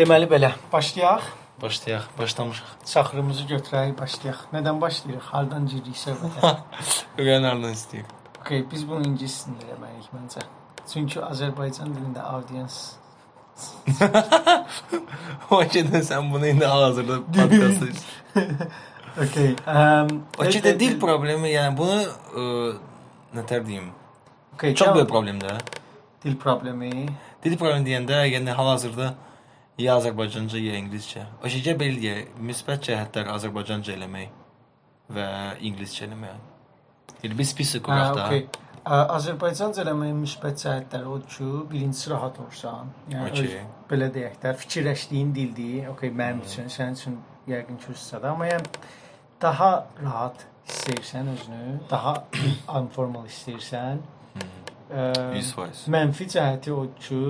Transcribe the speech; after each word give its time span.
Deməli 0.00 0.24
belə, 0.24 0.48
başlayaq. 0.72 1.24
Başlayaq, 1.60 2.04
başlamışıq. 2.18 2.68
Çaxırımızı 2.88 3.42
götürək, 3.50 3.90
başlayaq. 3.98 4.38
Nədən 4.54 4.80
başlayırıq? 4.80 5.26
Hardan 5.32 5.66
giririk 5.68 5.98
söhbətə? 6.00 6.52
Öyrən 7.20 7.44
hardan 7.44 7.74
istəyir. 7.76 8.06
Okay, 8.40 8.64
biz 8.70 8.86
bunu 8.88 9.04
ingilis 9.10 9.36
dilində 9.44 9.68
eləməliyik 9.68 10.08
məncə. 10.16 10.46
Çünki 10.92 11.20
Azərbaycan 11.20 11.92
dilində 11.92 12.24
audience 12.32 12.96
O 15.52 15.60
şeydən 15.60 16.08
sən 16.08 16.32
bunu 16.32 16.48
indi 16.54 16.64
hal-hazırda 16.64 17.20
podkastda. 17.36 17.86
Okay. 19.20 19.56
Um, 19.66 20.20
O 20.38 20.44
şeydə 20.46 20.78
dil 20.80 20.94
problemi, 21.02 21.50
yəni 21.52 21.76
bunu 21.76 21.96
ə, 22.40 22.42
nətər 23.36 23.66
deyim? 23.66 23.90
Okay, 24.54 24.72
Çox 24.72 24.86
tamam. 24.86 24.96
böyük 25.02 25.10
problemdir. 25.10 25.56
Dil 26.24 26.36
problemi. 26.40 27.08
Dil 27.44 27.56
problemi 27.58 27.84
deyəndə, 27.90 28.22
yəni 28.30 28.54
hal-hazırda 28.54 29.16
ya 29.78 29.96
Azərbaycanca, 29.96 30.58
ya 30.60 30.74
ingiliscə. 30.80 31.26
Şeyə 31.44 31.76
belə 31.78 32.14
müsbət 32.40 32.88
cəhətlər 32.90 33.30
Azərbaycanca 33.34 33.94
eləmək 33.94 34.28
və 35.14 35.28
ingiliscə 35.60 36.06
eləmək. 36.08 36.40
Yəni 37.22 37.36
bir 37.38 37.48
spesifik 37.48 37.88
Hə, 37.88 37.94
olaraq 37.94 38.16
da. 38.16 38.26
okay. 38.26 38.46
Ə, 38.80 38.98
Azərbaycanca 39.16 39.82
eləməyin 39.84 40.20
müsbət 40.22 40.62
cəhətləri 40.62 41.10
odur 41.14 41.26
ki, 41.34 41.48
birincisi 41.72 42.10
rahat 42.10 42.38
olursan. 42.40 42.92
Yəni 43.12 43.30
Okay. 43.30 43.50
öz, 43.60 43.66
belə 43.90 44.08
deyək 44.14 44.38
də, 44.42 44.54
fikirləşdiyin 44.62 45.34
dildir. 45.36 45.88
Okay, 45.92 46.10
mənim 46.10 46.40
üçün, 46.46 46.70
sənin 46.72 46.96
üçün 46.96 47.18
yəqin 47.48 47.76
ki, 47.82 47.92
ustadır, 47.92 48.30
amma 48.32 48.48
yəni 48.48 48.70
daha 49.42 49.70
rahat 50.02 50.46
hiss 50.68 50.88
edirsən 50.94 51.28
özünü, 51.34 51.78
daha 51.90 52.14
informal 52.80 53.26
istəyirsən. 53.28 54.00
Ə, 54.90 55.04
100%. 55.36 55.84
Mənfi 55.92 56.26
cəhəti 56.32 56.72
o 56.72 56.86
ki, 57.00 57.20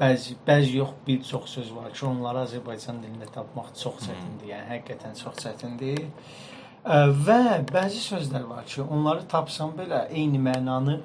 bəzi 0.00 0.36
bəzi 0.46 0.76
yox, 0.76 0.90
bir 1.06 1.22
çox 1.22 1.44
söz 1.50 1.74
var 1.74 1.92
ki, 1.92 2.06
onları 2.06 2.44
Azərbaycan 2.46 3.00
dilində 3.02 3.28
tapmaq 3.32 3.72
çox 3.82 4.02
çətindir. 4.06 4.50
Yəni 4.52 4.68
həqiqətən 4.74 5.16
çox 5.22 5.40
çətindir. 5.44 6.02
Və 7.26 7.40
bəzi 7.72 8.02
sözlər 8.04 8.44
var 8.48 8.64
ki, 8.68 8.82
onları 8.82 9.26
tapsan 9.28 9.72
belə 9.78 10.04
eyni 10.10 10.38
mənanı 10.38 11.00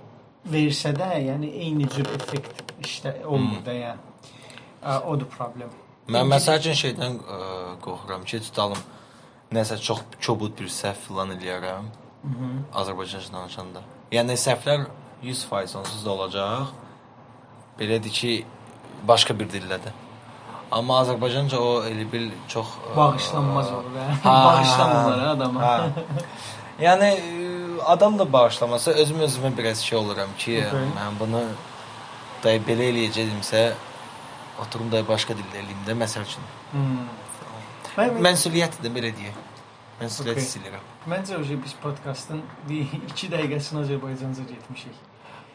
versə 0.51 0.91
də, 0.97 1.11
yəni 1.29 1.53
eyni 1.63 1.87
cür 1.89 2.09
effekt 2.17 2.63
işdə 2.83 3.15
olmur 3.25 3.63
da 3.65 3.77
yəni. 3.77 4.09
Ə, 4.81 4.99
Odur 5.09 5.29
problem. 5.29 5.71
Mən 6.11 6.27
məsəl 6.27 6.59
üçün 6.59 6.77
şeydən 6.83 7.17
ə, 7.21 7.39
qorxuram 7.85 8.25
ki, 8.27 8.41
tutalım 8.49 8.81
nəsə 9.55 9.77
çox 9.81 10.03
kobud 10.25 10.55
bir 10.59 10.69
səhv 10.71 10.99
filan 11.07 11.35
eləyərəm. 11.37 11.89
Mhm. 12.23 12.57
Azərbaycanca 12.77 13.33
danışanda. 13.33 13.81
Yəni 14.11 14.37
səhvlər 14.37 14.87
100% 15.23 15.77
onsuz 15.79 16.05
da 16.05 16.11
olacaq. 16.11 16.73
Belədir 17.79 18.13
ki, 18.13 18.33
başqa 19.07 19.33
bir 19.39 19.49
dillədir. 19.49 19.93
Amma 20.71 21.01
Azərbaycanca 21.03 21.57
o 21.59 21.71
elə 21.83 22.05
bil 22.11 22.29
çox 22.47 22.67
ə, 22.79 22.95
Bağışlanmaz 22.95 23.71
olur 23.75 23.95
Bağışlamırlar. 24.23 25.41
Hə. 25.61 26.25
Yəni 26.81 27.09
ə, 27.11 27.81
adam 27.91 28.15
da 28.19 28.25
bağışlamasa 28.33 28.91
özüm 28.91 29.19
özümə 29.25 29.57
biraz 29.57 29.81
şey 29.83 29.97
oluram 29.99 30.29
ki, 30.37 30.63
Okay. 30.67 30.87
mən 30.97 31.19
bunu 31.19 31.41
da 32.43 32.53
belə 32.67 32.87
eləyəcəkdimsə 32.93 33.63
oturum 34.63 34.91
da 34.91 35.03
başqa 35.07 35.33
dildə 35.33 35.59
eləyim 35.63 35.83
də 35.87 35.97
məsəl 36.03 36.23
üçün. 36.29 36.47
Hmm. 36.71 37.07
Məsuliyyətdir 37.97 38.93
belə 38.95 39.11
deyək. 39.17 39.35
Məsuliyyət 40.01 40.37
Okay. 40.37 40.43
hiss 40.45 40.57
edirəm. 40.57 40.87
məncə 41.11 41.35
o 41.35 41.63
biz 41.63 41.73
podkastın 41.83 42.41
2 42.69 43.27
dəqiqəsini 43.33 43.83
Azərbaycanca 43.83 44.47
getmişik. 44.47 44.95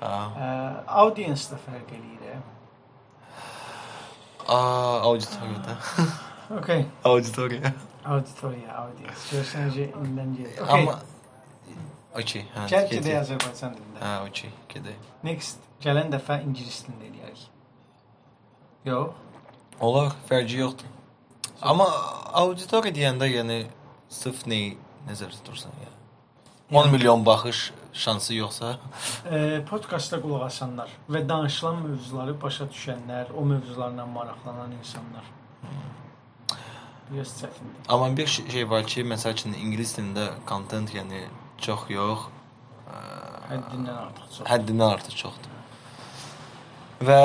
Ha. 0.00 0.12
Ə, 0.36 0.84
audience 0.86 1.50
da 1.50 1.56
fərq 1.56 1.96
eləyir. 1.96 2.42
Hə. 4.46 4.54
Aa, 4.54 5.00
auditoriyada. 5.10 5.76
Okay. 6.46 6.84
Auditoriya. 7.02 7.72
Auditoriya, 8.06 8.70
audience. 8.78 9.22
Görsən 9.32 9.64
necə 9.66 9.86
indən 9.98 10.28
gəlir. 10.36 10.60
Okay. 10.62 10.84
Amma 10.84 10.92
okey, 12.20 12.44
hə. 12.54 12.66
Gəl 12.70 12.84
gedək. 12.86 12.92
gedək 13.00 13.16
Azərbaycan 13.18 13.74
dilində. 13.74 14.02
Hə, 14.04 14.12
okey, 14.28 14.52
gedək. 14.70 15.08
Next, 15.26 15.66
gələn 15.82 16.12
dəfə 16.12 16.36
ingilis 16.46 16.78
dilində 16.86 17.08
eləyərik. 17.08 17.42
Yox. 18.86 19.18
Olar, 19.88 20.14
fərqi 20.30 20.60
yoxdur. 20.62 20.94
Amma 21.66 21.88
auditoriya 22.44 22.94
deyəndə 22.94 23.26
yəni 23.32 23.58
sırf 24.12 24.46
nə 24.46 24.60
nəzərdə 25.08 25.40
tutursan 25.40 25.74
yəni. 25.82 25.98
10 26.78 26.94
milyon 26.94 27.26
baxış 27.26 27.72
şansı 27.96 28.34
yoxsa, 28.34 28.76
E, 29.30 29.64
podkastda 29.70 30.20
qulaq 30.20 30.44
asanlar 30.46 30.90
və 31.10 31.22
danışılan 31.28 31.76
mövzuları 31.86 32.34
başa 32.42 32.64
düşənlər, 32.64 33.32
o 33.38 33.44
mövzularla 33.44 34.06
maraqlanan 34.06 34.70
insanlar. 34.78 35.24
Biraz 37.10 37.28
çətindir. 37.40 37.80
amma 37.88 38.16
bir 38.16 38.26
şey 38.26 38.70
var 38.70 38.86
ki, 38.86 39.04
məsəl 39.04 39.32
üçün 39.32 39.52
ingilis 39.54 39.96
dilində 39.98 40.28
kontent 40.46 40.94
yəni 40.94 41.24
çox 41.58 41.80
yox, 41.88 42.18
Həddindən 43.50 43.96
artıq 44.06 44.24
çox. 44.36 44.46
həddindən 44.50 44.90
artıq 44.94 45.16
çoxdur. 45.22 45.50
Və 47.06 47.20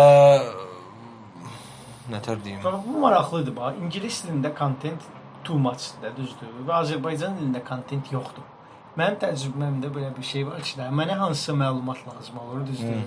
nətər 2.12 2.44
deyim? 2.46 2.60
Bu 2.88 3.00
maraqlıdır 3.00 3.56
bax. 3.56 3.76
İngilis 3.82 4.24
dilində 4.26 4.54
kontent 4.58 5.02
too 5.44 5.58
much-dır, 5.58 6.14
düzdür? 6.18 6.52
Və 6.68 6.74
Azərbaycan 6.84 7.38
dilində 7.40 7.64
kontent 7.66 8.12
yoxdur. 8.14 8.46
Mənim 9.00 9.18
təcrübəmdə 9.22 9.90
belə 9.96 10.10
bir 10.16 10.26
şey 10.28 10.46
var 10.50 10.64
ki, 10.68 10.80
mənə 11.00 11.16
hansısa 11.20 11.54
məlumat 11.56 12.02
lazım 12.08 12.40
olur, 12.44 12.66
düzdür? 12.68 13.04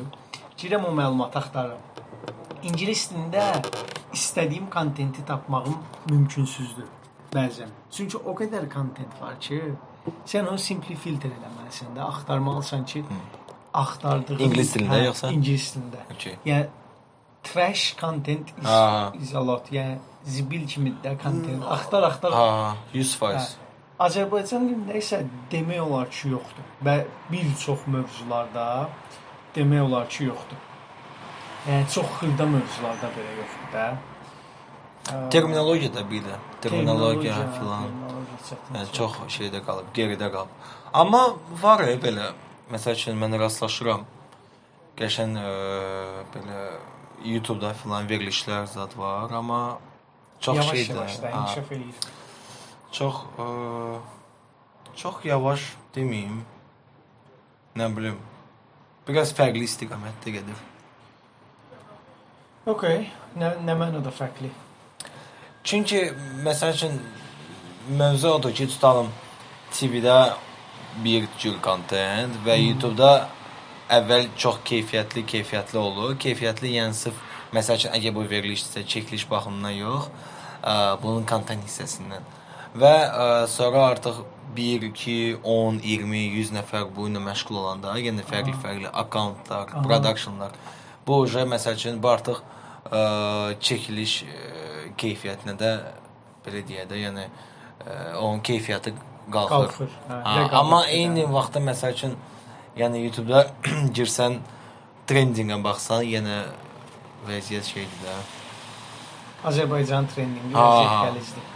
Girəm 0.59 0.87
o 0.89 0.93
məlumatı 0.97 1.39
axtarıram. 1.39 1.83
İngilis 2.65 3.11
dilində 3.11 3.49
istədiyim 4.17 4.71
kontenti 4.73 5.25
tapmağım 5.29 5.77
mümkünsüzdür 6.11 6.89
bəzən. 7.35 7.73
Çünki 7.93 8.17
o 8.17 8.33
qədər 8.39 8.69
kontent 8.73 9.19
var 9.21 9.37
ki, 9.41 9.61
sən 10.31 10.49
onu 10.49 10.61
simply 10.63 10.97
filtr 10.97 11.29
eləməlisən 11.29 11.93
də, 11.97 12.07
axtarmalısan 12.07 12.87
ki, 12.89 13.05
axtardığın 13.75 14.41
İngilis 14.47 14.73
dilində 14.77 14.97
Hə, 14.97 15.05
yoxsa? 15.11 15.33
İngilis 15.35 15.69
dilində. 15.75 16.07
Okey. 16.15 16.39
Yəni 16.47 16.71
trash 17.45 17.97
content 18.01 18.55
is, 18.57 18.71
is 19.21 19.35
a 19.35 19.45
lot. 19.45 19.69
Yəni 19.75 19.99
zibil 20.25 20.65
kimi 20.71 20.95
də 21.05 21.17
content. 21.23 21.67
Axtar 21.77 22.09
axtar. 22.09 22.33
Ha, 22.33 22.77
100%. 22.95 23.37
Hə. 23.37 23.64
Azərbaycan 24.03 24.65
dilində 24.67 24.97
isə 24.99 25.21
demək 25.53 25.81
olar 25.85 26.09
ki, 26.11 26.33
yoxdur. 26.33 26.65
Və 26.83 26.97
bir 27.31 27.51
çox 27.63 27.85
mövzularda 27.87 28.89
demək 29.55 29.85
olar 29.85 30.09
ki, 30.11 30.25
yoxdur. 30.31 30.63
Yəni 31.69 31.87
çox 31.95 32.09
xırda 32.19 32.47
mövzularda 32.57 33.11
belə 33.15 33.37
yoxdur 33.39 33.69
da. 33.73 33.85
Terminologiya 35.31 35.93
da 35.95 36.03
bir 36.11 36.25
də, 36.25 36.39
terminologiya 36.65 37.37
filan. 37.59 37.93
Yəni 38.75 38.91
çox 38.97 39.21
şeydə 39.37 39.61
qalıb, 39.65 39.93
geridə 39.97 40.31
qalıb. 40.33 40.67
Amma 40.93 41.23
var 41.63 41.85
e 41.87 41.95
belə. 42.01 42.33
Məsəl 42.73 42.97
üçün 42.99 43.19
mən 43.21 43.39
rastlaşıram. 43.39 44.05
Qəşən 44.99 45.39
ə, 45.39 45.49
belə 46.35 46.59
YouTube-da 47.25 47.73
filan 47.79 48.09
verilişlər 48.09 48.67
zad 48.75 48.97
var, 48.99 49.31
amma 49.31 49.79
çox 50.41 50.57
yavaş 50.57 50.71
şeydir. 50.71 50.95
yavaş 50.95 51.23
da 51.23 51.33
Ha, 51.33 51.41
inkişaf 51.41 51.73
eləyir. 51.73 52.24
Çox 52.95 53.15
ə, 53.43 53.47
çox 54.95 55.25
yavaş 55.27 55.63
deməyim. 55.97 56.45
Nə 57.75 57.89
bilim. 57.97 58.21
Biraz 59.09 59.33
fərqli 59.35 59.67
istiqamətdə 59.67 60.35
gedir. 60.37 60.61
Okay. 62.71 63.09
Nə 63.35 63.51
nə 63.67 63.75
mənada 63.81 64.13
fərqli? 64.15 64.53
Çünki 65.67 66.05
məsəl 66.47 66.77
üçün 66.77 66.95
mövzu 67.99 68.31
odur 68.37 68.55
ki, 68.55 68.69
tutalım 68.71 69.11
TV-də 69.73 70.19
bir 71.03 71.27
cür 71.39 71.59
kontent 71.67 72.39
və 72.47 72.61
YouTube-da 72.61 73.11
əvvəl 73.99 74.31
çox 74.39 74.63
keyfiyyətli, 74.71 75.27
keyfiyyətli 75.35 75.83
olur. 75.83 76.15
Keyfiyyətli 76.23 76.77
yəni 76.77 76.95
sırf 76.95 77.19
məsəl 77.59 77.83
üçün 77.83 77.99
əgər 77.99 78.15
bu 78.15 78.29
verilişsə, 78.31 78.87
çəkiliş 78.87 79.27
baxımından 79.35 79.77
yox, 79.81 80.09
ə, 80.63 80.75
bunun 81.03 81.27
kontent 81.27 81.67
hissəsindən. 81.67 82.23
Və 82.75 82.95
ə, 83.07 83.27
sonra 83.51 83.85
artıq 83.93 84.25
1, 84.57 84.83
2, 84.95 85.39
10, 85.43 85.79
20, 85.83 86.23
100 86.41 86.53
nəfər 86.57 86.89
bu 86.95 87.07
ilə 87.11 87.23
məşğul 87.23 87.59
olanda, 87.61 87.95
yenə 88.03 88.25
fərqli-fərqli 88.27 88.91
akkauntlar, 88.91 89.71
Aha. 89.71 89.83
productionlar. 89.87 90.55
Bu 91.07 91.21
uje 91.25 91.45
məsəl 91.47 91.79
üçün 91.79 92.03
bu 92.03 92.11
artıq 92.11 92.41
ə, 92.91 93.03
çəkiliş 93.63 94.17
ə, 94.27 94.37
keyfiyyətinə 94.99 95.57
də 95.61 95.73
belə 96.45 96.65
deyə 96.67 96.87
də, 96.91 96.99
yəni 97.07 97.29
ə, 97.29 98.19
onun 98.19 98.43
keyfiyyəti 98.47 98.95
qalxır. 99.31 99.71
Qalxır. 99.71 99.97
Hə, 100.09 100.19
Ha, 100.19 100.37
rəqabət 100.41 100.59
amma 100.61 100.83
eyni 100.91 101.27
vaxtda 101.31 101.63
məsəl 101.71 101.97
üçün 101.97 102.19
yəni 102.79 103.07
YouTube-da 103.07 103.47
girsən 103.97 104.41
trendinqə 105.11 105.63
baxsan, 105.63 106.03
yenə 106.11 106.43
vəziyyət 107.29 107.71
şeydir 107.71 108.05
də. 108.05 108.21
Azərbaycan 109.51 110.09
trendingi 110.11 110.55
vəziyyət 110.55 111.43
ha. 111.43 111.51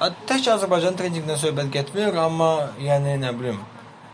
Tək 0.00 0.46
Azərbaycan 0.54 0.96
trendinqdən 0.96 1.36
söhbət 1.36 1.68
getmir, 1.74 2.16
amma 2.16 2.70
yəni 2.80 3.18
nə 3.20 3.32
bilim. 3.36 3.58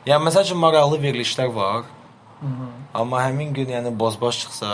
Yəni 0.09 0.27
məsəl 0.27 0.49
üçün 0.49 0.59
maraqlı 0.59 0.99
verilişlər 1.05 1.53
var. 1.55 1.87
Amma 2.95 3.21
həmin 3.23 3.53
gün 3.55 3.71
yəni 3.71 3.93
bozbaş 3.99 4.41
çıxsa, 4.43 4.71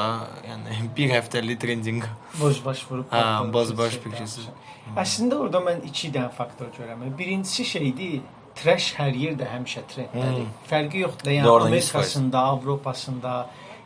yəni 0.48 0.78
bir 0.96 1.12
həftəlik 1.12 1.60
trendinq. 1.60 2.06
Bozbaş 2.40 2.84
vurub. 2.90 3.12
Hə, 3.12 3.52
bozbaş 3.52 3.98
gəlmiş. 4.04 4.48
Əslində 5.00 5.40
orada 5.40 5.60
mən 5.64 5.84
2 5.88 6.10
dənə 6.14 6.30
faktor 6.36 6.72
görürəm. 6.76 7.04
Birincisi 7.18 7.64
şeydir, 7.68 8.22
trash 8.56 8.92
hər 8.98 9.16
yerdə 9.16 9.48
həmişə 9.50 9.84
trenddədir. 9.92 10.48
Fərqi 10.70 11.04
yoxdur. 11.04 11.32
Yəni 11.34 11.48
Doğrudan, 11.48 11.72
Amerikasında, 11.72 12.44
Avropasında, 12.54 13.36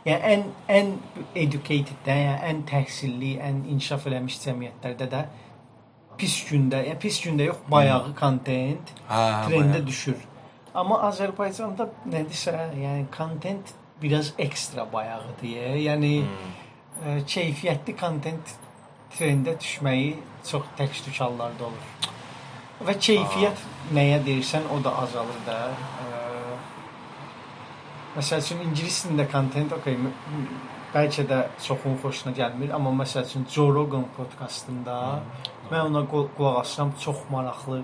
yəni 0.07 0.33
ən 0.33 0.47
ən 0.79 0.91
educated, 1.35 1.99
də, 2.07 2.17
yəni 2.25 2.41
ən 2.51 2.65
təhsilli, 2.69 3.35
ən 3.43 3.63
inkişaf 3.75 4.07
eləmiş 4.11 4.41
cəmiyyətlərdə 4.45 5.09
də 5.15 5.23
pis 6.19 6.35
gündə, 6.49 6.83
yəni 6.87 6.99
pis 6.99 7.19
gündə 7.23 7.47
yox, 7.49 7.57
bayağı 7.71 8.13
kontent 8.19 8.93
Hə, 9.09 9.21
trendə 9.47 9.71
bayağı. 9.73 9.87
düşür. 9.87 10.17
Amma 10.75 10.99
Azərbaycanda 11.09 11.87
nədirsə, 12.11 12.53
yəni 12.77 13.05
kontent 13.17 13.73
biraz 14.01 14.33
ekstra 14.37 14.85
bayağıdır. 14.93 15.47
Yəni 15.87 16.13
Hmm. 16.23 17.09
e, 17.09 17.19
keyfiyyətli 17.33 17.95
kontent 17.99 18.53
trendə 19.17 19.57
düşməyi 19.59 20.15
çox 20.51 20.63
tək 20.77 21.19
hallarda 21.19 21.65
olur. 21.65 21.87
Və 22.85 22.93
keyfiyyət 23.07 23.59
nəyə 23.93 24.19
deyirsən, 24.25 24.69
o 24.71 24.83
da 24.83 24.91
azalır 25.03 25.39
da. 25.47 25.57
E, 26.05 26.19
məsəl 28.19 28.39
üçün 28.43 28.61
ingilis 28.67 29.05
dilində 29.05 29.25
kontent 29.31 29.73
okey, 29.73 29.97
bəlkə 30.93 31.25
də 31.29 31.39
çoxun 31.65 31.97
xoşuna 32.01 32.33
gəlmir, 32.37 32.71
amma 32.75 32.89
məsəl 33.03 33.25
üçün 33.27 33.45
Joe 33.51 33.73
Rogan 33.73 34.05
podkastında 34.17 35.19
mən 35.71 35.85
ona 35.89 36.01
qu- 36.11 36.27
qulaq 36.37 36.59
asıram, 36.61 36.91
çox 36.99 37.17
maraqlı 37.31 37.83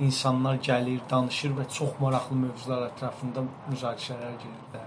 insanlar 0.00 0.54
gəlir, 0.68 1.00
danışır 1.10 1.50
və 1.58 1.68
çox 1.78 1.90
maraqlı 2.00 2.36
mövzular 2.36 2.86
ətrafında 2.90 3.44
müzakirələr 3.70 4.36
gedir 4.42 4.66
də. 4.74 4.84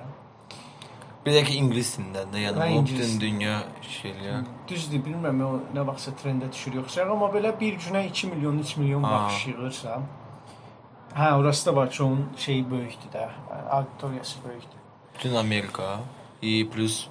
Bir 1.25 1.31
də 1.37 1.43
ki 1.47 1.53
ingilis 1.55 1.93
dilində 1.97 2.25
də, 2.33 2.39
yəni 2.45 2.59
o 2.63 2.65
ingilis 2.79 3.13
bütün 3.13 3.21
dünya 3.21 3.59
şeylər. 3.99 4.41
Düzdür, 4.67 4.99
bilmirəm 5.05 5.43
o 5.45 5.51
nə 5.75 5.85
vaxtsa 5.87 6.11
trendə 6.19 6.49
düşür 6.51 6.73
yoxsa, 6.81 7.05
amma 7.11 7.29
belə 7.35 7.53
bir 7.59 7.77
günə 7.85 8.01
2 8.09 8.27
milyon, 8.33 8.59
3 8.59 8.77
milyon 8.77 9.03
baxış 9.03 9.47
yığırsa, 9.47 10.01
hə, 11.15 11.33
orası 11.39 11.65
da 11.65 11.75
var 11.75 11.89
ki, 11.89 12.03
onun 12.03 12.27
şeyi 12.37 12.71
böyükdür 12.71 13.09
də, 13.13 13.29
auditoriyası 13.69 14.39
böyükdür. 14.47 14.79
Bütün 15.15 15.35
Amerika, 15.35 15.99
i 16.41 16.69
plus 16.69 17.07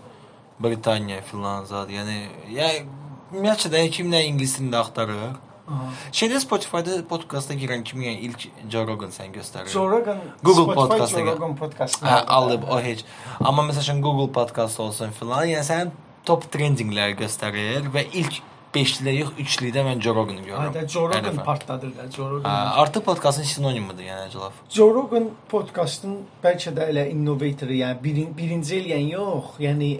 Britaniya 0.61 1.21
filan 1.23 1.65
zad. 1.65 1.89
Yəni 1.91 2.19
yəni 2.51 2.85
ümumiyyətlə 3.33 3.73
də 3.73 3.89
kim 3.97 4.13
nə 4.13 4.23
ingilis 4.29 4.59
dilində 4.59 4.83
axtarır. 4.85 5.35
Aha. 5.73 5.89
Şeydə 6.13 6.41
Spotify-da 6.43 6.99
podkasta 7.09 7.55
girən 7.57 7.85
kimi 7.87 8.09
yəni 8.09 8.27
ilk 8.29 8.47
Joe 8.71 8.85
Rogan 8.87 9.13
sən 9.15 9.33
göstərir. 9.35 9.71
Joe 9.73 9.89
Rogan 9.89 10.19
Google 10.43 10.75
Podcast'a 10.75 11.21
Joe. 11.21 11.35
Rogan 11.35 11.55
podkastını 11.57 12.11
Hə, 12.11 12.19
alıb 12.37 12.67
o 12.69 12.81
heç. 12.83 13.05
Amma 13.41 13.65
məsəl 13.69 13.87
üçün 13.87 14.03
Google 14.05 14.33
podkast 14.35 14.81
olsun 14.83 15.15
filan, 15.19 15.47
yəni 15.49 15.65
sənin 15.69 15.93
top 16.29 16.49
trendingləri 16.53 17.17
göstərir 17.23 17.89
və 17.95 18.05
ilk 18.13 18.43
5-likdə 18.73 19.13
yox, 19.19 19.33
3-lükdə 19.43 19.83
mən 19.85 20.01
Joe 20.01 20.15
Rogan-ı 20.17 20.43
görürəm. 20.47 20.77
Rogan 21.11 21.25
dəfə. 21.27 21.45
partladır 21.45 21.91
da 21.97 22.07
Joe 22.11 22.29
Hə, 22.49 22.53
artıq 22.83 23.05
podkastın 23.05 23.45
sinonimudur 23.45 24.07
yəni 24.07 24.29
Əcəlaf. 24.31 24.63
Joe 24.73 24.95
Rogan 24.95 25.27
podkastın 25.51 26.15
bəlkə 26.45 26.73
də 26.77 26.87
elə 26.93 27.05
innovatoru, 27.13 27.77
yəni 27.83 28.03
birin, 28.05 28.31
birinci 28.37 28.79
eləyən 28.81 29.11
yox, 29.13 29.59
yəni 29.61 29.91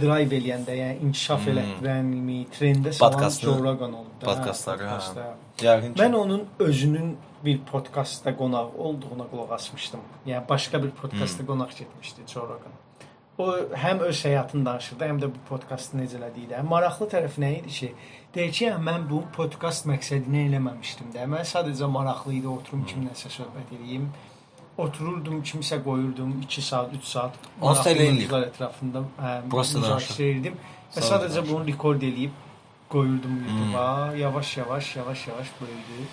drive 0.00 0.38
eləyəndə, 0.38 0.76
yəni 0.82 1.00
inkişaf 1.08 1.40
Hmm. 1.40 1.52
elətdirən, 1.56 2.02
mi, 2.28 2.46
trendə 2.54 2.92
salan 2.92 3.64
Rogan 3.64 3.92
oldu. 3.92 4.08
da, 4.20 4.26
podkastları, 4.26 4.84
hə. 4.84 5.26
Yəqin 5.60 5.94
ki. 5.94 6.00
Mən 6.02 6.14
onun 6.16 6.46
özünün 6.58 7.16
bir 7.44 7.58
podkastda 7.72 8.36
qonaq 8.36 8.70
olduğuna 8.78 9.26
qulaq 9.32 9.52
asmışdım. 9.54 10.00
Yəni 10.26 10.48
başqa 10.48 10.82
bir 10.82 10.90
podkastda 10.90 11.42
qonaq 11.46 11.70
getmişdi 11.78 12.20
Joe 12.34 12.42
Rogan. 12.42 12.74
O 13.38 13.46
həm 13.82 14.02
öz 14.04 14.24
həyatını 14.24 14.66
danışırdı, 14.66 15.04
həm 15.04 15.20
də 15.22 15.28
bu 15.32 15.44
podkastı 15.48 15.96
necə 15.96 16.18
elədiyi 16.18 16.50
də. 16.50 16.62
Maraqlı 16.66 17.06
tərəf 17.14 17.38
nə 17.40 17.52
idi 17.60 17.76
ki, 17.76 17.92
deyir 18.34 18.52
ki, 18.52 18.64
yəni, 18.66 18.82
mən 18.88 19.06
bu 19.08 19.22
podkast 19.36 19.86
məqsədini 19.88 20.42
eləməmişdim 20.50 21.14
də. 21.14 21.24
Mən 21.30 21.46
sadəcə 21.48 21.88
maraqlı 21.88 22.34
idi, 22.36 22.48
oturum 22.50 22.84
kimləsə 22.90 23.32
söhbət 23.32 23.72
edeyim. 23.78 24.10
Otururdum, 24.80 25.40
kimsə 25.44 25.80
qoyurdum 25.84 26.36
2 26.42 26.62
saat, 26.62 26.92
3 26.96 27.04
saat 27.04 27.34
mövzular 27.60 28.46
ətrafında 28.50 29.02
hə, 29.20 29.32
müzakirə 29.48 30.28
edirdim 30.30 30.60
və 30.94 31.02
Sadəcə 31.04 31.42
bunu 31.48 31.66
rekord 31.66 32.02
eləyib 32.02 32.38
qoyurdum 32.90 33.36
YouTube-a. 33.44 34.16
Yavaş-yavaş, 34.16 34.96
yavaş-yavaş 34.96 35.52
böyüdü. 35.60 36.06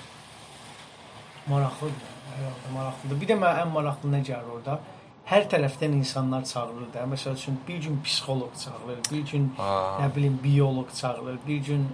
Maraqlıdır. 1.47 2.13
Hər 2.37 2.73
maraqlıdır. 2.73 3.21
Bir 3.21 3.31
də 3.31 3.39
mənə 3.39 3.63
ən 3.63 3.71
maraqlı 3.73 4.11
nə 4.11 4.23
gəlir 4.27 4.51
orada? 4.57 4.79
Hər 5.27 5.44
tərəfdən 5.51 5.91
insanlar 5.97 6.45
çağırır 6.47 6.85
da. 6.94 7.01
Məsəl 7.12 7.33
üçün 7.35 7.57
bir 7.68 7.81
gün 7.83 7.97
psixoloq 8.03 8.53
çağırır, 8.63 9.00
bir 9.12 9.24
gün 9.31 9.50
Ha. 9.57 9.97
nə 10.01 10.15
bilim 10.15 10.39
bioloq 10.44 10.94
çağırır, 10.95 11.39
bir 11.47 11.57
gün 11.65 11.88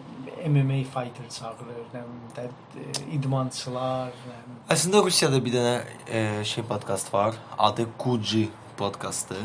MMA 0.45 0.83
fighter 0.93 1.29
çağırır, 1.37 1.79
nə 1.95 2.03
də 2.35 2.45
idmançılar, 3.15 4.11
nə. 4.29 4.57
Əslində 4.75 5.01
Rusiyada 5.07 5.39
bir 5.45 5.55
dənə 5.55 5.73
e, 6.07 6.43
şey 6.45 6.63
podkast 6.69 7.13
var. 7.13 7.33
Adı 7.57 7.87
Kuji 7.97 8.49
podkastı. 8.77 9.39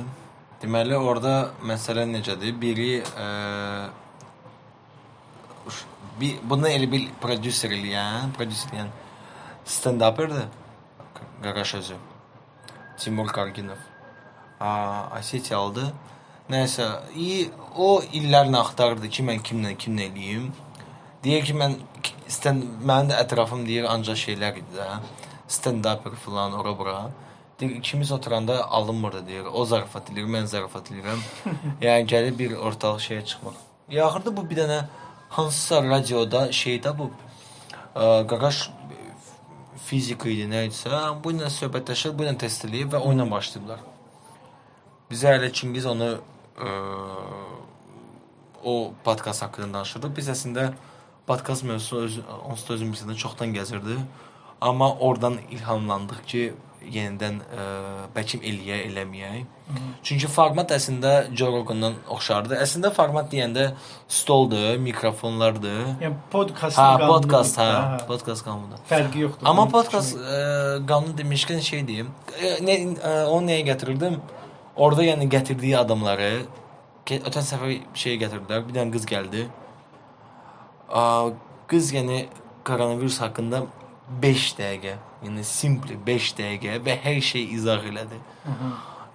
Deməli 0.62 0.96
orada 0.96 1.50
məsələ 1.64 2.04
necədir? 2.12 2.60
Biri 2.60 2.90
e, 3.00 3.26
bir 6.20 6.36
bunu 6.50 6.68
elə 6.68 6.90
bir 6.92 7.08
prodüser 7.24 7.72
eləyən, 7.72 8.36
prodüser 8.36 8.74
eləyən 8.74 8.92
stand-upperdir. 9.64 10.46
Qaraş 11.42 11.74
özü. 11.74 11.96
Timur 12.98 13.28
Karginov. 13.28 13.80
A, 14.60 14.70
Asetiyalıdır. 15.18 15.92
Nəysə, 16.50 16.84
i 17.14 17.50
o 17.76 18.00
illərini 18.16 18.56
axtarırdı 18.58 19.10
ki, 19.12 19.24
mən 19.28 19.42
kimlə 19.44 19.74
kimlə 19.78 20.08
eləyim. 20.08 20.48
Deyir 21.24 21.44
ki, 21.44 21.54
mən 21.60 21.76
stand 22.30 22.64
mənim 22.88 23.12
də 23.12 23.18
ətrafım 23.22 23.66
deyir 23.68 23.88
ancaq 23.92 24.18
şeylər 24.22 24.60
idi 24.62 24.78
də. 24.78 24.86
Stand-up 25.48 26.08
falan 26.24 26.56
ora 26.58 26.72
bura. 26.78 26.96
Deyir 27.60 27.76
ikimiz 27.76 28.12
oturanda 28.12 28.64
alınmırdı 28.64 29.26
deyir. 29.26 29.46
O 29.52 29.64
zarafat 29.64 30.10
eləyir, 30.10 30.30
mən 30.34 30.48
zarafat 30.50 30.90
eləyirəm. 30.90 31.22
yəni 31.84 32.08
gəlib 32.14 32.38
bir 32.38 32.56
ortaq 32.56 32.98
şeyə 33.04 33.24
çıxmır. 33.24 33.60
Ya 33.90 34.06
axırda 34.06 34.36
bu 34.36 34.48
bir 34.50 34.62
dənə 34.62 34.82
hansısa 35.36 35.82
radioda 35.84 36.46
şeydə 36.62 36.96
bu 36.98 37.10
ə, 37.94 38.26
qaraş 38.30 38.70
fizika 39.88 40.28
idi 40.28 40.46
nə 40.48 40.66
idisə, 40.68 40.92
bu 41.22 41.32
ilə 41.32 41.48
söhbətləşir, 41.52 42.12
bu 42.16 42.26
ilə 42.26 42.34
test 42.40 42.66
eləyib 42.68 42.92
və 42.94 43.00
oyuna 43.08 43.24
başlayıblar. 43.30 43.80
Bizə 45.08 45.32
hələ 45.34 45.48
Çingiz 45.56 45.86
onu 45.88 46.10
ə, 46.12 46.72
o 48.64 48.74
podkast 49.04 49.46
haqqında 49.46 49.78
danışırdı. 49.78 50.10
Biz 50.16 50.32
əslində 50.34 50.70
podkast 51.28 51.64
mövzusu 51.68 52.02
öz 52.04 52.18
onsuz 52.50 52.68
da 52.68 52.76
özümüzdə 52.78 53.16
çoxdan 53.24 53.54
gəzirdi. 53.56 53.96
Amma 54.60 54.90
oradan 55.06 55.38
ilhamlandıq 55.54 56.24
ki, 56.26 56.42
yenidən 56.94 57.40
ə, 57.44 57.66
bəlkə 58.14 58.40
eləyə, 58.40 58.80
eləməyək. 58.88 59.46
Çünki 60.06 60.30
format 60.32 60.72
əslində 60.72 61.12
Joe 61.36 61.50
Rogan-dan 61.52 61.98
oxşardı. 62.14 62.56
Əslində 62.64 62.90
format 62.96 63.28
deyəndə 63.32 63.66
stoldur, 64.08 64.78
mikrofonlardır. 64.80 65.82
Yəni 66.04 66.14
podkast 66.32 66.80
Hə, 66.80 66.88
podkast, 67.04 67.60
hə, 67.60 67.98
podkast 68.08 68.46
qanunu. 68.46 68.80
Fərqi 68.88 69.26
yoxdur. 69.26 69.48
Amma 69.50 69.68
podkast 69.72 70.16
ə, 70.16 70.40
qanunu 70.88 71.16
demişkən 71.20 71.60
şey 71.68 71.84
deyim. 71.88 72.12
Ə, 72.38 72.54
nə 72.64 72.78
onu 73.26 73.44
nəyə 73.50 73.68
gətirirdim? 73.72 74.20
Orada 74.78 75.04
yəni 75.04 75.28
gətirdiyi 75.32 75.76
adamları 75.80 76.32
ötən 77.16 77.44
səfər 77.44 77.78
şey 77.96 78.18
gətirdilər. 78.22 78.64
Bir 78.68 78.76
dənə 78.76 78.94
qız 78.94 79.08
gəldi. 79.08 79.46
Qız 81.68 81.92
yəni 81.96 82.22
koronavirus 82.68 83.20
haqqında 83.24 83.62
5 84.22 84.44
dəqiqə, 84.58 84.94
yəni 85.24 85.44
simple 85.44 85.96
5 86.06 86.30
dəqiqə 86.38 86.78
və 86.84 86.96
hər 87.04 87.20
şey 87.30 87.48
izah 87.56 87.84
elədi. 87.90 88.18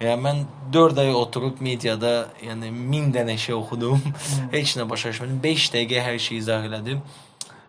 Yəni 0.02 0.20
mən 0.20 0.40
4 0.74 0.98
ay 1.04 1.12
oturub 1.14 1.60
mediada, 1.64 2.28
yəni 2.42 2.70
1000 2.92 3.12
dənə 3.14 3.36
şey 3.40 3.54
oxudum. 3.56 4.02
Heç 4.56 4.76
nə 4.78 4.88
başa 4.90 5.12
düşmədim. 5.14 5.38
5 5.44 5.68
dəqiqə 5.76 6.02
hər 6.08 6.18
şeyi 6.26 6.42
izah 6.42 6.66
elədim. 6.68 7.00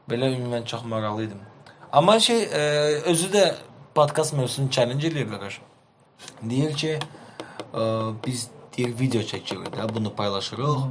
Belə 0.10 0.32
ümumən 0.34 0.66
çox 0.68 0.84
maraqlı 0.90 1.30
idim. 1.30 1.40
Amma 1.96 2.20
şey 2.20 2.44
ə, 2.50 2.66
özü 3.12 3.32
də 3.32 3.46
podkast 3.96 4.36
mövzusunu 4.36 4.72
challenge 4.72 5.08
eləyir 5.08 5.30
qardaş. 5.32 5.62
Deyir 6.44 6.76
ki, 6.76 6.94
ə, 7.72 7.86
biz 8.26 8.50
deyir 8.76 8.94
video 9.00 9.22
çəkirik 9.22 9.72
də, 9.78 9.88
bunu 9.96 10.12
paylaşırıq. 10.16 10.86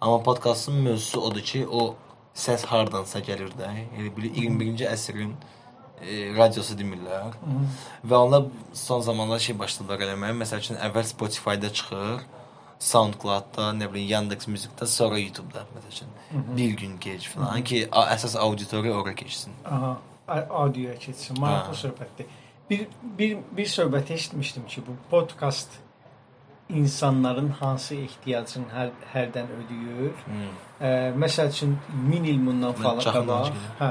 Amma 0.00 0.22
podkastın 0.22 0.74
mövzusu 0.74 1.20
odur 1.20 1.42
ki, 1.42 1.66
o 1.66 1.94
səs 2.38 2.64
hardansa 2.70 3.20
gəlir 3.26 3.50
də. 3.58 3.70
Yəni 3.98 4.12
bir 4.16 4.30
21-ci 4.30 4.86
əsrin 4.88 5.34
e, 6.02 6.32
radiosu 6.36 6.74
demirlər. 6.78 7.34
Və 8.06 8.16
onlar 8.16 8.44
son 8.72 9.00
zamanlar 9.00 9.38
şey 9.38 9.58
başladılar 9.58 10.00
eləməyə. 10.06 10.36
Məsəl 10.42 10.58
üçün 10.64 10.76
əvvəl 10.88 11.04
Spotify-da 11.04 11.72
çıxır, 11.72 12.20
SoundCloud-da, 12.78 13.70
nə 13.74 13.88
bilim 13.92 14.08
Yandex 14.08 14.46
Music-da, 14.48 14.86
sonra 14.86 15.18
YouTube-da 15.18 15.64
məsəl 15.74 15.88
üçün. 15.96 16.08
Bir 16.56 16.70
gün 16.78 16.98
gec 17.00 17.28
falan 17.28 17.64
ki, 17.64 17.88
a- 17.92 18.06
əsas 18.14 18.36
auditoriya 18.38 18.94
ora 18.94 19.14
keçsin. 19.14 19.52
Aha, 19.64 19.96
audioya 20.50 20.98
keçsin. 20.98 21.40
Maraqlı 21.40 21.74
Ha. 21.74 21.80
söhbətdir. 21.88 22.26
Bir 22.70 22.86
bir 23.18 23.36
bir 23.56 23.66
söhbət 23.66 24.10
eşitmişdim 24.12 24.66
ki, 24.66 24.82
bu 24.86 24.92
podkast 25.10 25.68
insanların 26.68 27.48
hansı 27.60 27.94
ehtiyacını 27.94 28.66
hər, 28.74 28.90
hərdən 29.14 29.46
ödəyir. 29.58 30.18
Ə, 30.80 30.90
məsəl 31.16 31.48
üçün 31.54 31.78
1000 32.12 32.24
il 32.28 32.42
bundan 32.46 32.72
falan 32.76 33.00
qabaq, 33.00 33.48
hə. 33.80 33.88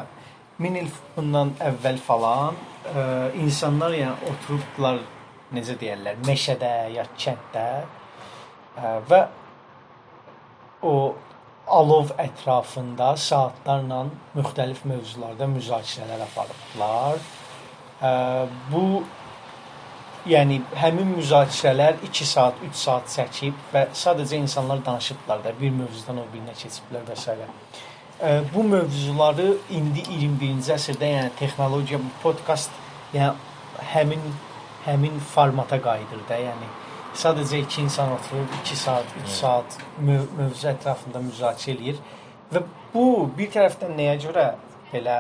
1000 0.60 0.80
il 0.82 0.90
bundan 1.16 1.54
əvvəl 1.62 2.00
falan 2.02 2.58
ə, 2.90 3.04
insanlar 3.44 3.94
yəni 3.94 4.32
oturubdular 4.32 5.04
necə 5.54 5.78
deyirlər, 5.80 6.18
meşədə 6.26 6.72
ya 6.96 7.06
kənddə 7.18 7.68
ə, 7.84 8.96
və 9.10 9.22
o 10.88 10.96
alov 11.78 12.14
ətrafında 12.22 13.12
saatlarla 13.20 14.06
müxtəlif 14.38 14.86
mövzularda 14.88 15.48
müzakirələr 15.52 16.24
aparıbdılar. 16.26 17.22
Ə, 18.02 18.12
bu 18.72 18.86
yəni 20.28 20.62
həmin 20.76 21.14
müzakirələr 21.18 22.02
2 22.08 22.28
saat, 22.28 22.64
3 22.70 22.82
saat 22.86 23.12
çəkib 23.14 23.60
və 23.74 23.88
sadəcə 23.96 24.40
insanlar 24.42 24.82
danışıblar 24.86 25.44
da 25.44 25.54
bir 25.60 25.76
mövzudan 25.76 26.24
o 26.24 26.26
birinə 26.34 26.56
keçiblər 26.58 27.06
və 27.08 27.16
s. 27.16 27.38
Bu 28.54 28.64
mövzuları 28.64 29.52
indi 29.70 30.02
21-ci 30.10 30.72
əsrdə 30.74 31.10
yəni 31.12 31.34
texnologiya 31.38 32.00
bu 32.02 32.10
podkast 32.24 32.74
yəni 33.14 33.36
həmin 33.94 34.24
həmin 34.88 35.20
formata 35.34 35.78
qayıdır 35.84 36.24
da, 36.30 36.40
yəni 36.42 36.70
sadəcə 37.22 37.60
iki 37.62 37.82
insan 37.84 38.16
oturub 38.16 38.56
2 38.64 38.76
saat, 38.80 39.14
3 39.26 39.30
saat 39.30 39.78
möv 40.00 40.26
mövzu 40.40 40.72
ətrafında 40.72 41.22
müzakirə 41.28 41.76
eləyir 41.76 42.02
və 42.54 42.64
bu 42.94 43.06
bir 43.38 43.52
tərəfdən 43.54 43.94
nəyə 44.00 44.18
görə 44.26 44.48
belə 44.94 45.20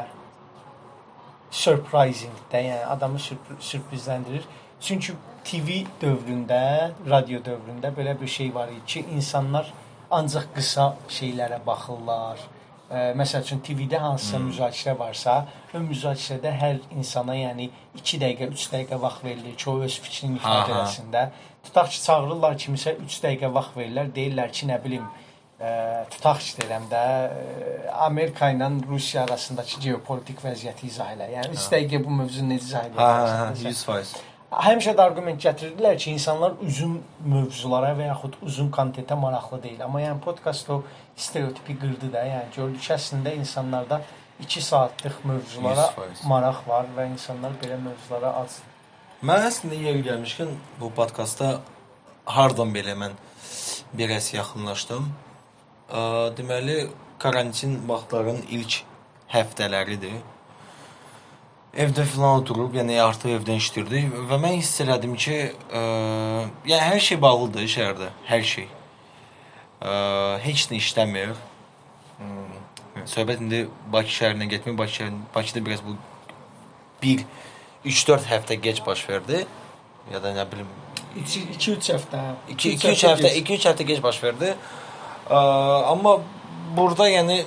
surprising 1.51 2.43
də, 2.51 2.65
yəni 2.71 2.85
adamı 2.97 3.19
sürp 3.19 3.55
sürprizləndirir. 3.59 4.45
Çünki 4.81 5.13
TV 5.45 5.83
dövründə, 6.01 6.91
radio 7.09 7.39
dövründə 7.45 7.93
belə 7.93 8.17
bir 8.21 8.27
şey 8.27 8.53
var 8.55 8.73
idi 8.73 8.85
ki, 8.85 9.05
insanlar 9.15 9.73
ancaq 10.11 10.53
qısa 10.55 10.95
şeylərə 11.09 11.65
baxırlar. 11.65 12.41
Ə, 12.88 13.12
məsəl 13.20 13.44
üçün 13.44 13.60
TV-də 13.60 14.00
hansısa 14.00 14.38
hmm. 14.38 14.46
müzakirə 14.48 14.94
varsa, 14.96 15.34
o 15.75 15.82
müzakirədə 15.84 16.53
hər 16.56 16.77
insana, 16.96 17.36
yəni 17.36 17.65
2 18.00 18.20
dəqiqə, 18.22 18.48
3 18.56 18.67
dəqiqə 18.74 19.00
vaxt 19.01 19.25
verilir 19.27 19.58
ki, 19.60 19.65
o 19.67 19.82
öz 19.84 19.98
fikrini 20.06 20.39
ifadə 20.39 20.77
etsin 20.86 21.10
də. 21.12 21.25
Tutaq 21.67 21.91
ki, 21.91 22.00
çağırırlar 22.06 22.56
kimisə 22.63 22.96
3 23.03 23.17
dəqiqə 23.25 23.50
vaxt 23.58 23.75
verirlər, 23.75 24.13
deyirlər 24.15 24.56
ki, 24.56 24.70
nə 24.72 24.79
bilim, 24.86 25.03
ə, 25.60 25.74
tutaq 26.15 26.39
ki, 26.46 26.53
deyirəm 26.62 26.88
də, 26.94 27.03
Amerika 28.08 28.53
ilə 28.56 28.72
Rusiya 28.88 29.27
arasındakı 29.27 29.84
geopolitik 29.89 30.39
vəziyyəti 30.48 30.88
izah 30.88 31.12
elə. 31.17 31.27
Yəni 31.36 31.60
3 31.60 31.70
dəqiqə 31.75 32.03
bu 32.08 32.17
mövzunu 32.22 32.56
necə 32.56 32.72
izah 32.72 32.88
hə, 32.88 32.96
edəcəksən? 32.96 33.67
100%. 33.67 34.37
Həmişə 34.47 34.93
də 34.95 35.03
arqument 35.03 35.41
gətirirdilər 35.43 35.97
ki, 35.99 36.13
insanlar 36.15 36.53
uzun 36.63 37.01
mövzulara 37.27 37.89
və 37.97 38.05
yaxud 38.07 38.37
uzun 38.47 38.69
kontentə 38.71 39.17
maraqlı 39.19 39.59
deyil. 39.63 39.81
Amma 39.83 39.99
yəni 40.05 40.21
podkast 40.23 40.69
o 40.71 40.77
stereotipi 41.19 41.75
qırdı 41.81 42.11
da. 42.13 42.23
Yəni 42.23 42.53
gördük 42.55 42.81
ki, 42.85 42.93
əslində 42.95 43.33
insanlarda 43.35 43.99
2 44.39 44.61
saatlıq 44.61 45.19
mövzulara 45.27 45.89
100%. 45.97 46.23
maraq 46.31 46.61
var 46.67 46.87
və 46.95 47.09
insanlar 47.11 47.57
belə 47.59 47.75
mövzulara 47.81 48.31
az. 48.43 48.61
Mən 49.21 49.47
əslində 49.49 49.81
yeri 49.81 50.05
gəlmişkən 50.05 50.55
bu 50.79 50.93
podkastda 50.95 51.59
hardan 52.25 52.71
belə 52.71 52.95
mən 52.95 53.19
biraz 53.93 54.31
yaxınlaşdım. 54.33 55.11
Deməli 56.39 56.79
karantin 57.19 57.81
vaxtların 57.89 58.43
ilk 58.47 58.81
həftələridir. 59.33 60.21
Evdə 61.77 62.07
filan 62.10 62.39
oturub, 62.41 62.74
yəni 62.74 62.96
artıq 63.03 63.36
evdən 63.36 63.60
işləyirdik 63.62 64.13
və 64.31 64.39
mən 64.41 64.55
hiss 64.57 64.79
elədim 64.81 65.13
ki, 65.19 65.36
ə, 65.69 65.81
yəni 66.65 66.79
hər 66.81 67.03
şey 67.05 67.19
bağlıdır 67.22 67.67
şəhərdə, 67.74 68.07
hər 68.25 68.46
şey. 68.51 68.65
Ə, 69.86 69.91
heç 70.41 70.63
nə 70.72 70.79
işləmir. 70.81 71.36
Hmm. 72.17 72.55
Söhbət 73.05 73.43
indi 73.46 73.60
Bakı 73.93 74.10
şəhərinə 74.10 74.48
getmir. 74.50 74.74
Bakı 74.79 74.96
şəhərin 74.96 75.19
Bakıda 75.36 75.65
biraz 75.65 75.86
bu 75.86 75.93
1 77.03 77.22
3-4 77.86 78.25
həftə 78.31 78.57
gec 78.65 78.81
baş 78.86 79.05
verdi. 79.10 79.43
Ya 80.12 80.24
da 80.24 80.34
nə 80.34 80.48
bilim 80.50 80.74
2-3 81.22 81.91
həftə. 81.93 82.24
2-3 82.57 83.05
həftə 83.12 83.31
2-3 83.38 83.69
həftə 83.69 83.88
gec 83.91 84.01
baş 84.03 84.24
verdi. 84.24 84.55
Ə, 85.29 85.39
amma 85.93 86.17
burada 86.77 87.10
yəni 87.10 87.43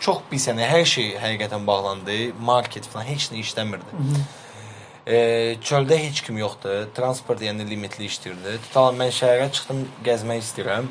çox 0.00 0.22
pis 0.30 0.46
yəni 0.48 0.66
hər 0.68 0.84
şey 0.86 1.14
həqiqətən 1.22 1.66
bağlandı. 1.66 2.18
Market 2.40 2.86
falan 2.86 3.08
heç 3.10 3.30
nə 3.32 3.42
işləmirdi. 3.42 4.04
E, 5.08 5.18
çöldə 5.64 5.96
heç 5.98 6.20
kim 6.26 6.38
yoxdur. 6.38 6.88
Transport 6.94 7.42
yəni 7.42 7.66
limitli 7.68 8.06
işləyirdi. 8.10 8.58
Tutalım 8.66 8.98
mən 9.02 9.12
şəhərə 9.18 9.50
çıxdım, 9.56 9.84
gəzmək 10.06 10.42
istəyirəm. 10.44 10.90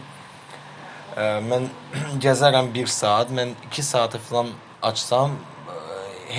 E, 1.15 1.27
mən 1.49 1.67
gəzərəm 2.25 2.71
1 2.75 2.93
saat, 2.93 3.31
mən 3.31 3.53
2 3.69 3.85
saatı 3.85 4.19
falan 4.29 4.49
açsam 4.81 5.35
e, 5.37 5.75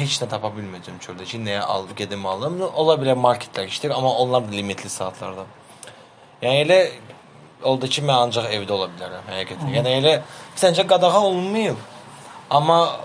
heç 0.01 0.21
nə 0.23 0.29
tapa 0.33 0.51
bilməyəcəm 0.57 0.99
çöldə 1.05 1.29
ki, 1.31 1.41
nəyə 1.45 1.63
alıb 1.77 1.95
gedim 1.97 2.27
alım. 2.27 2.61
Ola 2.69 2.99
bilər 3.01 3.21
marketlər 3.21 3.71
işləyir, 3.71 3.95
amma 3.97 4.11
onlar 4.25 4.49
da 4.49 4.57
limitli 4.57 4.91
saatlarda. 4.91 5.47
Yəni 6.43 6.67
elə 6.67 6.81
oldu 7.63 7.89
ki, 7.91 8.03
mən 8.03 8.27
ancaq 8.27 8.51
evdə 8.59 8.75
ola 8.75 8.91
bilərəm 8.91 9.31
həqiqətən. 9.33 9.71
Yəni 9.79 9.95
elə 10.03 10.19
səncə 10.59 10.85
qadağa 10.91 11.23
olunmayıb. 11.31 11.87
Amma 12.51 12.97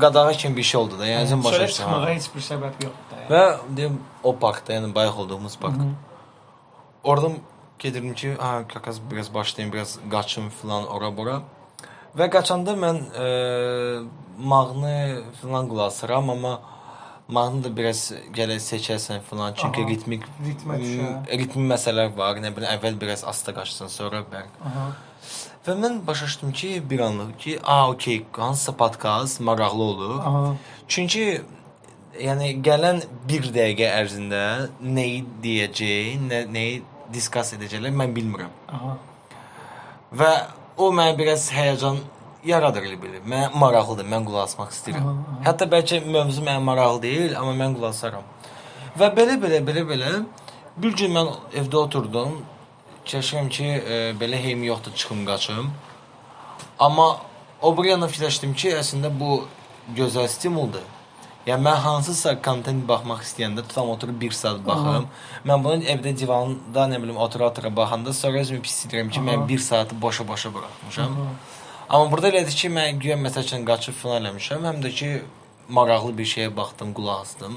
qadağa 0.00 0.32
kimi 0.32 0.56
bir 0.56 0.62
şey 0.62 0.80
oldu 0.80 0.98
da. 0.98 1.06
Yəni 1.06 1.28
sən 1.32 1.44
başa 1.44 1.62
düşürsən. 1.62 1.76
çıxmağa 1.76 2.08
heç 2.10 2.26
bir 2.34 2.40
səbəb 2.40 2.74
yoxdur. 2.84 3.10
da. 3.10 3.34
Və 3.34 3.76
deyim 3.76 4.00
o 4.22 4.36
parkda, 4.38 4.72
yəni 4.78 4.94
bayaq 4.94 5.18
olduğumuz 5.24 5.58
park. 5.58 5.80
Oradan 7.04 7.32
gedirdim 7.78 8.14
ki, 8.14 8.34
ha, 8.38 8.62
kakaz 8.68 9.00
biraz 9.10 9.34
başlayım, 9.34 9.72
biraz 9.72 9.98
qaçım 10.10 10.50
filan 10.50 10.86
ora 10.88 11.16
bura. 11.16 11.40
Və 12.18 12.26
qaçanda 12.30 12.72
mən 12.74 12.98
e, 13.24 13.26
mahnı 14.38 15.22
filan 15.40 15.68
qulaq 15.68 15.86
asıram, 15.86 16.30
amma 16.30 16.60
mahnı 17.28 17.64
da 17.64 17.76
biraz 17.76 18.12
gələ 18.34 18.56
seçərsən 18.58 19.20
filan. 19.30 19.54
Çünki 19.54 19.80
Aha, 19.84 19.88
ritmik 19.90 20.24
ritmə 20.46 20.78
düşər. 20.80 21.12
m, 21.30 21.38
ritmi 21.38 21.68
məsələlər 21.72 22.16
var. 22.16 22.36
Nə 22.42 22.50
bilim, 22.56 22.68
əvvəl 22.76 23.00
biraz 23.00 23.24
asta 23.24 23.54
qaçsan, 23.54 23.88
sonra 23.88 24.24
bərk. 24.32 24.50
Aha. 24.66 24.88
Və 25.66 25.74
mən 25.76 25.98
başa 26.06 26.24
düşdüm 26.26 26.52
ki, 26.52 26.68
bir 26.90 27.00
anlıq 27.04 27.32
ki, 27.38 27.58
a, 27.64 27.90
okey, 27.90 28.22
hansısa 28.32 28.76
podkast 28.76 29.40
maraqlı 29.40 29.82
olur. 29.82 30.20
Aha. 30.20 30.54
Çünki 30.88 31.42
yəni 32.20 32.54
gələn 32.64 33.02
1 33.28 33.50
dəqiqə 33.56 33.90
ərzində 33.98 34.40
nəyi 34.80 35.18
deyəcək, 35.44 36.22
nə, 36.30 36.38
nəyi 36.54 36.78
diskas 37.12 37.52
edəcəklər 37.58 37.92
mən 37.92 38.14
bilmirəm. 38.16 38.54
Aha. 38.72 38.94
Və 40.16 40.30
o 40.80 40.88
mənə 40.96 41.18
biraz 41.18 41.50
həyəcan 41.52 42.00
yaradır 42.44 42.86
elə 42.88 42.96
bilir. 43.02 43.20
Mən 43.28 43.52
maraqlıdır, 43.60 44.08
mən 44.08 44.24
qulaq 44.30 44.48
asmaq 44.48 44.72
istəyirəm. 44.72 45.10
Aha, 45.10 45.26
aha. 45.34 45.42
Hətta 45.50 45.68
bəlkə 45.74 46.00
mövzu 46.06 46.46
mənə 46.46 46.62
maraqlı 46.70 47.02
deyil, 47.04 47.36
amma 47.36 47.52
mən 47.58 47.76
qulaq 47.76 47.92
asaram. 47.92 48.24
Və 48.96 49.12
belə 49.16 49.36
belə 49.44 49.60
belə 49.68 49.84
belə 49.92 50.14
bir 50.80 50.96
gün 50.96 51.12
mən 51.18 51.34
evdə 51.60 51.84
oturdum. 51.84 52.40
Keçirəm 53.10 53.48
ki, 53.50 53.64
e, 53.64 53.96
belə 54.20 54.38
heyim 54.38 54.62
yoxdur, 54.64 54.94
çıxım 54.94 55.26
qaçım. 55.26 55.70
Amma 56.78 57.08
o 57.62 57.76
bir 57.76 57.90
yana 57.90 58.08
fikirləşdim 58.08 58.54
ki, 58.54 58.70
əslində 58.78 59.10
bu 59.20 59.44
gözəl 59.96 60.28
stimuldur. 60.30 60.86
Yəni 61.48 61.64
mən 61.64 61.78
hansısa 61.82 62.34
kontent 62.44 62.84
baxmaq 62.88 63.22
istəyəndə 63.24 63.64
tutam 63.66 63.88
oturub 63.90 64.20
1 64.22 64.36
saat 64.36 64.60
baxım. 64.66 65.06
Mən 65.48 65.64
bunu 65.64 65.86
evdə 65.94 66.12
divanda 66.22 66.84
nə 66.92 67.00
bilim 67.02 67.16
otura-otura 67.16 67.70
baxanda 67.76 68.12
sonra 68.12 68.42
özümü 68.44 68.60
pis 68.66 68.76
edirəm 68.86 69.10
ki, 69.10 69.22
mən 69.24 69.40
Aha. 69.42 69.48
1 69.48 69.58
saatı 69.58 70.02
boşa-boşa 70.02 70.54
buraxmışam. 70.54 71.12
Aha. 71.12 71.30
Amma 71.88 72.10
burada 72.12 72.28
elədir 72.28 72.56
ki, 72.62 72.68
mən 72.76 73.00
güya 73.02 73.16
məsəl 73.16 73.48
üçün 73.48 73.64
qaçıb 73.66 73.96
filan 74.02 74.22
eləmişəm, 74.22 74.66
həm 74.68 74.82
də 74.84 74.92
ki 74.98 75.08
maraqlı 75.68 76.12
bir 76.18 76.28
şeyə 76.34 76.52
baxdım, 76.56 76.92
qulaq 76.94 77.24
asdım. 77.24 77.56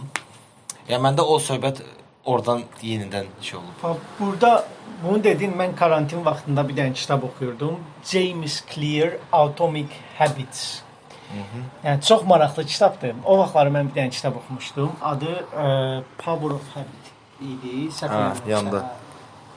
Yəni 0.89 1.03
məndə 1.07 1.27
o 1.33 1.35
söhbət 1.49 1.83
oradan 2.25 2.63
yenidən 2.81 3.27
şey 3.41 3.59
olub. 3.59 3.75
Ha, 3.81 3.95
Burada 4.19 4.65
bunu 5.03 5.23
dedin, 5.23 5.53
mən 5.59 5.75
karantin 5.75 6.25
vaxtında 6.25 6.63
bir 6.69 6.79
dənə 6.79 6.93
kitab 6.93 7.23
oxuyurdum. 7.27 7.77
James 8.05 8.63
Clear 8.73 9.17
Atomic 9.31 9.93
Habits. 10.17 10.81
Yəni 11.83 12.01
çox 12.07 12.25
maraqlı 12.25 12.65
kitabdır. 12.65 13.15
O 13.25 13.37
vaxtlar 13.37 13.71
mən 13.73 13.89
bir 13.89 14.01
dənə 14.01 14.09
kitab 14.09 14.35
oxumuşdum. 14.41 14.91
Adı 15.01 15.31
ə, 15.33 15.69
Power 16.17 16.57
of 16.57 16.67
Habit 16.75 17.13
idi. 17.41 17.87
Hə, 18.01 18.49
yanda. 18.49 18.83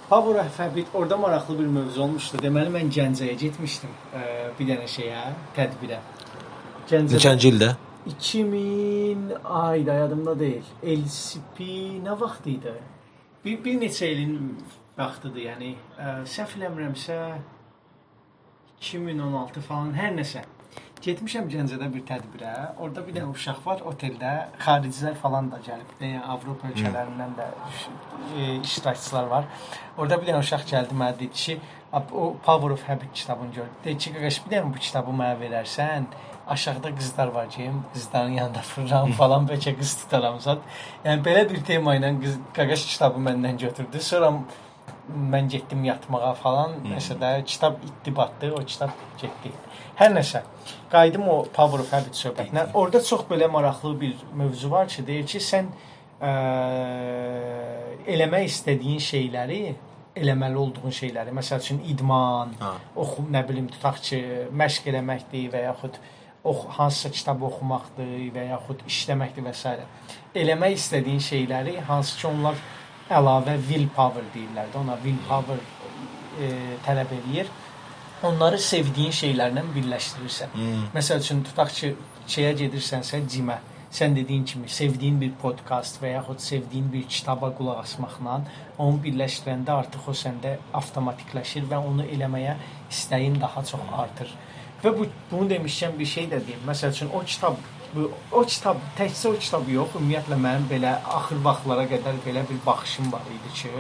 Power 0.09 0.41
of 0.41 0.59
Habit 0.61 0.95
orada 0.95 1.17
maraqlı 1.17 1.59
bir 1.59 1.67
mövzu 1.79 2.03
olmuşdu. 2.03 2.41
Deməli 2.43 2.73
mən 2.79 2.93
Gəncəyə 2.99 3.37
getmişdim 3.43 3.93
ə, 4.15 4.23
bir 4.59 4.71
dənə 4.73 4.89
şeyə, 4.91 5.27
tədbirə. 5.59 6.01
Gəncədə 6.89 7.21
Neçənci 7.21 7.53
ildə? 7.53 7.75
2000 8.07 9.31
ayda 9.45 9.95
yadımda 10.03 10.39
deyil. 10.39 10.67
LCP 10.83 11.63
nə 12.07 12.21
vaxt 12.21 12.47
idi? 12.47 12.75
Bir, 13.45 13.65
bir 13.65 13.81
neçə 13.83 14.09
ilin 14.15 14.37
vaxtıdır, 14.97 15.43
yəni 15.51 15.73
ə, 16.01 16.13
səhv 16.29 16.57
eləmirəmsə 16.59 17.17
2016 18.81 19.65
falan 19.65 19.95
hər 19.97 20.15
nəsə. 20.17 20.45
Getmişəm 21.05 21.47
Gəncədə 21.53 21.87
bir 21.93 22.03
tədbirə. 22.09 22.53
Orada 22.83 23.03
bir 23.05 23.15
dənə 23.15 23.29
uşaq 23.31 23.61
var 23.67 23.83
oteldə. 23.87 24.33
Xaricilər 24.65 25.15
falan 25.21 25.51
da 25.53 25.61
gəlib. 25.63 25.93
Yəni 26.01 26.23
Avropa 26.25 26.71
ölkələrindən 26.73 27.35
də 27.37 27.47
e, 27.53 28.47
iştirakçılar 28.65 29.29
var. 29.31 29.47
Orada 29.99 30.19
bir 30.21 30.31
dənə 30.31 30.41
uşaq 30.43 30.65
gəldi 30.73 30.97
mənə 30.97 31.19
dedi 31.21 31.31
ki, 31.43 31.59
o 31.93 32.33
Power 32.45 32.75
of 32.75 32.89
Habit 32.89 33.13
kitabını 33.13 33.53
gördü. 33.53 33.77
Dedi 33.85 33.99
ki, 33.99 34.15
qardaş 34.17 34.41
bir 34.47 34.57
dənə 34.57 34.73
bu 34.73 34.83
kitabı 34.89 35.15
mənə 35.21 35.37
verərsən, 35.45 36.09
aşağıda 36.57 36.95
qızlar 36.97 37.33
var 37.37 37.51
ki, 37.51 37.71
qızların 37.95 38.39
yanında 38.41 38.65
fırram 38.73 39.13
falan 39.21 39.47
bəlkə 39.53 39.77
qız 39.79 39.95
tutaram 40.03 40.41
zat. 40.41 40.65
Yəni 41.05 41.23
belə 41.29 41.45
bir 41.53 41.63
tema 41.71 41.95
ilə 42.01 42.15
qız 42.25 42.41
qardaş 42.57 42.89
kitabı 42.95 43.23
məndən 43.29 43.61
götürdü. 43.67 44.01
Sonra 44.01 44.33
mən 45.11 45.49
getdim 45.53 45.85
yatmağa 45.87 46.35
falan. 46.41 46.79
Nəsə 46.91 47.19
də 47.21 47.33
kitab 47.47 47.81
itdi 47.87 48.15
batdı, 48.17 48.53
o 48.55 48.63
kitab 48.65 48.95
getdi. 49.21 49.53
Hər 49.97 50.13
nəsə. 50.13 50.43
Qayıdım 50.93 51.29
o 51.33 51.37
Power 51.57 51.83
of 51.85 51.93
Habit 51.93 52.19
söhbətinə. 52.19 52.69
Orda 52.75 53.03
çox 53.03 53.27
belə 53.31 53.49
maraqlı 53.51 53.95
bir 54.01 54.25
mövzu 54.35 54.71
var 54.71 54.89
ki, 54.93 55.07
deyir 55.07 55.27
ki, 55.27 55.41
sən 55.41 55.71
ə, 56.21 56.33
eləmək 58.07 58.51
istədiyin 58.51 59.03
şeyləri 59.11 59.61
eləməli 60.17 60.57
olduğun 60.57 60.95
şeyləri, 60.97 61.33
məsəl 61.37 61.61
üçün 61.61 61.83
idman, 61.93 62.55
ha. 62.61 62.75
oxu, 62.97 63.25
nə 63.33 63.43
bilim, 63.49 63.67
tutaq 63.73 63.99
ki, 64.01 64.21
məşq 64.57 64.89
eləməkdir 64.93 65.51
və 65.53 65.67
yaxud 65.67 65.99
ox 66.47 66.63
hansısa 66.79 67.11
kitab 67.13 67.43
oxumaqdır 67.49 68.15
və 68.35 68.47
yaxud 68.53 68.85
işləməkdir 68.89 69.45
və 69.45 69.53
s. 69.57 69.75
Eləmək 70.37 70.77
istədiyin 70.79 71.23
şeyləri 71.27 71.77
hansı 71.89 72.21
ki, 72.21 72.27
onlar 72.31 72.61
əlavə 73.13 73.57
willpower 73.69 74.27
deyirlər 74.35 74.73
də, 74.73 74.81
ona 74.81 74.97
willpower 75.05 75.61
e, 76.41 76.51
tələb 76.87 77.15
eləyir. 77.21 77.51
Onları 78.27 78.59
sevdiyin 78.59 79.13
şeylərlə 79.13 79.63
birləşdirirsən. 79.75 80.53
Hmm. 80.57 80.85
Məsəl 80.95 81.21
üçün 81.23 81.43
tutaq 81.47 81.73
ki, 81.77 81.93
şeyə 82.33 82.55
gedirsənsə 82.63 83.21
cimə, 83.31 83.59
sən 83.93 84.17
dediyin 84.17 84.45
kimi 84.49 84.69
sevdiyin 84.73 85.21
bir 85.21 85.35
podkast 85.43 86.01
və 86.03 86.17
yaxud 86.17 86.41
sevdiyin 86.43 86.89
bir 86.93 87.05
kitaba 87.09 87.53
qulaq 87.59 87.85
asmaqla 87.85 88.41
onu 88.83 88.99
birləşdirəndə 89.05 89.77
artıq 89.83 90.11
o 90.11 90.17
səndə 90.17 90.57
avtomatikləşir 90.81 91.69
və 91.71 91.79
onu 91.91 92.09
eləməyə 92.17 92.57
istəyin 92.91 93.39
daha 93.41 93.63
çox 93.71 93.95
artır. 94.03 94.33
Və 94.83 94.93
bu 94.99 95.07
bunu 95.31 95.49
demişkən 95.55 95.97
bir 95.99 96.09
şey 96.17 96.27
də 96.33 96.43
deyim. 96.47 96.67
Məsəl 96.69 96.93
üçün 96.97 97.13
o 97.15 97.23
kitab 97.25 97.57
bu 97.97 98.11
o 98.33 98.43
kitab 98.45 98.81
təkcə 98.99 99.33
o 99.33 99.39
kitab 99.41 99.69
yox, 99.73 99.97
ümumiyyətlə 99.97 100.37
mənim 100.41 100.69
belə 100.71 100.93
axır 101.19 101.41
vaxtlara 101.47 101.87
qədər 101.91 102.21
belə 102.27 102.45
bir 102.49 102.61
baxışım 102.67 103.09
var 103.13 103.25
idi 103.33 103.53
ki, 103.61 103.73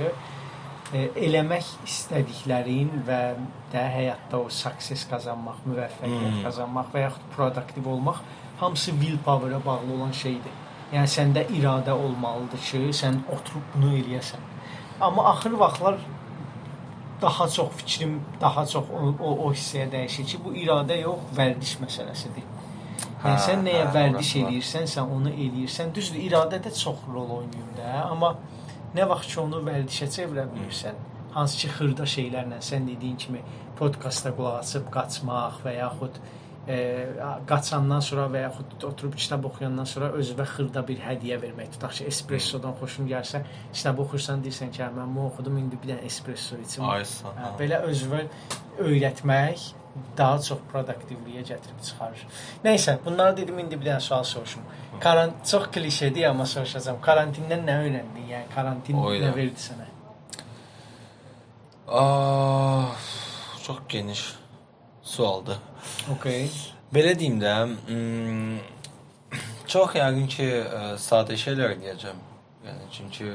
e, 0.96 1.04
eləmək 1.26 1.68
istədiklərin 1.84 2.92
və 3.06 3.20
də 3.72 3.84
həyatda 3.96 4.40
o 4.40 4.48
success 4.48 5.06
qazanmaq, 5.10 5.62
müvəffəqiyyət 5.68 6.32
hmm. 6.32 6.42
qazanmaq 6.46 6.92
və 6.94 7.06
yaxud 7.06 7.30
produktiv 7.36 7.88
olmaq 7.94 8.22
hamısı 8.60 8.90
willpower-a 9.00 9.64
bağlı 9.66 9.94
olan 9.98 10.12
şeydir. 10.16 10.60
Yəni 10.94 11.10
səndə 11.10 11.42
iradə 11.58 11.92
olmalıdır 11.92 12.62
ki, 12.70 12.84
sən 12.96 13.20
oturub 13.34 13.72
bunu 13.74 13.96
eləyəsən. 14.00 14.52
Amma 15.00 15.28
axır 15.32 15.58
vaxtlar 15.60 15.98
daha 17.22 17.48
çox 17.48 17.72
fikrim 17.76 18.20
daha 18.40 18.66
çox 18.66 18.84
o, 18.90 19.14
o, 19.20 19.32
o 19.46 19.52
hissəyə 19.52 19.90
dəyişir 19.92 20.30
ki, 20.32 20.44
bu 20.44 20.54
iradə 20.54 21.00
yox, 21.02 21.26
vərdiş 21.36 21.76
məsələsidir. 21.82 22.55
Yəni 23.24 23.42
sən 23.42 23.62
nəyə 23.64 23.82
hə, 23.86 23.92
vərdiş 23.94 24.30
eləyirsən, 24.42 24.88
sən 24.92 25.12
onu 25.16 25.32
eləyirsən. 25.32 25.92
Düzdür, 25.96 26.20
iradə 26.28 26.60
də 26.62 26.72
çox 26.76 27.04
rol 27.12 27.38
oynayır 27.40 27.70
da, 27.78 27.92
amma 28.10 28.34
nə 28.96 29.06
vaxt 29.08 29.32
ki 29.32 29.40
onu 29.42 29.62
vərdişə 29.66 30.08
çevirə 30.16 30.46
bilirsən, 30.52 30.98
hansı 31.36 31.62
ki 31.62 31.70
xırda 31.78 32.08
şeylərlə 32.12 32.60
sən 32.64 32.88
dediyin 32.90 33.16
kimi 33.24 33.44
podkastda 33.78 34.34
qulaq 34.36 34.60
asıb 34.60 34.90
qaçmaq 34.92 35.62
və 35.64 35.76
yaxud 35.78 36.20
e, 36.68 36.76
qaçandan 37.48 38.04
sonra 38.04 38.26
və 38.32 38.44
yaxud 38.46 38.86
oturub 38.90 39.16
kitab 39.16 39.48
oxuyandan 39.48 39.88
sonra 39.88 40.12
özünə 40.20 40.46
xırda 40.52 40.84
bir 40.88 41.00
hədiyyə 41.06 41.40
vermək. 41.42 41.72
Tutaq 41.76 41.96
ki, 41.98 42.06
espressodan 42.12 42.76
xoşun 42.80 43.08
gəlsə, 43.10 43.42
kitab 43.72 44.04
oxursan 44.04 44.44
deyirsən 44.44 44.72
ki, 44.76 44.84
hə, 44.84 44.92
mən 44.96 45.16
bunu 45.16 45.30
oxudum, 45.30 45.58
indi 45.62 45.80
bir 45.82 45.94
dənə 45.94 46.06
espresso 46.10 46.60
içim. 46.62 46.84
Aysan. 46.90 47.36
Hə, 47.40 47.52
belə 47.60 47.82
özünə 47.90 48.24
öyrətmək 48.84 49.70
daha 50.16 50.38
çox 50.42 50.62
produktivliyə 50.72 51.42
gətirib 51.50 51.82
çıxarır. 51.88 52.22
Nəysə, 52.64 52.96
bunları 53.04 53.36
dedim, 53.36 53.58
indi 53.58 53.80
bir 53.80 53.90
dənə 53.90 54.00
sual 54.00 54.24
soruşum. 54.24 54.62
Karant 55.00 55.46
çox 55.50 55.68
klişedir, 55.74 56.24
amma 56.30 56.46
soruşacağam. 56.46 57.00
Karantindən 57.02 57.66
nə 57.68 57.76
öyrəndin? 57.84 58.30
Yəni 58.30 58.54
karantin 58.54 59.02
Oyda. 59.02 59.28
nə 59.28 59.36
verdi 59.36 59.66
sənə? 59.68 59.88
Aa, 61.88 62.84
çox 63.62 63.78
geniş 63.88 64.24
sualdır. 65.02 65.58
Okay. 66.12 66.48
Belə 66.94 67.12
deyim 67.18 67.38
də, 67.40 67.52
hmm, 67.88 68.58
çox 69.66 69.94
yəqin 69.98 70.26
ki, 70.30 70.46
ə, 70.46 70.80
e, 70.94 70.96
sadə 71.02 71.36
şeylər 71.38 71.76
deyəcəm. 71.82 72.24
Yəni 72.66 72.90
çünki 72.94 73.30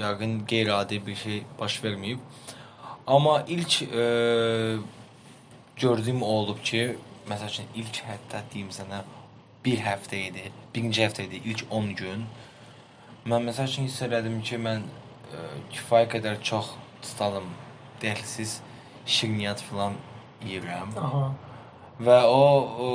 yəqin 0.00 0.38
qeyri-adi 0.48 1.00
bir 1.06 1.16
şey 1.16 1.42
baş 1.58 1.78
verməyib. 1.84 2.20
Amma 3.06 3.38
ilk 3.46 3.80
ə, 3.86 3.88
e, 3.88 4.95
gördüyüm 5.80 6.22
olub 6.22 6.62
ki, 6.64 6.96
məsəl 7.28 7.52
üçün 7.52 7.70
ilk 7.74 8.00
hətta 8.08 8.42
deyim 8.52 8.70
sənə 8.74 9.02
bir 9.64 9.82
həftə 9.84 10.20
idi. 10.28 10.50
Birinci 10.74 11.02
həftə 11.04 11.26
idi, 11.26 11.42
ilk 11.44 11.66
10 11.70 11.92
gün. 11.98 12.26
Mən 13.26 13.48
məsəl 13.50 13.68
üçün 13.70 13.88
hiss 13.88 14.02
elədim 14.06 14.38
ki, 14.46 14.60
mən 14.62 14.86
ə, 14.86 15.40
e, 15.40 15.46
kifayət 15.74 16.12
qədər 16.16 16.40
çox 16.50 16.72
tutalım 17.02 17.48
dəhlsiz 18.02 18.60
şirniyyat 19.06 19.62
filan 19.68 19.98
yeyirəm. 20.46 20.94
Aha. 21.00 21.26
Və 22.06 22.18
o, 22.28 22.42
o 22.86 22.90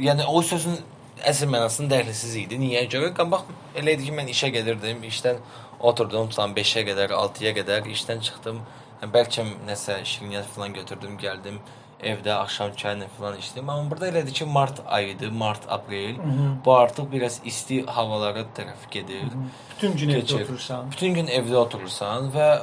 yəni 0.00 0.26
o 0.26 0.42
sözün 0.42 0.78
əsl 1.26 1.50
mənasında 1.50 1.96
dəhlisiz 1.96 2.36
idi. 2.42 2.58
Niyə 2.60 2.84
görə? 2.90 3.12
Qabaq 3.16 3.48
elə 3.78 3.96
idi 3.96 4.08
ki, 4.08 4.14
mən 4.18 4.30
işə 4.32 4.52
gedirdim, 4.54 5.02
işdən 5.08 5.40
oturdum 5.78 6.30
tutan 6.32 6.54
5-ə 6.56 6.84
qədər, 6.88 7.14
6-ya 7.14 7.54
qədər, 7.58 7.88
işdən 7.94 8.22
çıxdım. 8.26 8.60
Yəni, 9.00 9.12
bəlkə 9.14 9.44
nəsə 9.66 10.00
şirniyyat 10.04 10.46
falan 10.54 10.72
götürdüm, 10.74 11.18
gəldim 11.18 11.60
evdə 12.02 12.32
axşam 12.32 12.72
çayla 12.76 13.08
falan 13.18 13.38
içdim. 13.38 13.70
Amma 13.70 13.90
burada 13.90 14.08
elədir 14.08 14.32
ki, 14.32 14.44
mart 14.44 14.80
ayıdır, 14.86 15.30
mart, 15.30 15.60
aprel. 15.68 16.16
Hı 16.16 16.22
-hı. 16.22 16.64
Bu 16.64 16.76
artıq 16.76 17.12
biraz 17.12 17.40
isti 17.44 17.86
havalara 17.86 18.40
tərəf 18.40 18.82
gedir. 18.90 19.22
Hı 19.22 19.26
-hı. 19.26 19.48
Bütün 19.70 19.96
gün 19.96 20.08
Keçir. 20.08 20.36
evdə 20.36 20.42
oturursan. 20.44 20.90
Bütün 20.90 21.14
gün 21.14 21.26
evdə 21.26 21.56
oturursan 21.56 22.30
və 22.36 22.60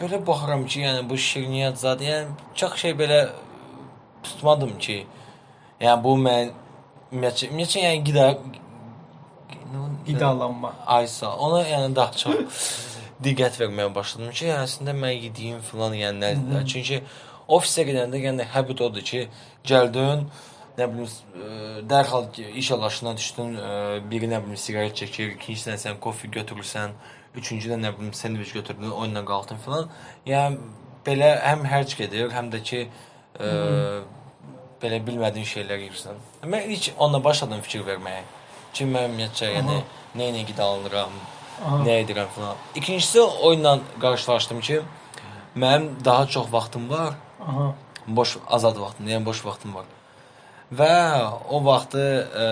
belə 0.00 0.26
baxıram 0.26 0.66
ki, 0.66 0.80
yəni 0.80 1.08
bu 1.10 1.16
şirniyyat 1.16 1.78
zad, 1.78 2.00
yəni 2.00 2.26
çox 2.54 2.74
şey 2.76 2.90
belə 2.90 3.28
tutmadım 4.22 4.78
ki, 4.78 5.06
yəni 5.80 6.04
bu 6.04 6.16
mən 6.16 6.50
ümumiyyətcə, 7.12 7.48
ümumiyyətcə 7.48 7.80
yəni 7.80 8.04
qida 8.04 8.36
qidalanma. 10.06 10.72
Aysa, 10.86 11.36
ona 11.36 11.62
yəni 11.68 11.96
daha 11.96 12.12
çox 12.12 12.34
diqqət 13.24 13.58
verməyə 13.62 13.90
başladım 13.94 14.30
ki, 14.30 14.50
əslində 14.54 14.94
mən 14.94 15.16
yediyim 15.16 15.60
filan 15.66 15.96
yəni 15.98 16.22
nədir? 16.22 16.66
Çünki 16.72 17.00
ofisə 17.48 17.84
gedəndə 17.88 18.20
yəni 18.22 18.46
habit 18.52 18.82
odur 18.86 19.04
ki, 19.06 19.24
gəldin, 19.66 20.26
nə 20.78 20.86
bilim, 20.92 21.08
ə, 21.08 21.48
dərhal 21.90 22.28
iş 22.62 22.72
alaşına 22.76 23.14
düşdün, 23.18 23.56
ə, 23.58 23.70
biri 24.10 24.28
nə 24.30 24.42
bilim 24.44 24.58
siqaret 24.60 24.94
çəkir, 25.00 25.34
ikincisindən 25.38 25.80
sən 25.82 25.98
kofe 26.02 26.30
götürürsən, 26.34 26.94
üçüncüdən 27.38 27.82
nə 27.86 27.94
bilim 27.98 28.12
sendviç 28.14 28.52
götürdün, 28.60 28.90
oyunla 28.90 29.24
qalxdın 29.26 29.62
filan. 29.64 29.90
Yəni 30.28 30.60
belə 31.06 31.32
həm 31.42 31.66
hərc 31.72 31.96
gedir, 31.98 32.30
həm 32.36 32.52
də 32.54 32.62
ki 32.70 32.84
ə, 32.86 33.50
belə 34.82 35.00
bilmədiyin 35.06 35.48
şeylər 35.56 35.82
yeyirsən. 35.88 36.22
Mən 36.46 36.70
ilk 36.74 36.92
onunla 36.96 37.24
başladım 37.24 37.64
fikir 37.66 37.82
verməyə. 37.88 38.22
Ki 38.76 38.86
mən 38.86 39.08
ümumiyyətcə 39.08 39.50
yəni 39.56 39.80
nə 40.14 40.30
ilə 40.30 40.46
qidalanıram. 40.52 41.18
Nə 41.84 42.00
edirəm 42.02 42.28
filan. 42.34 42.56
İkincisi 42.74 43.20
oyunla 43.20 43.78
qarşılaşdım 44.00 44.60
ki, 44.60 44.80
mənim 45.56 45.90
daha 46.04 46.26
çox 46.26 46.52
vaxtım 46.52 46.90
var. 46.90 47.14
Aha. 47.48 47.74
Boş 48.06 48.36
azad 48.48 48.80
vaxtım, 48.80 49.08
yəni 49.08 49.24
boş 49.24 49.44
vaxtım 49.46 49.74
var. 49.74 49.84
Və 50.78 50.92
o 51.48 51.64
vaxtı 51.64 52.04
ə, 52.44 52.46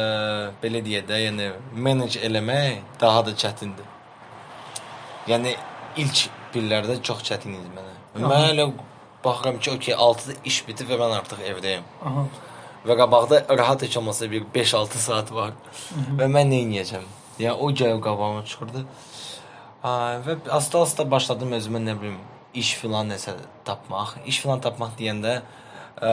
belə 0.63 0.83
deyək 0.85 1.07
də, 1.09 1.21
yəni 1.27 1.51
manage 1.73 2.21
eləmək 2.21 3.01
daha 3.01 3.27
da 3.27 3.37
çətindir. 3.43 3.89
Yəni 5.29 5.57
ilk 5.97 6.27
illərdə 6.57 7.01
çox 7.03 7.23
çətin 7.29 7.59
idi 7.59 7.73
mənə. 7.77 7.95
Mən 8.25 8.51
elə 8.55 8.71
baxıram 9.25 9.59
ki, 9.61 9.71
okey, 9.77 9.95
6-da 9.95 10.37
iş 10.45 10.63
bitib 10.69 10.91
və 10.93 11.01
mən 11.03 11.19
artıq 11.19 11.45
evdəyəm. 11.53 11.87
Aha. 12.09 12.27
Və 12.87 12.97
qabaqda 13.01 13.43
rahat 13.59 13.83
heç 13.83 13.97
olmasa 13.97 14.31
bir 14.31 14.45
5-6 14.55 14.99
saat 15.09 15.33
var. 15.33 15.51
Hı 15.51 16.01
-hı. 16.01 16.19
Və 16.21 16.27
mən 16.37 16.53
nə 16.53 16.61
edəcəm? 16.65 17.07
Yəni 17.39 17.57
o 17.61 17.71
gəlib 17.73 18.01
qabağıma 18.05 18.45
çıxırdı. 18.49 18.85
Ha, 19.83 19.93
və 20.25 20.39
asta-asta 20.57 21.05
başladım 21.11 21.53
özümə 21.59 21.83
nə 21.85 21.95
bilim 22.01 22.17
iş 22.57 22.75
filan 22.81 23.11
nəsə 23.13 23.37
tapmaq. 23.65 24.17
İş 24.27 24.41
filan 24.45 24.63
tapmaq 24.65 24.97
deyəndə 24.99 25.35
ə, 26.01 26.13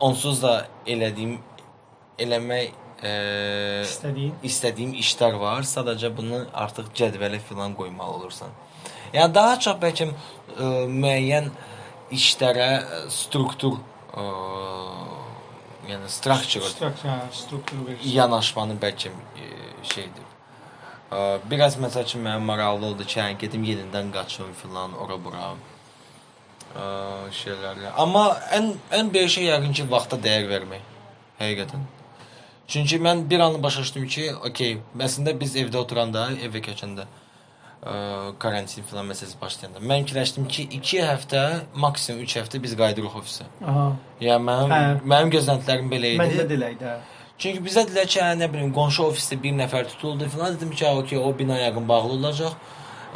onsuz 0.00 0.42
da 0.44 0.54
elədiyim 0.86 1.38
eləmək 2.20 2.74
ə, 3.02 3.14
istədiyim 3.88 4.44
istədiyim 4.50 4.92
işlər 5.00 5.38
var. 5.40 5.64
Sadəcə 5.68 6.12
bunu 6.16 6.44
artıq 6.52 6.92
cədvələ 6.98 7.40
filan 7.48 7.74
qoymalı 7.78 8.20
olursan. 8.20 8.52
Yəni 9.16 9.34
daha 9.34 9.58
çox 9.64 9.80
bəlkə 9.80 10.10
ə, 10.12 10.14
müəyyən 10.92 11.50
işlərə 12.12 12.68
struktur 13.10 13.80
ə, 14.12 14.28
yəni 15.88 16.08
structure 16.08 16.68
Structure, 16.68 17.18
struktur 17.32 17.86
verir. 17.86 18.04
yanaşmanı 18.04 18.76
bəlkə 18.82 19.10
e, 19.10 19.48
şeydir. 19.94 20.28
Biraz 21.50 21.76
məsəl 21.76 22.06
üçün 22.08 22.22
mənim 22.24 22.44
maraqlı 22.48 22.86
oldu 22.86 23.04
ki, 23.04 23.18
yəni 23.20 23.38
gedim 23.38 23.64
yenidən 23.68 24.12
qaçım 24.14 24.52
filan 24.62 24.94
ora 24.98 25.18
bura. 25.24 25.50
Şeylərlə. 27.36 27.90
Amma 28.00 28.28
ən 28.56 28.70
ən 28.96 29.10
böyük 29.12 29.30
şey 29.34 29.50
yəqin 29.50 29.74
ki, 29.76 29.84
vaxta 29.92 30.16
dəyər 30.24 30.46
vermək. 30.48 30.86
Həqiqətən. 31.40 31.82
Çünki 32.72 32.96
mən 33.04 33.26
bir 33.30 33.40
an 33.44 33.58
başa 33.62 33.82
düşdüm 33.84 34.06
ki, 34.08 34.30
okey, 34.48 34.78
əslində 35.04 35.34
biz 35.40 35.56
evdə 35.60 35.76
oturanda, 35.76 36.28
evə 36.46 36.62
keçəndə 36.64 37.04
ə, 37.04 37.94
karantin 38.40 38.86
filan 38.88 39.10
məsələsi 39.10 39.36
başlayanda 39.40 39.82
mən 39.84 40.06
fikirləşdim 40.06 40.46
ki, 40.48 40.68
2 40.78 41.02
həftə, 41.10 41.42
maksimum 41.84 42.22
3 42.24 42.36
həftə 42.40 42.62
biz 42.62 42.76
qayıdırıq 42.80 43.18
ofisə. 43.20 43.44
Aha. 43.66 43.88
Yəni 44.24 44.46
mənim 44.48 44.72
Hə. 44.72 44.80
mənim 45.12 45.34
gözləntilərim 45.36 45.92
belə 45.92 46.14
idi. 46.14 46.22
Məndə 46.22 46.46
də 46.48 46.56
elə 46.60 46.70
idi. 46.78 46.88
hə. 46.88 46.96
Çünki 47.42 47.58
bizə 47.58 47.82
dedilər 47.88 48.06
ki, 48.06 48.20
hə, 48.22 48.34
nə 48.38 48.46
bilim, 48.52 48.68
qonşu 48.74 49.08
ofisdə 49.08 49.34
bir 49.42 49.54
nəfər 49.58 49.88
tutuldu 49.90 50.28
filan. 50.30 50.54
Dedim 50.54 50.70
ki, 50.70 50.84
okey, 50.86 51.18
o 51.18 51.32
bina 51.38 51.56
yəqin 51.58 51.88
bağlı 51.88 52.14
olacaq. 52.20 52.52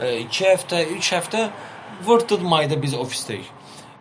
2 0.03 0.49
həftə, 0.49 0.81
3 0.97 1.11
həftə 1.15 1.43
vurtut 2.09 2.43
mayda 2.43 2.81
biz 2.83 2.97
ofisdəyik. 2.99 3.53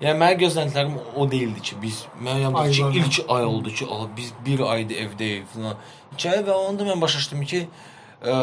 Yəni 0.02 0.18
mənim 0.24 0.42
gözləntilərim 0.42 0.98
o 1.16 1.28
deyildi 1.30 1.62
ki, 1.70 1.78
biz 1.84 2.02
mən 2.26 2.42
yəni 2.42 2.66
ki, 2.74 2.88
ilk 3.04 3.30
ay 3.38 3.46
oldu 3.52 3.76
ki, 3.78 3.86
aha 3.86 4.10
biz 4.18 4.34
1 4.48 4.66
aydır 4.74 5.04
evdəyik 5.06 5.46
filan. 5.54 5.78
2 6.18 6.32
ay 6.34 6.44
və 6.50 6.58
onda 6.72 6.90
mən 6.90 7.06
başa 7.06 7.22
düşdüm 7.22 7.46
ki, 7.52 7.62
ə, 8.26 8.36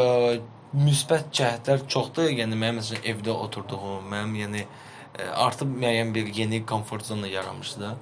müsbət 0.87 1.35
cəhətlər 1.41 1.87
çoxdur. 1.91 2.31
Yəni 2.31 2.63
mənim 2.63 2.79
məsələn 2.79 3.11
evdə 3.11 3.35
oturduğum, 3.35 4.07
mənim 4.15 4.39
yəni 4.45 4.69
ə, 4.69 5.33
artıq 5.49 5.75
müəyyən 5.75 6.15
bir 6.15 6.31
yeni 6.39 6.63
komfort 6.63 7.11
zona 7.11 7.27
yaranmışdı 7.27 7.89
da. 7.89 7.97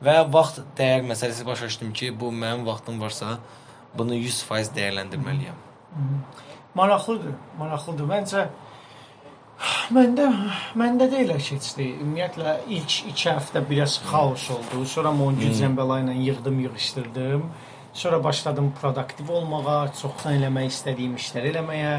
Və 0.00 0.16
vaxt 0.32 0.62
dəyər 0.78 1.04
məsələsi 1.04 1.44
başa 1.44 1.68
düşdüm 1.68 1.92
ki, 1.92 2.12
bu 2.20 2.30
mənim 2.32 2.64
vaxtım 2.64 3.00
varsa, 3.00 3.36
bunu 3.96 4.16
100% 4.16 4.72
dəyərləndirməliyəm. 4.76 5.58
Maraqlıdır, 6.74 7.34
maraqlıdır. 7.58 8.06
Məncə 8.08 8.46
məndə 9.92 10.28
məndə 10.80 11.10
də 11.12 11.24
elə 11.24 11.36
keçdi. 11.42 11.90
Ümumiyyətlə 12.00 12.54
ilk 12.76 12.96
2 13.10 13.28
həftə 13.28 13.62
biraz 13.68 13.98
xaos 14.06 14.46
oldu. 14.54 14.86
Sonra 14.88 15.12
Moncu 15.12 15.50
Zəmbəla 15.58 16.00
ilə 16.04 16.16
yığdım, 16.30 16.62
yığışdırdım. 16.64 17.44
Sonra 17.92 18.24
başladım 18.24 18.72
produktiv 18.80 19.30
olmağa, 19.34 19.92
çoxdan 20.00 20.38
eləmək 20.38 20.70
istədiyim 20.70 21.16
işlər 21.18 21.50
eləməyə. 21.52 21.94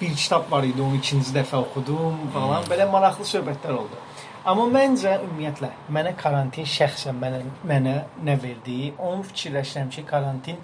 Bir 0.00 0.14
kitab 0.16 0.48
var 0.50 0.64
idi, 0.64 0.80
onu 0.82 0.96
ikinci 1.02 1.34
dəfə 1.34 1.60
oxudum 1.60 2.28
falan. 2.34 2.64
Belə 2.70 2.88
maraqlı 2.90 3.26
söhbətlər 3.28 3.76
oldu. 3.82 4.00
Amma 4.44 4.66
məncə 4.68 5.14
ümumiyyətlə 5.24 5.70
mənə 5.96 6.10
karantin 6.20 6.66
şəxsən 6.68 7.16
mənə 7.16 7.38
mənə 7.64 7.94
nə 8.26 8.34
verdi? 8.42 8.90
Onu 9.00 9.22
fikirləşirəm 9.30 9.88
ki, 9.94 10.04
karantin 10.04 10.58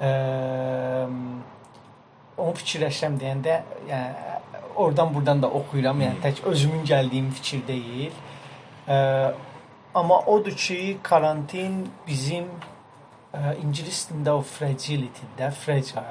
eee 0.00 1.06
onu 2.38 2.52
fikirləşirəm 2.60 3.16
deyəndə, 3.22 3.54
yəni 3.88 4.34
oradan 4.76 5.14
burdan 5.14 5.40
da 5.42 5.48
oxuyuram, 5.60 6.04
yəni 6.04 6.20
tək 6.26 6.44
özümün 6.52 6.84
gəldiyim 6.90 7.32
fikir 7.40 7.64
deyil. 7.70 8.20
Ə, 8.84 8.98
amma 9.98 10.20
odur 10.34 10.54
ki, 10.66 10.98
karantin 11.02 11.80
bizim 12.06 12.52
ə, 13.32 13.56
ingilis 13.64 14.04
dilində 14.10 14.36
o 14.38 14.44
fragility-də, 14.52 15.50
fragile, 15.64 16.06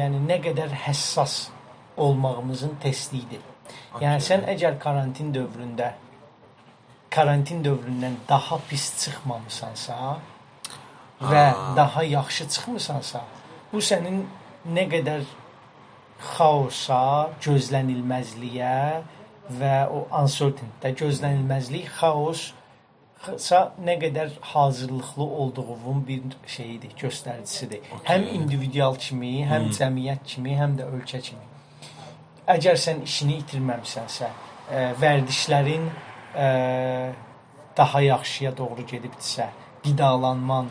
yəni 0.00 0.24
nə 0.24 0.40
qədər 0.48 0.74
həssas 0.88 1.38
olmağımızın 2.00 2.76
testidir. 2.82 3.44
Yəni 4.00 4.24
sən 4.24 4.48
əgər 4.48 4.80
karantin 4.82 5.30
dövründə 5.34 5.92
karantin 7.10 7.62
dövründən 7.64 8.14
daha 8.28 8.58
pis 8.68 8.84
çıxmamısansa 9.04 9.96
və 11.20 11.44
Ha. 11.50 11.72
daha 11.76 12.02
yaxşı 12.04 12.48
çıxmısansa, 12.48 13.20
bu 13.72 13.78
sənin 13.78 14.22
nə 14.74 14.84
qədər 14.92 15.22
xaosa, 16.36 17.30
gözlənilməzliyə 17.44 19.02
və 19.60 19.74
o 19.88 20.06
uncertainty, 20.20 20.92
gözlənilməzlik, 21.02 21.88
xaos 22.00 22.52
sa 23.42 23.72
nə 23.82 23.96
qədər 23.98 24.30
hazırlıqlı 24.40 25.22
olduğun 25.24 26.04
bir 26.08 26.22
şeydir, 26.46 26.90
göstəricisidir. 27.00 27.80
Okay. 27.96 28.04
Həm 28.10 28.28
individual 28.34 28.94
kimi, 28.96 29.44
həm 29.46 29.64
Hmm. 29.66 29.70
cəmiyyət 29.78 30.22
kimi, 30.24 30.54
həm 30.56 30.76
də 30.78 30.86
ölkə 30.86 31.20
kimi. 31.22 31.46
Əgər 32.48 32.76
sən 32.84 33.02
işini 33.02 33.40
itirməmisənsə, 33.42 34.28
ə, 34.70 34.94
vərdişlərin 35.00 35.88
ə, 36.34 37.12
daha 37.76 38.00
yaxşıya 38.02 38.54
doğru 38.56 38.84
gedibdisə, 38.88 39.48
qidalanman, 39.84 40.70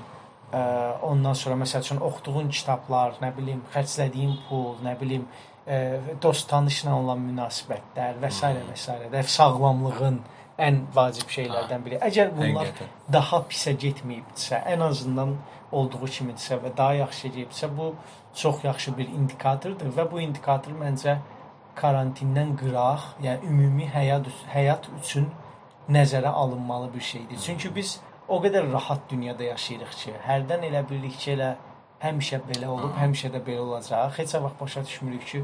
ə, 0.51 0.61
ondan 1.07 1.37
sonra 1.37 1.59
məsəl 1.63 1.85
üçün 1.85 2.01
oxuduğun 2.03 2.49
kitablar, 2.53 3.17
nə 3.23 3.33
bilim, 3.37 3.61
xərclədiyin 3.75 4.35
pul, 4.47 4.73
nə 4.85 4.95
bilim, 4.99 5.27
ə, 5.67 5.77
dost 6.23 6.49
tanışla 6.51 6.95
olan 6.95 7.21
münasibətlər 7.29 8.19
və 8.23 8.31
s. 8.31 8.51
və 8.71 8.75
s. 8.75 8.97
də 9.13 9.23
sağlamlığın 9.37 10.19
ən 10.57 10.81
vacib 10.93 11.29
şeylərdən 11.29 11.83
biri. 11.85 11.99
Əgər 12.01 12.31
bunlar 12.35 12.71
Həqiqətən. 12.71 12.93
daha 13.13 13.41
pisə 13.49 13.75
getməyibdisə, 13.77 14.63
ən 14.73 14.83
azından 14.87 15.35
olduğu 15.71 16.07
kimidirsə 16.17 16.57
və 16.63 16.71
daha 16.77 16.93
yaxşı 17.03 17.27
gedibsə, 17.35 17.69
bu 17.77 17.93
çox 18.35 18.63
yaxşı 18.63 18.97
bir 18.97 19.09
indikatordur 19.19 19.91
və 19.97 20.07
bu 20.11 20.21
indikator 20.23 20.73
məncə 20.77 21.17
karantindən 21.77 22.55
qıraq, 22.57 23.03
yəni 23.21 23.51
ümumi 23.51 23.89
həyat 23.93 24.29
həyat 24.53 24.87
üçün 25.01 25.29
nəzərə 25.89 26.27
alınmalı 26.27 26.93
bir 26.93 27.01
şeydir. 27.01 27.39
Çünki 27.45 27.75
biz 27.75 27.99
o 28.27 28.41
qədər 28.43 28.71
rahat 28.71 29.09
dünyada 29.09 29.43
yaşayırıq 29.43 29.95
ki, 30.01 30.13
hərdən 30.27 30.65
elə 30.67 30.83
bilirik 30.89 31.15
ki, 31.19 31.31
elə 31.37 31.53
həmişə 32.03 32.41
belə 32.49 32.67
olub, 32.73 32.93
həmişə 32.99 33.31
də 33.33 33.41
belə 33.45 33.63
olacaq. 33.63 34.17
Heç 34.17 34.35
vaxt 34.35 34.59
başa 34.61 34.83
düşmürük 34.85 35.25
ki, 35.31 35.43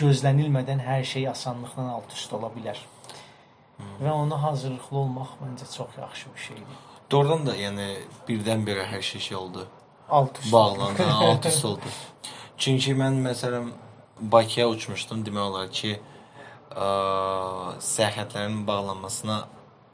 gözlənilmədən 0.00 0.82
hər 0.82 1.04
şey 1.06 1.28
asanlıqla 1.30 1.86
alt-üst 1.98 2.32
ola 2.34 2.50
bilər. 2.56 2.80
Və 4.00 4.10
ona 4.10 4.40
hazırlıqlı 4.42 4.98
olmaq 4.98 5.36
məncə 5.42 5.68
çox 5.76 5.98
yaxşı 6.00 6.34
bir 6.34 6.40
şeydir. 6.48 6.82
Doğrudan 7.10 7.46
da 7.46 7.56
yəni 7.56 7.88
birdən-birə 8.28 8.86
hər 8.90 9.02
şey 9.02 9.20
şey 9.20 9.36
oldu. 9.36 9.66
Alt-üst. 10.08 10.52
Bağlandı, 10.52 11.06
alt 11.12 11.46
üst 11.46 11.64
oldu. 11.64 11.92
Çünki 12.58 12.94
mən 12.94 13.20
məsələn 13.28 13.72
Bakıya 14.20 14.68
uçmuşdum 14.70 15.24
demək 15.26 15.42
olar 15.42 15.70
ki, 15.74 15.96
ə, 16.70 16.88
səyahətlərin 17.82 18.60
bağlanmasına 18.66 19.40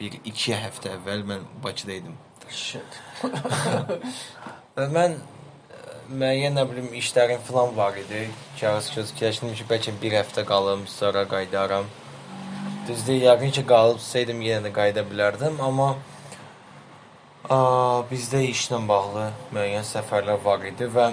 bir 0.00 0.16
2 0.24 0.56
həftə 0.56 0.94
əvvəl 0.96 1.24
mən 1.28 1.46
Bakıda 1.64 1.98
idim. 1.98 2.16
Shit. 2.50 3.00
Və 4.76 4.86
mən 4.90 5.16
ə, 5.20 5.96
müəyyən 6.08 6.56
nə 6.56 6.64
bilim 6.70 6.88
işlərim 6.98 7.42
falan 7.46 7.74
var 7.76 7.98
idi. 8.00 8.24
Kağız 8.60 8.90
göz 8.96 9.12
keçdim 9.18 9.52
ki, 9.54 9.66
bəlkə 9.70 9.94
bir 10.02 10.16
həftə 10.22 10.46
qalım, 10.48 10.86
sonra 10.90 11.26
qayıdaram. 11.28 11.90
Düzdür, 12.88 13.20
yəqin 13.28 13.52
ki, 13.58 13.66
qalıbsaydım 13.68 14.40
yenə 14.42 14.68
də 14.68 14.74
qayıda 14.74 15.04
bilərdim, 15.10 15.60
amma 15.62 15.92
a, 17.44 17.58
bizdə 18.10 18.40
işlə 18.48 18.80
bağlı 18.88 19.30
müəyyən 19.54 19.86
səfərlər 19.86 20.40
var 20.44 20.64
idi 20.66 20.88
və 20.96 21.10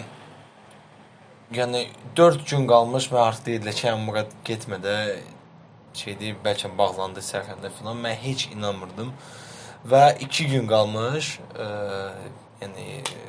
yəni 1.54 1.88
4 2.18 2.48
gün 2.50 2.68
qalmış 2.72 3.12
mən 3.12 3.26
artıq 3.28 3.52
deyirlər 3.52 3.78
ki, 3.78 3.88
yəni 3.92 4.08
bura 4.08 4.24
getmə 5.98 6.16
də 6.16 6.20
şeydi, 6.20 6.36
bəlkə 6.44 6.78
bağlandı 6.78 7.22
sərhəddə 7.22 7.72
falan. 7.80 7.98
Mən 7.98 8.16
heç 8.16 8.50
inanmırdım. 8.52 9.12
Və 9.90 10.18
2 10.20 10.48
gün 10.50 10.68
qalmış, 10.68 11.40
ə, 11.56 11.68
yəni 12.62 13.02
ə, 13.02 13.22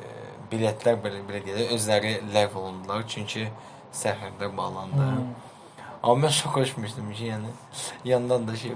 biletlər 0.51 0.97
belə 1.01 1.23
belə 1.27 1.43
deyək, 1.45 1.73
özləri 1.73 2.21
ləğv 2.33 2.55
olundular 2.57 3.05
çünki 3.07 3.49
sərhədlər 3.93 4.55
bağlandı. 4.57 4.97
Hmm. 4.97 5.35
Amma 6.03 6.27
mən 6.27 6.31
şok 6.31 6.57
düşmüşdüm 6.61 7.13
ki, 7.13 7.23
yəni 7.25 7.49
yandan 8.05 8.47
da 8.47 8.55
şey 8.55 8.73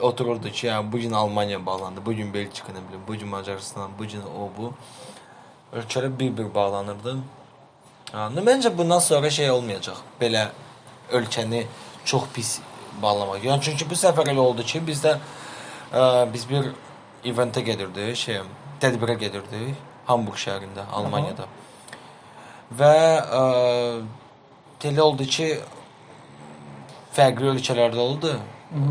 otururdu 0.00 0.50
ki, 0.50 0.66
yəni 0.66 0.92
bu 0.92 0.98
gün 0.98 1.12
Almaniya 1.12 1.66
bağlandı, 1.66 2.00
bu 2.06 2.12
gün 2.14 2.34
Belçika 2.34 2.72
nə 2.72 2.88
bilim, 2.88 3.00
bu 3.08 3.14
gün 3.14 3.28
Macarıstan, 3.28 3.90
bu 3.98 4.06
gün 4.06 4.22
o 4.22 4.50
bu. 4.56 4.72
Ölkələr 5.72 6.18
bir-bir 6.18 6.54
bağlanırdı. 6.54 7.16
Nə 8.12 8.44
məncə 8.44 8.76
bundan 8.78 8.98
sonra 8.98 9.30
şey 9.30 9.50
olmayacaq. 9.50 9.96
Belə 10.20 10.48
ölkəni 11.12 11.66
çox 12.04 12.28
pis 12.34 12.60
bağlamaq. 13.02 13.44
Yəni 13.44 13.62
çünki 13.64 13.88
bu 13.88 13.98
səfər 13.98 14.32
elə 14.32 14.42
oldu 14.42 14.64
ki, 14.66 14.82
bizdə 14.86 15.16
ə, 15.16 16.02
biz 16.32 16.46
bir 16.50 16.72
eventə 17.24 17.62
gedirdik, 17.64 18.16
şey, 18.18 18.42
tədbirə 18.82 19.16
gedirdik 19.20 19.78
Hamburg 20.08 20.40
şəhərində, 20.42 20.86
Almaniyada. 20.92 21.46
Və 22.78 22.94
ə, 23.22 23.42
elə 24.90 25.04
oldu 25.04 25.26
ki, 25.28 25.48
fərqli 27.16 27.52
ölkələrdə 27.54 28.00
oldu. 28.02 28.36
Ə, 28.72 28.86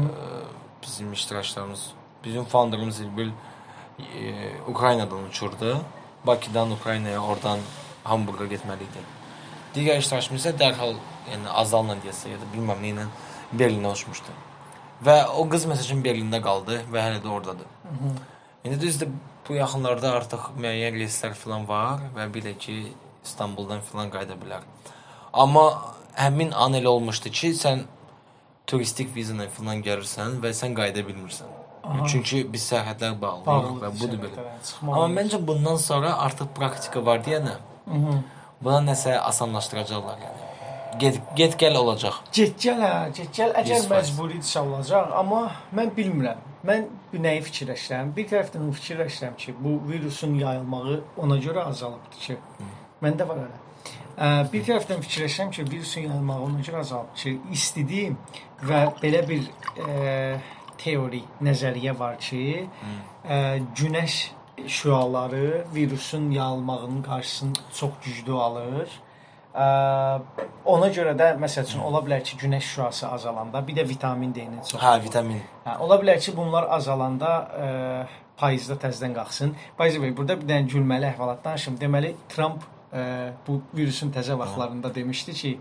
bizim 0.82 1.14
iştirakçılarımız, 1.14 1.88
bizim 2.24 2.46
founderımız 2.46 3.00
İlbil 3.00 3.30
e, 4.00 4.34
Ukraynadan 4.68 5.24
uçurdu. 5.24 5.82
Bakıdan 6.28 6.72
Ukraynaya, 6.72 7.24
oradan 7.24 7.60
Hamburqa 8.04 8.46
getməli 8.46 8.86
idi. 8.86 9.04
Digər 9.76 10.02
iştirakçımız 10.02 10.46
isə 10.46 10.54
dərhal, 10.58 10.96
yəni 11.32 11.50
Azalla 11.50 11.96
deyəsə 12.04 12.34
ya 12.34 12.40
da 12.42 12.50
bilməm 12.54 12.82
nə 12.84 12.90
ilə 12.94 13.06
Berlinə 13.54 13.92
uçmuşdu. 13.92 14.34
Və 15.06 15.16
o 15.34 15.46
qız 15.50 15.66
məsəl 15.70 15.88
üçün 15.90 16.04
Berlində 16.06 16.42
qaldı 16.44 16.82
və 16.94 17.06
hələ 17.08 17.22
də 17.24 17.30
ordadır. 17.30 17.70
İndi 18.64 18.82
düzdür, 18.82 19.10
bu 19.48 19.56
yaxınlarda 19.58 20.12
artıq 20.18 20.52
müəyyən 20.62 21.00
reyslər 21.02 21.34
falan 21.34 21.68
var 21.68 22.04
və 22.16 22.28
bir 22.34 22.44
də 22.46 22.54
ki 22.58 22.76
İstanbuldan 23.26 23.82
falan 23.82 24.10
qayıda 24.14 24.38
bilər. 24.44 24.62
Amma 25.34 25.66
həmin 26.16 26.52
an 26.54 26.74
elə 26.78 26.88
olmuşdu 26.88 27.30
ki, 27.30 27.50
sən 27.58 27.82
turistik 28.68 29.10
viza 29.16 29.34
ilə 29.34 29.50
falan 29.50 29.82
gəlirsən 29.84 30.38
və 30.44 30.54
sən 30.56 30.76
qayıda 30.78 31.04
bilmirsən. 31.10 31.50
Aha. 31.84 32.06
Çünki 32.08 32.44
biz 32.54 32.68
sərhədlər 32.72 33.18
bağlıyıq 33.22 33.82
və 33.82 33.90
budur 34.00 34.20
belə. 34.22 34.46
Amma 34.86 35.08
məncə 35.18 35.42
bundan 35.48 35.76
sonra 35.82 36.14
artıq 36.28 36.54
praktika 36.56 37.06
var 37.06 37.24
deyənə 37.26 37.58
Mhm. 37.88 38.24
buna 38.62 38.80
nəsə 38.92 39.18
asanlaşdıracaqlar 39.18 40.18
yəni. 40.28 40.51
Get 41.00 41.20
get 41.36 41.58
gəl 41.60 41.78
olacaq. 41.80 42.20
Get 42.34 42.58
gəl 42.60 42.82
hə, 42.84 42.94
get 43.16 43.32
gəl. 43.36 43.54
Əgər 43.62 43.84
100%. 43.86 43.92
məcburidirsə 43.94 44.64
olacaq, 44.66 45.12
amma 45.22 45.42
mən 45.78 45.92
bilmirəm. 45.96 46.48
Mən 46.68 46.88
nəyi 47.24 47.42
fikirləşirəm? 47.48 48.12
Bir 48.16 48.28
tərəfdən 48.30 48.72
fikirləşirəm 48.78 49.38
ki, 49.40 49.56
bu 49.64 49.78
virusun 49.88 50.36
yayılmağı 50.38 50.98
ona 51.24 51.38
görə 51.42 51.64
azalıbdır 51.72 52.26
ki, 52.26 52.38
məndə 53.02 53.28
var 53.30 53.44
elə. 53.46 53.62
Bir 54.52 54.66
tərəfdən 54.68 55.02
fikirləşirəm 55.06 55.54
ki, 55.56 55.66
virusun 55.72 56.06
yayılmağı 56.10 56.48
ona 56.50 56.66
görə 56.68 56.84
azalıbdır 56.84 57.24
ki, 57.24 57.38
istidir 57.56 58.14
və 58.68 58.84
belə 59.02 59.24
bir 59.30 59.48
ə, 59.48 60.38
teori, 60.82 61.24
nəzəriyyə 61.48 61.96
var 61.98 62.20
ki, 62.22 62.44
ə, 63.26 63.40
günəş 63.80 64.20
şüaları 64.68 65.66
virusun 65.76 66.32
yayılmağının 66.32 67.02
qarşısını 67.04 67.54
çox 67.74 67.92
güclü 68.06 68.34
alır. 68.34 68.90
Ə, 69.52 69.64
ona 70.72 70.88
görə 70.96 71.12
də 71.20 71.34
məsəl 71.42 71.66
üçün 71.68 71.82
ola 71.84 72.00
bilər 72.06 72.22
ki, 72.24 72.38
günəş 72.40 72.68
şüası 72.76 73.08
azalanda, 73.12 73.60
bir 73.68 73.76
də 73.82 73.84
vitamin 73.88 74.32
D-nin 74.36 74.62
çox. 74.64 74.80
Hə, 74.80 74.94
vitamin. 75.04 75.42
Hə, 75.66 75.78
ola 75.84 75.98
bilər 76.00 76.22
ki, 76.24 76.32
bunlar 76.38 76.70
azalanda 76.72 77.32
ə, 77.52 77.72
payızda 78.40 78.78
təzədən 78.80 79.16
qalxsın. 79.18 79.52
Bayzı 79.80 80.00
bəy, 80.04 80.14
burada 80.16 80.38
bir 80.40 80.48
dənə 80.48 80.72
gülməli 80.72 81.10
əhvalat 81.12 81.44
danışım. 81.44 81.76
Deməli, 81.82 82.14
Trump 82.32 82.64
ə, 82.64 83.04
bu 83.48 83.60
virusun 83.76 84.14
təzə 84.16 84.38
vaxtlarında 84.40 84.94
demişdi 84.96 85.36
ki, 85.42 85.52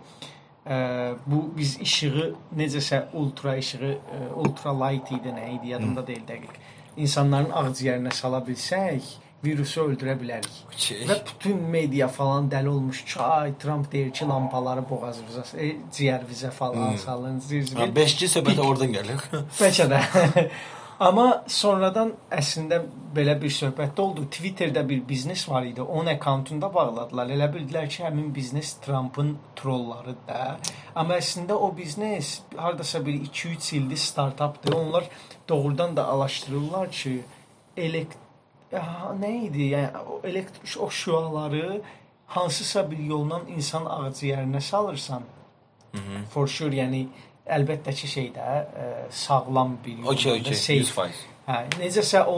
ə, 0.67 0.79
bu 1.27 1.43
biz 1.57 1.81
işığı 1.83 2.29
necəsə 2.63 3.09
ultra 3.19 3.57
işığı, 3.59 3.91
ə, 3.97 4.21
ultra 4.45 4.77
light 4.85 5.11
idi, 5.19 5.35
nə 5.35 5.49
idi, 5.57 5.75
yadımda 5.75 6.07
deyil 6.07 6.23
dəqiq. 6.31 6.63
İnsanların 7.01 7.51
ağciyərinə 7.59 8.15
sala 8.15 8.39
bilsək, 8.47 9.11
virusu 9.45 9.85
öldürə 9.87 10.17
bilərik. 10.21 10.51
Okay. 10.71 11.05
Və 11.09 11.17
bütün 11.27 11.63
media 11.73 12.09
falan 12.13 12.51
dəli 12.53 12.69
olmuş 12.69 13.05
ki, 13.05 13.21
ay 13.25 13.55
Trump 13.63 13.93
deyir 13.93 14.11
ki, 14.17 14.27
lampaları 14.29 14.85
boğazımıza, 14.91 15.47
e, 15.57 15.71
ciyərimizə 15.93 16.51
falan 16.51 16.97
salın. 16.97 17.41
Zir 17.41 17.73
Ha, 17.79 17.89
5G 17.97 18.29
söhbəti 18.35 18.67
oradan 18.67 18.93
gəlir. 18.99 19.25
Bəlkə 19.63 19.89
də. 19.95 20.03
Amma 21.01 21.47
sonradan 21.49 22.11
əslində 22.37 22.83
belə 23.17 23.33
bir 23.41 23.53
söhbət 23.57 23.95
də 23.97 24.03
oldu. 24.05 24.27
Twitterdə 24.37 24.83
bir 24.89 25.01
biznes 25.09 25.47
var 25.49 25.65
idi. 25.65 25.81
Onun 25.81 26.13
akkauntunda 26.13 26.69
bağladılar. 26.75 27.33
Elə 27.33 27.49
bildilər 27.55 27.89
ki, 27.89 28.03
həmin 28.05 28.29
biznes 28.37 28.75
Trumpın 28.85 29.39
trollarıdır 29.57 30.19
da. 30.29 30.59
Amma 30.95 31.17
əslində 31.17 31.57
o 31.57 31.71
biznes 31.77 32.43
hardasa 32.57 33.01
bir 33.07 33.17
2-3 33.31 33.77
ildir 33.79 33.97
startapdır. 33.97 34.77
Onlar 34.77 35.09
doğrudan 35.49 35.97
da 35.97 36.09
araşdırırlar 36.13 36.91
ki, 36.91 37.23
elekt 37.77 38.17
nə 38.73 39.31
idi? 39.47 39.71
Yəni 39.75 39.99
o 40.09 40.21
elektrik 40.25 40.77
o 40.83 40.91
şüaları 40.91 41.81
hansısa 42.27 42.91
bir 42.91 42.99
yolla 42.99 43.41
insan 43.57 43.85
ağciyərinə 43.85 44.61
salırsan. 44.61 45.23
For 46.31 46.47
sure, 46.47 46.77
yəni 46.77 47.07
əlbəttə 47.51 47.91
ki 47.99 48.07
şeydə 48.07 48.45
ə, 48.45 48.85
sağlam 49.11 49.73
bir 49.85 49.97
yolla, 49.99 50.13
Okay, 50.13 50.41
okay. 50.41 50.55
safe. 50.55 51.03
100%. 51.03 51.27
Hə, 51.51 51.57
necəsə 51.81 52.21
o, 52.31 52.37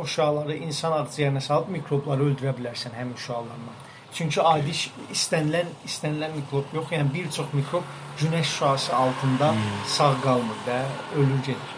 o- 0.00 0.06
şüaları 0.06 0.56
insan 0.66 0.92
ağciyərinə 0.98 1.40
salıb 1.40 1.68
mikrobları 1.70 2.26
öldürə 2.32 2.56
bilərsən 2.58 2.96
həmin 2.98 3.14
şüalarla. 3.16 3.76
Çünki 4.12 4.42
adi 4.42 4.74
istənilən 5.14 5.70
istənilən 5.86 6.34
mikrob 6.36 6.74
yox, 6.74 6.90
yəni 6.92 7.14
bir 7.14 7.30
çox 7.30 7.52
mikrob 7.54 7.86
günəş 8.18 8.50
şüası 8.58 8.96
altında 8.96 9.54
sağ 9.86 10.10
qalmır 10.24 10.58
və 10.66 10.80
ölür 11.16 11.38
gedir. 11.46 11.70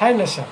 Hər 0.00 0.14
nəsə. 0.22 0.46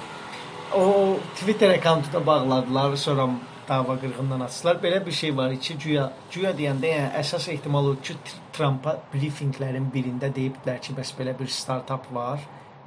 O 0.75 1.17
Twitter 1.35 1.71
akkauntu 1.71 2.13
da 2.13 2.27
bağladılar, 2.27 2.97
sonra 2.97 3.29
dava 3.69 3.95
qırğından 4.01 4.41
açdılar. 4.41 4.77
Belə 4.77 5.07
bir 5.07 5.13
şey 5.13 5.37
var 5.37 5.57
ki, 5.61 5.79
güya 5.79 6.13
güya 6.33 6.51
deyəndə 6.55 6.87
yəni 6.95 7.11
əsas 7.21 7.49
ehtimal 7.51 7.87
o 7.91 7.97
ki, 8.03 8.15
Tr- 8.15 8.39
Trumpa 8.53 8.97
briefinglərin 9.15 9.89
birində 9.95 10.31
deyiblər 10.35 10.79
ki, 10.85 10.95
bəs 10.99 11.11
belə 11.19 11.35
bir 11.39 11.51
startap 11.51 12.07
var. 12.15 12.39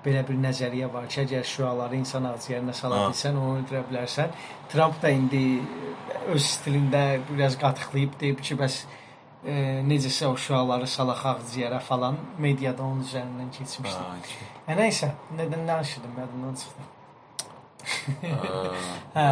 Belə 0.06 0.24
bir 0.28 0.40
nəzəriyyə 0.46 0.90
var 0.94 1.08
ki, 1.12 1.22
əgər 1.26 1.44
şüaları 1.48 1.96
insan 2.00 2.24
ağciyərinə 2.32 2.74
sala 2.76 3.02
Ha. 3.02 3.12
bilsən, 3.12 3.38
onu 3.40 3.60
öldürə 3.60 3.84
bilərsən. 3.92 4.32
Trump 4.72 5.02
da 5.02 5.10
indi 5.10 5.44
öz 6.34 6.44
stilində 6.56 7.04
biraz 7.30 7.60
qatıqlayıb 7.60 8.20
deyib 8.20 8.42
ki, 8.48 8.56
bəs 8.64 8.82
e, 9.46 9.54
necəsə 9.92 10.28
o 10.32 10.36
şüaları 10.38 10.88
salaq 10.88 11.24
ağciyərə 11.36 11.80
falan 11.84 12.18
mediada 12.40 12.84
onun 12.84 13.04
üzərindən 13.04 13.52
keçmişdi. 13.60 14.04
Hə, 14.68 14.76
nəysə, 14.80 15.14
nədən 15.40 15.68
danışırdım, 15.68 16.20
yadımdan 16.24 16.56
çıxdı. 16.64 16.92
Hə. 18.24 19.26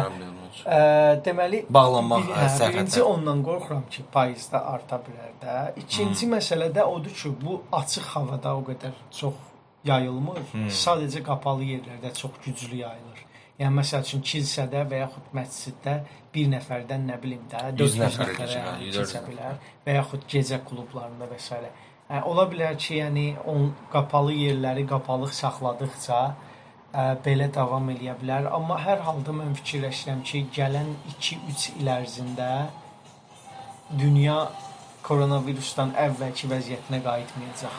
Ə, 0.66 0.78
deməli 1.24 1.62
Bağlanmaq, 1.72 2.26
bir- 2.26 2.34
hə, 2.36 2.42
hə, 2.44 2.48
sərhəddə. 2.58 2.72
birinci 2.74 3.02
ondan 3.02 3.40
qorxuram 3.46 3.84
ki, 3.90 4.04
paizdə 4.14 4.60
arta 4.74 4.98
bilər 5.06 5.32
də. 5.42 5.54
İkinci 5.82 6.28
məsələ 6.34 6.68
də 6.76 6.84
odur 6.84 7.14
ki, 7.22 7.32
bu 7.44 7.62
açıq 7.72 8.06
havada 8.14 8.54
o 8.56 8.62
qədər 8.68 8.92
çox 9.18 9.34
yayılmır. 9.88 10.42
Sadəcə 10.82 11.22
qapalı 11.26 11.64
yerlərdə 11.72 12.12
çox 12.20 12.36
güclü 12.44 12.76
yayılır. 12.84 13.24
Yəni 13.60 13.74
məsəl 13.80 14.04
üçün 14.06 14.22
kilsədə 14.28 14.84
və 14.90 15.00
yaxud 15.04 15.32
məsciddə 15.36 15.96
bir 16.34 16.46
nəfərdən 16.52 17.02
nə 17.10 17.18
bilim 17.22 17.42
də 17.50 17.64
400 17.78 17.98
nəfərə 18.00 18.28
nəfərə 18.28 18.36
keçir, 18.38 18.70
100 18.86 18.96
keçə 19.00 19.20
bilər 19.26 19.58
və 19.86 19.96
yaxud 19.98 20.22
gecə 20.34 20.60
klublarında 20.68 21.28
və 21.32 21.38
s. 21.38 21.58
Hə, 22.12 22.22
ola 22.28 22.46
bilər 22.50 22.76
ki, 22.76 22.96
yəni 23.00 23.26
on 23.48 23.68
qapalı 23.92 24.32
yerləri 24.36 24.86
qapalıq 24.88 25.32
saxladıqca 25.36 26.18
ə, 26.22 26.32
belə 27.24 27.46
davam 27.54 27.88
eləyə 27.92 28.14
bilər, 28.20 28.42
amma 28.52 28.76
hər 28.84 29.00
halda 29.06 29.32
mən 29.32 29.54
fikirləşirəm 29.60 30.20
ki, 30.28 30.38
gələn 30.56 30.88
2-3 31.20 31.70
il 31.80 31.86
ərzində 31.88 32.48
dünya 33.98 34.38
koronavirusdan 35.06 35.90
əvvəlki 35.98 36.46
vəziyyətinə 36.52 36.98
qayıtmayacaq. 37.04 37.74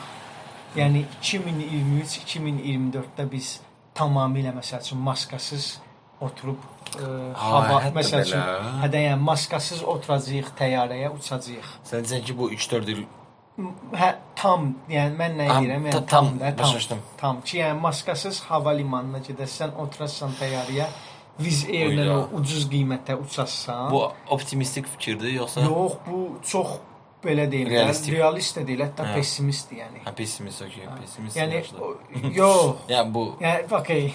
Yəni 0.74 1.00
2023-2024-də 1.22 3.24
biz 3.30 3.46
tamamilə 3.94 4.50
məsəl 4.56 4.80
üçün 4.82 4.98
maskasız 5.06 5.64
oturub 6.24 6.58
ə, 6.98 7.00
Ha, 7.38 7.46
hava 7.68 7.90
məsəl 7.94 8.20
üçün 8.26 8.40
belə. 8.40 8.58
hə 8.82 8.86
də 8.90 8.98
yəni 9.06 9.22
maskasız 9.22 9.80
oturacağıq, 9.94 10.48
təyyarəyə 10.58 11.08
uçacağıq. 11.14 11.68
Sən 11.86 11.98
deyirsən 12.02 12.22
ki, 12.26 12.32
bu 12.38 12.44
3-4 12.50 12.90
il 12.94 13.00
Hə, 13.94 14.08
tam, 14.34 14.72
yəni 14.90 15.14
mən 15.18 15.36
nə 15.38 15.44
deyirəm? 15.60 15.84
Yəni 15.90 16.06
tam, 16.10 16.30
da, 16.40 16.48
başa 16.58 16.64
tam, 16.66 16.78
düşdüm. 16.78 17.02
tam 17.20 17.40
ki, 17.46 17.58
yəni 17.60 17.78
maskasız 17.80 18.40
hava 18.48 18.72
limanına 18.74 19.20
gedəsən, 19.28 19.76
oturasan 19.78 20.32
təyyarəyə, 20.40 20.88
Viz 21.38 21.64
Air-lə 21.66 22.04
o 22.14 22.18
ucuz 22.38 22.66
qiymətə 22.70 23.14
uçasan. 23.18 23.90
bu 23.90 24.00
optimistik 24.34 24.86
fikirdir 24.86 25.32
yoxsa? 25.34 25.60
yox, 25.66 25.94
bu 26.06 26.18
çox 26.46 26.68
belə 27.24 27.46
deyim, 27.50 27.68
də, 27.68 27.78
Realistik. 27.78 28.12
realist 28.14 28.56
də 28.58 28.66
deyil, 28.66 28.82
hətta 28.86 29.06
Hə. 29.08 29.14
pessimistdir 29.18 29.78
yəni. 29.80 30.02
Ha 30.04 30.12
pessimist 30.14 30.62
okey, 30.62 30.86
pessimist. 31.00 31.36
Yəni 31.36 31.62
yox. 32.36 32.74
yəni 32.94 33.14
bu 33.14 33.24
Yəni 33.40 33.70
okey, 33.80 34.14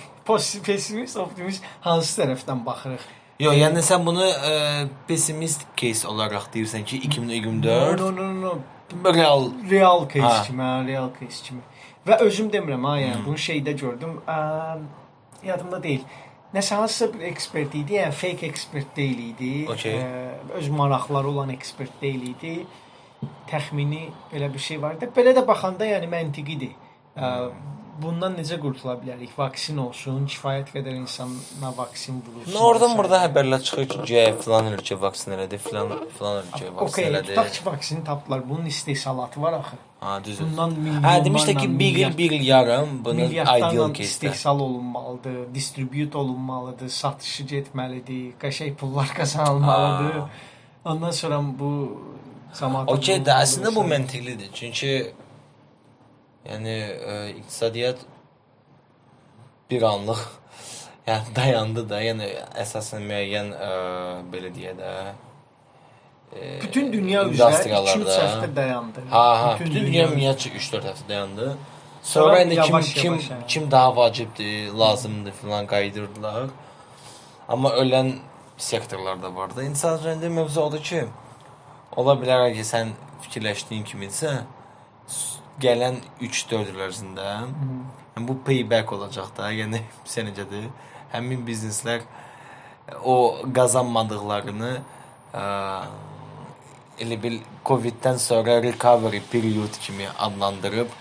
pessimist, 0.65 1.17
optimist 1.17 1.63
hansı 1.81 2.21
tərəfdən 2.21 2.63
baxırıq? 2.65 3.07
Yox, 3.39 3.55
yəni 3.55 3.83
sən 3.87 4.03
bunu 4.05 4.23
ə, 4.23 4.87
pessimist 5.07 5.63
case 5.79 6.07
olaraq 6.07 6.51
deyirsən 6.53 6.83
ki, 6.83 7.01
2024 7.07 7.99
No, 7.99 8.11
no, 8.11 8.11
no, 8.11 8.33
no. 8.41 8.78
Real 9.15 9.51
real 9.69 10.07
case 10.07 10.23
Ha. 10.23 10.43
kimi, 10.47 10.63
hə, 10.63 10.87
real 10.87 11.11
case 11.19 11.43
kimi. 11.43 11.61
Və 12.07 12.17
özüm 12.25 12.49
demirəm 12.53 12.85
ha, 12.87 12.95
yəni 12.99 13.25
bunu 13.25 13.37
şeydə 13.37 13.75
gördüm. 13.79 14.17
Ə, 14.27 14.79
yadımda 15.45 15.83
deyil. 15.83 16.03
Nəsə 16.53 16.79
hansısa 16.79 17.11
bir 17.13 17.25
ekspert 17.29 17.75
idi, 17.77 17.93
yəni 17.99 18.15
fake 18.15 18.47
ekspert 18.47 18.95
deyil 18.97 19.19
idi. 19.29 19.51
Okey. 19.69 19.99
Ə, 20.01 20.53
öz 20.57 20.69
maraqları 20.73 21.29
olan 21.29 21.49
ekspert 21.53 22.01
deyil 22.01 22.29
idi. 22.31 22.53
Təxmini 23.51 24.07
belə 24.31 24.47
bir 24.53 24.59
şey 24.63 24.81
var 24.81 24.95
idi. 24.97 25.09
Belə 25.15 25.35
də 25.37 25.45
baxanda 25.47 25.85
yəni 25.85 26.09
məntiqidir. 26.09 26.73
Ə, 27.17 27.33
bundan 28.01 28.33
necə 28.39 28.57
qurtula 28.61 28.95
bilərik? 29.01 29.31
Vaksin 29.37 29.77
olsun, 29.83 30.25
kifayət 30.31 30.71
qədər 30.75 30.95
insana 30.99 31.69
vaksin 31.77 32.21
vurulsun. 32.25 32.53
Nə 32.55 32.63
oradan 32.69 32.95
burada 32.97 33.19
xəbərlər 33.25 33.61
çıxır 33.67 33.87
ki, 33.91 33.99
güya 34.07 34.23
filan 34.43 34.71
ölkə 34.73 34.97
vaksin 35.01 35.35
elədi, 35.37 35.57
filan 35.67 35.93
filan 36.17 36.41
ölkə 36.43 36.65
vaksin 36.75 36.85
Okey, 36.87 37.07
elədi. 37.11 37.27
tutaq 37.33 37.51
ki, 37.53 37.65
vaksin 37.65 38.03
tapdılar. 38.09 38.43
Bunun 38.49 38.65
istehsalatı 38.65 39.41
var 39.41 39.53
axı. 39.53 39.77
Ha, 39.99 40.19
düzdür. 40.23 40.45
Bundan 40.45 40.71
Hə, 41.03 41.25
demişdi 41.25 41.57
ki, 41.57 41.79
bir 41.79 41.95
il, 41.95 42.17
bir 42.17 42.31
il 42.31 42.45
yarım 42.47 43.05
bunun 43.05 43.19
ideal 43.19 43.61
case-də. 43.61 44.01
istehsal 44.01 44.59
olunmalıdır, 44.59 45.53
distribut 45.53 46.15
olunmalıdır, 46.15 46.89
satışı 46.89 47.43
getməlidir, 47.43 48.31
qəşəng 48.41 48.75
pullar 48.75 49.07
qazanılmalıdır. 49.17 50.15
Aa. 50.19 50.29
Ondan 50.85 51.11
sonra 51.11 51.41
bu 51.59 51.71
cəmaata 52.59 52.93
Okey 52.95 53.17
də 53.27 53.35
əslində 53.43 53.75
bu 53.75 53.83
məntiqlidir. 53.91 54.49
Çünki 54.53 54.93
yəni 56.49 56.75
ə, 57.13 57.15
iqtisadiyyat 57.39 57.97
bir 59.71 59.81
anlıq 59.81 60.19
Yəni 61.09 61.31
dayandı 61.35 61.83
da, 61.89 61.99
yəni 62.05 62.27
əsasən 62.61 63.01
müəyyən 63.09 63.47
ə, 63.55 63.69
belə 64.29 64.51
deyə 64.53 64.75
də 64.77 64.89
e, 66.37 66.59
Bütün 66.61 66.91
dünya 66.93 67.23
üzrə 67.25 67.47
industriyalarda- 67.49 68.17
2-3 68.17 68.19
həftə 68.27 68.49
dayandı. 68.55 69.01
Ha, 69.09 69.23
ha, 69.43 69.55
bütün, 69.59 69.73
dünya 69.87 70.03
ümumiyyətcə 70.09 70.51
3-4 70.59 70.85
həftə 70.91 71.07
dayandı. 71.09 71.47
Sonra 72.03 72.41
indi 72.43 72.55
kim 72.55 72.63
yavaş-yavaş, 72.75 73.01
kim 73.01 73.13
hə. 73.37 73.47
kim 73.47 73.71
daha 73.71 73.95
vacibdir, 73.95 74.69
lazımdır 74.73 75.31
filan 75.41 75.65
qaydırdılar. 75.67 76.49
Amma 77.47 77.69
ölən 77.81 78.13
sektorlar 78.57 79.17
da 79.23 79.33
var 79.35 79.55
da. 79.55 79.63
İnsan 79.63 79.97
üzərində 79.97 80.29
mövzu 80.29 80.61
odur 80.61 80.83
ki, 80.85 81.01
ola 81.97 82.13
bilər 82.21 82.53
ki, 82.53 82.61
sən 82.69 82.93
fikirləşdiyin 83.25 83.83
kimisə 83.89 84.35
s- 85.07 85.38
gələn 85.61 85.99
3-4 86.21 86.73
il 86.73 86.83
ərzində 86.87 87.27
yəni 87.33 88.25
bu 88.27 88.37
payback 88.45 88.93
olacaq 88.95 89.33
da. 89.37 89.49
Yəni 89.55 89.83
sən 90.11 90.29
necədir? 90.31 90.69
Həmin 91.13 91.43
bizneslər 91.47 92.05
o 93.05 93.15
qazanmadıqlarını 93.55 94.71
ə, 95.33 95.43
elə 97.03 97.19
bil 97.21 97.37
Covid-dən 97.65 98.17
sonra 98.21 98.59
recovery 98.63 99.21
period 99.31 99.77
kimi 99.83 100.07
adlandırıb 100.17 100.91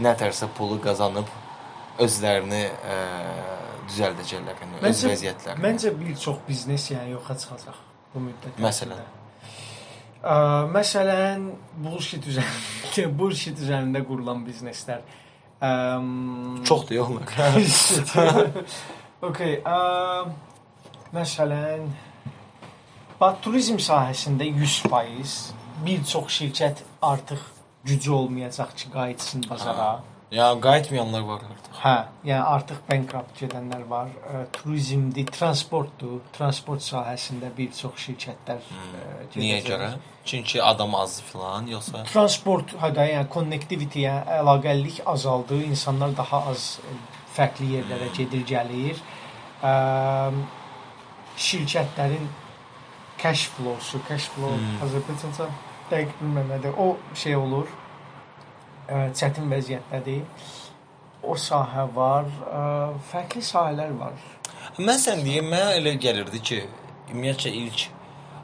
nə 0.00 0.16
tərsə 0.18 0.48
pulu 0.56 0.80
qazanıb 0.82 1.30
özlərini 2.00 2.64
ə, 2.66 2.98
düzəldəcəklər, 3.90 4.60
yəni 4.64 4.82
öz 4.88 5.06
vəziyyətlərini. 5.10 5.64
məncə 5.64 5.94
bir 5.98 6.18
çox 6.26 6.42
biznes 6.48 6.90
yəni 6.92 7.16
yoxa 7.16 7.36
çıxacaq 7.42 7.80
bu 8.14 8.22
müddət. 8.28 8.62
Məsələn? 8.62 9.19
Məsələn, 10.20 11.46
bullshit 11.80 12.26
üzərində, 12.28 13.08
bullshit 13.16 13.58
üzərində 13.60 14.02
qurulan 14.04 14.44
bizneslər. 14.44 15.00
Ə, 15.60 15.70
çoxdur 16.68 16.98
yoxlar. 16.98 17.56
okay, 19.28 19.60
ə, 19.64 19.78
məsələn, 21.16 21.88
bax 23.20 23.40
turizm 23.44 23.80
sahəsində 23.80 24.44
100% 24.48 25.56
bir 25.84 26.04
çox 26.04 26.36
şirkət 26.36 26.84
artıq 27.00 27.40
gücü 27.84 28.12
olmayacaq 28.12 28.76
ki, 28.76 28.90
qayıtsın 28.92 29.44
bazara. 29.48 30.02
Ya 30.30 30.46
qayıtmayanlar 30.60 31.20
var 31.26 31.40
artıq. 31.50 31.70
Hə, 31.80 31.94
yəni 32.28 32.44
artıq 32.54 32.80
bankrupt 32.90 33.38
gedənlər 33.40 33.82
var. 33.88 34.10
Ə, 34.30 34.42
turizmdir, 34.52 35.26
transportdur. 35.32 36.20
Transport 36.36 36.84
sahəsində 36.84 37.48
bir 37.56 37.70
çox 37.72 37.96
şirkətlər 38.06 38.60
Hmm. 38.70 38.92
Niyə 39.34 39.60
gedəcək. 39.60 39.70
görə? 39.70 39.88
Çünki 40.24 40.62
adam 40.62 40.94
azdır 40.94 41.24
filan, 41.24 41.66
yoxsa 41.66 42.04
Transport, 42.12 42.74
hədə, 42.82 43.06
yəni 43.14 43.28
connectivity-yə 43.32 44.14
əlaqəlilik 44.40 45.00
azaldı. 45.06 45.62
İnsanlar 45.72 46.12
daha 46.16 46.42
az 46.52 46.78
fərqli 47.36 47.72
yerlərə 47.78 48.10
gedir, 48.16 48.44
gəlir. 48.46 49.00
Ə, 49.62 49.72
şirkətlərin 51.36 52.28
cash 53.22 53.48
flow-su, 53.56 54.00
cash 54.08 54.28
flow 54.34 54.54
Hmm. 54.56 54.78
Azərbaycanca 54.84 55.48
dəqiq 55.90 56.12
bilmirəm 56.20 56.52
nədir. 56.54 56.76
O 56.76 56.96
şey 57.14 57.36
olur. 57.36 57.66
Ə, 58.90 59.04
çətin 59.14 59.46
vəziyyətdədir. 59.52 60.22
O 61.22 61.34
sahə 61.38 61.84
var, 61.94 62.26
ə, 62.50 62.62
fərqli 63.12 63.42
sahələr 63.44 63.92
var. 64.00 64.16
Mən 64.80 64.98
sən 65.02 65.20
deyim, 65.24 65.50
mənə 65.52 65.76
elə 65.78 65.92
gəlirdi 66.00 66.40
ki, 66.48 66.60
ümumiyyətcə 67.12 67.52
ilk 67.60 67.84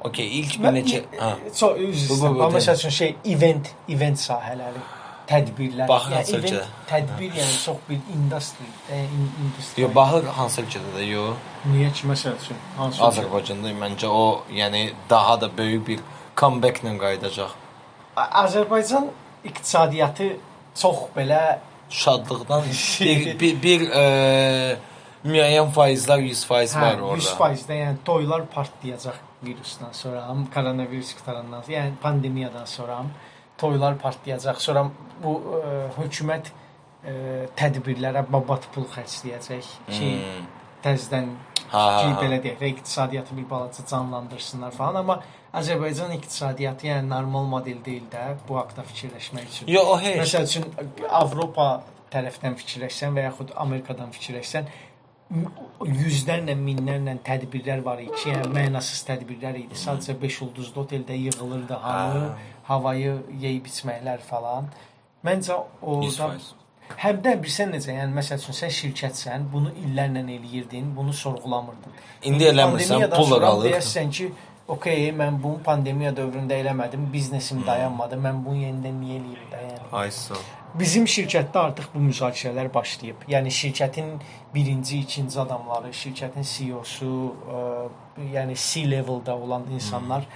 okey, 0.06 0.28
ilk 0.40 0.58
bir 0.62 0.74
neçə 0.76 1.00
hə. 1.18 1.30
Çox 1.56 1.80
üzr 1.86 2.26
Amma 2.28 2.50
məsəl 2.54 2.78
üçün 2.78 2.94
şey 2.98 3.16
event, 3.32 3.72
event 3.88 4.20
sahələri, 4.22 4.82
tədbirlər. 5.30 5.88
Bax, 5.90 6.06
yəni 6.12 6.18
hansı 6.20 6.36
event, 6.36 6.52
ölkədə? 6.52 6.86
tədbir 6.90 7.36
yəni 7.40 7.58
çox 7.64 7.80
bir 7.88 8.00
industry, 8.14 8.68
in- 9.00 9.32
industry. 9.46 9.82
Yo, 9.82 9.90
baxır 9.94 10.28
hansı 10.38 10.62
ölkədə 10.62 10.94
də 10.98 11.06
yo. 11.10 11.26
Niyə 11.72 11.90
ki 11.96 12.10
məsəl 12.12 12.36
üçün 12.42 12.60
hansı? 12.78 13.02
Azərbaycanda 13.08 13.72
məncə 13.82 14.10
o, 14.12 14.26
yəni 14.54 14.84
daha 15.10 15.40
da 15.40 15.50
böyük 15.58 15.86
bir 15.88 16.04
comeback-lə 16.36 16.94
qayıdacaq. 17.02 17.54
A- 18.16 18.30
Azərbaycan 18.44 19.08
iqtisadiyyatı 19.44 20.36
çox 20.74 21.08
belə 21.16 21.58
Şadlıqdan 21.90 22.62
bir 23.00 23.40
bir, 23.40 23.62
bir 23.62 23.86
e, 23.90 24.76
müəyyən 25.26 25.70
faizlər 25.74 26.22
100% 26.26 26.74
var 26.80 26.98
hə, 26.98 27.00
orada. 27.00 27.22
100%də 27.22 27.78
yəni 27.80 28.02
toylar 28.04 28.46
partlayacaq 28.50 29.22
virusdan 29.44 29.92
sonra, 29.92 30.26
koronavirus 30.54 31.14
qutarandan, 31.18 31.64
yəni 31.68 31.96
pandemiyadan 32.02 32.64
sonra 32.64 33.02
toylar 33.58 33.98
partlayacaq. 33.98 34.60
Sonra 34.60 34.86
bu 35.22 35.34
ə, 35.60 35.74
hökumət 35.98 36.50
ə, 36.50 37.14
tədbirlərə 37.58 38.24
babat 38.30 38.68
pul 38.74 38.88
xərcləyəcək 38.94 39.72
ki, 39.90 40.10
Hmm. 40.16 40.46
təzədən 40.84 41.30
Ha, 41.70 41.82
ki, 42.00 42.10
belə 42.22 42.38
deyək, 42.42 42.60
iqtisadiyyatı 42.76 43.36
bir 43.36 43.50
balaca 43.50 43.86
canlandırsınlar 43.90 44.70
falan, 44.70 45.00
amma 45.02 45.22
Azərbaycan 45.56 46.12
iqtisadiyyatı 46.18 46.90
yəni 46.90 47.08
normal 47.10 47.46
model 47.48 47.78
deyil 47.84 48.08
də 48.12 48.24
bu 48.48 48.58
haqqda 48.58 48.84
fikirləşmək 48.90 49.46
üçün. 49.52 49.70
Yo, 49.72 49.84
o 49.92 49.96
heç. 50.00 50.18
Məsəl 50.20 50.48
üçün 50.50 50.66
Avropa 51.20 51.68
tərəfdən 52.12 52.58
fikirləşsən 52.60 53.16
və 53.16 53.24
yaxud 53.30 53.54
Amerikadan 53.64 54.12
fikirləşsən 54.14 54.68
yüzlərlə, 55.86 56.54
minlərlə 56.54 57.16
tədbirlər 57.26 57.80
var 57.86 58.02
idi 58.02 58.12
ki, 58.14 58.28
yəni 58.30 58.52
mənasız 58.54 59.00
tədbirlər 59.08 59.58
idi. 59.64 59.78
Sadəcə 59.80 60.14
5 60.20 60.42
ulduzlu 60.46 60.84
oteldə 60.84 61.16
yığılırdı 61.18 61.80
hamı, 61.86 62.20
Ha. 62.28 62.36
havayı 62.68 63.16
yeyib 63.40 63.66
içməklər 63.66 64.22
falan. 64.28 64.70
Məncə 65.26 65.58
orada 65.82 66.06
100%. 66.06 66.54
Həm 67.02 67.16
də 67.24 67.32
bilirsən 67.42 67.72
necə, 67.74 67.90
yəni 67.96 68.14
məsəl 68.14 68.38
üçün 68.38 68.54
sən 68.54 68.70
şirkətsən, 68.76 69.48
bunu 69.52 69.72
illərlə 69.82 70.22
eləyirdin, 70.22 70.92
bunu 70.96 71.12
sorğulamırdın. 71.12 71.96
İndi 72.22 72.44
eləmirsən, 72.52 72.92
Pandemiyadan 72.92 73.18
pul 73.18 73.24
da 73.24 73.34
sonra 73.34 73.46
qalır. 73.46 73.70
Deyərsən 73.70 74.10
ki, 74.10 74.28
okey, 74.68 75.10
mən 75.16 75.38
bunu 75.42 75.62
pandemiya 75.64 76.12
dövründə 76.16 76.58
eləmədim, 76.62 77.06
biznesim 77.12 77.62
dayanmadı, 77.66 78.18
mən 78.22 78.42
bunu 78.44 78.64
yenidən 78.64 78.96
niyə 79.02 79.20
eləyim 79.20 79.50
də, 79.52 79.62
yəni. 79.70 79.90
Ay 80.00 80.10
sağ. 80.14 80.40
Bizim 80.76 81.06
şirkətdə 81.08 81.60
artıq 81.70 81.86
bu 81.94 82.02
müzakirələr 82.08 82.68
başlayıb. 82.74 83.22
Yəni 83.32 83.52
şirkətin 83.58 84.10
birinci, 84.54 84.98
ikinci 85.06 85.40
adamları, 85.40 85.92
şirkətin 85.96 86.44
CEO-su, 86.50 87.12
ə, 87.56 87.62
yəni 88.34 88.58
C-leveldə 88.60 89.32
olan 89.32 89.64
insanlar 89.72 90.26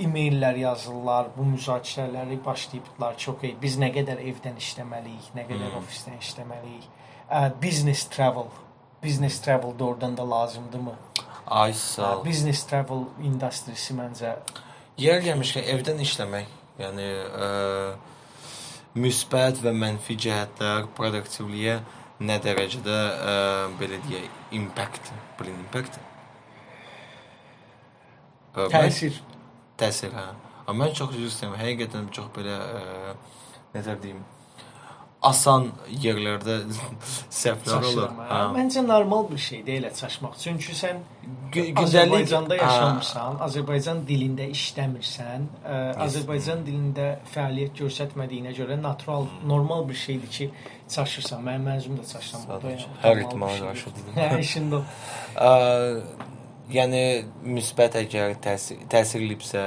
e-maillər 0.00 0.56
yazırlar, 0.62 1.32
bu 1.36 1.48
müzakirələri 1.56 2.38
başlayıblar. 2.44 3.18
Çox 3.18 3.44
ey, 3.48 3.56
biz 3.62 3.80
nə 3.82 3.90
qədər 3.96 4.22
evdən 4.30 4.60
işləməliyik, 4.62 5.32
nə 5.36 5.48
qədər 5.50 5.76
ofisdən 5.82 6.20
işləməliyik. 6.22 6.88
Ə, 7.26 7.42
business 7.62 8.06
travel, 8.12 8.52
business 9.02 9.40
travel 9.42 9.78
doğrudan 9.78 10.16
da 10.16 10.30
lazımdırmı? 10.30 10.94
Sağ. 11.96 12.16
ol. 12.18 12.24
Business 12.24 12.64
travel 12.66 13.06
industrisi 13.24 13.94
məncə 13.98 14.34
Yer 15.00 15.22
gəlmişkən 15.24 15.64
evdən 15.74 16.00
işləmək, 16.04 16.48
yəni 16.82 17.06
ə, 17.46 17.48
müsbət 19.00 19.62
və 19.64 19.72
mənfi 19.72 20.16
cəhətlər 20.26 20.90
produktivliyə 20.98 21.78
nə 22.20 22.36
dərəcədə 22.44 22.98
ə, 23.32 23.34
belə 23.80 24.00
deyək, 24.08 24.26
impact, 24.60 25.12
blin 25.38 25.56
impact. 25.64 25.96
Ə, 28.54 28.66
mən- 28.66 28.74
təsir 28.76 29.16
təsir 29.80 30.12
hə. 30.16 30.26
Amma 30.68 30.86
mən 30.86 30.94
çox 31.00 31.16
üzr 31.16 31.30
istəyirəm. 31.32 31.56
Həqiqətən 31.62 32.10
çox 32.14 32.28
belə 32.36 32.58
ə, 32.60 33.14
necə 33.74 33.96
deyim, 34.02 34.20
asan 35.22 35.66
yerlərdə 36.02 36.54
səhvlər 37.42 37.86
olur. 37.90 38.12
Hə. 38.30 38.38
Məncə 38.56 38.82
normal 38.86 39.26
bir 39.28 39.40
şeydir 39.44 39.80
elə 39.82 39.90
çaşmaq. 39.96 40.38
Çünki 40.40 40.72
sən 40.76 41.02
Gü- 41.52 41.66
Gündəlik 41.66 41.82
Azərbaycanda 41.82 42.56
Hə. 42.56 42.62
yaşamırsan, 42.62 43.36
Azərbaycan 43.46 44.00
dilində 44.08 44.46
işləmirsən, 44.54 45.46
ə, 45.66 45.78
Azərbaycan 46.06 46.64
dilində 46.66 47.08
fəaliyyət 47.34 47.82
göstərmədiyinə 47.82 48.54
görə 48.56 48.78
natural, 48.80 49.26
normal 49.44 49.84
bir 49.88 49.98
şeydir 49.98 50.30
ki, 50.38 50.50
çaşırsan. 50.94 51.42
Mənim 51.46 51.68
məzum 51.68 51.98
da 52.00 52.06
çaşıram 52.14 52.48
burada. 52.48 52.74
Hər 53.04 53.22
ehtimala 53.26 53.58
qarşı. 53.66 53.94
Hə, 54.16 54.30
işində. 54.40 54.82
yəni 56.70 57.02
müsbət 57.58 57.96
əgər 58.04 58.36
təsir 58.44 58.78
təsirlibsə 58.90 59.64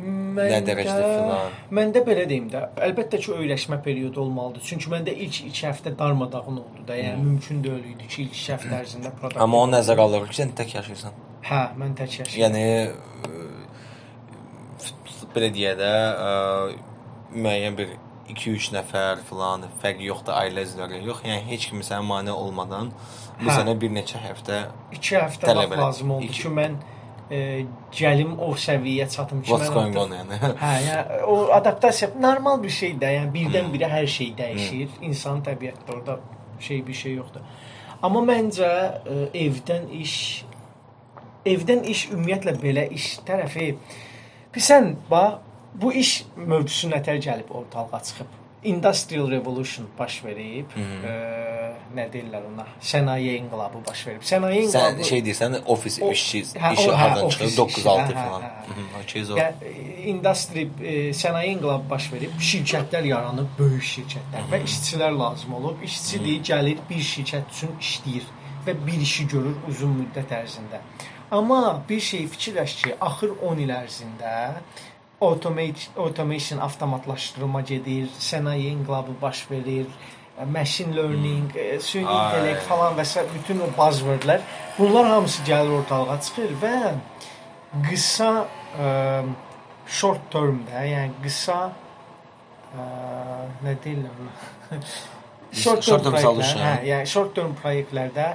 nə 0.00 0.60
dərəcədə 0.66 1.06
filan. 1.12 1.54
Məndə 1.78 2.02
belə 2.06 2.24
deyim 2.28 2.48
də, 2.52 2.60
əlbəttə 2.88 3.20
ki, 3.22 3.32
öyrəşmə 3.40 3.78
periodu 3.84 4.20
olmalıdır. 4.22 4.62
Çünki 4.68 4.90
məndə 4.92 5.14
ilk 5.14 5.38
2 5.48 5.66
həftə 5.70 5.92
darmadağın 5.98 6.58
oldu 6.62 6.84
da. 6.88 6.96
Yəni 7.00 7.22
mümkün 7.24 7.62
deyil 7.64 7.84
idi 7.94 8.08
ki, 8.08 8.22
ilk 8.26 8.34
2 8.36 8.52
həftə 8.54 8.74
ərzində 8.82 9.12
produktiv. 9.16 9.42
Amma 9.42 9.62
o 9.64 9.68
nəzərə 9.72 10.04
alır 10.04 10.26
ki, 10.28 10.36
sən 10.42 10.52
tək 10.58 10.74
yaşayırsan. 10.78 11.12
Hə, 11.48 11.62
mən 11.80 11.94
tək 11.98 12.18
yaşayıram. 12.20 12.42
Yəni 12.42 12.64
ə, 13.30 13.44
belə 15.36 15.48
deyə 15.54 15.72
də 15.80 15.92
ə, 16.26 16.32
müəyyən 17.36 17.76
bir 17.78 17.94
2-3 18.32 18.72
nəfər 18.74 19.20
filan 19.28 19.64
fərqi 19.82 20.08
yoxdur 20.08 20.34
ailə 20.34 20.64
üzvləri. 20.66 21.00
Yox, 21.06 21.20
yəni 21.28 21.44
heç 21.52 21.68
kim 21.70 21.80
sənə 21.86 22.02
mane 22.06 22.32
olmadan 22.34 22.90
bu 23.38 23.46
Hə. 23.50 23.58
sənə 23.60 23.74
bir 23.80 23.92
neçə 23.94 24.18
həftə 24.18 24.62
2 24.96 25.16
həftə 25.20 25.46
Tələb 25.50 25.76
lazım 25.78 26.10
oldu 26.16 26.24
İki- 26.26 26.42
ki, 26.42 26.48
mən 26.56 26.78
e, 27.30 27.66
gəlim 27.92 28.34
o 28.38 28.52
səviyyəyə 28.54 29.08
çatım 29.10 29.42
ki, 29.42 29.50
what's 29.50 29.72
going 29.74 29.96
on 29.98 30.14
yəni. 30.14 30.40
Hə, 30.60 30.72
yəni 30.86 31.20
o 31.26 31.36
adaptasiya 31.56 32.10
normal 32.20 32.62
bir 32.62 32.74
şeydir. 32.78 33.14
Yəni 33.18 33.32
birdən-birə 33.34 33.90
hər 33.92 34.10
şey 34.16 34.34
dəyişir. 34.38 35.00
İnsan 35.08 35.42
təbiətdə 35.46 35.94
orada 35.94 36.18
şey 36.60 36.82
bir 36.86 37.00
şey 37.02 37.18
yoxdur. 37.20 37.46
Amma 38.06 38.22
məncə 38.28 38.68
ə, 38.68 39.18
evdən 39.46 39.88
iş 40.02 40.16
evdən 41.46 41.84
iş 41.90 42.08
ümumiyyətlə 42.10 42.56
belə 42.62 42.86
iş 42.94 43.20
tərəfi 43.26 43.68
bilsən 44.54 44.94
bax 45.10 45.42
bu 45.76 45.92
iş 45.92 46.18
mövzusu 46.36 46.90
nətər 46.92 47.20
gəlib 47.22 47.50
ortalığa 47.52 48.00
çıxıb. 48.08 48.35
Industrial 48.64 49.30
Revolution 49.30 49.86
baş 49.98 50.24
verib. 50.24 50.72
Ə, 50.76 51.16
nə 51.94 52.06
deyirlər 52.12 52.46
ona? 52.48 52.64
Sənaye 52.82 53.36
inqilabı 53.38 53.82
baş 53.86 54.06
verib. 54.06 54.22
Sənaye 54.26 54.62
Sən 54.62 54.66
inqilabı 54.66 55.04
şey 55.10 55.20
deyirsən, 55.26 55.58
ofis 55.66 55.98
O- 56.02 56.10
işçi 56.12 56.40
hə, 56.42 56.72
işi 56.74 56.88
hə, 56.88 56.94
hardan 57.02 57.28
çıxır? 57.28 57.46
işi, 57.46 57.60
9-6 57.60 57.86
hə, 57.86 58.06
hə, 58.06 58.24
falan. 58.28 58.42
okey, 59.02 59.24
zor. 59.24 59.38
İndustri 60.06 60.68
e, 60.82 60.94
sənaye 61.10 61.52
inqilabı 61.54 61.90
baş 61.90 62.12
verib, 62.12 62.32
şirkətlər 62.40 63.06
yaranıb, 63.12 63.52
böyük 63.58 63.82
şirkətlər 63.92 64.48
və 64.52 64.62
işçilər 64.64 65.18
lazım 65.18 65.54
olub. 65.54 65.82
İşçi 65.82 66.24
deyir, 66.24 66.42
gəlir 66.50 66.78
bir 66.90 67.02
şirkət 67.12 67.52
üçün 67.54 67.76
işləyir 67.80 68.26
və 68.66 68.74
bir 68.86 69.00
işi 69.00 69.28
görür 69.28 69.56
uzun 69.68 69.94
müddət 70.00 70.32
ərzində. 70.42 70.82
Amma 71.30 71.82
bir 71.88 72.00
şey 72.00 72.26
fikirləş 72.30 72.74
ki, 72.82 72.94
axır 73.00 73.32
10 73.42 73.58
il 73.64 73.70
ərzində 73.74 74.34
automate 75.20 75.88
automation 75.96 76.58
avtomatlaşdırma 76.58 77.60
gedir, 77.60 78.08
sənaye 78.18 78.68
inqilabı 78.68 79.14
baş 79.22 79.50
verir, 79.50 79.86
e, 80.38 80.44
machine 80.44 80.96
learning, 80.96 81.56
e, 81.56 81.80
süni 81.80 82.04
intellekt 82.04 82.62
falan 82.68 82.96
və 82.98 83.04
s. 83.04 83.24
bütün 83.34 83.60
o 83.60 83.70
buzzwordlər 83.78 84.44
bunlar 84.78 85.06
hamısı 85.06 85.42
gəlir 85.42 85.78
ortalığa 85.80 86.20
çıxır 86.20 86.52
və 86.62 86.76
qısa 87.88 88.30
ə, 88.78 88.90
short 89.86 90.28
termdə, 90.32 90.84
yəni 90.90 91.16
qısa 91.24 91.58
ə, 92.76 92.86
nə 93.64 93.76
deyirlər 93.84 94.82
short 95.62 95.84
term 95.86 96.04
proyektlər, 96.04 96.60
hə, 96.60 96.76
yəni 96.90 97.08
short 97.10 97.34
term 97.36 97.56
proyektlərdə 97.62 98.28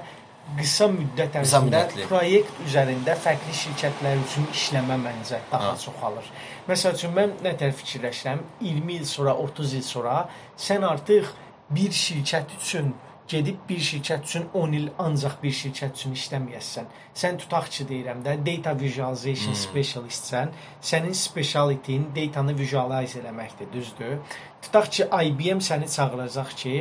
qısa 0.58 0.88
müddət 0.92 1.36
Qısa 1.38 1.60
ərzində 1.60 1.68
müddətli. 1.68 2.08
proyekt 2.10 2.64
üzərində 2.66 3.16
fərqli 3.26 3.54
şirkətlər 3.62 4.24
üçün 4.26 4.50
işləmə 4.56 4.98
məncə 5.06 5.40
daha 5.52 5.72
Ha. 5.72 5.78
çoxalır. 5.84 6.32
Məsəl 6.68 6.98
üçün 6.98 7.16
mən 7.16 7.38
nə 7.46 7.54
tər 7.60 7.72
fikirləşirəm, 7.78 8.44
20 8.62 8.98
il 8.98 9.06
sonra, 9.06 9.36
30 9.38 9.74
il 9.80 9.86
sonra 9.86 10.18
sən 10.58 10.86
artıq 10.88 11.32
bir 11.70 11.96
şirkət 12.04 12.58
üçün 12.60 12.94
gedib 13.32 13.62
bir 13.70 13.80
şirkət 13.80 14.26
üçün 14.28 14.48
10 14.54 14.74
il 14.76 14.88
ancaq 15.00 15.38
bir 15.44 15.54
şirkət 15.56 16.00
üçün 16.00 16.16
işləməyəsən. 16.18 16.90
Sən 17.16 17.38
tutaq 17.40 17.70
ki, 17.72 17.86
deyirəm 17.92 18.24
də 18.26 18.36
data 18.44 18.74
visualization 18.80 19.56
hmm. 19.56 19.62
specialistsən, 19.62 20.52
sənin 20.92 21.16
specialitin 21.16 22.10
datanı 22.16 22.58
visualize 22.60 23.22
eləməkdir, 23.22 23.72
düzdür? 23.74 24.18
Tutaq 24.66 24.92
ki, 24.92 25.08
IBM 25.28 25.64
səni 25.64 25.88
çağıracaq 25.96 26.56
ki, 26.64 26.76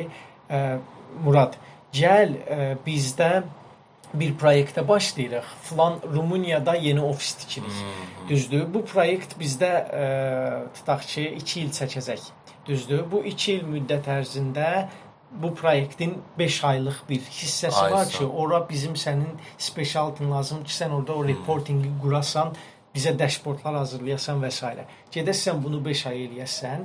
ə, 0.51 0.79
Murad, 1.25 1.57
gəl 1.95 2.37
ə, 2.37 2.61
bizdə 2.87 3.31
bir 4.15 4.35
proyektə 4.39 4.89
başlayırıq. 4.89 5.45
Falan 5.63 6.01
Rumuniyada 6.15 6.75
yeni 6.75 7.01
ofis 7.01 7.35
tikirik. 7.35 7.71
Hmm. 7.71 8.29
Düzdür? 8.29 8.67
Bu 8.75 8.85
proyekt 8.85 9.37
bizdə 9.39 9.71
ə, 9.71 10.09
tutaq 10.79 11.07
ki, 11.07 11.29
2 11.43 11.61
il 11.61 11.71
çəkəcək. 11.77 12.27
Düzdür? 12.67 13.05
Bu 13.11 13.23
2 13.27 13.53
il 13.55 13.69
müddət 13.69 14.11
ərzində 14.11 14.71
bu 15.31 15.55
proyektin 15.55 16.17
5 16.39 16.65
aylıq 16.65 16.97
bir 17.09 17.21
hissəsi 17.21 17.85
Ay, 17.85 17.93
var 17.93 18.09
ki, 18.09 18.25
ora 18.27 18.69
bizim 18.69 18.97
sənin 18.99 19.39
specialtin 19.59 20.31
lazım 20.31 20.65
ki, 20.65 20.73
sən 20.75 20.91
orada 20.91 21.15
o 21.15 21.27
reportingi 21.27 21.93
qurasan, 22.03 22.51
bizə 22.95 23.15
dashboardlar 23.19 23.79
hazırlayasan 23.85 24.43
və 24.43 24.51
s. 24.51 24.73
Gedəsən 25.15 25.63
bunu 25.63 25.79
5 25.85 26.07
ay 26.11 26.25
eləyəsən, 26.27 26.83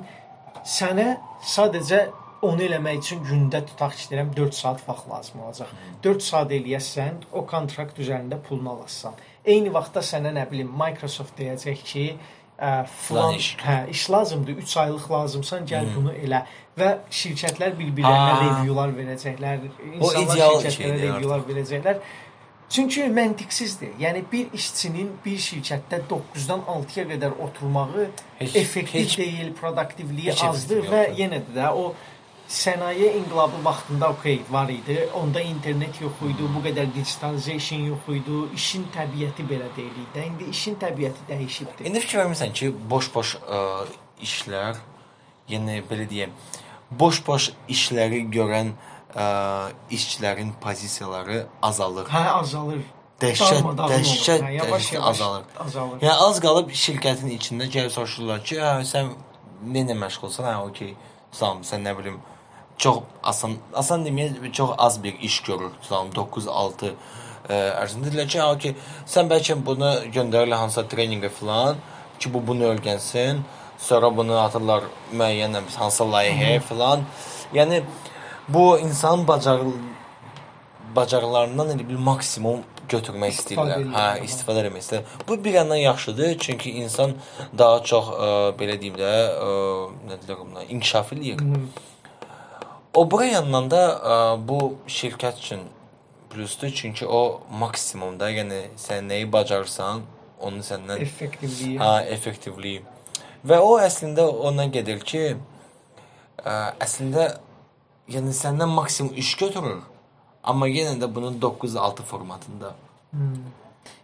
sənə 0.78 1.08
sadəcə 1.56 2.06
onu 2.50 2.62
eləmək 2.68 2.98
üçün 3.04 3.20
gündə 3.26 3.62
tutaq 3.68 3.94
ki, 3.98 4.08
deyirəm 4.12 4.32
4 4.38 4.54
saat 4.56 4.82
vaxt 4.88 5.10
lazım 5.12 5.42
olacaq. 5.46 5.70
4 6.04 6.24
saat 6.24 6.52
eləyəsən, 6.52 7.22
o 7.34 7.46
kontrakt 7.46 8.00
üzərində 8.00 8.38
pulunu 8.48 8.72
alasan. 8.78 9.14
Eyni 9.46 9.74
vaxtda 9.74 10.02
sənə 10.02 10.32
nə 10.36 10.48
bilim 10.52 10.72
Microsoft 10.82 11.38
deyəcək 11.40 11.84
ki, 11.92 12.06
ə, 12.60 12.86
Filan 13.08 13.34
iş. 13.36 13.56
hə, 13.66 13.78
iş 13.90 14.10
lazımdır, 14.10 14.58
3 14.66 14.78
aylıq 14.84 15.10
lazımsan, 15.12 15.66
gəl 15.70 15.90
bunu 15.96 16.14
elə 16.26 16.44
və 16.78 16.94
şirkətlər 17.12 17.76
bir-birlərinə 17.80 18.38
reviewlar 18.44 18.94
verəcəklər, 18.98 19.68
insanlar 19.94 20.38
şirkətlərə 20.38 21.02
reviewlar 21.02 21.44
verəcəklər. 21.50 22.00
Çünki 22.70 23.04
məntiqsizdir. 23.14 23.92
Yəni 24.02 24.24
bir 24.32 24.48
işçinin 24.58 25.12
bir 25.26 25.38
şirkətdə 25.38 26.00
9-dan 26.10 26.64
6-ya 26.74 27.04
qədər 27.12 27.36
oturmağı 27.46 28.08
Heç- 28.40 28.56
effektiv 28.56 29.00
heç- 29.04 29.18
deyil, 29.18 29.52
produktivliyi 29.60 30.32
heç 30.32 30.44
azdır 30.44 30.82
və 30.90 31.04
yoxdur. 31.04 31.20
yenə 31.22 31.42
də 31.56 31.70
o 31.74 31.94
sənaye 32.48 33.18
inqilabı 33.18 33.66
vaxtında 33.66 34.10
okey 34.10 34.42
var 34.50 34.70
idi. 34.70 35.10
Onda 35.14 35.42
internet 35.42 36.02
yox 36.02 36.14
idi, 36.30 36.48
bu 36.56 36.62
qədər 36.68 36.94
digitalization 36.94 37.80
yox 37.80 38.10
idi. 38.10 38.42
İşin 38.56 38.88
təbiəti 38.96 39.46
belə 39.50 39.70
deyil 39.78 39.98
idi. 40.06 40.26
İndi 40.28 40.50
işin 40.50 40.76
təbiəti 40.76 41.26
dəyişibdir. 41.30 41.88
İndi 41.88 42.00
fikir 42.00 42.20
vermirsən 42.20 42.54
ki, 42.54 42.72
boş-boş 42.90 43.36
ə, 43.36 43.62
işlər, 44.22 44.78
yəni 45.50 45.82
belə 45.90 46.10
deyim, 46.10 46.36
boş-boş 46.92 47.50
işləri 47.70 48.26
görən 48.30 48.76
ə, 49.16 49.26
işçilərin 49.90 50.54
pozisiyaları 50.62 51.46
azalır. 51.62 52.12
Hə, 52.14 52.28
azalır. 52.42 52.86
Dəhşət, 53.22 53.68
dəhşət, 53.80 54.42
Hə, 54.44 54.70
dəhşət 54.70 55.02
azalır. 55.02 55.44
Azalır. 55.66 56.00
Yəni 56.04 56.30
az 56.30 56.40
qalıb 56.44 56.72
şirkətin 56.86 57.32
içində 57.40 57.72
gəlib 57.72 57.94
soruşurlar 57.96 58.44
ki, 58.46 58.62
hə, 58.62 58.74
sən 58.86 59.14
nə 59.66 59.86
ilə 59.86 59.98
məşğulsan? 60.04 60.46
Hə, 60.52 60.56
okey. 60.70 60.96
Tamam, 61.36 61.64
sən 61.68 61.84
nə 61.84 61.92
bilim 61.98 62.20
çox 62.78 63.04
asan, 63.24 63.58
asan 63.74 64.06
deməyək, 64.06 64.52
çox 64.52 64.76
az 64.78 65.04
bir 65.04 65.20
iş 65.20 65.40
görür. 65.48 65.72
Tamam, 65.90 66.12
9-6 66.16 66.92
ərzində 67.50 68.10
deyirlər 68.10 68.30
ki, 68.30 68.40
hə, 68.42 68.48
okey, 68.56 68.76
sən 69.10 69.30
bəlkə 69.30 69.58
bunu 69.66 69.92
göndərirlər 70.14 70.66
hansısa 70.66 70.86
treninqə 70.92 71.30
filan 71.30 71.82
ki, 72.20 72.34
bu 72.34 72.42
bunu 72.48 72.72
öyrənsin. 72.74 73.44
Sonra 73.80 74.10
bunu 74.18 74.38
atırlar 74.40 74.86
müəyyən 75.14 75.58
hansısa 75.76 76.08
layihəyə 76.10 76.62
filan. 76.64 77.04
Yəni 77.54 77.84
bu 78.50 78.78
insan 78.80 79.28
bacar 79.28 79.62
bacarıqlarından 80.96 81.74
elə 81.76 81.88
bir 81.90 82.00
maksimum 82.00 82.62
götürmək 82.90 83.34
istəyirlər. 83.36 83.90
Hə, 83.94 84.06
istifadə 84.26 84.64
etmək 84.64 84.86
istəyirlər. 84.86 85.26
Bu 85.28 85.38
bir 85.44 85.60
yandan 85.60 85.82
yaxşıdır, 85.82 86.38
çünki 86.40 86.72
insan 86.82 87.18
daha 87.58 87.82
çox 87.84 88.14
ə, 88.14 88.30
belə 88.60 88.78
deyim 88.82 88.96
də, 89.02 89.12
ə, 89.34 89.50
nə 90.08 90.22
deyirlər 90.22 90.40
buna, 90.46 90.64
inkişaf 90.70 91.14
eləyir. 91.18 91.44
O 92.96 93.12
bura 93.12 93.26
yandan 93.28 93.66
da 93.72 93.82
ə, 93.92 94.14
bu 94.48 94.60
şirkət 94.88 95.42
üçün 95.44 95.66
plusdur, 96.32 96.70
çünki 96.72 97.08
o 97.08 97.42
maksimumda, 97.60 98.30
yəni 98.32 98.60
sən 98.80 99.10
nəyi 99.12 99.28
bacarırsan, 99.32 100.06
onu 100.40 100.64
səndən 100.64 101.04
Effektivliyi. 101.04 101.76
Ha, 101.80 102.06
effektivliyi. 102.16 102.86
Və 103.46 103.60
o 103.60 103.76
əslində 103.84 104.24
ona 104.48 104.70
gedir 104.72 105.04
ki, 105.04 105.26
ə, 106.40 106.56
əslində 106.88 107.28
yəni 108.16 108.32
səndən 108.36 108.72
maksimum 108.72 109.12
iş 109.20 109.36
götürür, 109.44 109.84
amma 110.44 110.72
yenə 110.72 110.96
də 111.02 111.12
bunun 111.12 111.36
9-6 111.44 112.08
formatında. 112.08 112.74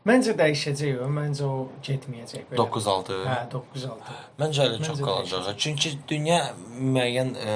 Məncə 0.06 0.36
dəyişəcək 0.38 1.00
o. 1.06 1.08
Məncə 1.16 1.48
o 1.48 1.58
getməyəcək 1.86 2.48
belə. 2.52 2.60
9-6. 2.60 3.18
Hə, 3.24 3.40
9-6. 3.56 4.16
Məncə 4.42 4.66
hələ 4.68 4.84
çox 4.84 5.02
qalacaq. 5.06 5.52
Çünki 5.62 5.96
dünya 6.10 6.40
müəyyən 6.76 7.36
ə, 7.38 7.56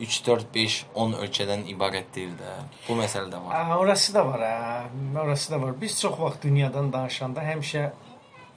3 0.00 0.26
4 0.26 0.54
5 0.54 0.74
10 0.94 1.16
ölkədən 1.24 1.64
ibarət 1.74 2.12
deyil 2.14 2.34
də. 2.38 2.52
Bu 2.88 2.94
məsələ 2.98 3.32
də 3.32 3.40
var. 3.44 3.54
Hə, 3.54 3.78
orası 3.82 4.14
da 4.14 4.26
var, 4.26 4.44
hə. 4.46 5.22
Orası 5.24 5.52
da 5.52 5.62
var. 5.62 5.74
Biz 5.80 6.00
çox 6.00 6.20
vaxt 6.20 6.42
dünyadan 6.42 6.92
danışanda 6.92 7.42
həmişə. 7.42 7.90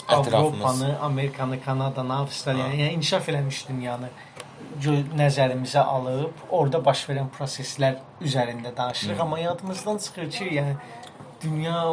Avropanı, 0.07 0.99
Amerikanı, 1.01 1.63
Kanadanı, 1.63 2.15
Avstraliyanı, 2.17 2.75
yəni 2.75 2.93
inkişaf 2.97 3.29
eləmiş 3.29 3.67
dünyanı 3.69 4.09
nəzərimizə 5.17 5.79
alıb, 5.79 6.41
orada 6.49 6.79
baş 6.85 7.03
verən 7.09 7.29
proseslər 7.37 7.99
üzərində 8.21 8.71
danışırıq, 8.77 9.19
amma 9.21 9.39
yadımızdan 9.39 9.97
çıxır 9.97 10.31
ki, 10.31 10.45
yəni 10.57 10.75
dünya 11.43 11.85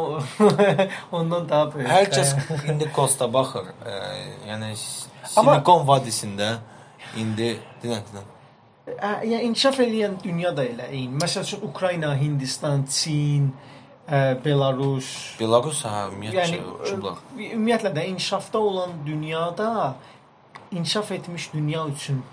ondan 1.11 1.49
daha 1.49 1.73
böyük. 1.73 1.89
Hər 1.89 2.09
kəs 2.13 2.33
hə. 2.49 2.59
indi 2.71 2.89
Kosta 2.93 3.33
baxır. 3.33 3.71
Ə, 3.85 3.95
yəni 4.49 4.73
Amma- 5.35 5.55
Silikon 5.59 5.87
vadisində 5.87 6.57
indi 7.17 7.55
dinən 7.83 8.05
dinən. 8.09 8.27
Hə, 8.97 9.11
yəni 9.27 9.49
inkişaf 9.49 9.79
edən 9.83 10.17
dünya 10.23 10.51
da 10.57 10.65
elə 10.65 10.89
eyni. 10.89 11.17
Məsəl 11.21 11.45
üçün 11.47 11.61
Ukrayna, 11.67 12.13
Hindistan, 12.17 12.85
Çin, 12.89 13.51
ə, 14.07 14.37
Belarus, 14.45 15.09
Belarus 15.39 15.83
hə, 15.85 16.07
ümumiyyətlə 16.11 16.39
yəni 16.41 16.59
uçublar. 16.75 17.19
ə, 17.35 17.49
ümumiyyətlə 17.53 17.93
də 17.95 18.05
inkişafda 18.13 18.59
olan 18.59 18.95
dünyada 19.05 19.95
inkişaf 20.71 21.11
etmiş 21.11 21.53
dünya 21.53 21.87
üçün 21.87 22.23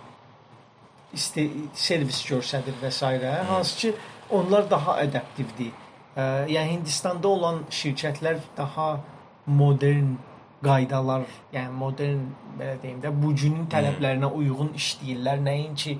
isti 1.15 1.51
servis 1.75 2.23
göstərir 2.27 2.77
və 2.83 2.91
s. 2.91 3.07
hansı 3.49 3.79
ki 3.79 3.95
onlar 4.31 4.71
daha 4.71 4.97
adaptivdir. 5.05 5.73
Ə, 6.17 6.47
yəni 6.49 6.79
Hindistanda 6.79 7.29
olan 7.29 7.63
şirkətlər 7.71 8.41
daha 8.57 9.01
modern 9.47 10.17
qaydalar, 10.65 11.27
yəni 11.53 11.73
modern 11.73 12.23
belə 12.59 12.77
deyim 12.83 13.01
də 13.03 13.11
bu 13.23 13.35
günün 13.37 13.67
tələblərinə 13.71 14.31
uyğun 14.33 14.73
işləyirlər. 14.75 15.43
Nəinki 15.45 15.99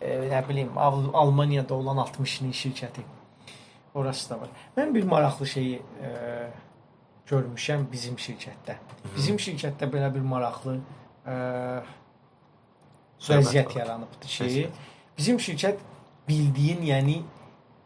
ə, 0.00 0.16
nə 0.30 0.42
bilim 0.48 0.78
Al 0.78 1.04
Almaniyada 1.14 1.74
olan 1.74 1.96
60 1.96 2.40
ilin 2.40 2.52
şirkəti. 2.52 3.04
Orası 3.96 4.30
da 4.30 4.40
var. 4.40 4.48
Mən 4.76 4.94
bir 4.94 5.04
maraqlı 5.08 5.46
şeyi 5.46 5.76
e, 6.04 6.10
görmüşəm 7.30 7.86
bizim 7.92 8.18
şirkətdə. 8.20 8.74
Bizim 9.14 9.38
şirkətdə 9.40 9.88
belə 9.88 10.10
bir 10.14 10.20
maraqlı 10.20 10.74
e, 11.24 11.36
vəziyyət 13.28 13.78
yaranıbdı 13.78 14.28
Vəziyyət. 14.28 14.82
bizim 15.16 15.40
şirkət 15.40 15.80
bildiyin, 16.28 16.82
yəni 16.84 17.22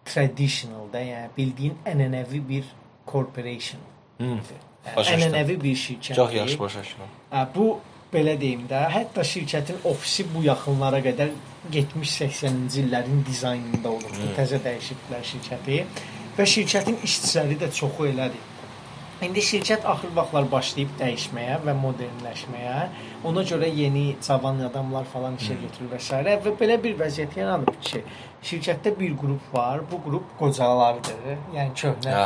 traditional 0.04 0.90
da, 0.92 0.98
yəni 0.98 1.30
bildiyin 1.36 1.78
ənənəvi 1.86 2.42
bir 2.48 2.66
corporation. 3.06 3.80
Düşdüm. 4.18 4.66
ənənəvi 4.96 5.60
bir 5.62 5.76
şirkət. 5.76 6.14
Çox 6.18 6.34
yaxşı 6.34 6.58
başa 6.58 6.82
düşdüm. 6.82 7.14
Hə, 7.30 7.46
bu 7.54 7.68
belə 8.12 8.34
deyim 8.40 8.66
də, 8.68 8.82
hətta 8.90 9.22
şirkətin 9.22 9.78
ofisi 9.84 10.26
bu 10.34 10.42
yaxınlara 10.42 10.98
qədər 11.06 11.30
70-80-ci 11.72 12.80
illərin 12.84 13.24
dizaynında 13.26 13.90
olub. 13.90 14.14
Hmm. 14.16 14.32
Təzə 14.38 14.60
dəyişibdilər 14.64 15.26
şirkəti 15.32 15.82
və 16.38 16.46
şirkətin 16.54 17.02
işçiləri 17.04 17.58
də 17.60 17.68
çoxu 17.76 18.08
elədir. 18.12 18.46
İndi 19.20 19.42
şirkət 19.44 19.82
axır 19.84 20.14
vaxtlar 20.16 20.46
başlayıb 20.48 20.94
dəyişməyə 20.96 21.58
və 21.66 21.74
modernləşməyə. 21.76 22.76
Ona 23.28 23.42
görə 23.44 23.68
yeni 23.68 24.14
cavan 24.24 24.62
adamlar 24.64 25.04
falan 25.12 25.36
işə 25.36 25.58
götürür 25.60 25.90
və 25.92 25.98
s. 26.00 26.22
və 26.46 26.54
belə 26.62 26.78
bir 26.80 26.96
vəziyyət 26.96 27.36
yaranıb 27.42 27.76
ki, 27.84 28.00
şirkətdə 28.48 28.94
bir 28.96 29.12
qrup 29.20 29.52
var. 29.52 29.84
Bu 29.90 30.00
qrup 30.06 30.32
qocalardır. 30.40 31.36
Yəni 31.52 31.76
köhnə 31.82 32.16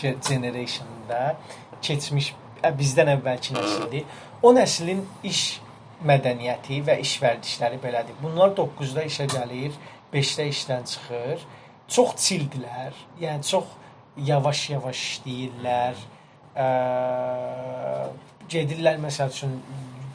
generationda 0.00 1.36
keçmiş 1.82 2.32
bizdən 2.80 3.12
əvvəlki 3.18 3.58
nəsildir. 3.58 4.08
O 4.42 4.54
nəslin 4.56 5.04
iş 5.28 5.60
mədəniyyəti 6.06 6.82
və 6.86 6.98
iş 7.02 7.16
vərdişləri 7.22 7.80
belədir. 7.82 8.18
Bunlar 8.22 8.54
9-da 8.58 9.04
işə 9.08 9.26
gəlir, 9.32 9.74
5-də 10.12 10.48
işdən 10.52 10.86
çıxır. 10.92 11.44
Çox 11.88 12.14
çildilər. 12.22 12.96
Yəni 13.20 13.46
çox 13.48 13.74
yavaş-yavaş 14.28 15.04
işləyirlər. 15.10 16.00
Ə, 16.58 16.68
gedirlər 18.50 18.98
məsəl 19.02 19.32
üçün 19.34 19.58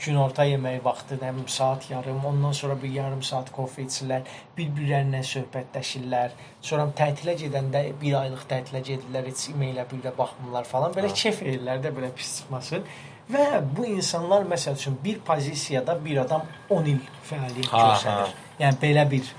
günorta 0.03 0.43
yeməyi 0.47 0.81
vaxtı, 0.83 1.17
nə 1.21 1.29
bilim 1.31 1.47
saat 1.47 1.85
yarım, 1.91 2.25
ondan 2.25 2.51
sonra 2.51 2.75
bir 2.81 2.91
yarım 2.91 3.21
saat 3.23 3.51
kofe 3.55 3.85
içirlər, 3.85 4.25
bir-birlərinə 4.57 5.21
söhbətləşirlər. 5.29 6.35
Sonra 6.61 6.89
tətilə 6.97 7.37
gedəndə 7.39 7.85
bir 8.01 8.17
aylıq 8.19 8.43
tətilə 8.49 8.83
gedirlər, 8.83 9.29
heç 9.31 9.47
e-mailə 9.53 9.85
bir 9.91 10.03
də 10.03 10.13
baxmırlar 10.17 10.67
falan. 10.67 10.95
Belə 10.97 11.13
kef 11.13 11.41
edirlər 11.45 11.83
də 11.85 11.93
belə 11.95 12.11
pis 12.17 12.39
çıxmasın. 12.39 12.83
Və 13.31 13.61
bu 13.75 13.85
insanlar 13.87 14.43
məsəl 14.47 14.75
üçün 14.75 14.97
bir 15.03 15.19
pozisiyada 15.23 15.95
bir 16.05 16.17
adam 16.25 16.43
10 16.69 16.89
il 16.91 16.99
fəaliyyət 17.29 17.71
Ha, 17.71 17.85
göstərir. 17.93 18.35
Yəni 18.59 18.79
belə 18.81 19.05
bir 19.11 19.29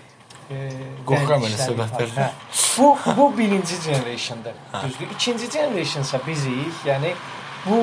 e, 0.49 0.61
Qorxuram 1.11 1.45
elə 1.49 1.59
söhbətlərdən. 1.61 2.17
Hə. 2.17 2.31
Bu 2.79 2.89
bu 3.19 3.29
birinci 3.39 3.77
generationdır. 3.85 4.57
Düzdür? 4.87 5.13
İkinci 5.15 5.51
generationsa 5.51 6.21
bizik, 6.27 6.81
yəni 6.89 7.13
bu 7.67 7.81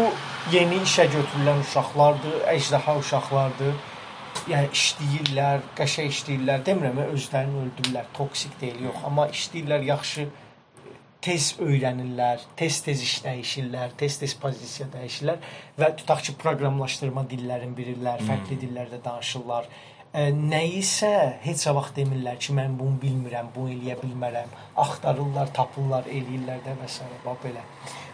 yeni 0.51 0.81
işə 0.87 1.05
götürülən 1.13 1.61
uşaqlardır, 1.67 2.37
əjdaha 2.55 2.97
uşaqlardır. 3.03 3.79
Yəni 4.49 4.71
işləyirlər, 4.73 5.65
qəşəng 5.77 6.09
işləyirlər. 6.09 6.63
Demirəm 6.65 7.01
özlərini 7.11 7.65
öldürürlər, 7.65 8.09
toksik 8.17 8.55
deyil, 8.61 8.87
yox, 8.87 9.03
amma 9.05 9.27
işləyirlər, 9.29 9.85
yaxşı 9.91 10.25
tez 11.21 11.51
öyrənirlər, 11.61 12.41
tez-tez 12.57 13.01
iş 13.05 13.15
dəyişirlər, 13.25 13.93
tez-tez 13.99 14.33
pozisiya 14.41 14.87
dəyişirlər 14.95 15.51
və 15.77 15.89
tutaq 15.99 16.23
ki, 16.25 16.33
proqramlaşdırma 16.41 17.27
dillərini 17.29 17.77
bilirlər, 17.77 18.23
fərqli 18.25 18.57
dillərdə 18.63 19.01
danışırlar. 19.05 19.67
Ə, 20.11 20.23
nəyisə 20.35 21.11
heç 21.43 21.67
vaxt 21.77 21.99
demirlər 21.99 22.39
ki, 22.41 22.55
mən 22.57 22.73
bunu 22.79 22.97
bilmirəm, 23.03 23.51
bunu 23.55 23.75
eləyə 23.75 23.99
bilmərəm. 24.01 24.49
Axtarırlar, 24.81 25.53
tapırlar, 25.55 26.09
eləyirlər 26.09 26.65
də 26.65 26.75
və 26.81 26.89
s. 26.89 27.05
bax 27.25 27.39
belə. 27.45 27.63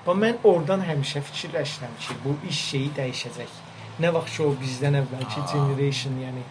Və 0.06 0.18
mən 0.26 0.44
oradan 0.44 0.84
həmişə 0.90 1.24
fikirləşirəm 1.32 1.96
ki, 2.04 2.20
bu 2.26 2.36
iş 2.52 2.62
şeyi 2.74 2.92
dəyişəcək. 3.00 3.58
Nə 4.04 4.14
vaxt 4.20 4.36
ki 4.36 4.46
o 4.46 4.52
bizdən 4.60 5.00
əvvəlki 5.00 5.48
generation, 5.54 6.20
yəni 6.28 6.44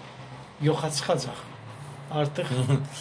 yoxa 0.67 0.91
çıxacaq. 0.99 1.47
Artıq 2.17 2.51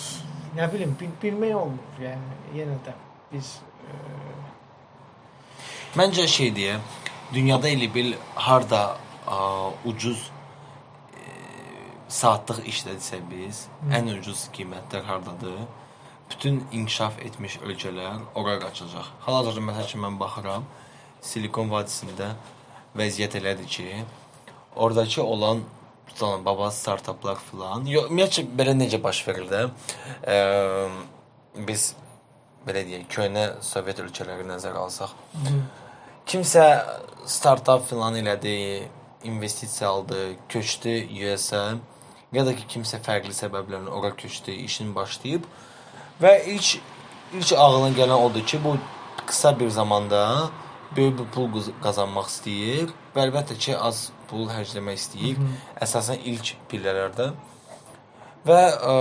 nə 0.60 0.70
bilim, 0.76 0.94
bil 1.00 1.18
bilmək 1.24 1.60
olmur. 1.64 2.00
Yəni 2.04 2.60
yenə 2.60 2.78
də 2.86 3.00
biz 3.32 3.58
ə, 3.86 4.00
Məncə 5.96 6.26
şey 6.28 6.50
deyə, 6.52 6.74
dünyada 7.32 7.70
elə 7.72 7.88
bil 7.88 8.10
harda 8.36 8.82
ə, 9.32 9.38
ucuz 9.88 10.26
ə, 10.28 11.30
saatlıq 12.12 12.66
işlədirsə 12.68 13.22
biz, 13.30 13.62
ən 13.96 14.12
ucuz 14.18 14.50
qiymətlər 14.58 15.08
hardadır? 15.08 15.62
Bütün 16.30 16.60
inkişaf 16.76 17.22
etmiş 17.24 17.62
ölkələr 17.64 18.20
ora 18.36 18.58
qaçacaq. 18.60 19.08
Hal-hazırda 19.24 19.64
məsəl 19.70 19.88
üçün 19.88 20.04
mən 20.04 20.20
baxıram, 20.20 20.68
Silikon 21.24 21.72
vadisində 21.72 22.34
vəziyyət 22.98 23.40
elədir 23.40 23.72
ki, 23.78 23.90
oradakı 24.76 25.24
olan 25.24 25.64
tutan 26.10 26.44
baba 26.46 26.72
startaplar 26.72 27.40
filan, 27.52 27.88
yox, 27.88 28.10
ümumiyyətcə 28.12 28.50
belə 28.52 28.76
necə 28.76 29.00
baş 29.02 29.24
verir 29.30 29.48
də? 29.48 29.62
Ə, 30.28 30.36
biz 31.70 31.94
belə 32.68 32.86
deyək, 32.88 33.08
köhnə 33.14 33.46
Sovet 33.62 34.00
ölkələri 34.04 34.46
nəzərə 34.48 34.82
alsaq, 34.82 35.12
kimsə 36.26 36.66
startap 37.30 37.86
filan 37.90 38.16
elədi, 38.18 38.88
investisiya 39.24 39.90
aldı, 39.90 40.36
köçdü 40.50 40.96
US-ə 41.18 41.78
ya 42.34 42.44
da 42.46 42.54
ki 42.58 42.66
kimsə 42.70 43.00
fərqli 43.06 43.34
səbəblərlə 43.34 43.90
ora 43.90 44.12
köçdü, 44.18 44.52
işini 44.66 44.96
başlayıb. 44.96 45.46
Və 46.22 46.36
ilk 46.52 46.78
ilk 47.34 47.54
ağlına 47.58 47.96
gələn 47.98 48.22
odur 48.22 48.46
ki, 48.46 48.60
bu 48.64 48.78
qısa 49.26 49.60
bir 49.60 49.70
zamanda 49.70 50.50
böyük 50.96 51.20
bir 51.20 51.26
pul 51.34 51.50
qaz- 51.56 51.74
qazanmaq 51.84 52.28
istəyir 52.30 52.94
və 53.16 53.26
əlbəttə 53.28 53.58
ki, 53.58 53.78
az 53.78 54.12
pul 54.30 54.48
xərcləmək 54.50 55.00
istəyir. 55.02 55.42
Əsasən 55.82 56.22
ilk 56.32 56.56
pillələrdə 56.72 57.34
və 58.46 58.62
ə, 58.76 58.96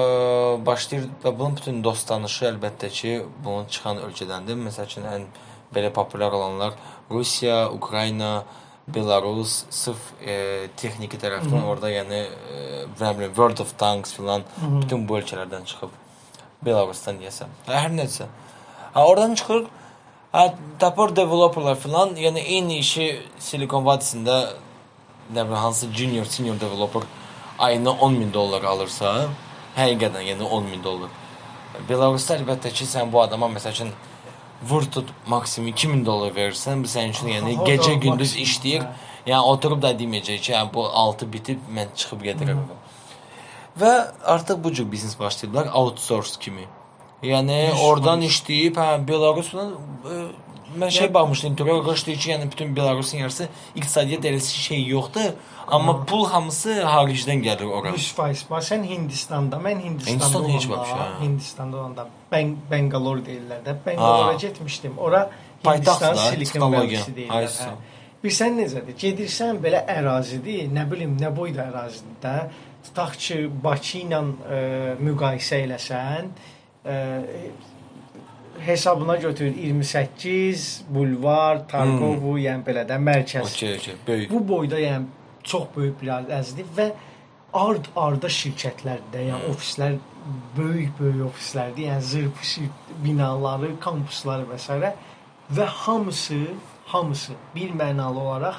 başlayır 0.66 1.08
və 1.24 1.32
bunun 1.38 1.56
bütün 1.58 1.82
dost 1.84 2.08
tanışı 2.08 2.48
əlbəttə 2.52 2.90
ki, 2.90 3.14
bunun 3.44 3.68
çıxan 3.70 4.02
ölkədəndir. 4.06 4.58
Məsəl 4.66 4.88
üçün 4.90 5.08
ən 5.10 5.26
belə 5.74 5.90
populyar 5.92 6.32
olanlar 6.32 6.76
Rusiya, 7.10 7.68
Ukrayna, 7.72 8.44
Belarus, 8.88 9.62
sırf 9.72 10.10
e, 10.20 10.68
texniki 10.76 11.16
tərəfdən 11.16 11.62
orada 11.64 11.88
yəni 11.88 12.18
e, 12.20 13.28
World 13.32 13.62
of 13.64 13.78
Tanks 13.80 14.12
filan 14.12 14.44
bütün 14.60 15.06
bu 15.08 15.16
ölkələrdən 15.22 15.64
çıxıb 15.70 15.94
Belarusdan 16.64 17.16
deyəsəm. 17.22 17.54
Hə, 17.66 17.78
Hər 17.86 17.96
nəsə. 17.96 18.28
Ha 18.92 19.06
oradan 19.08 19.34
çıxır 19.40 19.64
Ha, 20.34 20.54
tapır 20.78 21.12
developerlar 21.16 21.76
filan, 21.78 22.16
yəni 22.18 22.40
eyni 22.42 22.80
işi 22.82 23.04
Silikon 23.38 23.84
vadisində 23.86 24.38
nə 25.30 25.44
bilim 25.44 25.60
hansı 25.62 25.86
junior, 25.94 26.26
senior 26.26 26.56
developer 26.58 27.04
ayına 27.58 27.90
10 27.90 28.12
min 28.12 28.32
dollar 28.32 28.62
alırsa, 28.62 29.28
həqiqətən 29.76 30.26
yəni 30.30 30.42
10 30.42 30.68
min 30.72 30.82
dollar. 30.84 31.10
Belarusda 31.88 32.38
əlbəttə 32.38 32.72
ki, 32.72 32.86
sən 32.86 33.12
bu 33.12 33.22
adama 33.22 33.48
məsəl 33.56 33.74
üçün 33.74 33.90
vur 34.62 34.84
tut 34.90 35.10
maksimum 35.26 35.68
2000 35.72 36.06
dollar 36.06 36.34
verirsən, 36.36 36.82
bu 36.82 36.90
sənin 36.90 37.16
üçün 37.16 37.32
yəni 37.34 37.58
gecə 37.66 37.98
gündüz 38.00 38.36
işləyir. 38.46 38.86
hə. 38.86 39.10
Yəni 39.24 39.50
oturub 39.54 39.80
da 39.82 39.94
deməyəcək 39.96 40.40
ki, 40.40 40.52
yəni 40.52 40.72
bu 40.72 40.84
6 41.02 41.28
bitib 41.32 41.68
mən 41.76 41.92
çıxıb 41.96 42.24
gedirəm. 42.28 42.64
Və 43.80 43.92
artıq 44.34 44.60
bu 44.64 44.72
cür 44.72 44.90
biznes 44.92 45.18
başlayıblar 45.18 45.70
outsource 45.72 46.36
kimi. 46.40 46.66
Yəni 47.24 47.58
oradan 47.86 48.22
işləyib, 48.22 48.76
hə 48.76 48.98
Belarus 49.08 49.48
falan 49.48 49.72
e, 49.72 50.18
mən 50.80 50.90
şey 50.90 51.14
baxmışdım, 51.14 51.52
intervyu 51.52 51.82
qarşılayır 51.84 52.20
ki, 52.20 52.30
yəni 52.30 52.50
bütün 52.52 52.76
Belarusun 52.76 53.18
yarısı 53.18 53.48
iqtisadiyyat 53.74 54.24
eləsi 54.24 54.60
şey 54.68 54.86
yoxdur, 54.86 55.32
amma 55.66 56.04
pul 56.04 56.26
hamısı 56.28 56.76
xaricdən 56.82 57.42
gəlir 57.46 57.70
ora. 57.78 57.94
100% 57.94 58.50
var. 58.50 58.62
Sən 58.62 58.84
Hindistanda, 58.88 59.56
mən 59.56 59.82
Hindistanda 59.84 60.48
Hindistan 60.48 60.48
heç 60.48 60.66
hə. 60.92 61.08
Hindistanda 61.22 61.76
olanda 61.76 62.06
Beng 62.32 62.56
Bangalore 62.70 63.24
deyirlər 63.26 63.64
də. 63.66 63.76
Bangalore 63.86 64.32
Ha. 64.32 64.38
getmişdim. 64.40 64.98
Ora 64.98 65.30
Hindistan 65.66 66.16
da, 66.16 66.30
Silicon 66.30 66.44
texnologiya. 66.44 67.00
Valley 67.00 67.16
deyirlər. 67.16 67.58
Hə. 67.66 67.74
Bilirsən 68.24 68.54
necədir? 68.56 68.94
Gedirsən 68.96 69.58
belə 69.60 69.82
ərazidir, 69.98 70.70
nə 70.72 70.86
bilim, 70.90 71.18
nə 71.20 71.28
boyda 71.36 71.66
ərazidir 71.68 72.14
də. 72.22 72.36
Tutaq 72.86 73.18
ki, 73.20 73.36
Bakı 73.64 73.98
ilə 74.00 74.20
e, 74.24 74.60
müqayisə 75.04 75.58
eləsən, 75.66 76.30
e, 76.84 76.94
hesabına 78.60 79.16
götür 79.16 79.56
28 79.56 80.84
bulvar, 80.88 81.68
Targovu, 81.68 82.34
hmm. 82.34 82.44
yəni 82.44 82.66
belə 82.66 82.84
də 82.88 82.98
mərkəz. 83.00 83.54
Okey, 83.54 83.76
okey, 83.76 83.94
böyük. 84.06 84.30
Bu 84.30 84.42
boyda 84.48 84.80
yəni 84.80 85.04
çox 85.42 85.68
böyük 85.76 86.02
bir 86.02 86.12
ərazidir 86.18 86.68
və 86.76 86.90
ard-arda 87.54 88.30
şirkətlərdə, 88.32 89.24
yəni 89.30 89.50
ofislər 89.52 89.98
böyük-böyük 90.56 91.26
ofislərdir, 91.28 91.88
yəni 91.90 92.02
zırpı 92.02 92.68
binaları, 93.04 93.74
kampusları 93.80 94.46
və 94.50 94.58
s. 94.58 94.94
və 95.54 95.64
hamısı 95.64 96.46
hamısı 96.86 97.32
bir 97.54 97.70
mənalı 97.70 98.18
olaraq 98.18 98.56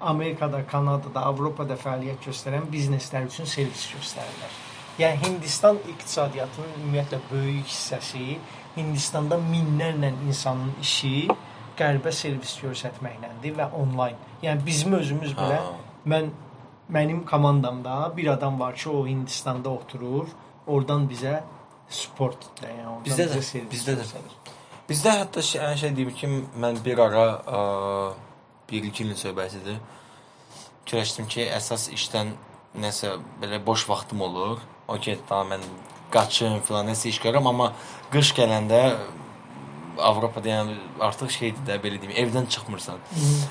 Amerikada, 0.00 0.66
Kanadada, 0.66 1.22
Avropada 1.30 1.76
fəaliyyət 1.78 2.26
göstərən 2.26 2.66
bizneslər 2.72 3.28
üçün 3.28 3.46
servis 3.46 3.84
göstərirlər. 3.94 4.56
Yəni 4.98 5.20
Hindistan 5.22 5.78
iqtisadiyyatının 5.88 6.74
ümumiyyətlə 6.80 7.20
böyük 7.30 7.70
hissəsi 7.70 8.38
Hindistanda 8.76 9.36
minlərlə 9.36 10.12
insanın 10.28 10.72
işi 10.80 11.28
qərbə 11.78 12.12
servis 12.12 12.54
göstərməklədir 12.62 13.56
və 13.58 13.66
onlayn. 13.76 14.16
Yəni 14.42 14.64
bizim 14.66 14.92
özümüz 14.98 15.34
belə 15.36 15.58
Ha. 15.60 15.72
mən 16.06 16.30
mənim 16.92 17.24
komandamda 17.24 18.12
bir 18.16 18.26
adam 18.26 18.60
var 18.60 18.74
ki, 18.74 18.88
o 18.88 19.06
Hindistanda 19.06 19.70
oturur, 19.70 20.28
oradan 20.66 21.08
bizə 21.08 21.42
support 21.88 22.48
yəni 22.62 22.86
oradan 22.86 23.04
Bizdə 23.04 23.26
də, 23.28 23.36
bizə 23.36 23.42
servis 23.42 23.72
bizdə 23.72 23.92
də. 23.96 24.02
göstərir. 24.04 24.38
Bizdə 24.88 25.10
hətta 25.20 25.42
şey, 25.42 25.60
ən 25.62 25.76
şey 25.76 25.96
deyim 25.96 26.10
ki, 26.14 26.28
mən 26.60 26.84
bir 26.84 26.98
ara 26.98 27.26
bir 28.70 28.84
iki 28.84 29.04
ilin 29.04 29.14
söhbətidir. 29.16 29.78
Fikirləşdim 30.84 31.26
ki, 31.30 31.44
əsas 31.56 31.88
işdən 31.94 32.32
nəsə 32.82 33.14
belə 33.42 33.60
boş 33.66 33.88
vaxtım 33.88 34.20
olur. 34.20 34.58
Okey, 34.88 35.18
tamam 35.28 35.52
mən 35.54 35.66
qaçım 36.12 36.60
filan 36.66 36.88
nəsə 36.90 37.10
iş 37.12 37.20
görürəm, 37.24 37.48
amma 37.48 37.72
qış 38.12 38.34
gələndə 38.38 38.82
Avropada 39.98 40.48
yəni 40.48 40.74
artıq 41.04 41.30
şeydir 41.30 41.66
də 41.68 41.74
belə 41.82 41.98
deyim, 42.00 42.14
evdən 42.16 42.46
çıxmırsan. 42.48 43.00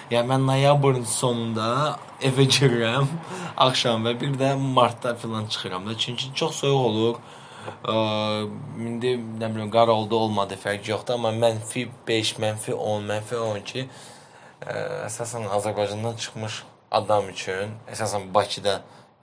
Yəni 0.10 0.26
mən 0.32 0.48
noyabrın 0.48 1.04
sonunda 1.06 1.68
evə 2.22 2.48
girirəm 2.50 3.06
axşam 3.68 4.08
və 4.08 4.16
bir 4.22 4.34
də 4.40 4.56
martda 4.58 5.14
filan 5.16 5.46
çıxıram 5.46 5.86
da. 5.88 5.98
Çünki 5.98 6.34
çox 6.34 6.56
soyuq 6.64 6.88
olur. 6.88 7.20
Ə, 7.86 7.94
indi 8.88 9.14
nə 9.38 9.52
bilim 9.54 9.70
qar 9.72 9.94
oldu, 9.94 10.18
olmadı, 10.18 10.58
fərq 10.64 10.90
yoxdur, 10.90 11.20
amma 11.20 11.30
mənfi 11.44 11.86
5, 12.08 12.34
mənfi 12.42 12.74
10, 12.74 13.06
mənfi 13.12 13.38
12 13.38 13.84
ə, 13.84 13.88
əsasən 15.06 15.46
Azərbaycandan 15.60 16.18
çıxmış 16.18 16.64
adam 16.92 17.30
üçün, 17.30 17.78
əsasən 17.94 18.32
Bakıda 18.34 18.80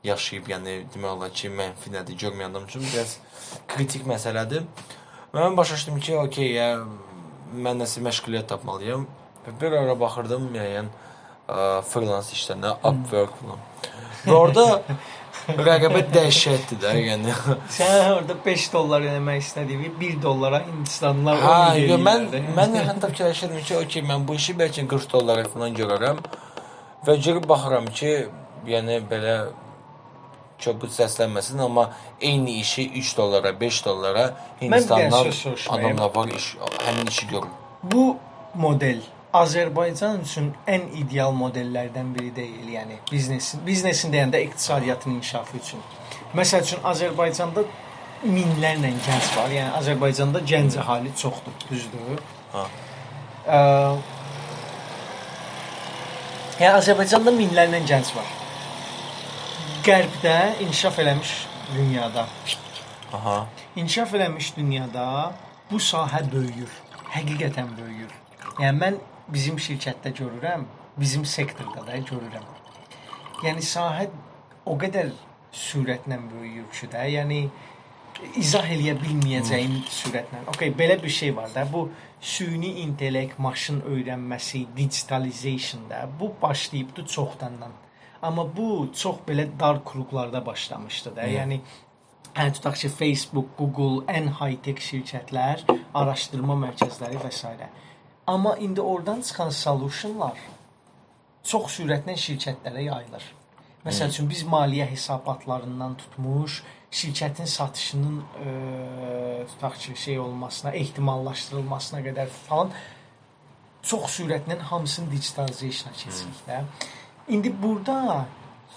yaşayıb, 0.07 0.53
yəni 0.55 0.77
demək 0.95 1.17
olar 1.17 1.35
ki, 1.35 1.51
mənfi 1.51 1.91
nədir 1.97 2.21
görməyən 2.23 2.55
adam 2.55 2.71
üçün 2.71 2.87
biraz 2.87 3.19
kritik 3.69 4.07
məsələdir. 4.09 4.65
Və 5.33 5.43
mən 5.43 5.57
başa 5.59 5.77
düşdüm 5.77 6.01
ki, 6.01 6.17
okey, 6.25 6.53
ya 6.57 6.69
mən 7.55 7.83
nəsə 7.83 8.03
məşğuliyyət 8.05 8.49
tapmalıyam. 8.55 9.07
Və 9.47 9.55
bir 9.61 9.77
ara 9.81 9.95
baxırdım 10.01 10.49
müəyyən 10.55 10.91
freelance 11.89 12.37
işlərinə, 12.37 12.75
Upwork 12.85 13.37
falan. 13.41 13.63
Və 14.27 14.35
orada 14.37 14.65
rəqabət 15.69 16.11
dəhşətdir 16.13 16.81
də, 16.83 16.93
yəni. 17.07 17.37
Sən 17.73 17.95
orada 18.17 18.37
5 18.45 18.67
dollar 18.75 19.07
ödəmək 19.07 19.41
istədiyi 19.45 19.93
1 20.01 20.19
dollara 20.23 20.61
Hindistanlılar 20.67 21.41
Hə, 21.45 21.55
onu 21.71 21.87
yo, 21.87 22.01
mən 22.05 22.27
mən 22.57 22.77
hətta 22.83 23.13
fikirləşirdim 23.13 23.65
ki, 23.65 23.79
okey, 23.85 24.05
mən 24.11 24.27
bu 24.29 24.37
işi 24.37 24.57
bəlkə 24.59 24.85
40 24.91 25.15
dollara 25.15 25.47
falan 25.49 25.77
görərəm. 25.79 26.21
Və 27.07 27.17
girib 27.25 27.49
baxıram 27.49 27.89
ki, 27.97 28.13
yəni 28.69 29.01
belə 29.09 29.39
köpüt 30.61 30.93
səslənməsin, 30.95 31.61
amma 31.63 31.91
eyni 32.21 32.59
işi 32.61 32.89
3 33.01 33.17
dollara, 33.17 33.61
5 33.61 33.85
dollara 33.85 34.25
Hindistandan 34.61 35.33
adamlar 35.69 36.15
var 36.15 36.29
iş, 36.29 36.57
həmin 36.87 37.07
işi 37.09 37.29
görür. 37.29 37.49
Bu 37.83 38.17
model 38.55 39.01
Azərbaycan 39.35 40.23
üçün 40.25 40.53
ən 40.67 40.87
ideal 40.97 41.35
modellərdən 41.37 42.15
biri 42.15 42.31
deyil, 42.37 42.69
yəni 42.73 42.97
biznesin 43.11 43.61
biznesin 43.67 44.13
deyəndə 44.13 44.41
iqtisadiyyatın 44.47 45.19
inkişafı 45.19 45.57
üçün. 45.59 45.83
Məsəl 46.35 46.65
üçün 46.65 46.81
Azərbaycanda 46.85 47.65
minlərlə 48.25 48.95
gənc 49.05 49.37
var. 49.37 49.53
Yəni 49.53 49.75
Azərbaycanda 49.83 50.43
gənc 50.49 50.79
əhali 50.81 51.13
çoxdur, 51.17 51.55
düzdür? 51.69 52.25
Ha. 52.55 52.65
Ə, 53.47 53.61
yəni 56.65 56.75
Azərbaycanda 56.81 57.37
minlərlə 57.37 57.85
gənc 57.93 58.17
var. 58.17 58.38
Qərbdə 59.89 60.59
inkişaf 60.61 60.99
eləmiş 61.01 61.31
dünyada 61.77 62.27
Aha. 63.13 63.47
İnkişaf 63.77 64.11
eləmiş 64.15 64.57
dünyada 64.57 65.33
bu 65.71 65.79
sahə 65.81 66.21
böyüyür. 66.33 66.75
Həqiqətən 67.15 67.71
böyüyür. 67.79 68.13
Yəni 68.61 68.83
mən 68.83 68.99
bizim 69.33 69.57
şirkətdə 69.57 70.13
görürəm, 70.19 70.67
bizim 71.01 71.25
sektorda 71.25 71.87
da 71.87 71.97
görürəm. 72.11 72.45
Yəni 73.47 73.65
sahə 73.65 74.11
o 74.67 74.77
qədər 74.77 75.15
sürətlə 75.65 76.21
böyüyür 76.35 76.69
ki 76.69 76.93
də, 76.93 77.09
yəni 77.15 77.41
izah 78.37 78.69
eləyə 78.69 78.99
bilməyəcəyim 79.01 79.81
sürətlə. 80.03 80.45
Okay, 80.53 80.77
belə 80.85 81.01
bir 81.03 81.17
şey 81.23 81.37
var 81.37 81.49
da. 81.55 81.65
Bu 81.73 81.89
süni 82.21 82.77
intellekt, 82.85 83.39
maşın 83.39 83.81
öyrənməsi, 83.97 84.67
digitalization 84.77 85.91
da 85.91 86.09
bu 86.21 86.35
başlayıbdı 86.43 87.07
çoxdandan. 87.07 87.88
Amma 88.23 88.45
bu 88.57 88.89
çox 88.95 89.21
belə 89.29 89.47
dar 89.61 89.85
kruqlarda 89.85 90.47
başlamışdı 90.47 91.17
da. 91.17 91.27
Yəni 91.27 91.61
Hə, 92.39 92.53
tutaq 92.55 92.77
ki, 92.79 92.89
Facebook, 92.93 93.49
Google, 93.59 94.05
ən 94.15 94.29
high-tech 94.39 94.79
şirkətlər, 94.85 95.65
araşdırma 95.99 96.55
mərkəzləri 96.61 97.19
və 97.19 97.33
s. 97.35 97.49
Amma 98.31 98.53
indi 98.63 98.81
oradan 98.85 99.25
çıxan 99.27 99.51
solutionlar 99.51 100.39
çox 101.49 101.79
sürətlə 101.79 102.15
şirkətlərə 102.21 102.85
yayılır. 102.85 103.25
Məsəl 103.87 104.13
üçün 104.13 104.29
biz 104.31 104.45
maliyyə 104.47 104.87
hesabatlarından 104.91 105.97
tutmuş, 106.03 106.61
şirkətin 107.01 107.49
satışının 107.49 108.21
e, 108.21 108.53
tutaq 109.55 109.81
ki, 109.83 109.97
şey 110.05 110.19
olmasına, 110.21 110.77
ehtimallaşdırılmasına 110.83 112.05
qədər 112.07 112.31
falan 112.47 112.71
çox 113.83 114.21
sürətlə 114.21 114.59
hamısını 114.71 115.11
digitalizasiya 115.11 115.97
keçirik 116.05 116.47
də. 116.47 116.63
İndi 117.29 117.53
burada 117.63 118.25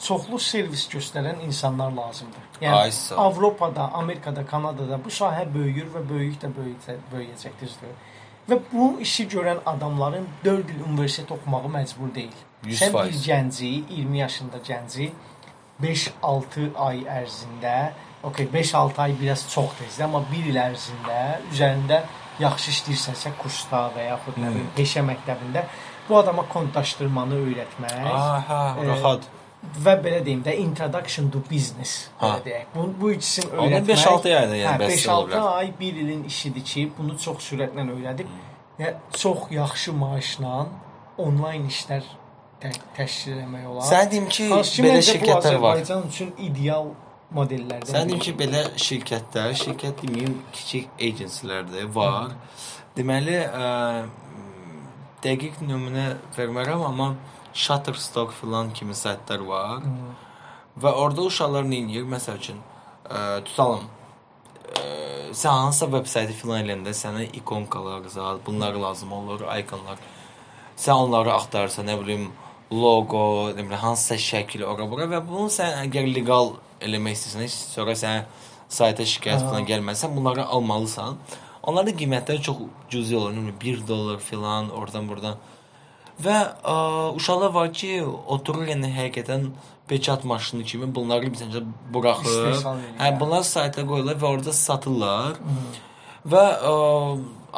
çoxlu 0.02 0.40
servis 0.40 0.88
göstərən 0.90 1.44
insanlar 1.46 1.92
lazımdır. 1.92 2.46
Yəni 2.62 2.76
Ay 2.76 2.92
sağ 2.92 3.16
ol. 3.16 3.20
Avropada, 3.26 3.92
Amerikada, 3.94 4.46
Kanadada 4.46 4.98
bu 5.06 5.10
sahə 5.10 5.46
böyüyür 5.54 5.88
və 5.96 6.02
böyüyükdə 6.10 6.50
böyüyəcək, 6.58 7.04
böyüyəcək 7.14 7.60
düzdür. 7.62 7.94
Və 8.50 8.58
bu 8.72 8.88
işi 9.00 9.28
görən 9.30 9.60
adamların 9.66 10.28
4 10.46 10.70
il 10.76 10.82
universitet 10.90 11.32
oxumağı 11.32 11.70
məcbur 11.78 12.16
deyil. 12.16 12.40
Yüz 12.66 12.82
Sən 12.82 12.88
bir 12.88 12.94
faiz. 12.94 13.28
gənci, 13.28 13.70
20 13.90 14.18
yaşında 14.18 14.58
gənci 14.68 15.12
5-6 15.82 16.66
ay 16.76 17.04
ərzində, 17.10 17.92
okey, 18.24 18.48
5-6 18.54 19.02
ay 19.02 19.16
biraz 19.22 19.46
çox 19.50 19.78
tezdir, 19.80 20.04
amma 20.06 20.24
1 20.32 20.50
il 20.52 20.60
ərzində 20.62 21.22
üzərində 21.54 22.02
yaxşı 22.40 22.72
işləyirsənsə 22.76 23.32
kursda 23.42 23.88
və 23.96 24.06
yaxud 24.12 24.38
nə 24.42 24.52
bilim 24.54 24.70
peşə 24.78 25.02
məktəbində 25.06 25.66
bu 26.10 26.18
adama 26.18 26.48
kontdaşdırmanı 26.50 27.36
öyrətmək 27.46 27.96
Aha, 28.14 28.62
e, 28.84 28.88
rahat. 28.88 29.28
və 29.86 29.94
belə 30.04 30.24
deyim 30.26 30.42
də 30.44 30.56
introduction 30.58 31.30
to 31.30 31.40
business 31.52 32.08
belə 32.22 32.30
Ha. 32.30 32.40
deyək. 32.46 32.66
Bu 32.76 32.88
bu 33.02 33.12
ikisini 33.12 33.46
öyrətmək. 33.52 33.92
5-6 33.96 34.36
ayda 34.38 34.56
yəni 34.56 34.72
hə, 34.72 34.80
bəs 34.82 34.96
5-6 35.06 35.12
ola 35.12 35.28
bilər. 35.28 35.52
ay 35.58 35.74
1 35.80 36.00
ilin 36.06 36.24
işidir 36.24 36.64
ki, 36.66 36.88
bunu 36.98 37.18
çox 37.18 37.38
sürətlə 37.52 37.86
öyrədib 37.98 38.28
yəni 38.80 38.96
çox 39.18 39.38
yaxşı 39.52 39.94
maaşla 39.94 40.66
onlayn 41.18 41.68
işlər 41.70 42.04
tə 42.62 42.72
təşkil 42.98 43.38
etmək 43.44 43.68
olar. 43.68 43.86
Sən 43.92 44.12
deyim 44.12 44.28
ki, 44.30 44.50
Hansı 44.50 44.84
belə 44.84 45.02
şirkətlər 45.06 45.62
var. 45.62 45.78
Azərbaycan 45.78 46.08
üçün 46.10 46.34
ideal 46.38 46.90
modellərdən. 47.36 47.92
Sən 47.94 48.10
deyim 48.10 48.20
ki, 48.26 48.34
belə 48.42 48.64
şirkətlər, 48.88 49.54
şirkət 49.62 50.02
deməyim, 50.04 50.36
kiçik 50.54 50.90
agencylərdə 51.00 51.86
var. 51.96 52.34
Deməli, 52.98 53.38
ə, 53.46 54.06
dəqiq 55.24 55.62
nümunə 55.66 56.08
vermərəm, 56.38 56.84
amma 56.88 57.14
Shutterstock 57.54 58.32
filan 58.34 58.72
kimi 58.74 58.96
saytlar 58.96 59.44
var. 59.48 59.88
Və 60.82 60.92
orada 60.96 61.26
uşaqlar 61.28 61.68
nə 61.68 61.82
edir? 61.86 62.06
Məsəl 62.08 62.40
üçün, 62.40 62.62
ə, 63.06 63.42
tutalım. 63.48 63.90
Ə, 64.72 64.84
sən 65.36 65.66
hansısa 65.66 65.90
veb 65.92 66.08
saytı 66.08 66.38
filan 66.38 66.64
eləyəndə 66.64 66.94
sənə 66.96 67.26
ikonkalar, 67.42 68.08
zat, 68.14 68.40
bunlar 68.46 68.80
lazım 68.80 69.12
olur, 69.20 69.44
ikonlar. 69.60 70.00
Sən 70.80 70.96
onları 70.96 71.34
axtarırsan, 71.36 71.92
nə 71.92 71.98
bilim, 72.00 72.30
loqo, 72.72 73.52
nə 73.52 73.66
bilim, 73.66 73.78
hansısa 73.84 74.18
şəkil 74.30 74.64
ora 74.66 74.88
bura 74.90 75.10
və 75.12 75.20
bunu 75.28 75.52
sən 75.52 75.76
əgər 75.84 76.08
legal 76.16 76.56
eləmək 76.82 77.20
istəyirsən, 77.20 77.46
heç 77.46 77.58
sonra 77.76 77.98
sənə 78.00 78.24
sayta 78.72 79.04
şikayət 79.04 79.44
Aha. 79.44 79.50
filan 79.52 79.68
gəlməsə, 79.68 80.10
bunları 80.16 80.48
almalısan. 80.48 81.20
Onların 81.64 81.94
qiymətləri 81.98 82.42
çox 82.42 82.58
cüzi 82.90 83.16
olur, 83.18 83.34
nə 83.36 83.42
bilim, 83.46 83.58
1 83.62 83.88
dollar 83.88 84.20
filan, 84.20 84.70
oradan 84.74 85.10
buradan. 85.10 85.38
Və 86.22 86.38
ə, 86.66 86.76
uşaqlar 87.18 87.54
var 87.54 87.70
ki, 87.74 88.02
oturur 88.06 88.68
yəni 88.70 88.90
həqiqətən 88.96 89.46
peçat 89.90 90.24
maşını 90.26 90.64
kimi 90.64 90.90
bunları 90.96 91.30
məsələn 91.34 91.70
buraxır. 91.94 92.64
Hə, 93.00 93.12
bunlar 93.20 93.46
sayta 93.48 93.86
qoyurlar 93.86 94.18
və 94.22 94.28
orada 94.36 94.54
satırlar. 94.54 95.38
Və 96.34 96.44
ə, 96.72 96.74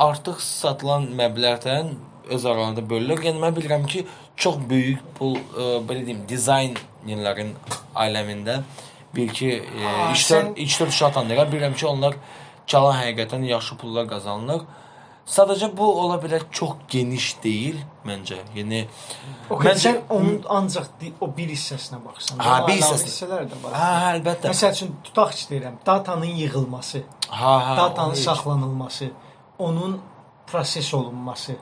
artıq 0.07 0.39
satılan 0.43 1.07
məbləğdən 1.19 1.91
öz 2.31 2.45
aralarında 2.45 2.85
bölürlər. 2.87 3.23
Yəni 3.29 3.43
mən 3.43 3.55
bilirəm 3.57 3.87
ki, 3.87 4.05
çox 4.35 4.59
böyük 4.69 5.03
pul 5.17 5.35
ə, 5.39 5.67
belə 5.87 6.05
deyim, 6.07 6.23
dizaynerlərin 6.29 7.55
aləmində 7.95 8.61
bir 9.15 9.29
Aa, 9.29 10.13
3-4 10.13 10.23
sən- 10.27 10.55
3-4 10.55 10.87
uşaq 10.95 11.13
tanıyıram. 11.19 11.51
Bilirəm 11.51 11.75
ki, 11.75 11.87
onlar 11.87 12.15
çalan 12.67 12.95
həqiqətən 13.01 13.43
yaxşı 13.55 13.77
pullar 13.81 14.07
qazanırlar. 14.07 14.61
Sadəcə 15.35 15.69
bu 15.77 15.85
ola 16.01 16.17
bilər 16.19 16.41
çox 16.51 16.71
geniş 16.91 17.27
deyil 17.43 17.77
məncə. 18.05 18.37
Yəni 18.55 18.79
Okay, 19.49 19.71
Məncə- 19.71 20.01
onun 20.09 20.41
ancaq 20.49 20.87
o 21.21 21.27
bir 21.37 21.47
hissəsinə 21.55 21.99
baxsan. 22.05 22.39
Daha 22.39 22.67
bir 22.67 22.73
əlavə 22.73 22.79
hissəsinə. 22.81 23.11
hissələr 23.11 23.45
də 23.51 23.59
var. 23.63 23.71
hə, 23.81 23.91
hə, 24.01 24.09
əlbəttə. 24.17 24.51
Məsəl 24.51 24.71
üçün 24.75 24.89
tutaq 25.03 25.31
ki, 25.37 25.45
deyirəm, 25.51 25.75
datanın 25.85 26.25
yığılması, 26.41 27.03
Ha, 27.29 27.53
ha. 27.67 27.77
datanın 27.77 28.13
saxlanılması. 28.13 29.11
onun 29.59 30.01
proses 30.47 30.93
olunması, 30.93 31.55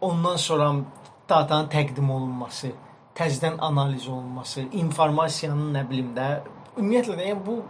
ondan 0.00 0.36
sonra 0.36 0.72
datanın 1.28 1.68
təqdim 1.68 2.10
olunması, 2.10 2.70
təzədən 3.14 3.56
analiz 3.60 4.08
olunması, 4.08 4.60
informasiyanın 4.72 5.74
nə 5.74 5.82
bilim 5.90 6.14
də 6.16 6.40
ümumiyyətlə 6.78 7.16
də 7.18 7.26
yəni 7.30 7.46
bu 7.46 7.62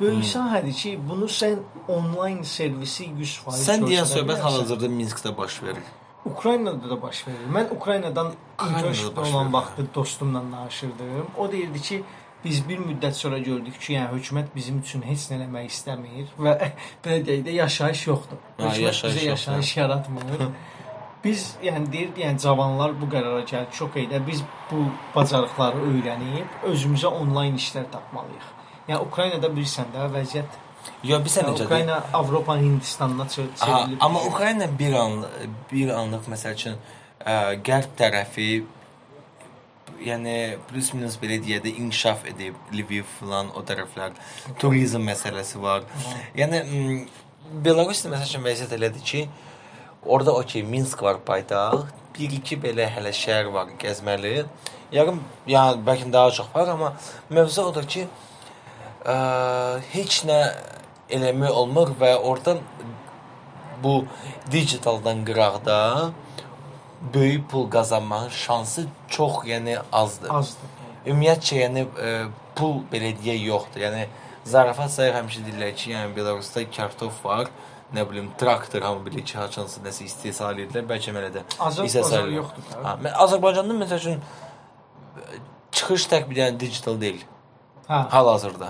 böyük 0.00 0.24
Hmm. 0.24 0.30
sahədir 0.34 0.72
ki, 0.72 1.00
bunu 1.08 1.24
sən 1.24 1.56
onlayn 1.88 2.42
servisi 2.42 3.04
100% 3.04 3.64
Sən 3.68 3.86
deyən 3.88 4.04
söhbət 4.10 4.40
hal-hazırda 4.44 4.86
Minskdə 4.86 5.36
baş 5.36 5.62
verir. 5.62 5.82
Ukraynada 6.24 6.90
da 6.90 7.02
baş 7.02 7.28
verir. 7.28 7.46
Mən 7.54 7.74
Ukraynadan 7.76 8.32
baş 8.58 9.04
olan 9.32 9.52
vaxtı 9.52 9.86
dostumla 9.94 10.42
danışırdım. 10.52 11.26
O 11.38 11.52
deyirdi 11.52 11.80
ki, 11.82 12.02
biz 12.44 12.68
bir 12.68 12.78
müddət 12.78 13.12
sonra 13.12 13.38
gördük 13.38 13.80
ki, 13.80 13.92
yəni 13.92 14.08
hökumət 14.16 14.46
bizim 14.54 14.78
üçün 14.78 15.02
heç 15.02 15.30
nə 15.30 15.38
eləmək 15.40 15.66
istəmir 15.70 16.32
və 16.38 16.52
belə 17.04 17.20
deyək 17.26 17.44
də 17.46 17.50
yaşayış 17.60 18.06
yoxdur. 18.06 18.40
Hökumət 18.58 18.80
yaşayış 18.80 19.16
bizə 19.16 19.26
yoxdur. 19.26 19.30
yaşayış 19.30 19.76
yaratmır. 19.76 20.22
Biz 21.24 21.56
yəni 21.62 21.92
deyirdi, 21.92 22.20
yəni 22.22 22.38
cavanlar 22.38 22.92
bu 23.00 23.06
qərara 23.10 23.40
gəldi. 23.50 23.72
Çox 23.74 23.96
eydə 23.98 24.20
biz 24.26 24.42
bu 24.70 24.84
bacarıqları 25.14 25.80
öyrənib 25.90 26.66
özümüzə 26.70 27.06
onlayn 27.06 27.56
işlər 27.58 27.88
tapmalıyıq. 27.90 28.46
Yəni 28.86 29.02
Ukraynada 29.02 29.50
bilirsən 29.50 29.92
də 29.94 30.06
vəziyyət 30.14 30.62
Yo, 31.02 31.18
bir 31.18 31.32
sən 31.32 31.46
yəni, 31.46 31.56
necədir? 31.56 31.66
Ukrayna 31.66 31.96
Avropanın 32.14 32.62
Hindistanına 32.62 33.28
çevrilib. 33.28 33.96
amma 34.00 34.24
Ukrayna 34.24 34.78
bir 34.78 34.92
an 34.92 35.26
bir 35.72 35.88
anlıq 35.88 36.28
məsəl 36.30 36.54
üçün 36.54 36.76
ə, 37.26 37.58
qərb 37.66 37.96
tərəfi 37.98 38.50
yəni 40.06 40.36
plus 40.68 40.92
minus 40.94 41.16
belə 41.22 41.38
deyə 41.42 41.58
də 41.64 41.72
inkişaf 41.82 42.26
edib 42.32 42.54
Lviv 42.72 43.06
falan 43.18 43.50
o 43.56 43.62
tərəflər 43.66 44.14
turizm 44.60 45.06
məsələsi 45.08 45.62
var. 45.62 45.86
Yəni 46.36 46.62
Belarusda 47.64 48.10
məsəl 48.10 48.30
üçün 48.30 48.46
vəziyyət 48.46 48.74
elədir 48.78 49.04
ki, 49.10 49.26
orada 50.04 50.34
okey 50.34 50.62
Minsk 50.66 51.02
var 51.02 51.20
paytaxt, 51.26 51.92
bir 52.16 52.32
iki 52.38 52.58
belə 52.58 52.88
hələ 52.90 53.12
şəhər 53.14 53.52
var 53.54 53.70
gəzməli. 53.80 54.44
Yarım 54.92 55.20
yəni 55.50 55.84
bəlkə 55.86 56.10
daha 56.12 56.30
çox 56.30 56.50
var, 56.54 56.68
amma 56.74 56.92
mövzu 57.30 57.62
odur 57.70 57.86
ki, 57.86 58.06
ə, 59.06 59.16
heç 59.92 60.22
nə 60.28 60.40
eləmək 61.12 61.52
olmur 61.54 61.92
və 62.00 62.14
orada 62.18 62.56
bu 63.82 64.04
digitaldan 64.52 65.24
qıraqda 65.26 65.78
böyük 67.14 67.50
pul 67.50 67.70
qazanmağın 67.70 68.28
şansı 68.28 68.86
çox, 69.08 69.44
yəni 69.46 69.78
azdır. 69.92 70.30
azdır. 70.30 70.74
Ümumiyyətcə, 71.06 71.60
yəni 71.62 71.86
ə, 71.86 72.14
pul 72.58 72.80
belə 72.92 73.12
deyə 73.20 73.36
yoxdur. 73.44 73.84
Yəni 73.86 74.08
zarafat 74.48 74.90
sayıq 74.96 75.20
həmişə 75.20 75.44
deyirlər 75.46 75.76
ki, 75.76 75.92
yəni 75.92 76.16
Belarusda 76.16 76.64
kartof 76.70 77.20
var, 77.24 77.52
nə 77.94 78.02
bilim 78.10 78.32
traktor 78.38 78.82
hamı 78.82 79.06
bilir 79.06 79.24
ki, 79.24 79.38
haçansı 79.38 79.84
nəsə 79.84 80.08
istehsal 80.08 80.58
edirlər, 80.58 80.88
bəlkə 80.90 81.14
belə 81.14 81.30
də 81.36 81.44
istehsal 81.84 82.32
yoxdur. 82.34 82.74
Ha, 82.82 82.96
mən 83.04 83.14
Azərbaycanda 83.26 83.78
məsəl 83.84 84.02
üçün 84.02 84.20
çıxış 85.76 86.10
tək 86.10 86.30
bir 86.30 86.42
dənə 86.42 86.60
digital 86.60 86.98
deyil 87.00 87.22
Hə. 87.86 87.98
hal-hazırda. 88.10 88.68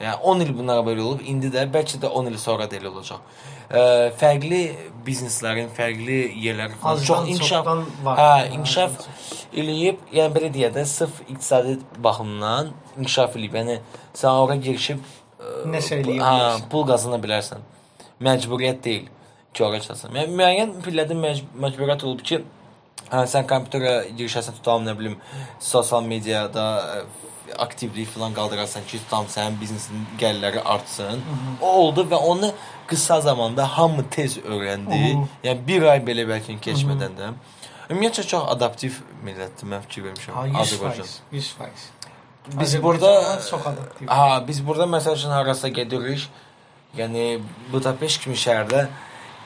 Yəni 0.00 0.14
10 0.30 0.40
il 0.46 0.52
bunlara 0.58 0.80
belə 0.86 1.02
olub, 1.04 1.20
indi 1.28 1.50
də 1.52 1.66
bəlkə 1.72 1.98
də 2.00 2.08
10 2.08 2.30
il 2.30 2.38
sonra 2.40 2.64
da 2.70 2.76
elə 2.78 2.88
olacaq. 2.88 3.20
Ə, 3.68 3.82
fərqli 4.20 4.60
bizneslərin, 5.04 5.68
fərqli 5.76 6.16
yerlərin 6.46 6.78
Azdan 6.82 7.04
çox 7.08 7.28
inkişaf 7.34 7.66
var. 8.06 8.22
Hə, 8.22 8.46
inkişaf 8.56 8.96
eləyib, 9.52 10.00
yəni 10.16 10.34
belə 10.36 10.48
deyə 10.54 10.70
də 10.72 10.84
sırf 10.88 11.20
iqtisadi 11.26 11.76
baxımdan 12.06 12.72
inkişaf 12.96 13.36
eləyib. 13.36 13.58
Yəni 13.60 13.76
sən 14.16 14.40
ora 14.46 14.56
girişib 14.56 15.04
ə, 15.04 15.52
Nəsə 15.74 16.00
eləyə 16.00 16.20
Hə, 16.24 16.32
bilərsən. 16.32 16.66
pul 16.72 16.86
qazana 16.88 17.20
bilərsən. 17.26 17.68
Məcburiyyət 18.24 18.80
deyil 18.88 19.06
ki, 19.52 19.64
ora 19.64 19.80
çıxasan. 19.84 20.16
Yəni 20.16 20.38
müəyyən 20.40 20.74
pillədə 20.86 21.16
məcb 21.20 21.52
məcburiyyət 21.66 22.06
olub 22.08 22.24
ki, 22.24 22.40
hə, 23.12 23.26
sən 23.28 23.44
kompüterə 23.50 23.94
girişəsən, 24.16 24.56
tutalım 24.62 24.88
nə 24.88 24.96
bilim, 24.98 25.20
sosial 25.60 26.02
mediada 26.08 26.64
ə, 27.54 27.56
aktivlik 27.66 28.08
falan 28.10 28.34
qaldırasan 28.34 28.86
ki, 28.86 28.98
tutalım 29.04 29.30
sənin 29.32 29.58
biznesin 29.60 30.06
gəlirləri 30.20 30.62
artsın. 30.74 31.22
O 31.60 31.72
oldu 31.86 32.06
və 32.10 32.20
onu 32.32 32.52
qısa 32.90 33.20
zamanda 33.20 33.66
hamı 33.78 34.04
tez 34.10 34.38
öyrəndi. 34.38 34.90
Hı 34.90 35.14
-hı. 35.14 35.26
Yəni 35.44 35.66
bir 35.66 35.82
ay 35.92 36.00
belə 36.04 36.26
bəlkə 36.28 36.58
keçmədən 36.68 37.18
də. 37.20 37.32
Ümumiyyətcə 37.90 38.26
çox 38.26 38.44
adaptiv 38.48 38.92
millətdir, 39.24 39.68
mən 39.68 39.82
fikir 39.86 40.04
vermişəm. 40.04 40.34
Ha, 40.34 40.46
100%. 40.46 40.60
Azərbaycan. 40.60 41.06
100%. 41.32 41.90
Biz 42.60 42.82
burada 42.82 43.40
çox 43.50 43.66
adaptiv. 43.66 44.08
Ha, 44.08 44.44
biz 44.48 44.66
burada 44.66 44.84
məsəl 44.84 45.16
üçün 45.16 45.30
harasa 45.30 45.68
gedirik. 45.68 46.28
Yəni 46.96 47.40
Budapeşt 47.72 48.22
kimi 48.22 48.36
şəhərdə 48.38 48.86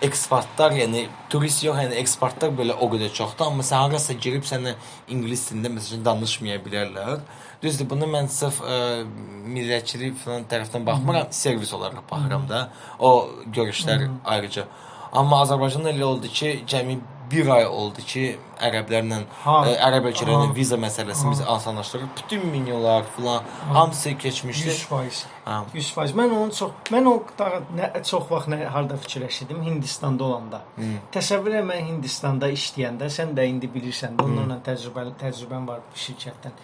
ekspertlər, 0.05 0.75
yəni 0.83 1.05
turist 1.33 1.63
yox, 1.65 1.79
yəni 1.83 1.97
ekspertlər 2.03 2.53
belə 2.55 2.77
o 2.79 2.89
qədər 2.93 3.11
çoxdur, 3.15 3.49
amma 3.49 3.65
sən 3.67 3.87
harasa 3.87 4.15
girib 4.15 4.45
sənə 4.47 4.75
ingilis 5.11 5.49
dilində 5.49 5.73
məsəl 5.75 5.95
üçün 5.95 6.05
danışmaya 6.07 6.59
bilərlər. 6.63 7.23
Düzdür, 7.63 7.89
bunu 7.91 8.07
mən 8.07 8.29
sırf 8.31 8.61
ə, 8.63 9.05
millətçilik 9.51 10.19
falan 10.23 10.45
tərəfdən 10.51 10.85
baxmıram, 10.87 11.31
servis 11.35 11.73
olaraq 11.75 12.05
baxıram 12.11 12.49
da. 12.49 12.69
O 12.99 13.29
görüşlər 13.55 14.09
ayrıca. 14.25 14.67
Amma 15.13 15.41
Azərbaycanda 15.43 15.91
elə 15.91 16.05
oldu 16.05 16.29
ki, 16.29 16.61
cəmi 16.69 17.01
bir 17.33 17.49
ay 17.53 17.67
oldu 17.67 18.01
ki, 18.07 18.23
ərəblərlə 18.65 19.19
Ha. 19.43 19.57
ə, 19.67 19.75
ərəb 19.89 20.07
ölkələrinin 20.13 20.53
Ha. 20.53 20.55
viza 20.55 20.77
məsələsini 20.81 21.31
biz 21.35 21.43
asanlaşdırıb 21.57 22.15
bütün 22.17 22.47
menülər 22.53 23.05
falan 23.17 23.43
hamısı 23.73 24.15
keçmişdi. 24.19 24.71
100%. 24.71 25.27
Ha. 25.45 25.59
100%. 25.75 26.15
Mən 26.17 26.33
onu 26.39 26.55
çox 26.57 26.71
mən 26.95 27.09
o 27.11 27.19
daha 27.39 27.61
nə, 27.77 27.91
çox 28.05 28.31
vaxt 28.31 28.49
nə 28.55 28.65
harda 28.65 28.97
fikirləşirdim 29.03 29.63
Hindistanda 29.67 30.25
olanda. 30.25 30.63
Hmm. 30.77 30.97
Təsəvvür 31.13 31.59
et 31.61 31.69
mən 31.69 31.85
Hindistanda 31.91 32.49
işləyəndə, 32.55 33.11
sən 33.13 33.35
də 33.37 33.49
indi 33.51 33.69
bilirsən 33.75 34.17
də 34.17 34.25
onlarla 34.25 34.61
təcrübəli 34.71 35.17
təcrübən 35.21 35.67
var 35.69 35.85
bu 35.91 36.05
şirkətdən. 36.07 36.57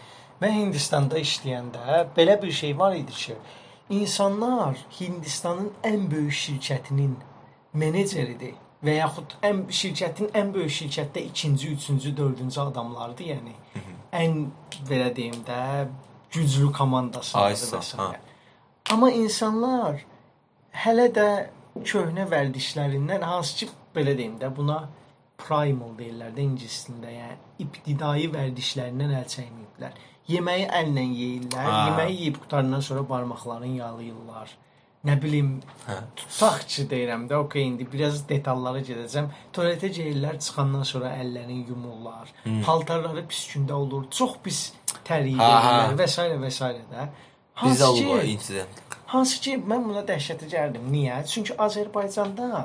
Mən 0.42 0.56
Hindistanda 0.58 1.20
işləyəndə 1.22 2.00
belə 2.16 2.40
bir 2.42 2.52
şey 2.52 2.78
var 2.78 2.94
idi 2.94 3.12
ki, 3.12 3.36
insanlar 3.90 4.76
Hindistanın 5.00 5.70
ən 5.84 6.10
böyük 6.10 6.32
şirkətinin 6.40 7.16
meneceridir 7.72 8.54
və 8.84 8.96
yaxud 8.98 9.36
ən 9.46 9.64
şirkətin 9.80 10.32
ən 10.36 10.52
böyük 10.54 10.72
şirkətdə 10.78 11.22
ikinci, 11.30 11.68
üçüncü, 11.76 12.16
dördüncü 12.16 12.60
adamlardır, 12.60 13.24
yəni. 13.34 13.54
ən 14.12 14.34
belə 14.88 15.14
deyim 15.16 15.40
də 15.46 15.88
güclü 16.32 16.72
komandasıdır 16.72 17.44
Aysa, 17.44 17.76
və 17.76 17.82
s. 17.82 17.96
Amma 18.92 19.10
insanlar 19.10 20.04
hələ 20.84 21.08
də 21.14 21.28
köhnə 21.82 22.26
vərdişlərindən 22.30 23.22
hansı 23.22 23.64
ki 23.64 23.70
belə 23.96 24.16
deyim 24.18 24.36
də 24.42 24.50
buna 24.56 24.84
primal 25.38 25.94
deyirlər 25.98 26.34
də 26.36 26.44
ingilis 26.44 26.84
dilində, 26.86 27.10
yəni 27.14 27.64
ibtidai 27.64 28.28
vərdişlərindən 28.34 29.14
əl 29.20 29.30
çəkməyiblər. 29.34 30.02
Yeməyi 30.28 30.66
əllə 30.72 31.02
yeyirlər, 31.04 31.64
Ha. 31.68 31.80
yeməyi 31.88 32.14
yeyib 32.20 32.36
qutarandan 32.42 32.80
sonra 32.80 33.02
barmaqlarını 33.08 33.76
yalayırlar. 33.76 34.54
Nə 35.04 35.18
bilim, 35.22 35.48
Hə. 35.86 35.98
tutaq 36.16 36.62
ki 36.66 36.86
deyirəm 36.88 37.26
də, 37.28 37.34
okey 37.44 37.62
indi 37.68 37.84
biraz 37.92 38.22
detallara 38.28 38.80
gedəcəm. 38.80 39.26
Tualetə 39.52 39.90
gəlirlər, 39.92 40.38
çıxandan 40.40 40.82
sonra 40.88 41.10
əllərini 41.20 41.68
yumurlar. 41.68 42.30
Hmm. 42.44 42.62
Paltarları 42.64 43.26
pis 43.28 43.42
gündə 43.52 43.72
olur. 43.76 44.06
Çox 44.10 44.38
pis 44.42 44.72
ha. 45.08 45.10
verirlər 45.10 45.98
və 46.00 46.08
s. 46.08 46.22
və 46.46 46.50
s. 46.50 46.70
də. 46.94 47.08
Bizdə 47.62 47.84
olub 47.84 48.08
o 48.16 48.22
insident. 48.22 48.80
hansı 49.06 49.40
ki 49.40 49.58
mən 49.58 49.84
buna 49.84 50.00
dəhşətə 50.08 50.48
gəldim. 50.50 50.88
Niyə? 50.90 51.20
Çünki 51.28 51.52
Azərbaycanda 51.54 52.64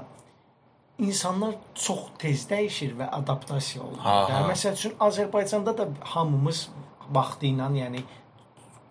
insanlar 0.99 1.53
çox 1.75 1.99
tez 2.19 2.47
dəyişir 2.49 2.95
və 2.99 3.09
adaptasiya 3.19 3.83
olur. 3.83 3.99
Ha, 4.03 4.15
ha. 4.31 4.39
Məsəl 4.49 4.73
üçün 4.79 4.95
Azərbaycanda 4.99 5.77
da 5.77 5.87
hamımız 6.15 6.69
vaxtı 7.13 7.45
ilə, 7.51 7.69
yəni 7.81 8.03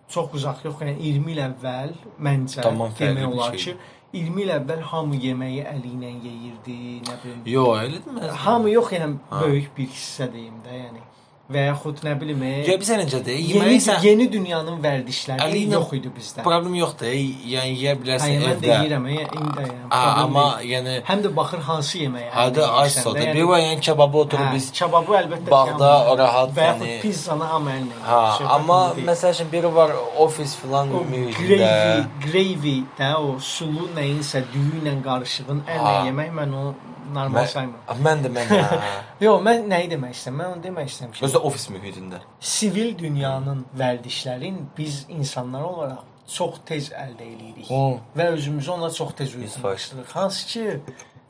çox 0.09 0.33
uzaq 0.39 0.63
yox, 0.65 0.81
yəni 0.81 0.97
20 0.99 1.31
il 1.35 1.41
əvvəl 1.45 1.91
məncə 2.25 2.61
Tamam, 2.65 2.91
demək 2.97 3.27
olar 3.29 3.55
ki, 3.55 3.75
20 4.13 4.41
il 4.41 4.51
əvvəl 4.55 4.81
hamı 4.91 5.19
yeməyi 5.21 5.61
əli 5.69 5.91
ilə 5.97 6.09
yeyirdi, 6.25 6.77
nə 7.05 7.17
bilim. 7.23 7.43
Yo, 7.45 7.65
elə 7.77 7.99
deməz. 8.05 8.31
Hamı 8.45 8.71
yox, 8.73 8.91
yəni 8.97 9.19
Ha. 9.29 9.41
böyük 9.43 9.69
bir 9.77 9.87
hissə 9.93 10.31
deyim 10.33 10.57
də, 10.65 10.79
yəni 10.85 11.03
və 11.49 11.61
yaxud 11.65 11.97
nə 12.05 12.11
bilim, 12.21 12.41
e, 12.45 12.49
Yo, 12.67 12.75
bizə 12.77 12.95
necədir? 12.99 13.37
yeni, 13.41 13.53
Yeməyi 13.57 13.79
sən 13.81 14.03
yeni 14.05 14.25
dünyanın 14.31 14.75
vərdişləri 14.83 15.47
ilə- 15.61 15.73
yox 15.73 15.93
idi 15.97 16.09
bizdə. 16.17 16.43
problem 16.43 16.75
yoxdur. 16.75 17.07
Yəni 17.53 17.71
yeyə 17.81 17.93
bilərsən 18.01 18.35
mən 18.43 18.51
evdə. 18.51 18.67
də 18.67 18.75
yeyirəm, 18.83 19.07
e, 19.09 19.13
indi 19.13 19.53
də 19.57 19.63
yəni. 19.65 19.87
Problem 19.89 20.19
amma 20.25 20.43
deyil. 20.59 20.69
yəni 20.73 20.93
həm 21.09 21.19
də 21.25 21.35
baxır 21.35 21.59
hansı 21.69 21.97
yeməyə. 21.97 22.29
hadi 22.31 22.59
yeyirsən 22.59 23.01
soda. 23.03 23.19
yəni- 23.19 23.33
Bir 23.33 23.43
var 23.43 23.59
yəni 23.59 23.79
kebabı 23.87 24.17
oturub 24.17 24.45
Hə, 24.45 24.53
biz 24.53 24.71
kebabı 24.71 25.11
əlbəttə 25.21 25.49
bağda 25.51 25.73
amma- 25.73 26.17
rahat, 26.17 26.49
və 26.57 26.67
yaxud 26.67 26.85
yəni- 26.85 27.01
pizzanı 27.01 27.43
hamı 27.43 27.69
əllə 27.69 27.75
yeyir. 27.79 28.05
Ha, 28.05 28.37
Söhbət 28.39 28.49
amma 28.55 28.93
məsəl 29.09 29.31
üçün 29.33 29.51
biri 29.51 29.75
var 29.75 29.91
ofis 30.17 30.55
filan 30.55 30.87
mühitində. 30.89 31.57
gravy, 31.57 32.05
gravy 32.31 32.83
də 32.99 33.15
o 33.15 33.39
sulu 33.39 33.89
nəyinsə 33.97 34.43
düyü 34.53 34.81
ilə 34.83 34.93
qarışığın 35.03 35.61
əllə 35.65 36.05
yemək 36.07 36.29
mən 36.39 36.53
onu 36.59 36.75
normal 37.13 37.41
Mən, 37.43 37.47
saymıram. 37.53 38.03
mən 38.07 38.23
də 38.25 38.31
mən. 38.37 38.53
Yox, 39.25 39.41
mən 39.47 39.67
nəyi 39.73 39.89
demək 39.91 40.15
istəyirəm? 40.17 40.39
Mən 40.41 40.53
onu 40.55 40.63
demək 40.63 40.89
istəyirəm 40.93 41.13
ki, 41.17 41.25
Özü 41.25 41.35
də 41.37 41.41
ofis 41.49 41.67
mühitində. 41.73 42.21
sivil 42.39 42.97
dünyanın 42.99 43.65
vərdişlərin 43.79 44.57
biz 44.77 45.05
insanlar 45.09 45.61
olaraq 45.69 46.03
çox 46.29 46.59
tez 46.65 46.91
əldə 46.93 47.25
eləyirik 47.25 47.69
Hı. 47.69 47.83
və 48.17 48.27
özümüzü 48.35 48.71
ona 48.71 48.89
çox 48.91 49.13
tez 49.17 49.35
uyğunlaşdırırıq. 49.35 50.11
Hansı 50.15 50.47
ki 50.47 50.79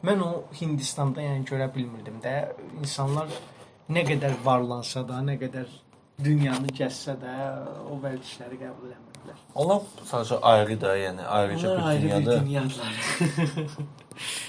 Mən 0.04 0.22
o 0.24 0.44
Hindistanda 0.62 1.20
yəni 1.22 1.44
görə 1.44 1.66
bilmirdim 1.76 2.22
də 2.24 2.34
insanlar 2.80 3.28
nə 3.92 4.04
qədər 4.08 4.38
varlansa 4.46 5.02
da, 5.08 5.18
nə 5.20 5.34
qədər 5.42 5.66
dünyanı 6.24 6.72
gəzsə 6.78 7.18
də 7.20 7.34
o 7.92 7.98
vərdişləri 8.04 8.60
qəbul 8.62 8.94
etmirdilər. 8.96 9.42
Onlar 9.56 9.82
sadəcə 10.08 10.40
ayrı 10.54 10.78
da, 10.82 10.94
yəni 10.98 11.26
ayrıca 11.28 11.72
Onlar 11.72 11.82
bir 11.82 11.88
ayrı 11.90 12.04
bir 12.04 12.10
dünyada. 12.26 12.40
dünyadır. 12.46 12.80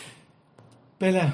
Belə. 1.01 1.31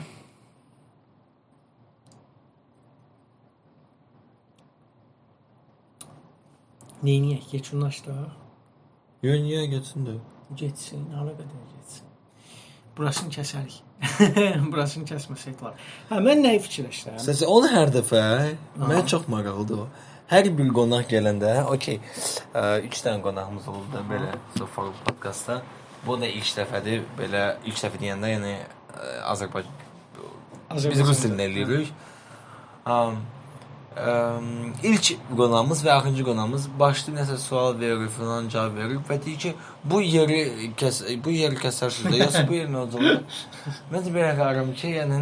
Neyniyək? 7.03 7.49
Keçunlaşdı. 7.51 8.15
Yox, 9.27 9.41
niyə 9.43 9.65
getsin 9.73 10.07
də? 10.07 10.15
Getsin, 10.61 11.03
hara 11.19 11.35
qədər 11.35 11.65
getsin. 11.73 12.07
Burasını 12.97 13.35
kəsərik. 13.35 13.81
Burasını 14.71 15.11
kəsməsək 15.11 15.59
var. 15.65 15.75
Hə, 16.13 16.21
mən 16.23 16.47
nəyi 16.47 16.63
fikirləşirəm? 16.63 17.19
Səs 17.27 17.43
onu 17.51 17.67
hər 17.75 17.91
dəfə 17.99 18.23
mənə 18.79 19.03
çox 19.11 19.27
maraqlıdır 19.33 19.83
o. 19.83 19.89
Hər 20.31 20.53
bir 20.59 20.71
qonaq 20.79 21.11
gələndə, 21.11 21.53
okey. 21.75 21.99
3 22.55 23.03
dənə 23.09 23.19
qonağımız 23.27 23.69
oldu 23.75 23.91
da 23.93 24.07
belə 24.07 24.33
Sofar 24.57 24.95
podkastda. 25.05 25.61
Bu 26.07 26.21
da 26.23 26.31
ilk 26.31 26.55
dəfədir. 26.63 27.05
Belə 27.19 27.45
ilk 27.67 27.83
dəfə 27.83 28.01
deyəndə, 28.03 28.33
yəni 28.37 28.55
Azərbaycan 29.33 29.85
biz 30.75 31.01
rus 31.07 31.25
dilində 31.25 31.47
eləyirik. 31.47 31.91
Um, 32.87 33.19
um, 33.97 34.49
ilk 34.87 35.11
qonağımız 35.39 35.83
və 35.87 35.93
axırıncı 35.95 36.25
qonağımız 36.27 36.67
başlayıb 36.79 37.19
nəsə 37.21 37.37
sual 37.43 37.79
verir, 37.81 38.09
falan 38.13 38.49
cavab 38.53 38.77
verir 38.79 39.01
və 39.09 39.19
deyir 39.25 39.39
ki, 39.45 39.53
bu 39.85 40.01
yeri 40.03 40.71
kəs 40.79 41.03
bu 41.25 41.35
yeri 41.35 41.59
kəsərsiniz 41.61 42.15
də, 42.15 42.21
yoxsa 42.25 42.45
bu 42.49 42.59
yer 42.59 42.71
nə 42.73 42.83
olacaq? 42.85 43.39
Mən 43.93 44.07
də 44.07 44.15
belə 44.19 44.33
qararım 44.39 44.75
ki, 44.79 44.93
yəni 45.01 45.21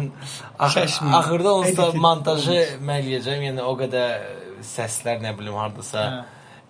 ax 0.59 0.77
axırda 1.21 1.53
onsuz 1.53 1.77
da 1.77 1.91
montajı 2.07 2.59
mən 2.81 3.01
eləyəcəm, 3.03 3.47
yəni 3.49 3.65
o 3.65 3.73
qədər 3.81 4.27
səslər 4.75 5.23
nə 5.23 5.33
bilim 5.37 5.57
hardasa 5.59 6.05
Hə. 6.09 6.19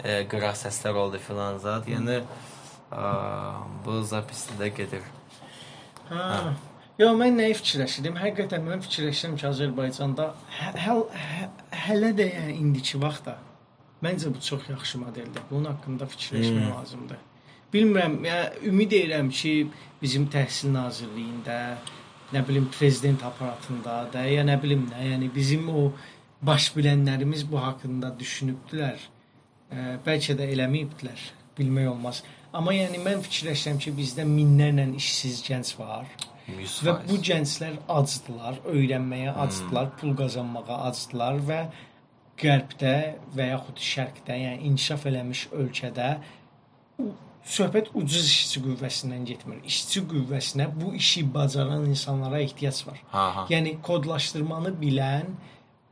e, 0.03 0.21
qıraq 0.31 0.55
səslər 0.59 1.01
oldu 1.05 1.19
filan 1.23 1.59
zat. 1.63 1.89
Yəni 1.89 2.21
ə, 2.21 3.09
bu 3.85 3.99
zapisdə 4.13 4.71
gedir. 4.75 5.03
Hə. 6.11 6.55
Yo, 6.95 7.09
mən 7.19 7.35
nəyi 7.35 7.55
fikirləşirdim? 7.59 8.15
Həqiqətən 8.21 8.63
mən 8.63 8.83
fikirləşirəm 8.85 9.33
ki, 9.39 9.45
Azərbaycanda 9.49 10.29
hə, 10.59 10.69
həl, 10.79 11.01
hə, 11.11 11.47
hələ 11.87 12.11
də 12.15 12.29
yəni 12.29 12.53
indiki 12.61 13.01
vaxtda 13.01 13.33
məncə 14.05 14.29
bu 14.33 14.41
çox 14.41 14.69
yaxşı 14.69 14.99
modeldir. 15.01 15.43
Bunun 15.49 15.65
haqqında 15.71 16.05
fikirləşmək 16.13 16.63
Hmm. 16.63 16.73
lazımdır. 16.77 17.17
Bilmirəm, 17.73 18.13
yəni 18.25 18.67
ümid 18.69 18.91
edirəm 18.91 19.29
ki, 19.29 19.53
bizim 20.01 20.27
Təhsil 20.31 20.71
Nazirliyində, 20.71 21.57
nə 22.33 22.47
bilim 22.47 22.69
prezident 22.77 23.23
aparatında 23.23 23.95
da, 24.13 24.23
ya 24.23 24.43
nə 24.43 24.55
bilim 24.63 24.85
nə, 24.91 25.01
yəni 25.11 25.29
bizim 25.35 25.69
o 25.69 25.91
baş 26.41 26.71
bilənlərimiz 26.77 27.43
bu 27.51 27.59
haqqında 27.59 28.13
düşünübdülər. 28.19 28.99
Ə, 29.71 29.97
bəlkə 30.05 30.37
də 30.39 30.47
eləməyibdilər. 30.53 31.19
Bilmək 31.57 31.89
olmaz. 31.89 32.23
Amma 32.53 32.71
yəni 32.75 33.01
mən 33.03 33.19
fikirləşirəm 33.25 33.81
ki, 33.83 33.91
bizdə 33.99 34.23
minlərlə 34.27 34.87
işsiz 34.95 35.43
gənc 35.49 35.73
var. 35.79 36.07
100%. 36.47 36.85
Və 36.85 36.95
bu 37.09 37.19
gənclər 37.29 37.77
acdılar, 37.89 38.61
öyrənməyə 38.69 39.35
acdılar, 39.45 39.91
pul 39.99 40.15
qazanmağa 40.17 40.79
acdılar 40.91 41.41
və 41.49 41.61
qərbdə 42.39 42.95
və 43.35 43.51
yaxud 43.53 43.79
şərqdə, 43.91 44.35
yəni 44.45 44.67
inkişaf 44.69 45.07
eləmiş 45.09 45.47
ölkədə 45.55 46.09
söhbət 47.45 47.91
ucuz 47.93 48.25
işçi 48.25 48.61
qüvvəsindən 48.65 49.25
getmir. 49.29 49.59
İşçi 49.69 50.01
qüvvəsinə 50.11 50.67
bu 50.81 50.93
işi 50.97 51.25
bacaran 51.33 51.85
insanlara 51.89 52.41
ehtiyac 52.41 52.81
var. 52.87 53.01
Ha 53.11 53.25
ha. 53.35 53.45
Yəni 53.49 53.77
kodlaşdırmanı 53.85 54.73
bilən, 54.81 55.35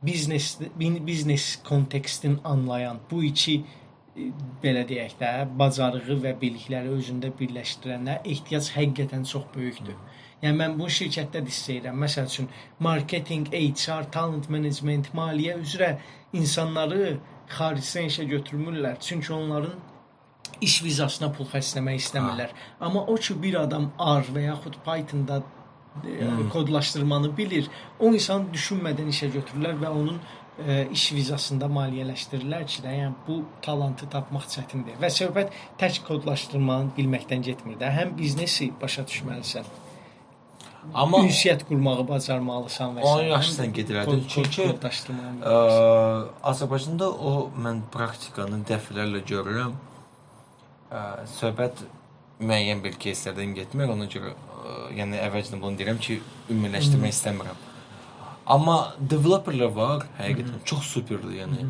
biznes 0.02 0.58
biznes 0.80 1.62
kontekstin 1.64 2.40
anlayan, 2.44 2.98
bu 3.10 3.22
iki 3.24 3.54
e, 3.60 4.30
belə 4.62 4.82
deyək 4.88 5.14
də, 5.20 5.30
bacarığı 5.58 6.18
və 6.26 6.34
bilikləri 6.40 6.92
özündə 6.98 7.30
birləşdirənə 7.38 8.20
ehtiyac 8.24 8.72
həqiqətən 8.76 9.24
çox 9.30 9.46
böyükdür. 9.54 9.96
Yəni 10.44 10.60
mən 10.60 10.76
bu 10.76 10.90
şirkətdə 10.92 11.40
də 11.46 11.52
istəyirəm. 11.52 11.96
Məsəl 12.04 12.28
üçün 12.28 12.50
marketinq, 12.84 13.48
HR, 13.54 14.10
talent 14.12 14.50
management, 14.52 15.08
maliyyə 15.16 15.56
üzrə 15.62 15.94
insanları 16.36 17.16
xaricdən 17.56 18.10
işə 18.10 18.28
götürmürlər. 18.28 18.98
Çünki 19.00 19.32
onların 19.32 19.74
iş 20.60 20.82
vizasına 20.84 21.30
pul 21.32 21.48
xərcləmək 21.48 22.00
istəmirlər. 22.02 22.52
Amma 22.80 23.06
o 23.08 23.16
ki 23.16 23.36
bir 23.42 23.58
adam 23.64 23.90
R 23.98 24.32
və 24.36 24.46
yaxud 24.48 24.76
Python-da 24.84 25.40
e, 26.04 26.28
kodlaşdırmanı 26.52 27.36
bilir, 27.36 27.70
o 27.98 28.12
insan 28.12 28.48
düşünmədən 28.52 29.08
işə 29.14 29.30
götürürlər 29.34 29.78
və 29.80 29.92
onun 30.00 30.18
e, 30.58 30.88
iş 30.92 31.06
vizasında 31.16 31.70
maliyyələşdirirlər 31.78 32.66
ki, 32.66 32.82
də, 32.84 32.96
yəni 33.00 33.16
bu 33.28 33.40
talantı 33.62 34.10
tapmaq 34.10 34.50
çətindir. 34.56 35.00
Və 35.00 35.10
söhbət 35.20 35.56
tək 35.80 36.02
kodlaşdırmanı 36.08 36.94
bilməkdən 36.98 37.48
getmir 37.48 37.80
də, 37.80 37.90
həm 37.98 38.14
biznesi 38.18 38.70
başa 38.80 39.06
düşməlisən. 39.08 39.72
Amma 40.93 41.19
ünsiyyət 41.27 41.65
qurmağı 41.67 42.07
bacarmalısan 42.07 42.95
və 42.97 43.01
Onun 43.03 43.23
həm 43.23 43.29
yaşından 43.35 43.67
də 43.69 43.75
gedirəm. 43.79 44.05
kod- 44.05 44.19
kod- 44.21 44.29
Çünki 44.33 44.67
kodlaşdırmanı 44.71 45.39
Ə, 45.39 45.43
bilməlisən. 45.43 46.29
Azərbaycanda 46.51 47.09
o 47.29 47.33
mən 47.65 47.81
praktikanı 47.93 48.61
dəfələrlə 48.69 49.21
görürəm. 49.31 49.73
Ə, 50.91 51.01
söhbət 51.39 51.83
müəyyən 52.39 52.83
bir 52.83 52.95
кейslərdən 53.03 53.53
getmir. 53.59 53.91
Ona 53.93 54.07
görə 54.09 54.31
ə, 54.33 54.77
yəni 54.97 55.19
əvvəlcədən 55.27 55.61
bunu 55.61 55.77
deyirəm 55.77 55.99
ki, 55.99 56.21
ümumiləşdirmək 56.49 57.13
istəmirəm. 57.17 57.59
Amma 58.49 58.79
developerlər 58.99 59.69
var, 59.75 60.07
həqiqətən 60.17 60.63
çox 60.65 60.87
superdir, 60.95 61.35
yəni. 61.43 61.67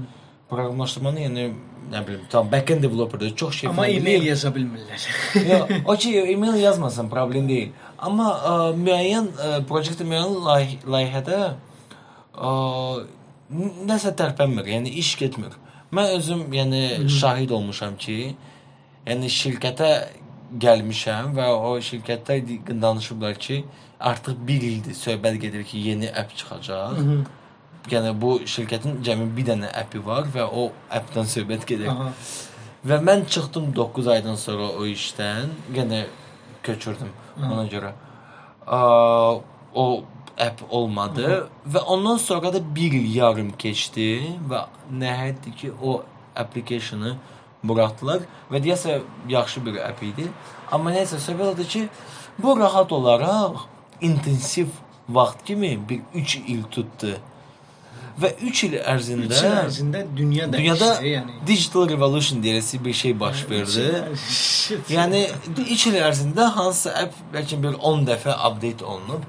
Proqramlaşdırmanı 0.50 1.20
yəni 1.28 1.44
nə 1.93 2.01
bilim, 2.07 2.23
tam 2.31 2.51
backend 2.53 2.83
developerdir, 2.83 3.35
çox 3.37 3.55
şey 3.61 3.71
Amma 3.71 3.87
e-mail 3.89 4.25
yaza 4.27 4.49
bilmirlər. 4.55 5.05
Yox, 5.51 5.71
okey, 5.85 6.33
e-mail 6.33 6.57
yazmasan 6.63 7.09
problem 7.13 7.49
deyil. 7.49 7.71
Amma 7.99 8.31
ə, 8.35 8.55
müəyyən 8.79 9.29
ə, 9.35 9.53
proyektdə 9.69 10.07
müəyyən 10.09 10.35
lay 10.47 10.67
layihədə 10.97 11.39
ə, 12.35 12.51
n- 13.55 13.73
nəsə 13.91 14.15
tərpənmir, 14.19 14.69
yəni 14.75 14.93
iş 15.03 15.15
getmir. 15.21 15.55
Mən 15.95 16.17
özüm 16.19 16.45
yəni 16.55 16.83
şahid 17.21 17.51
olmuşam 17.55 17.97
ki, 18.01 18.19
yəni 19.07 19.31
şirkətə 19.31 19.91
gəlmişəm 20.65 21.33
və 21.37 21.47
o 21.55 21.77
şirkətdə 21.83 22.41
danışıblar 22.83 23.39
ki, 23.39 23.65
artıq 24.01 24.37
1 24.49 24.67
ildir 24.71 24.95
söhbət 24.99 25.39
gedir 25.43 25.65
ki, 25.65 25.79
yeni 25.89 26.11
app 26.11 26.35
çıxacaq. 26.37 26.99
Yəni 27.91 28.15
bu 28.21 28.39
şirkətin 28.49 29.03
cəmi 29.05 29.29
bir 29.37 29.51
dənə 29.51 29.69
appi 29.81 30.01
var 30.07 30.29
və 30.33 30.47
o 30.49 30.71
appdan 30.91 31.29
söhbət 31.29 31.67
gedir. 31.69 31.91
Aha. 31.93 32.13
Və 32.85 33.01
mən 33.05 33.27
çıxdım 33.29 33.71
9 33.77 34.09
aydan 34.15 34.37
sonra 34.41 34.71
o 34.73 34.87
işdən, 34.89 35.53
yenə 35.77 36.05
köçürdüm 36.65 37.13
ona 37.41 37.67
görə. 37.69 37.93
Aa, 38.67 39.37
o 39.75 39.85
app 40.41 40.63
olmadı 40.71 41.47
və 41.69 41.81
ondan 41.81 42.17
sonra 42.17 42.53
da 42.53 42.61
1 42.77 42.97
il 43.01 43.15
yarım 43.17 43.53
keçdi 43.59 44.09
və 44.51 44.65
nəhayət 45.03 45.51
ki 45.61 45.73
o 45.83 46.03
application-ı 46.37 47.15
buraxdılar 47.65 48.25
və 48.51 48.61
deyəsə 48.65 48.99
yaxşı 49.29 49.65
bir 49.67 49.79
app 49.85 50.03
idi. 50.03 50.27
Amma 50.73 50.93
nəsə 50.97 51.21
söhbət 51.23 51.55
odur 51.55 51.69
ki, 51.69 51.87
bu 52.39 52.57
rahat 52.59 52.93
olaraq 52.93 53.65
intensiv 54.01 54.69
vaxt 55.09 55.45
kimi 55.45 55.77
bir 55.89 56.01
3 56.15 56.37
il 56.37 56.63
tutdu. 56.63 57.17
Və 58.21 58.31
3 58.47 58.61
il 58.69 58.75
ərzində 58.79 59.27
3 59.27 59.41
il 59.43 59.55
ərzində 59.59 60.01
dünya 60.17 60.47
dəyişdi, 60.47 60.59
dünyada 60.59 60.91
yəni. 61.03 61.33
digital 61.47 61.89
revolution 61.91 62.43
deyiləcək 62.45 62.85
bir 62.85 62.93
şey 63.01 63.15
baş 63.21 63.41
verdi. 63.51 63.87
Yəni 64.97 65.23
3 65.65 65.87
il 65.91 65.97
ərzində 65.99 66.47
hansısa 66.55 66.93
app 67.03 67.17
bəlkə 67.35 67.59
bir 67.65 67.79
10 67.91 68.05
dəfə 68.11 68.37
update 68.49 68.87
olunub. 68.87 69.25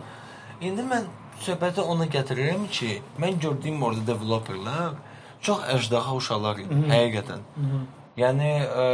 İndi 0.62 0.86
mən 0.92 1.08
söhbəti 1.48 1.82
ona 1.82 2.06
gətirirəm 2.14 2.68
ki, 2.72 3.00
mən 3.22 3.40
gördüyüm 3.42 3.82
orada 3.84 4.06
developerlər 4.12 4.94
çox 5.46 5.66
əjdaha 5.76 6.14
uşaqlar 6.20 6.62
idi, 6.64 6.78
həqiqətən. 6.92 7.42
Yəni 8.22 8.52
ə, 8.66 8.86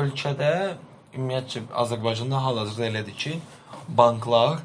ölkədə 0.00 0.52
ümumiyyətcə 1.14 1.66
Azərbaycanda 1.82 2.38
hal-hazırda 2.44 2.86
elədir 2.86 3.18
ki, 3.24 3.34
banklar 3.88 4.62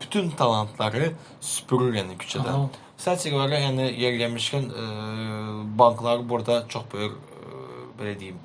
bütün 0.00 0.30
talantları 0.30 1.12
süpürür 1.40 1.96
yəni 1.98 2.18
küçədən. 2.20 2.68
Aha. 2.68 2.87
Sadəcə 2.98 3.34
olaraq 3.36 3.62
yəni 3.62 3.88
yer 3.94 4.16
gəlmişkən 4.18 4.68
ə, 4.68 4.86
banklar 5.78 6.24
burada 6.28 6.64
çox 6.72 6.88
böyük 6.92 7.14
ə, 7.14 7.60
belə 8.00 8.14
deyim, 8.18 8.38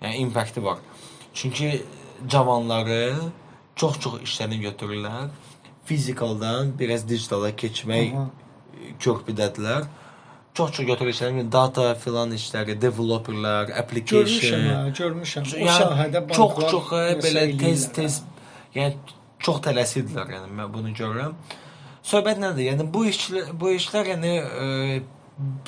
yəni 0.00 0.22
impakti 0.24 0.64
var. 0.64 0.80
Çünki 1.34 1.82
cavanları 2.28 3.30
çox-çox 3.76 4.20
işlərini 4.24 4.60
götürürlər. 4.64 5.28
Fizikaldan 5.84 6.72
biraz 6.78 7.06
digitala 7.08 7.52
keçmək 7.56 8.14
körpüdədilər. 9.00 9.88
Çox-çox 10.54 10.86
götürür 10.86 11.12
işlərini, 11.14 11.46
data 11.52 11.94
filan 11.94 12.32
işləri, 12.34 12.74
developerlər, 12.82 13.70
application. 13.78 14.64
Görmüşəm, 14.64 14.66
hə, 14.66 14.92
görmüşəm. 14.98 15.46
O 15.46 15.60
Yəni, 15.60 15.78
sahədə 15.84 16.22
banklar 16.28 16.70
çox 16.72 16.90
ə, 16.90 17.02
nəsə 17.14 17.24
belə 17.26 17.44
tez-tez 17.60 18.20
yəni 18.74 19.18
çox 19.44 19.60
tələsirdilər, 19.68 20.32
yəni 20.36 20.56
mən 20.58 20.72
bunu 20.74 20.92
görürəm. 20.96 21.36
Söhbət 22.06 22.40
nədir? 22.42 22.70
Yəni 22.72 22.88
bu 22.92 23.04
işlər 23.10 23.52
bu 23.60 23.72
işlər 23.76 24.12
yəni 24.14 24.34
e, 24.40 24.68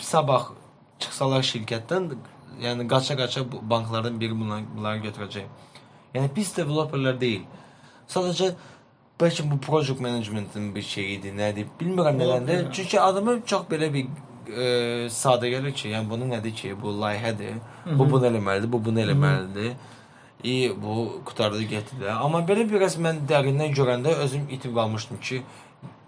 sabah 0.01 0.51
çıxsalar 1.03 1.45
şirkətdən, 1.47 2.11
yəni 2.63 2.87
qaça-qaça 2.89 3.45
banklardan 3.71 4.21
biri 4.21 4.39
bunları, 4.39 4.69
bunları 4.77 5.05
götürəcək. 5.07 5.47
Yəni 6.15 6.31
biz 6.37 6.53
developerlər 6.57 7.19
deyil. 7.21 7.47
Sadəcə 8.13 8.53
bəlkə 9.21 9.47
bu 9.51 9.59
project 9.61 10.01
managementin 10.01 10.75
bir 10.75 10.83
şeyidir, 10.83 11.33
nədir? 11.37 11.71
Bilmirəm 11.81 12.21
nədəndir. 12.21 12.69
Çünki 12.73 13.01
adamı 13.01 13.39
çox 13.47 13.65
belə 13.71 13.89
bir 13.95 14.07
e, 14.51 15.09
sadə 15.13 15.51
gəlir 15.53 15.75
ki, 15.75 15.89
yəni 15.95 16.11
bunu 16.11 16.29
nədir 16.35 16.55
ki, 16.59 16.75
bu 16.83 16.95
layihədir. 17.03 17.59
Bu 17.99 18.11
bunu 18.11 18.29
eləməlidir, 18.31 18.73
bu 18.73 18.85
bunu 18.85 19.01
eləməlidir. 19.07 19.75
İyi, 20.45 20.73
bu 20.83 21.23
qutardı 21.25 21.63
getdi 21.71 22.01
də. 22.03 22.11
Amma 22.19 22.41
belə 22.47 22.67
biraz 22.71 22.97
mən 22.99 23.23
dərindən 23.31 23.75
görəndə 23.79 24.15
özüm 24.25 24.49
itib 24.51 24.75
qalmışdım 24.75 25.21
ki, 25.23 25.43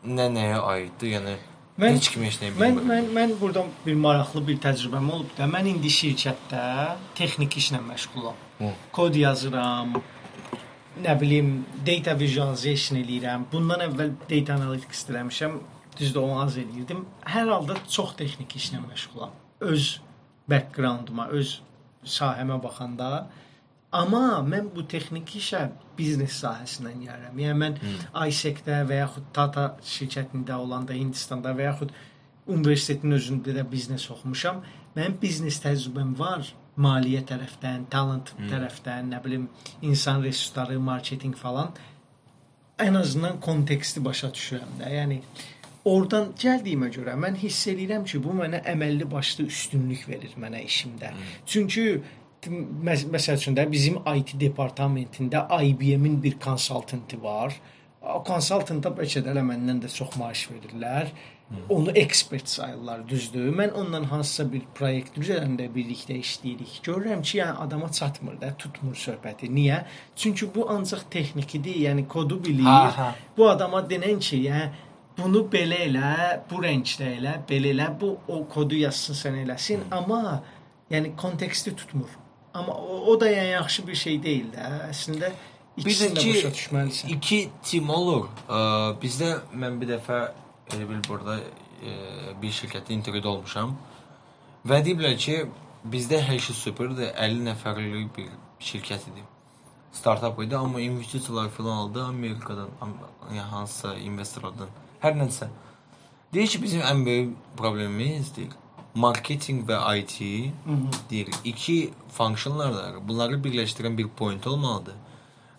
nə 0.06 0.26
nəyə 0.32 0.60
aiddir, 0.72 1.08
yəni 1.16 1.34
Mən- 1.78 1.96
heç 1.96 2.08
kim 2.12 2.22
heç 2.22 2.36
nə 2.42 2.50
Mən 2.54 2.76
bilmir. 2.76 2.84
mən 2.90 3.06
mən 3.16 3.32
burada 3.40 3.64
bir 3.86 3.94
maraqlı 3.94 4.46
bir 4.46 4.58
təcrübəm 4.62 5.10
olub 5.12 5.30
da. 5.38 5.44
Mən 5.44 5.66
indi 5.72 5.88
şirkətdə 5.88 6.96
texniki 7.14 7.58
işlə 7.60 7.80
məşğulam. 7.82 8.36
Hı. 8.58 8.72
Kod 8.92 9.14
yazıram. 9.14 9.94
Nə 11.02 11.20
bilim, 11.20 11.66
data 11.86 12.14
visualization 12.18 12.98
eləyirəm. 12.98 13.44
Bundan 13.52 13.80
əvvəl 13.88 14.12
data 14.30 14.54
analytics 14.54 15.06
eləmişəm. 15.10 15.56
Düzdür, 15.98 16.20
onu 16.20 16.40
az 16.42 16.56
eləyirdim. 16.58 17.04
Hər 17.26 17.48
halda 17.50 17.74
çox 17.88 18.14
texniki 18.16 18.58
işlə 18.58 18.78
məşğulam. 18.86 19.30
Öz 19.60 20.00
backgrounduma, 20.50 21.26
öz 21.28 21.60
sahəmə 22.04 22.62
baxanda 22.62 23.26
Amma 23.94 24.40
mən 24.42 24.72
bu 24.74 24.82
texniki 24.90 25.38
işə 25.38 25.60
biznes 25.98 26.40
sahəsindən 26.42 27.04
gəlirəm. 27.04 27.38
Yəni 27.44 27.60
mən 27.60 27.76
ISEC-də 28.26 28.80
və 28.88 28.98
yaxud 29.04 29.28
Tata 29.36 29.68
şirkətində 29.86 30.58
olanda 30.58 30.96
Hindistanda 30.96 31.54
və 31.54 31.68
yaxud 31.68 31.94
universitetin 32.50 33.14
özündə 33.14 33.54
də 33.54 33.64
biznes 33.70 34.08
oxumuşam. 34.10 34.62
Mənim 34.96 35.16
biznes 35.22 35.60
təcrübəm 35.62 36.14
var. 36.18 36.50
Maliyyə 36.74 37.22
tərəfdən, 37.28 37.84
talent 37.90 38.32
tərəfdən, 38.50 39.12
nə 39.12 39.20
bilim, 39.22 39.44
insan 39.86 40.24
resursları, 40.24 40.80
marketinq 40.82 41.38
falan. 41.38 41.70
Ən 42.82 42.98
azından 42.98 43.38
konteksti 43.40 44.02
başa 44.02 44.32
düşürəm 44.34 44.80
də. 44.80 44.88
Yəni 44.90 45.20
oradan 45.86 46.32
gəldiyimə 46.40 46.90
görə 46.96 47.14
mən 47.20 47.38
hiss 47.38 47.68
edirəm 47.70 48.02
ki, 48.10 48.18
bu 48.24 48.34
mənə 48.40 48.64
əməlli 48.74 49.06
başlı 49.10 49.46
üstünlük 49.52 50.08
verir 50.10 50.34
mənə 50.40 50.64
işimdə. 50.66 51.12
Çünki 51.46 51.86
məs 52.48 53.06
məsəl 53.10 53.38
üçün 53.40 53.56
də 53.56 53.66
bizim 53.70 54.00
IT 54.16 54.34
departamentində 54.40 55.46
IBM-in 55.62 56.20
bir 56.22 56.38
konsaltanti 56.40 57.20
var. 57.22 57.54
O 58.04 58.20
konsaltanta 58.24 58.92
bəlkə 58.92 59.22
də 59.24 59.32
elə 59.32 59.44
məndən 59.46 59.80
də 59.84 59.88
çox 59.92 60.18
maaş 60.20 60.48
verirlər. 60.52 61.12
Onu 61.68 61.90
ekspert 61.90 62.48
sayırlar, 62.48 63.08
düzdür? 63.08 63.48
Mən 63.56 63.72
onunla 63.72 64.10
hansısa 64.10 64.46
bir 64.52 64.64
proyekt 64.74 65.18
üzərində 65.20 65.66
birlikdə 65.74 66.16
işləyirik. 66.18 66.78
Görürəm 66.86 67.22
ki, 67.22 67.38
yəni 67.38 67.58
adama 67.64 67.90
çatmır 67.92 68.40
da, 68.40 68.50
tutmur 68.58 68.96
söhbəti. 68.98 69.50
Niyə? 69.52 69.82
Çünki 70.16 70.48
bu 70.54 70.64
ancaq 70.72 71.04
texnikidir, 71.10 71.76
yəni 71.84 72.06
kodu 72.08 72.40
bilir. 72.44 72.64
Ha, 72.64 72.96
ha. 72.96 73.08
Bu 73.36 73.48
adama 73.50 73.84
denən 73.90 74.18
ki, 74.24 74.40
yəni 74.48 74.72
bunu 75.18 75.44
belə 75.52 75.84
elə, 75.90 76.10
bu 76.50 76.64
rəngdə 76.64 77.12
elə, 77.20 77.38
belə 77.48 77.72
elə, 77.76 77.88
bu 78.00 78.16
o 78.28 78.42
kodu 78.50 78.80
yazsın 78.80 79.20
sən 79.20 79.40
eləsin, 79.44 79.86
amma 79.94 80.40
yəni 80.90 81.14
konteksti 81.16 81.76
tutmur. 81.76 82.23
Amma 82.54 82.74
o, 82.74 83.20
da 83.20 83.30
yəni 83.30 83.50
yaxşı 83.50 83.86
bir 83.86 83.94
şey 83.98 84.22
deyil 84.22 84.46
də. 84.54 84.68
Əslində 84.90 85.32
ikisini 85.76 86.14
də 86.18 86.26
başa 86.34 86.50
düşməlisən. 86.54 87.08
iki 87.16 87.38
tim 87.66 87.90
olur. 87.90 88.28
Bizdə 89.02 89.32
mən 89.58 89.80
bir 89.80 89.90
dəfə 89.96 90.20
elə 90.70 90.86
bil 90.88 91.00
burada 91.08 91.40
ə, 91.40 91.94
bir 92.42 92.54
şirkətdə 92.54 92.94
intervyuda 92.94 93.28
olmuşam. 93.34 93.74
Və 94.64 94.78
deyiblər 94.86 95.16
ki, 95.18 95.40
bizdə 95.84 96.22
hər 96.24 96.38
şey 96.40 96.56
superdir. 96.56 97.10
50 97.18 97.42
nəfərlik 97.50 98.14
bir 98.16 98.30
şirkət 98.60 99.10
idi. 99.10 99.26
Startup 99.94 100.38
idi, 100.42 100.56
amma 100.56 100.80
investisiyalar 100.80 101.50
falan 101.54 101.76
aldı 101.76 102.02
Amerikadan, 102.04 102.70
am- 102.82 102.96
yəni 103.30 103.50
hansısa 103.50 103.94
investorlardan. 103.98 104.70
Hər 105.02 105.14
nəsə. 105.18 105.50
Deyir 106.34 106.48
ki, 106.54 106.62
bizim 106.62 106.80
ən 106.82 107.04
böyük 107.06 107.34
problemimiz 107.56 108.36
deyir. 108.36 108.54
Marketing 108.94 109.64
və 109.66 109.80
IT 109.98 110.18
deyir. 111.10 111.30
İki 111.44 111.92
funksiyonlardır. 112.14 113.00
Bunları 113.08 113.40
birləşdirən 113.42 113.96
bir 113.98 114.08
point 114.08 114.46
olmalıdır. 114.46 114.94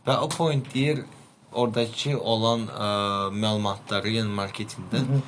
Və 0.08 0.18
o 0.22 0.30
point 0.30 0.74
deyir 0.74 1.04
oradakı 1.52 2.20
olan 2.20 2.68
ə, 2.68 2.88
məlumatları, 3.34 4.12
yəni 4.20 4.32
marketinqdən, 4.38 5.22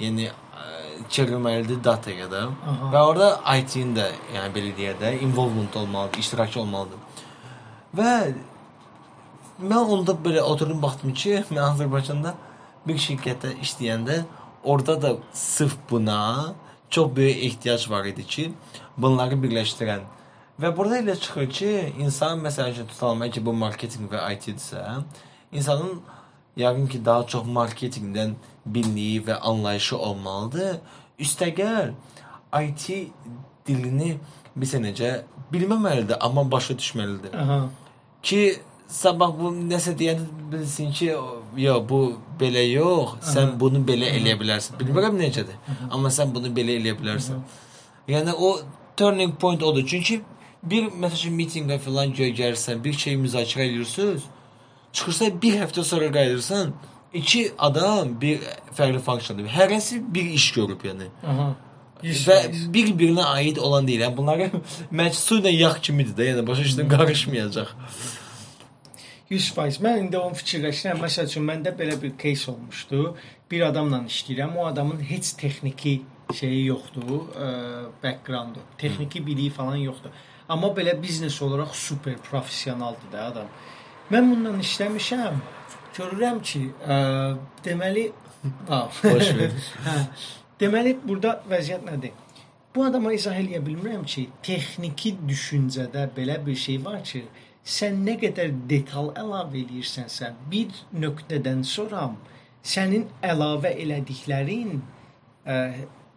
yəni 0.00 0.28
ə, 0.30 0.66
çevrilməlidir 1.10 1.82
dataya 1.84 2.30
da. 2.30 2.42
Aha. 2.72 2.90
Və 2.94 3.02
orada 3.10 3.30
IT-nin 3.58 3.94
də, 3.96 4.08
yəni 4.34 4.52
belə 4.54 4.74
deyək 4.78 5.00
də, 5.02 5.14
involvement 5.26 5.76
olmalıdır, 5.76 6.22
iştirakçı 6.24 6.60
olmalıdır. 6.60 7.24
Və 7.96 8.12
mən 9.62 9.94
onda 9.96 10.16
belə 10.26 10.42
oturdum 10.42 10.82
baxdım 10.82 11.14
ki, 11.14 11.42
mən 11.54 11.64
Azərbaycanda 11.72 12.34
bir 12.86 13.02
şirkətdə 13.02 13.56
işləyəndə 13.62 14.22
orada 14.64 15.02
da 15.02 15.16
sırf 15.32 15.76
buna 15.90 16.54
çox 16.90 17.16
böyük 17.16 17.44
ehtiyac 17.44 17.90
var 17.90 18.04
idi 18.04 18.26
ki, 18.26 18.52
bunları 18.96 19.38
birləşdirən. 19.40 20.04
Və 20.60 20.70
burada 20.76 20.98
elə 21.02 21.16
çıxır 21.20 21.48
ki, 21.50 21.70
insan 22.00 22.40
məsələn 22.40 22.72
üçün 22.72 22.86
tutalım 22.86 23.24
ki, 23.30 23.44
bu 23.46 23.52
marketinq 23.52 24.12
və 24.12 24.22
IT-dirsə, 24.34 24.82
insanın 25.52 26.00
yəqin 26.56 26.88
ki, 26.88 27.04
daha 27.04 27.26
çox 27.26 27.44
marketinqdən 27.58 28.34
bildiyi 28.66 29.24
və 29.26 29.36
anlayışı 29.40 29.98
olmalıdır. 29.98 30.78
Üstəgəl 31.20 31.92
IT 32.62 32.86
dilini 33.66 34.16
bilsə 34.56 34.80
necə 34.80 35.10
bilməməlidir, 35.52 36.16
amma 36.20 36.50
başa 36.50 36.74
düşməlidir 36.78 37.36
Aha. 37.36 37.58
ki 38.22 38.40
sabah 38.88 39.32
bu 39.38 39.52
nəsə 39.52 39.92
deyəndə 39.98 40.50
bilsin 40.52 40.92
ki, 40.92 41.12
yox 41.56 41.88
bu 41.88 42.00
belə 42.40 42.62
yox, 42.70 43.16
sən 43.32 43.54
bunu 43.60 43.82
belə 43.88 44.10
eləyə 44.18 44.38
bilərsən. 44.40 44.78
Bilmirəm 44.80 45.18
necədir, 45.20 45.58
amma 45.90 46.12
sən 46.12 46.34
bunu 46.34 46.52
belə 46.56 46.78
eləyə 46.80 46.96
bilərsən. 47.00 47.42
Yəni 48.08 48.34
o 48.36 48.56
turning 48.96 49.36
point 49.40 49.62
odur. 49.62 49.86
Çünki 49.86 50.20
bir 50.62 50.90
məsələn 51.02 51.36
mitinqə 51.40 51.78
filan 51.82 52.12
gəlirsən, 52.16 52.82
bir 52.84 52.92
şey 52.92 53.16
müzakirə 53.22 53.68
edirsiniz, 53.70 54.26
çıxırsa 54.92 55.30
bir 55.42 55.60
həftə 55.62 55.84
sonra 55.84 56.12
qayıdırsan, 56.12 56.74
iki 57.14 57.52
adam 57.58 58.20
bir 58.20 58.40
fərqli 58.76 59.00
funksiyonda, 59.08 59.48
hərəsi 59.58 60.00
bir 60.14 60.34
iş 60.38 60.50
görüb 60.58 60.84
yəni. 60.90 61.08
Aha. 61.26 61.48
Və 62.02 62.36
bir-birinə 62.74 63.24
aid 63.38 63.56
olan 63.56 63.86
deyil. 63.88 64.04
Yəni 64.04 64.16
bunları 64.16 64.50
məcsu 65.00 65.40
ilə 65.40 65.52
yağ 65.54 65.74
kimidir 65.82 66.16
də, 66.18 66.30
yəni 66.32 66.46
başa 66.46 66.64
düşdün 66.64 66.88
qarışmayacaq. 66.92 67.72
100%. 69.30 69.80
Mən 69.82 70.04
indi 70.04 70.18
onu 70.18 70.38
fikirləşirəm. 70.38 71.00
Məsəl 71.02 71.26
üçün 71.30 71.46
məndə 71.48 71.72
belə 71.78 71.96
bir 72.02 72.12
case 72.20 72.50
olmuşdu. 72.52 73.16
Bir 73.50 73.64
adamla 73.66 74.04
işləyirəm. 74.06 74.54
O 74.58 74.66
adamın 74.66 75.00
heç 75.10 75.32
texniki 75.40 76.00
şeyi 76.34 76.64
yoxdur, 76.66 77.26
ə, 77.34 77.48
backgroundu. 78.02 78.62
Texniki 78.78 79.26
biliyi 79.26 79.50
falan 79.50 79.82
yoxdur. 79.82 80.14
Amma 80.48 80.70
belə 80.74 80.94
biznes 81.02 81.42
olaraq 81.42 81.74
super 81.74 82.16
professionaldır 82.30 83.12
da 83.12 83.24
adam. 83.32 83.48
Mən 84.10 84.30
bununla 84.30 84.62
işləmişəm. 84.62 85.40
Görürəm 85.96 86.42
ki, 86.42 86.62
ə, 86.86 86.98
deməli, 87.64 88.10
bax, 88.68 89.02
Boş 89.04 89.32
ver. 89.38 89.58
hə. 89.86 89.96
Deməli 90.60 90.94
burada 91.02 91.40
vəziyyət 91.50 91.82
nədir? 91.88 92.14
Bu 92.76 92.84
adama 92.84 93.12
izah 93.16 93.34
eləyə 93.40 93.62
bilmirəm 93.64 94.04
ki, 94.04 94.28
texniki 94.44 95.14
düşüncədə 95.26 96.06
belə 96.16 96.38
bir 96.46 96.56
şey 96.60 96.78
var 96.84 97.02
ki, 97.04 97.24
sən 97.66 98.04
nə 98.06 98.14
qədər 98.22 98.52
detal 98.70 99.10
əlavə 99.18 99.58
eləyirsənsə, 99.64 100.32
bir 100.50 100.74
nöqtədən 100.94 101.64
sonra 101.66 102.08
sənin 102.66 103.08
əlavə 103.26 103.72
elədiklərin 103.82 104.78
ə, 104.78 105.56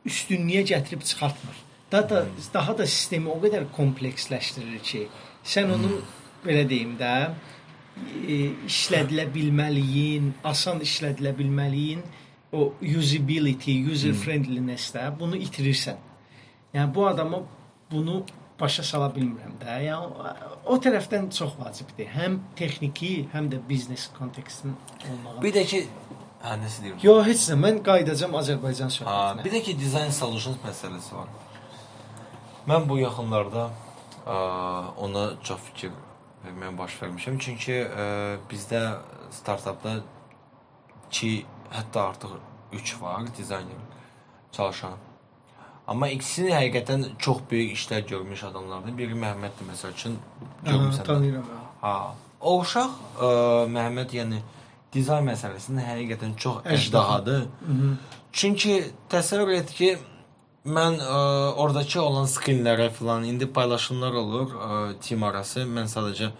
üstünlüyə 0.05 0.63
gətirib 0.69 1.03
çıxartmır. 1.09 1.65
Daha 1.91 2.09
da 2.09 2.25
daha 2.53 2.77
da 2.77 2.85
sistemi 2.85 3.31
o 3.33 3.37
qədər 3.41 3.65
kompleksləşdirir 3.73 4.81
ki, 4.85 5.07
sən 5.43 5.73
onun 5.73 5.95
belə 6.45 6.67
deyim 6.69 6.93
də 6.99 7.13
e, 7.25 8.37
işlədilə 8.69 9.25
bilməliyin, 9.33 10.33
asan 10.45 10.83
işlədilə 10.85 11.33
bilməliyin, 11.37 12.03
o 12.53 12.73
usability, 12.81 13.75
user 13.91 14.13
friendliness 14.17 14.93
də 14.93 15.09
bunu 15.19 15.37
itirirsən. 15.37 15.97
Yəni 16.73 16.93
bu 16.93 17.07
adama 17.07 17.41
bunu 17.91 18.23
başa 18.59 18.83
sala 18.83 19.07
bilmirəm 19.15 19.55
də. 19.61 19.75
Yəni 19.87 20.33
o, 20.65 20.77
tərəfdən 20.83 21.29
çox 21.35 21.55
vacibdir. 21.59 22.07
Həm 22.15 22.39
texniki, 22.59 23.11
həm 23.33 23.49
də 23.51 23.59
biznes 23.69 24.09
kontekstin 24.17 24.75
olmağı. 25.09 25.41
Bir 25.43 25.53
də 25.55 25.63
ki, 25.71 25.81
hə 26.43 26.55
nəsə 26.63 26.83
deyirəm. 26.85 26.99
Yo, 27.03 27.15
heç 27.25 27.47
nə. 27.51 27.57
Mən 27.65 27.81
qayıdacağam 27.87 28.35
Azərbaycan 28.41 28.91
Ha, 28.91 28.95
söhbətinə. 28.97 29.45
bir 29.45 29.55
də 29.57 29.63
ki 29.67 29.77
design 29.79 30.11
solutions 30.15 30.59
məsələsi 30.65 31.15
var. 31.15 31.31
Mən 32.69 32.85
bu 32.89 32.99
yaxınlarda 33.01 33.69
ə, 34.25 34.37
ona 35.05 35.25
çox 35.43 35.61
fikir 35.71 35.91
verməyə 36.45 36.75
baş 36.77 36.95
vermişəm. 37.01 37.39
Çünki 37.41 37.79
ə, 37.85 38.07
bizdə 38.51 38.83
startapda 39.31 39.99
ki 41.11 41.31
hətta 41.73 42.09
artıq 42.11 42.35
3 42.73 43.01
var 43.01 43.25
dizayner 43.37 43.85
çalışan. 44.51 44.93
Amma 45.89 46.07
ikisini 46.13 46.51
həqiqətən 46.53 47.05
çox 47.17 47.39
böyük 47.51 47.71
işlər 47.77 48.03
görmüş 48.09 48.43
adamlardır. 48.51 48.93
Biri 48.97 49.15
Məhəmməddir 49.17 49.69
məsəl 49.71 49.95
üçün 49.95 50.17
Hə, 50.63 50.69
görmüsən. 50.69 51.01
də. 51.01 51.05
tanıyıram. 51.07 51.47
hə. 51.49 51.59
Ha. 51.81 51.93
O 52.41 52.59
uşaq 52.61 52.91
ə, 53.25 53.29
Məhəmməd 53.73 54.13
yəni 54.19 54.41
dizayn 54.93 55.25
məsələsində 55.31 55.85
həqiqətən 55.87 56.35
çox 56.37 56.61
Əjdaha. 56.63 56.77
əjdahadır. 56.77 57.47
Çünki 58.31 58.75
təsəvvür 59.09 59.57
et 59.63 59.71
ki, 59.73 59.89
mən 60.69 60.99
ə, 61.01 61.19
oradakı 61.63 62.01
olan 62.01 62.27
skrinlərə 62.29 62.89
filan 62.93 63.25
indi 63.25 63.47
paylaşımlar 63.57 64.13
olur 64.13 64.53
ə, 64.53 64.79
team 65.01 65.23
arası. 65.23 65.65
Mən 65.65 65.89
sadəcə 65.89 66.31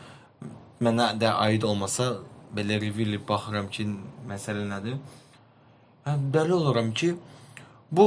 mənə 0.86 1.10
də 1.20 1.34
aid 1.48 1.64
olmasa 1.64 2.12
belə 2.56 2.78
review 2.82 3.18
baxıram 3.28 3.68
ki, 3.70 3.88
məsələ 4.30 4.68
nədir. 4.70 5.00
Mən 6.06 6.30
dəli 6.34 6.54
oluram 6.54 6.94
ki, 6.94 7.16
bu 7.92 8.06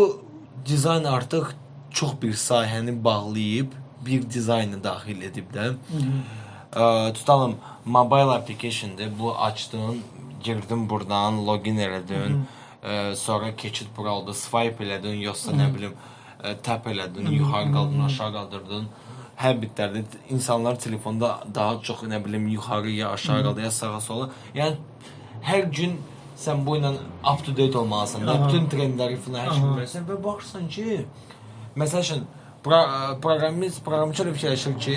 dizayn 0.66 1.04
artıq 1.04 1.52
çox 1.90 2.12
bir 2.22 2.32
sahəni 2.32 3.04
bağlayıb 3.04 3.72
bir 4.06 4.30
dizaynı 4.30 4.84
daxil 4.84 5.22
edib 5.22 5.52
də. 5.54 5.74
Ə, 6.72 7.12
tutalım 7.12 7.56
mobile 7.84 8.32
application'dır. 8.38 9.12
Bu 9.18 9.38
açdın, 9.38 10.00
girdin 10.44 10.88
burdan, 10.90 11.46
login 11.46 11.78
elədin. 11.78 12.42
Ə, 12.82 13.14
sonra 13.16 13.56
keçid 13.56 13.86
bura 13.96 14.10
oldu, 14.10 14.34
swipe 14.34 14.84
elədin, 14.84 15.20
yoxsa 15.22 15.52
nə 15.52 15.68
bilim, 15.74 15.92
ə, 16.42 16.56
tap 16.62 16.86
elədin, 16.86 17.30
yuxarı 17.30 17.72
qaldırdın, 17.72 18.04
aşağı 18.06 18.32
qaldırdın. 18.38 18.88
Hər 19.42 19.58
bitlərdə 19.62 20.04
insanlar 20.30 20.78
telefonda 20.78 21.38
daha 21.54 21.78
çox 21.82 22.02
nə 22.02 22.24
bilim 22.24 22.48
yuxarı 22.48 22.90
ya 22.90 23.10
aşağı 23.10 23.44
qaldı 23.44 23.60
ya 23.60 23.70
sağa 23.70 24.00
sola. 24.00 24.30
Yəni 24.54 24.76
hər 25.42 25.70
gün 25.78 25.98
sən 26.38 26.64
bu 26.66 26.76
ilə 26.78 26.94
up 27.32 27.44
to 27.44 27.52
date 27.56 27.78
olmalısan 27.78 28.26
da, 28.26 28.38
bütün 28.46 28.68
trendləri 28.72 29.16
filan 29.20 29.46
hər 29.46 29.54
şey 29.54 29.62
bilirsən 29.76 30.06
və 30.08 30.16
baxırsan 30.24 30.68
ki, 30.68 31.04
məsəl 31.76 32.00
üçün 32.06 32.24
pro 32.64 32.78
proqramist 33.22 33.82
proqramçı 33.84 34.22
elə 34.24 34.34
fikirləşir 34.36 34.76
ki, 34.78 34.96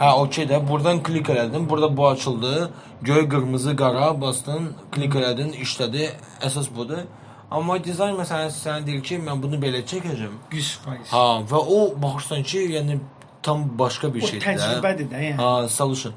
hə 0.00 0.10
okey 0.22 0.48
də 0.50 0.60
burdan 0.68 1.02
klik 1.02 1.28
elədin, 1.34 1.68
burada 1.68 1.90
bu 1.96 2.08
açıldı, 2.08 2.70
göy 3.02 3.28
qırmızı 3.28 3.76
qara 3.76 4.08
bastın, 4.20 4.72
klik 4.92 5.14
elədin, 5.14 5.52
işlədi, 5.64 6.10
əsas 6.42 6.68
budur. 6.76 7.04
Amma 7.50 7.76
dizayn 7.78 8.16
məsələsi 8.18 8.58
sənə 8.64 8.86
deyir 8.86 9.02
ki, 9.06 9.20
mən 9.22 9.42
bunu 9.42 9.60
belə 9.62 9.84
çəkəcəm. 9.86 10.32
100%. 10.50 11.12
Ha, 11.12 11.26
və 11.50 11.60
o 11.76 11.76
baxırsan 12.02 12.42
ki, 12.42 12.64
yəni 12.74 12.98
tam 13.42 13.68
başqa 13.78 14.10
bir 14.14 14.22
O 14.22 14.26
şeydir. 14.26 14.46
də. 14.46 14.56
təcrübədir 14.56 15.06
də, 15.12 15.20
yəni. 15.28 15.36
Ha, 15.38 15.68
solution. 15.68 16.12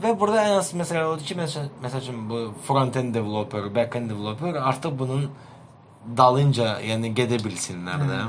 Və 0.00 0.12
burada 0.18 0.40
ən 0.46 0.54
əsas 0.56 0.72
məsələ 0.78 1.02
odur 1.10 1.26
ki, 1.26 1.34
məsəl 1.36 1.66
məsəl 1.82 2.00
üçün 2.00 2.22
bu 2.30 2.38
front-end 2.66 3.12
developer, 3.14 3.66
back-end 3.74 4.08
developer 4.10 4.56
artıq 4.56 4.94
bunun 4.98 5.26
dalınca, 6.16 6.78
yəni 6.80 7.12
gedə 7.14 7.38
bilsinlər 7.44 8.06
də. 8.08 8.22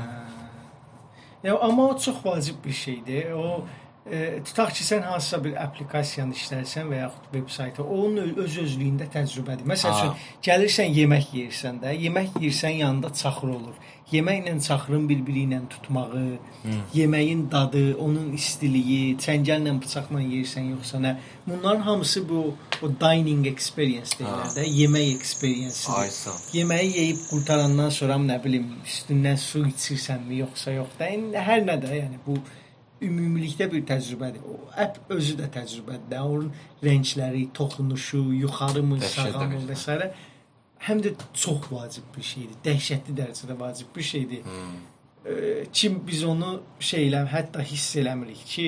Ya 1.44 1.56
amma 1.60 1.88
o 1.88 1.98
çox 1.98 2.20
vacib 2.24 2.60
bir 2.64 2.72
şeydir. 2.72 3.32
O 3.32 3.64
e, 4.10 4.42
tutaq 4.44 4.72
ki, 4.76 4.84
sən 4.84 5.02
hansısa 5.08 5.40
bir 5.44 5.56
applikasiyanı 5.64 6.36
işləyirsən 6.36 6.88
və 6.92 7.00
yaxud 7.00 7.34
veb 7.34 7.48
saytı, 7.48 7.84
onun 7.84 8.36
öz 8.44 8.58
özlüyündə 8.64 9.08
təcrübədir. 9.16 9.64
Məsəl 9.68 9.92
Ha. 9.92 10.04
üçün 10.04 10.50
gəlirsən 10.50 10.92
yemək 11.00 11.32
yeyirsən 11.36 11.80
də, 11.80 11.96
yemək 12.06 12.36
yeyirsən 12.40 12.76
yanında 12.84 13.12
çaxır 13.12 13.48
olur. 13.48 13.76
Yeməklə 14.14 14.54
çaxırın 14.66 15.08
bir-biri 15.08 15.44
ilə 15.48 15.60
tutmağı, 15.72 16.24
yeməyin 16.94 17.44
dadı, 17.52 17.82
onun 18.06 18.32
istiliyi, 18.38 19.16
çəngəllə 19.24 19.72
bıçaqla 19.82 20.20
yeyirsən 20.22 20.70
yoxsa 20.74 21.00
nə? 21.04 21.14
Bunların 21.46 21.80
hamısı 21.88 22.22
bu 22.28 22.42
o 22.82 22.90
dining 23.00 23.46
experience 23.46 24.16
deyirlər 24.20 24.52
də, 24.58 24.66
yemək 24.80 25.14
experience-idir. 25.16 25.94
Yeməyi 26.58 26.90
yeyib 26.98 27.24
qurtarandan 27.30 27.90
sonra 27.98 28.20
nə 28.22 28.36
bilim 28.44 28.68
üstündən 28.86 29.36
su 29.36 29.64
içirsənmi 29.72 30.42
yoxsa 30.44 30.76
yox 30.78 30.98
da. 31.00 31.10
Yəni 31.14 31.46
hər 31.48 31.64
nə 31.68 31.80
də, 31.82 31.96
yəni 32.02 32.20
bu 32.26 32.38
ümumilikdə 33.04 33.66
bir 33.72 33.82
təcrübədir. 33.88 34.44
O 34.48 34.60
app 34.84 35.10
özü 35.12 35.34
də 35.40 35.50
təcrübədir. 35.56 36.20
Onun 36.20 36.52
rəngləri, 36.84 37.48
toxunuşu, 37.56 38.22
yuxarımı, 38.44 39.00
Dəhşət 39.02 39.34
sağamı 39.34 39.60
dərəcədə. 39.66 39.98
və 39.98 40.08
s. 40.12 40.32
həm 40.80 41.02
də 41.04 41.14
çox 41.34 41.70
vacib 41.72 42.08
bir 42.16 42.22
şeydir. 42.22 42.58
Dəhşətli 42.64 43.14
dərəcədə 43.20 43.58
vacib 43.60 43.94
bir 43.96 44.02
şeydir. 44.02 44.42
Hmm. 44.42 44.82
Kim 45.72 46.02
biz 46.06 46.24
onu 46.24 46.58
şeyləm, 46.80 47.30
hətta 47.32 47.62
hiss 47.64 47.96
eləmirik 47.96 48.44
ki, 48.46 48.66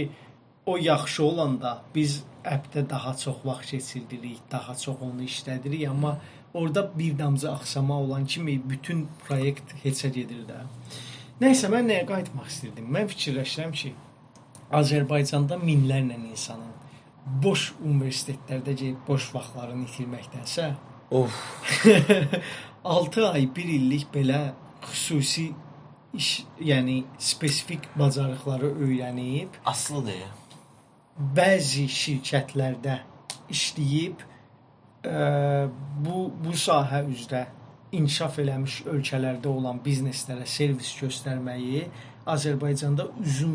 o 0.67 0.77
yaxşı 0.77 1.25
olanda 1.25 1.83
biz 1.95 2.23
appdə 2.45 2.89
daha 2.91 3.17
çox 3.17 3.37
vaxt 3.45 3.71
keçirdirik, 3.71 4.39
daha 4.51 4.75
çox 4.75 4.97
onu 5.03 5.23
işlədirik, 5.23 5.89
amma 5.89 6.19
orada 6.55 6.99
bir 6.99 7.19
damcı 7.19 7.53
axsama 7.53 8.01
olan 8.01 8.27
kimi 8.27 8.71
bütün 8.71 9.09
proyekt 9.29 9.75
heçə 9.85 10.09
gedir 10.09 10.47
də. 10.49 10.63
Nəysə 11.41 11.69
mən 11.69 11.91
nəyə 11.91 12.07
qayıtmaq 12.09 12.49
istirdim? 12.49 12.89
Mən 12.97 13.11
fikirləşirəm 13.13 13.73
ki, 13.77 13.93
Azərbaycanda 14.73 15.59
minlərlə 15.61 16.17
insanın 16.31 16.73
boş 17.43 17.73
universitetlərdə 17.85 18.73
gedib 18.73 19.03
boş 19.09 19.29
vaxtlarını 19.35 19.85
itirməkdənsə, 19.91 20.71
Of. 21.11 21.33
6 22.85 23.31
ay, 23.33 23.49
1 23.57 23.65
illik 23.79 24.07
belə 24.15 24.41
xüsusi 24.87 25.53
iş, 26.15 26.31
yəni 26.61 27.05
spesifik 27.19 27.89
bacarıqları 27.99 28.71
öyrənib 28.87 29.59
Aslıdır. 29.67 30.23
bəzi 31.37 31.87
şirkətlərdə 31.91 32.99
işləyib 33.51 34.23
ə, 35.07 35.69
bu 36.05 36.27
bu 36.45 36.53
sahə 36.53 37.03
üzrə 37.09 37.47
inkişaf 37.97 38.39
eləmiş 38.43 38.83
ölkələrdə 38.93 39.49
olan 39.49 39.81
bizneslərə 39.85 40.47
servis 40.47 40.93
göstərməyi 41.01 41.87
Azərbaycanda 42.27 43.09
uzun 43.23 43.55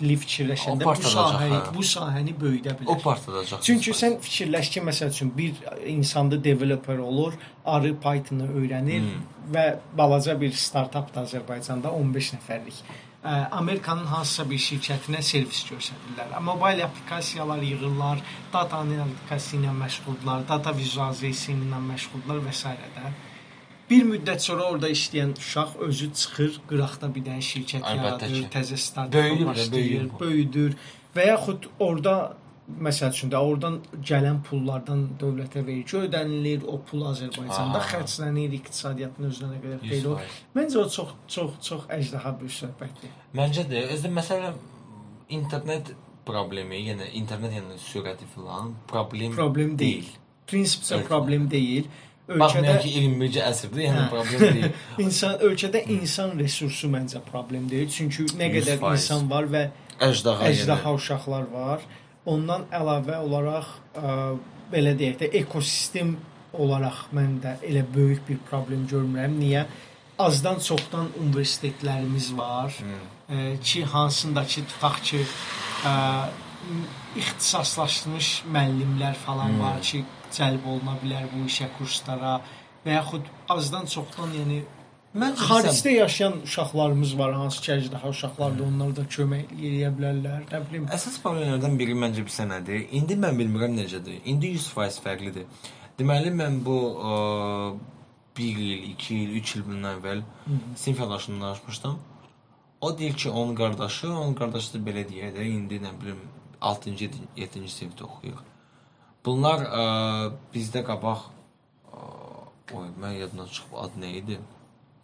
müddətli 0.00 0.16
fikirləşəndə 0.22 0.84
bu 0.86 0.94
sahəni 1.12 1.56
hə. 1.58 1.74
bu 1.74 1.82
sahəni 1.82 2.34
böyüdə 2.38 2.74
bilər. 2.78 2.90
O 2.94 2.98
partladacaq. 3.02 3.62
Çünki 3.62 3.92
sən 3.92 4.18
fikirləş 4.20 4.70
ki, 4.72 4.80
məsəl 4.80 5.10
üçün 5.14 5.32
bir 5.36 5.52
insanda 5.86 6.38
developer 6.44 6.98
olur, 6.98 7.32
arı 7.64 7.94
Python-u 8.00 8.46
öyrənir 8.60 9.00
Hmm. 9.02 9.22
və 9.52 9.78
balaca 9.98 10.40
bir 10.40 10.52
startap 10.52 11.14
da 11.14 11.22
Azərbaycanda 11.26 11.88
15 11.88 12.32
nəfərlik. 12.36 12.82
Ə, 13.22 13.48
Amerikanın 13.50 14.06
hansısa 14.06 14.48
bir 14.50 14.58
şirkətinə 14.58 15.22
servis 15.22 15.64
göstərirlər. 15.70 16.40
Mobil 16.40 16.84
applikasiyalar 16.84 17.62
yığırlar, 17.62 18.18
data 18.52 18.76
analitikası 18.76 19.56
ilə 19.56 19.72
məşğuldurlar, 19.82 20.48
data 20.48 20.72
vizualizasiya 20.76 21.56
ilə 21.56 21.78
məşğuldurlar 21.90 22.42
və 22.48 22.52
s. 22.52 22.68
də. 22.96 23.12
Bir 23.92 24.04
müddət 24.08 24.40
sonra 24.48 24.64
orada 24.72 24.88
işləyən 24.96 25.34
uşaq 25.38 25.76
özü 25.86 26.06
çıxır, 26.20 26.60
qıraqda 26.70 27.12
bir 27.14 27.24
dənə 27.28 27.42
şirkət 27.44 27.82
Əlbəttə 27.84 28.04
yaradır, 28.04 28.36
ki. 28.38 28.46
təzə 28.54 28.76
startap 28.88 29.18
Böyüyür 29.20 29.42
də, 29.42 29.48
başlayır, 29.50 29.72
böyüyür 29.74 30.06
bu. 30.12 30.20
böyüdür 30.20 30.76
və 31.16 31.26
yaxud 31.28 31.66
orada 31.78 32.14
məsəl 32.86 33.10
üçün 33.12 33.30
də 33.32 33.40
oradan 33.42 33.74
gələn 34.10 34.38
pullardan 34.46 35.00
dövlətə 35.20 35.64
vergi 35.66 35.96
ödənilir, 36.06 36.62
o 36.72 36.78
pul 36.88 37.02
Azərbaycanda 37.10 37.80
Aha. 37.82 37.88
xərclənir, 37.90 38.54
iqtisadiyyatın 38.60 39.28
özünə 39.28 39.48
nə 39.50 39.58
qədər 39.64 39.82
xeyri 39.90 40.06
olur. 40.08 40.22
100%. 40.30 40.38
Məncə 40.56 40.78
o 40.78 40.84
çox 40.96 41.10
çox 41.36 41.50
çox 41.68 41.82
əjdaha 41.98 42.32
bir 42.40 42.54
söhbətdir. 42.60 43.12
Məncə 43.40 43.66
də 43.72 43.82
özü 43.96 44.12
məsələn 44.20 44.56
internet 45.38 45.92
problemi, 46.26 46.78
yəni 46.86 47.10
internet 47.18 47.52
yəni 47.58 47.76
sürəti 47.82 48.28
filan 48.34 48.72
problem 48.88 49.34
Problem 49.36 49.76
deyil. 49.78 50.08
Prinsipcə 50.48 50.96
Ölkədə. 51.00 51.08
problem 51.10 51.50
deyil. 51.50 51.86
Baxmayaraq 52.28 52.78
Ölkədə 52.78 52.82
ki 52.84 53.00
21-ci 53.02 53.40
əsrdir, 53.42 53.80
yəni 53.88 53.98
Hə. 53.98 54.08
problem 54.12 54.42
deyil. 54.56 54.74
insan 55.04 55.40
ölkədə 55.48 55.80
insan 55.96 56.36
resursu 56.38 56.90
məncə 56.92 57.20
problem 57.26 57.64
deyil. 57.70 57.88
Çünki 57.90 58.28
nə 58.38 58.48
qədər 58.54 58.78
100%. 58.78 58.92
insan 58.94 59.26
var 59.30 59.48
və 59.50 59.64
Əjdaha, 60.02 60.46
əjdaha 60.52 60.86
yəni. 60.92 61.00
uşaqlar 61.00 61.48
var. 61.52 61.82
Ondan 62.30 62.68
əlavə 62.78 63.18
olaraq 63.26 63.72
ə, 63.98 64.12
belə 64.72 64.94
deyək 64.98 65.18
də 65.24 65.30
ekosistem 65.42 66.14
olaraq 66.52 67.08
mən 67.16 67.40
də 67.42 67.56
elə 67.66 67.82
böyük 67.94 68.22
bir 68.28 68.38
problem 68.48 68.86
görmürəm. 68.90 69.34
Niyə? 69.42 69.66
Azdan 70.22 70.62
çoxdan 70.62 71.10
universitetlərimiz 71.18 72.30
var. 72.38 72.70
Ə, 73.26 73.56
ki 73.66 73.82
hansındakı 73.90 74.62
tutaq 74.70 75.02
ki 75.10 75.24
ə, 75.90 75.94
ixtisaslaşmış 77.18 78.28
müəllimlər 78.54 79.16
falan 79.26 79.58
var 79.60 79.80
ki, 79.82 80.04
cəlb 80.38 80.68
oluna 80.74 80.98
bilər 81.02 81.26
bu 81.32 81.46
işə 81.48 81.70
kurslara 81.78 82.38
və 82.84 82.96
yaxud 82.98 83.28
azdan 83.56 83.90
çoxdan 83.96 84.32
yəni 84.40 84.62
Məncə 85.12 85.44
Xaricdə 85.44 85.90
yaşayan 85.92 86.38
uşaqlarımız 86.46 87.10
var, 87.18 87.34
hansı 87.36 87.60
ki, 87.62 87.72
əjdaha 87.74 88.10
uşaqlardır, 88.14 88.62
onlar 88.64 88.94
da 88.96 89.02
kömək 89.14 89.50
eləyə 89.52 89.90
bilərlər. 89.92 90.46
Nə 90.48 90.60
bilim, 90.70 90.86
Əsas 90.96 91.18
problemlərdən 91.20 91.74
biri 91.76 91.96
məncə 92.00 92.24
bilsə 92.24 92.46
nədir? 92.48 92.86
İndi 92.96 93.18
mən 93.20 93.36
bilmirəm 93.36 93.76
necədir. 93.76 94.22
İndi 94.32 94.54
100% 94.54 95.02
fərqlidir. 95.04 95.66
Deməli 95.98 96.32
mən 96.32 96.56
bu 96.64 96.76
ə, 97.10 97.18
1 98.40 98.62
il, 98.64 98.88
2 98.94 99.18
il, 99.18 99.36
3 99.42 99.54
il 99.58 99.66
bundan 99.66 99.98
əvvəl 99.98 100.24
sinif 100.80 101.04
yoldaşımla 101.04 101.44
danışmışdım. 101.46 101.98
O 102.80 102.98
deyir 102.98 103.14
ki, 103.14 103.30
onun 103.30 103.54
qardaşı, 103.54 104.08
onun 104.08 104.34
qardaşı 104.34 104.78
da 104.78 104.80
belə 104.88 105.04
deyək 105.12 105.36
də, 105.36 105.44
indi 105.58 105.82
nə 105.84 105.92
bilim 106.00 106.24
6-cı, 106.72 107.10
7-ci 107.36 107.74
sinifdə 107.76 108.08
oxuyur. 108.08 108.40
Bunlar 109.24 109.62
ə, 109.68 109.82
bizdə 110.54 110.82
qabaq 110.86 111.28
ə, 111.92 112.08
Oy, 112.72 112.88
mən 113.02 113.18
yadımdan 113.20 113.48
çıxıb 113.52 113.74
adı 113.84 114.00
nə 114.02 114.10
idi? 114.22 114.38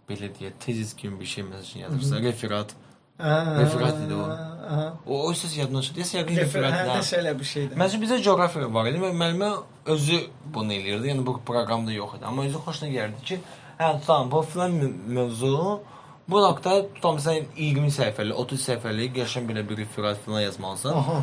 Belə 0.09 0.31
deyə 0.39 0.51
tezis 0.63 0.95
kimi 0.97 1.21
bir 1.21 1.27
şey 1.29 1.45
məsələn 1.45 1.83
yazırsa, 1.85 2.21
referat. 2.25 2.71
Referat 3.19 3.99
idi 4.07 4.15
o. 4.15 4.23
Aha. 4.69 4.87
O 5.07 5.19
o 5.29 5.35
söz 5.35 5.57
yadımdan 5.57 5.85
çıxdı. 5.85 6.01
Deyəsən 6.01 6.19
yəqin 6.21 6.37
Refer, 6.39 6.63
referat. 6.63 6.89
hə, 6.89 7.01
hə. 7.03 7.21
elə 7.21 7.35
bir 7.39 7.49
şeydir. 7.51 7.77
Məsələn 7.83 8.03
bizə 8.07 8.19
coğrafiya 8.23 8.69
var 8.75 8.89
idi 8.91 9.03
və 9.03 9.11
müəllimə 9.21 9.51
özü 9.95 10.19
bunu 10.55 10.73
eləyirdi. 10.79 11.11
Yəni 11.13 11.27
bu 11.27 11.35
proqramda 11.51 11.93
yox 11.93 12.15
idi. 12.17 12.25
Amma 12.31 12.47
özü 12.49 12.63
xoşuna 12.67 12.91
gəlirdi 12.95 13.25
ki, 13.31 13.41
hə 13.81 13.91
tamam 14.07 14.31
bu 14.33 14.43
filan 14.53 14.79
mövzu 15.19 15.81
bu 16.29 16.43
haqda 16.47 16.79
tutam 16.95 17.19
sən 17.25 17.45
20 17.57 17.93
səhifəli, 17.99 18.33
30 18.45 18.65
səhifəlik 18.69 19.15
qəşəng 19.19 19.49
belə 19.51 19.65
bir 19.69 19.83
referat 19.83 20.21
filan 20.25 20.41
yazmalısan. 20.47 20.97
Aha. 21.03 21.19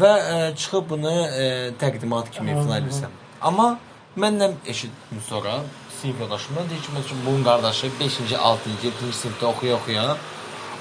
Və 0.00 0.12
ə, 0.12 0.38
çıxıb 0.58 0.88
bunu 0.90 1.12
ə, 1.12 1.46
təqdimat 1.80 2.30
kimi 2.34 2.56
filan 2.56 2.82
edirsən. 2.82 3.12
Amma 3.42 3.74
məndən 4.18 4.56
eşitdim 4.66 5.20
sonra 5.28 5.60
sinif 6.00 6.20
yoldaşımdan 6.20 6.68
deyir 6.70 6.82
ki, 6.82 6.94
məsələn 6.96 7.22
bunun 7.26 7.44
qardaşı 7.46 7.90
5-ci, 8.00 8.34
6-cı, 8.34 8.74
7-ci 8.88 9.12
sinifdə 9.20 9.46
oxuya-oxuya 9.52 10.06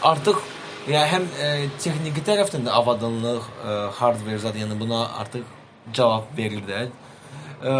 artıq 0.09 0.41
yəni 0.89 1.05
həm 1.13 1.29
ə, 1.29 1.51
texniki 1.77 2.25
tərəfdən 2.27 2.67
də 2.67 2.73
avadınlıq, 2.79 3.47
ə, 3.63 3.77
hardware 3.99 4.41
zad, 4.43 4.57
yəni 4.59 4.79
buna 4.79 5.05
artıq 5.21 5.45
cavab 5.93 6.33
verir 6.37 6.65
də. 6.67 6.87
Ə, 7.63 7.75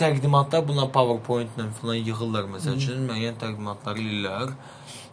təqdimatda 0.00 0.62
buna 0.68 0.86
PowerPoint-la 0.92 1.68
filan 1.80 2.00
yığırlar 2.00 2.48
məsəl 2.54 2.78
üçün 2.80 3.04
müəyyən 3.10 3.36
təqdimatları 3.42 4.00
eləyirlər. 4.02 4.54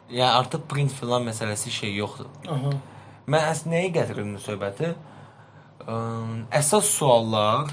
Yəni 0.10 0.32
artıq 0.40 0.64
print 0.70 0.94
filan 0.96 1.28
məsələsi 1.28 1.74
şey 1.82 1.94
yoxdur. 2.00 2.30
Aha. 2.50 2.72
Mən 3.30 3.46
əslində 3.52 3.76
nəyə 3.76 3.92
gətirirdim 4.00 4.40
söhbəti? 4.42 4.94
Ə, 5.86 5.98
Əsas 6.60 6.90
suallar 6.98 7.70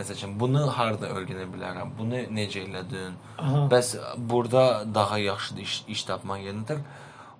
məsələn 0.00 0.36
bunu 0.40 0.64
harda 0.72 1.10
öyrənə 1.14 1.46
bilərəm? 1.52 1.92
Bunu 1.98 2.24
necə 2.34 2.64
elədin? 2.64 3.16
Aha. 3.38 3.66
Bəs 3.72 3.94
burada 4.16 4.84
daha 4.94 5.18
yaxşıdır 5.18 5.66
iş, 5.66 5.82
iş 5.94 6.04
tapmaq 6.08 6.42
yerinə. 6.46 6.80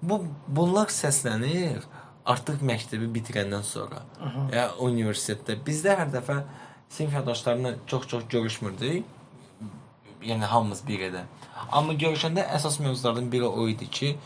Bu 0.02 0.22
bunlar 0.48 0.92
səslənir 0.92 1.84
artıq 2.28 2.62
məktəbi 2.64 3.08
bitirəndən 3.14 3.64
sonra. 3.66 4.04
Aha. 4.20 4.46
Ya 4.54 4.66
universitetdə 4.80 5.56
bizdə 5.66 5.96
hər 5.98 6.12
dəfə 6.12 6.42
sinif 6.90 7.16
yoldaşlarımla 7.18 7.74
çox-çox 7.86 8.28
görüşmürdük. 8.28 9.04
Yəni 10.20 10.44
hamımız 10.52 10.82
bir 10.88 11.00
yerdə. 11.06 11.24
Amma 11.72 11.94
görüşəndə 11.96 12.44
əsas 12.56 12.76
mövzulardan 12.82 13.30
biri 13.32 13.48
o 13.48 13.68
idi 13.68 13.88
ki, 13.90 14.16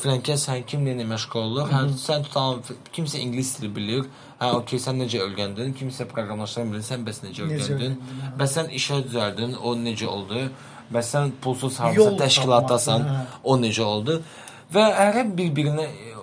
Frankə 0.00 0.38
sən 0.40 0.62
kimlə 0.68 0.94
nə 0.96 1.04
məşğul 1.10 1.42
olur? 1.42 1.66
Hə, 1.70 1.82
sən 2.00 2.24
tutan 2.26 2.62
kimsə 2.94 3.20
ingilis 3.20 3.52
dili 3.58 3.68
bilir. 3.76 4.06
Hə, 4.40 4.48
okey, 4.58 4.80
sən 4.80 4.96
necə 5.02 5.20
öyrəndin? 5.22 5.74
Kimsə 5.78 6.06
proqramlaşdırma 6.10 6.72
bilir, 6.72 6.86
sən 6.86 7.04
bəs 7.06 7.20
necə 7.26 7.44
öyrəndin? 7.46 7.98
Bəs 8.40 8.56
sən 8.56 8.72
işə 8.78 9.02
düzəldin, 9.04 9.58
o 9.60 9.74
necə 9.78 10.08
oldu? 10.10 10.46
Bəs 10.92 11.12
sən 11.14 11.34
pulsuz 11.44 11.76
harasa 11.82 12.16
təşkilatdasan, 12.24 13.04
hə. 13.08 13.20
o 13.44 13.58
necə 13.60 13.84
oldu? 13.84 14.18
Və 14.72 14.86
hərə 14.96 15.26
bir-birinə 15.36 15.84
e, 15.84 16.14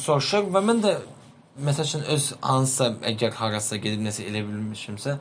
soruşur 0.00 0.48
və 0.54 0.64
mən 0.64 0.80
də 0.82 0.96
məsəl 1.68 1.88
üçün 1.88 2.04
öz 2.14 2.28
hansısa 2.40 2.88
əgər 3.12 3.36
harasa 3.36 3.76
gedib 3.76 4.00
nəsə 4.06 4.24
elə 4.30 4.40
bilmişimsə, 4.46 5.18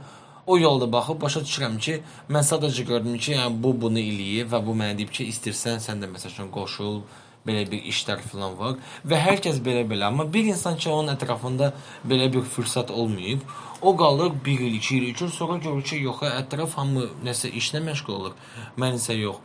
o 0.47 0.57
yolda 0.57 0.87
baxıb 0.91 1.19
başa 1.21 1.41
düşürəm 1.43 1.75
ki, 1.79 1.97
mən 2.31 2.47
sadəcə 2.47 2.85
gördüm 2.87 3.17
ki, 3.17 3.35
yəni 3.35 3.59
bu 3.63 3.73
bunu 3.81 3.99
eləyir 3.99 4.47
və 4.51 4.63
bu 4.65 4.75
mənə 4.79 4.95
deyib 4.97 5.11
ki, 5.13 5.27
istərsən 5.33 5.83
sən 5.83 6.01
də 6.01 6.09
məsəl 6.11 6.31
üçün 6.33 6.49
qoşul, 6.55 7.01
belə 7.47 7.65
bir 7.71 7.85
işlər 7.91 8.21
falan 8.31 8.55
var 8.59 8.77
və 9.07 9.17
hər 9.17 9.41
kəs 9.43 9.59
belə-belə, 9.65 10.07
amma 10.09 10.27
bir 10.33 10.49
insan 10.51 10.77
ki, 10.77 10.89
onun 10.89 11.13
ətrafında 11.15 11.71
belə 12.07 12.29
bir 12.33 12.45
fürsət 12.45 12.91
olmayıb, 12.93 13.43
o 13.81 13.95
qalır 13.97 14.33
1 14.45 14.59
il, 14.59 14.75
2 14.77 14.97
il, 14.97 15.09
3 15.15 15.21
il 15.21 15.31
sonra 15.37 15.57
görür 15.57 15.83
ki, 15.83 16.01
yox, 16.05 16.21
ətraf 16.29 16.77
hamı 16.77 17.07
nəsə 17.25 17.49
işlə 17.57 17.81
məşğul 17.87 18.13
olur. 18.13 18.35
Mən 18.77 18.99
isə 18.99 19.17
yox. 19.17 19.41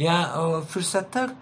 Yəni 0.00 0.62
fürsətlər 0.72 1.34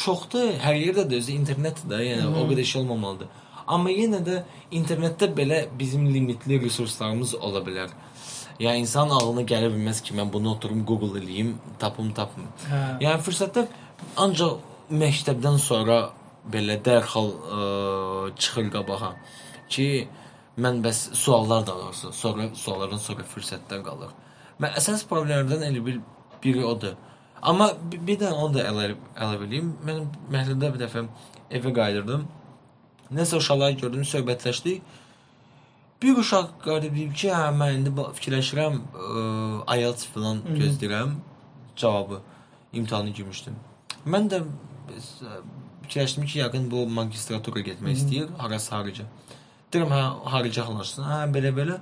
çoxdur, 0.00 0.54
hər 0.64 0.78
yerdədir, 0.80 1.20
özü 1.20 1.36
internetdə, 1.36 2.00
yəni 2.06 2.30
o 2.30 2.46
qədər 2.48 2.66
şey 2.72 2.80
olmamalıdır. 2.82 3.28
Amma 3.70 3.92
yenə 3.92 4.22
də 4.26 4.40
internetdə 4.74 5.28
belə 5.36 5.66
bizim 5.78 6.08
limitli 6.10 6.58
resurslarımız 6.62 7.36
ola 7.38 7.60
bilər. 7.66 7.92
Yəni 8.60 8.84
insan 8.84 9.12
ağlına 9.14 9.44
gələ 9.48 9.70
bilməz 9.72 10.02
ki, 10.04 10.16
mən 10.18 10.32
bunu 10.32 10.50
oturum 10.56 10.82
Google 10.88 11.20
eləyim, 11.20 11.54
tapım 11.78 12.10
tapım. 12.16 12.48
Hə. 12.68 12.80
Yəni 13.04 13.22
fürsətlər 13.24 13.70
ancaq 14.20 14.69
məktəbdən 14.90 15.58
sonra 15.62 16.00
belə 16.50 16.78
dərhal 16.84 17.28
ə, 17.30 17.66
çıxır 18.38 18.70
qabağa 18.74 19.12
ki, 19.70 19.86
mən 20.60 20.80
bəs 20.84 21.02
suallar 21.16 21.66
da 21.66 21.76
doğrusu, 21.78 22.12
sonra 22.12 22.48
suallardan 22.54 23.00
sonra 23.02 23.26
fürsətlər 23.34 23.84
qalır. 23.86 24.16
Mən 24.60 24.74
əsas 24.80 25.06
problemlərdən 25.08 25.68
elə 25.70 25.84
bir 25.86 26.00
biri 26.42 26.64
odur. 26.64 26.96
Amma 27.42 27.70
bir, 27.92 28.00
bir 28.06 28.18
də 28.20 28.32
onu 28.32 28.58
da 28.58 28.66
əlavə 28.68 28.96
əlavə 29.16 29.46
eləyim. 29.48 29.70
Mən 29.86 30.02
məhəllədə 30.32 30.72
bir 30.74 30.82
dəfə 30.82 31.04
evə 31.56 31.72
qayıdırdım. 31.78 32.26
Nəsə 33.16 33.38
uşaqlar 33.40 33.78
gördüm, 33.80 34.02
söhbətləşdik. 34.06 34.82
Bir 36.02 36.18
uşaq 36.20 36.52
qarıb 36.64 36.94
deyib 36.96 37.14
ki, 37.16 37.30
hə 37.32 37.48
mən 37.56 37.78
indi 37.78 37.92
fikirləşirəm, 38.18 38.76
IELTS 39.76 40.06
falan 40.14 40.42
gözləyirəm 40.48 41.16
cavabı. 41.76 42.20
İmtahanı 42.72 43.10
girmişdim. 43.16 43.56
Mən 44.06 44.28
də 44.32 44.44
fikirləşdim 45.82 46.26
ki, 46.26 46.38
yəqin 46.42 46.68
bu 46.70 46.84
magistratura 46.98 47.60
getmək 47.66 47.96
istəyir, 48.00 48.28
harası 48.38 48.74
harici. 48.74 49.06
Deyirəm, 49.72 49.90
hə, 49.94 50.04
harici 50.34 50.60
halaşsın. 50.66 51.06
Hə, 51.06 51.18
belə-belə. 51.34 51.80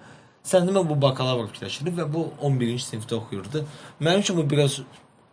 Sən 0.49 0.69
demə 0.69 0.85
bu 0.89 0.97
bakalavr 1.03 1.49
fikirləşirdi 1.51 1.93
və 1.99 2.07
bu 2.13 2.25
11-ci 2.49 2.85
sinifdə 2.93 3.19
oxuyurdu. 3.19 3.65
Mənim 4.01 4.25
üçün 4.25 4.37
bu 4.37 4.45
biraz 4.51 4.81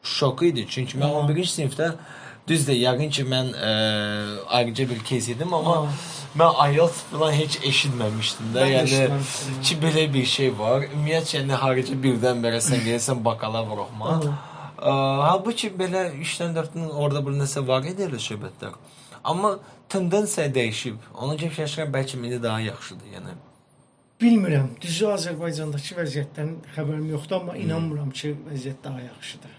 şok 0.04 0.44
idi, 0.50 0.66
çünki 0.70 1.00
mən 1.00 1.08
Aha. 1.10 1.26
11-ci 1.28 1.52
sinifdə 1.54 1.92
düzdür, 2.48 2.76
yəqin 2.78 3.12
ki 3.16 3.24
mən 3.30 3.54
ə, 3.54 3.70
ayrıca 4.58 4.90
bir 4.90 5.00
kes 5.08 5.30
idim, 5.34 5.54
amma 5.54 5.78
Aha. 5.84 5.94
mən 6.42 6.60
IELTS 6.74 7.00
falan 7.12 7.32
heç 7.32 7.60
eşitməmişdim 7.72 8.52
də. 8.56 8.66
Yəni 8.74 9.22
ki 9.64 9.80
belə 9.84 10.08
bir 10.14 10.26
şey 10.34 10.52
var. 10.60 10.90
Ümumiyyətlə 10.90 11.40
yəni 11.40 11.62
harici 11.64 11.96
birdən-birə 12.08 12.60
sən 12.68 12.84
gəlirsən 12.88 13.24
bakalavr 13.26 13.86
oxumaq. 13.86 14.28
Ə, 14.76 14.92
halbuki 15.30 15.72
belə 15.80 16.10
3-dən 16.14 16.56
4-dən 16.58 16.92
orada 16.92 17.24
bir 17.26 17.36
nəsə 17.40 17.64
idi 17.90 18.08
elə 18.08 18.20
söhbətlər. 18.20 18.78
Amma 19.24 19.58
tendensiya 19.90 20.48
dəyişib. 20.54 20.98
Ona 21.16 21.36
görə 21.40 21.52
fikirləşirəm 21.54 21.94
bəlkə 21.94 22.18
indi 22.20 22.42
daha 22.44 22.60
yaxşıdır, 22.62 23.12
yəni. 23.16 23.36
Bilmirəm. 24.22 24.68
Düzü 24.82 25.08
Azərbaycandakı 25.12 25.96
vəziyyətdən 26.00 26.52
xəbərim 26.76 27.08
yoxdur, 27.12 27.42
amma 27.42 27.56
inanmıram 27.60 28.12
ki, 28.12 28.36
vəziyyət 28.52 28.84
daha 28.84 29.02
yaxşıdır. 29.02 29.56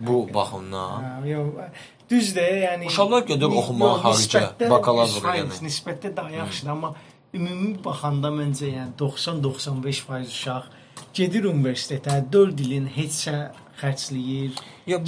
Bu 0.00 0.28
baxımdan. 0.34 1.04
Hə, 1.04 1.28
yox. 1.28 1.80
Düzdür, 2.10 2.54
yəni 2.64 2.86
Uşaqlar 2.90 3.26
gedir 3.28 3.56
oxumağa 3.60 3.96
xaricə, 4.04 4.44
bakalavr 4.70 5.26
yəni. 5.36 5.58
Nisbətdə 5.66 6.14
daha 6.16 6.30
yaxşıdır, 6.38 6.70
amma 6.72 6.94
ümumi 7.34 7.74
baxanda 7.84 8.32
məncə 8.34 8.70
yəni 8.72 8.96
90-95% 8.98 10.32
uşaq 10.34 10.70
gedir 11.14 11.44
universitetə, 11.52 12.16
4 12.32 12.64
ilin 12.64 12.88
heçsə 12.96 13.36
xərcləyir. 13.80 14.52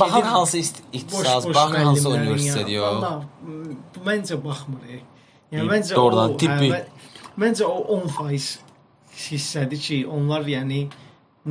Baxır 0.01 0.17
Gedir- 0.17 0.31
hansı 0.35 0.59
ixtisas, 0.59 1.47
baxır 1.55 1.79
hansı 1.87 2.09
universitet 2.09 2.69
yox. 2.69 3.05
Məncə 4.07 4.37
baxmır. 4.45 4.83
e. 4.97 4.99
Yəni 5.53 5.69
məncə 5.73 5.95
doğrudan 5.97 6.31
o, 6.35 6.37
tibbi. 6.41 6.69
hə, 6.73 6.75
mə- 6.75 7.41
məncə 7.43 7.65
o 7.65 7.79
10% 8.01 8.59
hissədir 9.29 9.81
ki, 9.87 9.99
onlar 10.09 10.47
yəni 10.49 10.87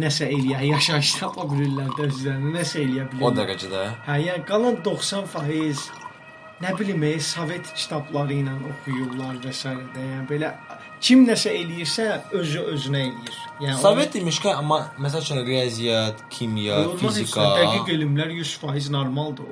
nəsə 0.01 0.25
eləyə, 0.33 0.61
yaşayış 0.71 1.11
tapa 1.19 1.43
bilirlər 1.51 1.89
də 1.97 2.07
özlərinə, 2.09 2.51
nəsə 2.57 2.77
eləyə 2.85 3.03
O 3.05 3.09
bilirlər. 3.11 3.35
dərəcədə. 3.39 3.81
Hə, 4.07 4.15
yəni 4.27 4.45
qalan 4.47 4.75
90% 4.85 6.00
nə 6.61 6.75
bilim, 6.79 7.03
e, 7.03 7.19
Sovet 7.19 7.73
kitabları 7.73 8.33
ilə 8.41 8.53
oxuyurlar 8.71 9.39
və 9.43 9.53
s. 9.53 9.63
də. 9.95 10.05
Yəni 10.11 10.27
belə 10.29 10.51
kim 11.01 11.23
nəsə 11.27 11.49
eləyirsə 11.61 12.05
özü 12.37 12.65
özünə 12.75 13.01
eləyir. 13.07 13.37
Yəni 13.63 13.77
Sovet 13.81 14.13
demişkən, 14.15 14.55
amma 14.61 14.79
məsəl 15.01 15.23
üçün 15.25 15.41
riyaziyyat, 15.45 16.21
kimya, 16.29 16.81
heç 16.83 16.99
fizika. 17.05 17.47
Dəqiq 17.61 17.89
elmlər 17.95 18.29
100% 18.41 18.91
normaldır. 18.97 19.49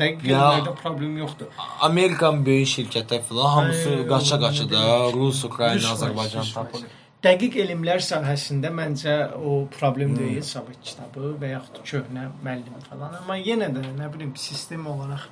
Dəqiq 0.00 0.28
Ya- 0.30 0.38
elmlərdə 0.38 0.74
problem 0.82 1.16
yoxdur. 1.18 1.48
Amerikan 1.80 2.44
böyük 2.46 2.68
şirkətlər 2.76 3.22
falan 3.30 3.50
hamısı 3.56 3.90
qaça-qaça 4.12 4.70
da. 4.70 4.84
Rus, 5.12 5.44
Ukrayna, 5.44 5.80
100%, 5.80 5.92
Azərbaycan 5.96 6.44
100%. 6.44 6.54
tapır. 6.54 6.86
Dəqiq 7.26 7.56
elmlər 7.64 7.98
sahəsində 7.98 8.70
məncə 8.70 9.14
o 9.34 9.66
problem 9.78 10.14
deyil, 10.16 10.42
Sovet 10.46 10.78
kitabı 10.84 11.32
və 11.40 11.50
yaxud 11.56 11.82
köhnə 11.90 12.28
müəllim 12.44 12.78
falan. 12.88 13.16
Amma 13.22 13.36
yenə 13.36 13.72
də 13.74 13.82
nə 13.98 14.06
bilim 14.14 14.36
sistem 14.36 14.86
olaraq 14.86 15.26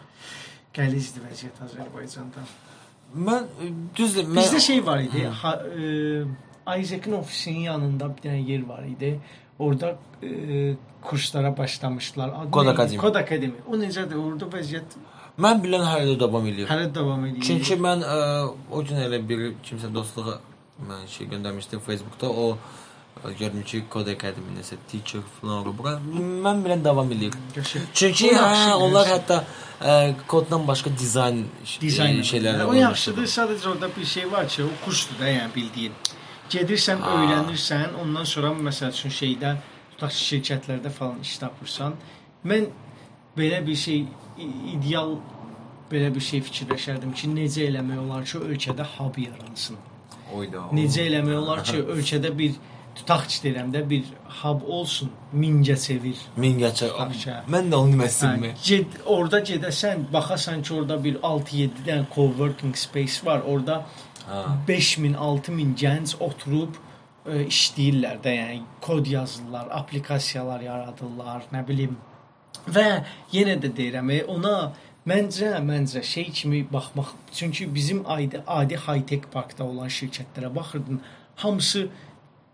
qəlizdir 0.77 1.24
vəziyyət 1.31 1.62
Azərbaycanda. 1.66 2.44
Mən 3.16 3.47
düzdür, 3.97 4.27
mən 4.28 4.43
Bizdə 4.43 4.61
şey 4.61 4.86
var 4.86 5.01
idi. 5.05 5.24
Ha, 5.43 5.53
e, 5.73 6.81
Isaac'ın 6.81 7.12
ofisinin 7.20 7.61
yanında 7.70 8.09
bir 8.16 8.23
dənə 8.28 8.40
yer 8.51 8.65
var 8.69 8.82
idi. 8.85 9.20
Orada 9.59 9.97
e, 10.23 10.74
kurslara 11.03 11.57
başlamışdılar. 11.59 12.28
Adı 12.28 12.51
Kod? 12.51 12.66
Akademi. 12.66 12.98
Kod 12.98 13.15
Akademi. 13.15 13.55
O 13.70 13.78
necədir? 13.81 14.19
Orada 14.20 14.51
vəziyyət 14.57 14.98
mən 15.39 15.62
bilən 15.62 15.85
hələ 15.85 16.11
də 16.15 16.19
davam 16.20 16.47
eləyir. 16.48 16.69
hələ 16.69 16.94
davam 16.94 17.24
edir. 17.28 17.43
Çünki 17.44 17.77
mən 17.81 18.03
ə, 18.05 18.19
o 18.73 18.82
gün 18.85 19.01
elə 19.07 19.20
bir 19.28 19.47
kimsə 19.65 19.93
dostluğa 19.94 20.39
mən 20.89 21.07
şey 21.09 21.28
göndərmişdim 21.32 21.81
Facebookda. 21.81 22.31
O 22.31 22.59
Görürüm 23.25 23.63
ki, 23.65 23.85
Kod 23.91 24.07
Academy 24.07 24.53
nəsə 24.59 24.77
teacher 24.91 25.23
falan 25.41 25.63
olur. 25.63 25.75
Bura 25.79 25.95
mən 26.47 26.61
bilən 26.65 26.83
davam. 26.85 27.09
Qəşəng. 27.57 27.87
Çünki 27.97 28.29
hə, 28.37 28.75
onlar 28.75 29.09
hətta 29.09 29.39
ə, 29.81 29.95
koddan 30.29 30.67
başqa 30.69 30.93
dizayn 30.99 31.47
dizayn 31.81 32.21
şeylər 32.23 32.65
O 32.69 32.75
yaxşıdır. 32.77 33.27
Sadəcə 33.37 33.69
orada 33.73 33.89
bir 33.97 34.05
şey 34.05 34.31
var 34.33 34.49
ki, 34.49 34.63
o 34.65 34.85
kursdur 34.85 35.19
da, 35.21 35.31
yəni 35.31 35.55
bildiyin. 35.55 35.97
Gedirsən, 36.51 37.01
Ha. 37.01 37.15
öyrənirsən, 37.23 37.97
ondan 38.03 38.25
sonra 38.25 38.53
məsəl 38.69 38.93
üçün 38.95 39.11
şeydə 39.21 39.57
tutaq 39.95 40.13
şirkətlərdə 40.13 40.91
falan 40.91 41.19
iş 41.25 41.39
tapırsan. 41.39 41.97
Mən 42.45 42.69
belə 43.39 43.67
bir 43.67 43.77
şey 43.77 44.05
ideal 44.77 45.17
belə 45.91 46.15
bir 46.15 46.21
şey 46.21 46.45
fikirləşərdim 46.47 47.13
ki, 47.17 47.33
necə 47.35 47.67
eləmək 47.73 47.99
olar 48.05 48.25
ki, 48.25 48.39
ölkədə 48.39 48.87
hub 48.97 49.19
yaransın. 49.19 49.77
Oyda. 50.35 50.69
Necə 50.77 51.09
eləmək 51.09 51.37
olar 51.43 51.65
ki, 51.65 51.83
ölkədə 51.97 52.39
bir 52.39 52.55
tutaq 52.97 53.27
ki, 53.28 53.39
deyirəm 53.44 53.70
də 53.74 53.82
bir 53.90 54.05
hub 54.40 54.62
olsun, 54.78 55.10
mingə 55.35 55.77
çevir. 55.85 56.18
Mingəçə. 56.40 56.90
Baxça. 56.98 57.36
Mən 57.52 57.70
də 57.73 57.77
onu 57.82 57.93
demək 57.97 58.09
Hə, 58.09 58.14
istəyirəm. 58.14 58.59
ged, 58.68 58.98
orada 59.16 59.40
gedəsən, 59.51 60.06
baxasan 60.12 60.62
ki, 60.62 60.74
orada 60.81 60.97
bir 61.05 61.20
6-7 61.23 61.86
dənə 61.86 62.06
coworking 62.14 62.77
space 62.77 63.24
var. 63.27 63.43
Orada 63.47 63.85
Ha. 64.27 64.56
5000, 64.66 65.12
6000 65.14 65.74
gənc 65.78 66.16
oturub 66.20 66.74
ə, 66.74 67.44
işləyirlər 67.47 68.16
də, 68.24 68.32
yəni 68.35 68.56
kod 68.82 69.06
yazırlar, 69.06 69.68
applikasiyalar 69.70 70.64
yaradırlar, 70.66 71.44
nə 71.55 71.60
bilim. 71.68 71.93
Və 72.66 73.05
yenə 73.31 73.55
də 73.62 73.70
deyirəm, 73.77 74.10
e, 74.10 74.24
ona 74.35 74.73
məncə, 75.06 75.52
məncə 75.62 76.02
şey 76.02 76.27
kimi 76.40 76.64
baxmaq, 76.73 77.12
çünki 77.39 77.68
bizim 77.74 78.02
adi 78.10 78.43
adi 78.47 78.81
high-tech 78.89 79.31
parkda 79.31 79.62
olan 79.64 79.94
şirkətlərə 79.98 80.51
baxırdın, 80.56 80.98
hamısı 81.36 81.86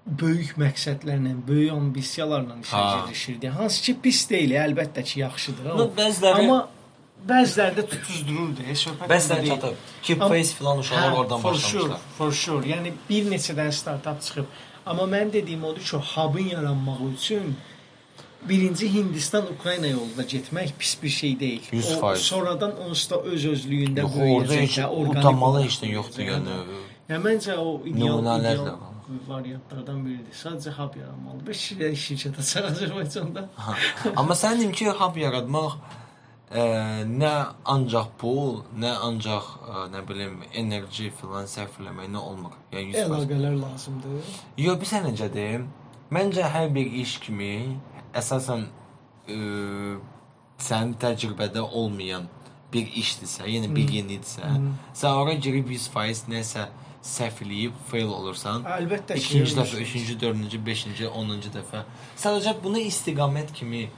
böyük 0.06 0.56
məqsədlərlə, 0.58 1.32
böyük 1.48 1.72
ambisiyalarla 1.72 2.56
işə 2.62 2.76
Ha. 2.76 3.04
girişirdi. 3.06 3.48
Hansı 3.48 3.82
ki 3.82 3.96
pis 4.02 4.30
deyil, 4.30 4.50
əlbəttə 4.50 5.04
ki, 5.04 5.20
yaxşıdır. 5.20 5.66
O. 5.70 5.90
bəziləri 5.96 6.42
Amma 6.44 6.68
bəziləri 7.28 7.74
də 7.78 7.84
tutuzdururdu. 7.92 8.62
e, 8.70 8.72
Söhbət 8.74 9.08
Bəziləri 9.08 9.48
çatıb. 9.48 9.74
Keep 10.02 10.22
Amma- 10.22 10.34
face 10.34 10.54
filan 10.58 10.78
uşaqlar 10.78 11.12
Hə, 11.12 11.16
oradan 11.16 11.40
for 11.40 11.52
başlamışlar. 11.54 11.80
Sure, 11.80 11.98
for 12.18 12.32
sure. 12.32 12.66
Yəni 12.68 12.92
bir 13.10 13.24
neçə 13.30 13.54
dənə 13.58 13.72
startap 13.72 14.22
çıxıb. 14.22 14.44
Amma 14.86 15.02
mənim 15.02 15.32
dediyim 15.32 15.64
odur 15.64 15.80
ki, 15.80 15.96
hub'ın 15.96 16.48
yaranması 16.48 17.04
üçün 17.14 17.56
birinci 18.48 18.94
Hindistan 18.94 19.44
Ukrayna 19.54 19.86
yolunda 19.86 20.22
getmək 20.22 20.68
pis 20.78 21.02
bir 21.02 21.08
şey 21.08 21.40
deyil. 21.40 21.62
100%. 21.72 22.12
O 22.12 22.16
sonradan 22.16 22.80
onsuz 22.80 23.10
da 23.10 23.20
öz 23.20 23.44
özlüyündə 23.46 24.00
Yox, 24.00 24.12
orada 24.16 24.52
heç 24.54 24.78
böyüyəcək, 24.78 25.08
utanmalı 25.10 25.62
heç 25.64 25.82
nə 25.82 25.92
yoxdur 25.92 26.18
böyüyəcək. 26.18 26.32
yəni. 26.32 26.82
Yəni 27.10 27.22
məncə 27.28 27.56
o 27.56 27.80
ideal, 27.86 28.40
ideal. 28.40 28.78
Variantlardan 29.28 30.04
biridir. 30.04 30.34
Sadəcə 30.36 30.74
hub 30.76 30.96
yaranmalı. 31.00 31.42
5 31.46 31.64
il 31.72 31.96
şirkət 32.04 32.38
açar 32.42 32.68
Azərbaycanda. 32.70 33.46
Amma 34.16 34.36
sən 34.38 34.60
dedim 34.60 34.72
ki, 34.76 34.88
hub 35.00 35.18
yaratmaq 35.20 35.76
ə, 36.52 36.64
nə 37.08 37.32
ancaq 37.74 38.12
pul, 38.20 38.62
nə 38.78 38.92
ancaq 39.08 39.48
ə, 39.62 39.86
nə 39.94 40.04
bilim 40.08 40.42
enerji 40.52 41.10
filan 41.20 41.48
sərf 41.50 41.80
eləməklə 41.82 42.20
olmur. 42.20 42.58
Yəni 42.74 42.94
100%. 42.94 43.06
Əlaqələr 43.06 43.58
lazımdır. 43.62 44.36
Yox, 44.66 44.78
bir 44.82 44.92
sən 44.92 45.08
necə 45.10 45.30
deyim? 45.32 45.66
Məncə 46.12 46.46
hər 46.52 46.70
bir 46.74 46.94
iş 47.02 47.16
kimi 47.24 47.52
əsasən 48.18 48.68
ə, 48.68 49.40
sənin 50.62 50.94
təcrübədə 51.00 51.64
olmayan 51.64 52.28
bir 52.72 52.88
işdirsə, 53.02 53.44
yəni 53.48 53.68
bir 53.74 53.90
yenidirsə, 53.92 54.48
sən 54.96 55.18
ora 55.20 55.34
girib 55.36 55.68
100% 55.68 56.30
nəsə 56.32 56.68
səhv 57.02 57.42
eləyib 57.44 57.78
fail 57.90 58.10
olursan. 58.14 58.62
Əlbəttə 58.76 59.16
ki, 59.18 59.24
İkinci 59.24 59.54
elə 59.56 59.62
dəfə, 59.64 59.80
üçüncü, 59.86 60.18
dördüncü, 60.20 60.60
beşinci, 60.66 61.08
onuncu 61.08 61.50
dəfə. 61.54 61.82
Sadəcə 62.20 62.54
bunu 62.62 62.78
istiqamət 62.86 63.52
kimi 63.56 63.88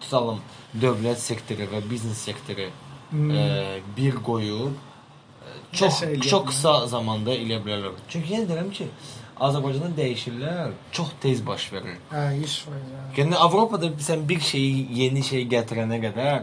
tutalım 0.00 0.40
dövlət 0.80 1.20
sektoru 1.22 1.68
və 1.74 1.84
biznes 1.90 2.18
sektoru 2.30 2.70
Hmm. 3.14 3.30
ə, 3.30 3.80
bir 3.94 4.16
qoyub 4.26 4.72
ə, 4.74 5.50
çox 5.76 6.00
Nəsə 6.02 6.22
çox 6.30 6.46
qısa 6.48 6.72
zamanda 6.90 7.30
eləyə 7.36 7.60
bilərlər. 7.62 7.98
Çünki 8.10 8.32
yenə 8.32 8.48
deyirəm 8.48 8.70
ki, 8.74 8.88
Azərbaycanda 9.44 9.90
dəyişikliklər 9.98 10.72
çox 10.96 11.12
tez 11.22 11.42
baş 11.46 11.66
verir. 11.72 12.00
Hə, 12.10 12.24
100%. 12.40 12.72
hə. 12.72 13.04
Yəni 13.18 13.38
Avropada 13.38 13.92
sən 14.02 14.24
bir 14.28 14.40
şeyi, 14.40 14.86
yeni 14.98 15.22
şey 15.22 15.44
gətirənə 15.52 16.00
qədər, 16.08 16.42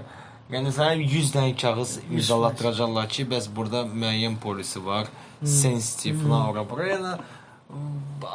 yəni 0.52 0.72
sənə 0.76 0.98
100 1.02 1.34
dənə 1.36 1.54
kağız 1.62 1.98
imzalatdıracaqlar 2.12 3.08
ki, 3.10 3.26
bəs 3.32 3.48
burada 3.56 3.84
müəyyən 3.92 4.36
polisi 4.44 4.82
var, 4.86 5.08
sensitiv 5.44 6.22
falan 6.24 6.50
ora 6.52 6.66
bura. 6.70 6.88
Yəni 6.92 7.14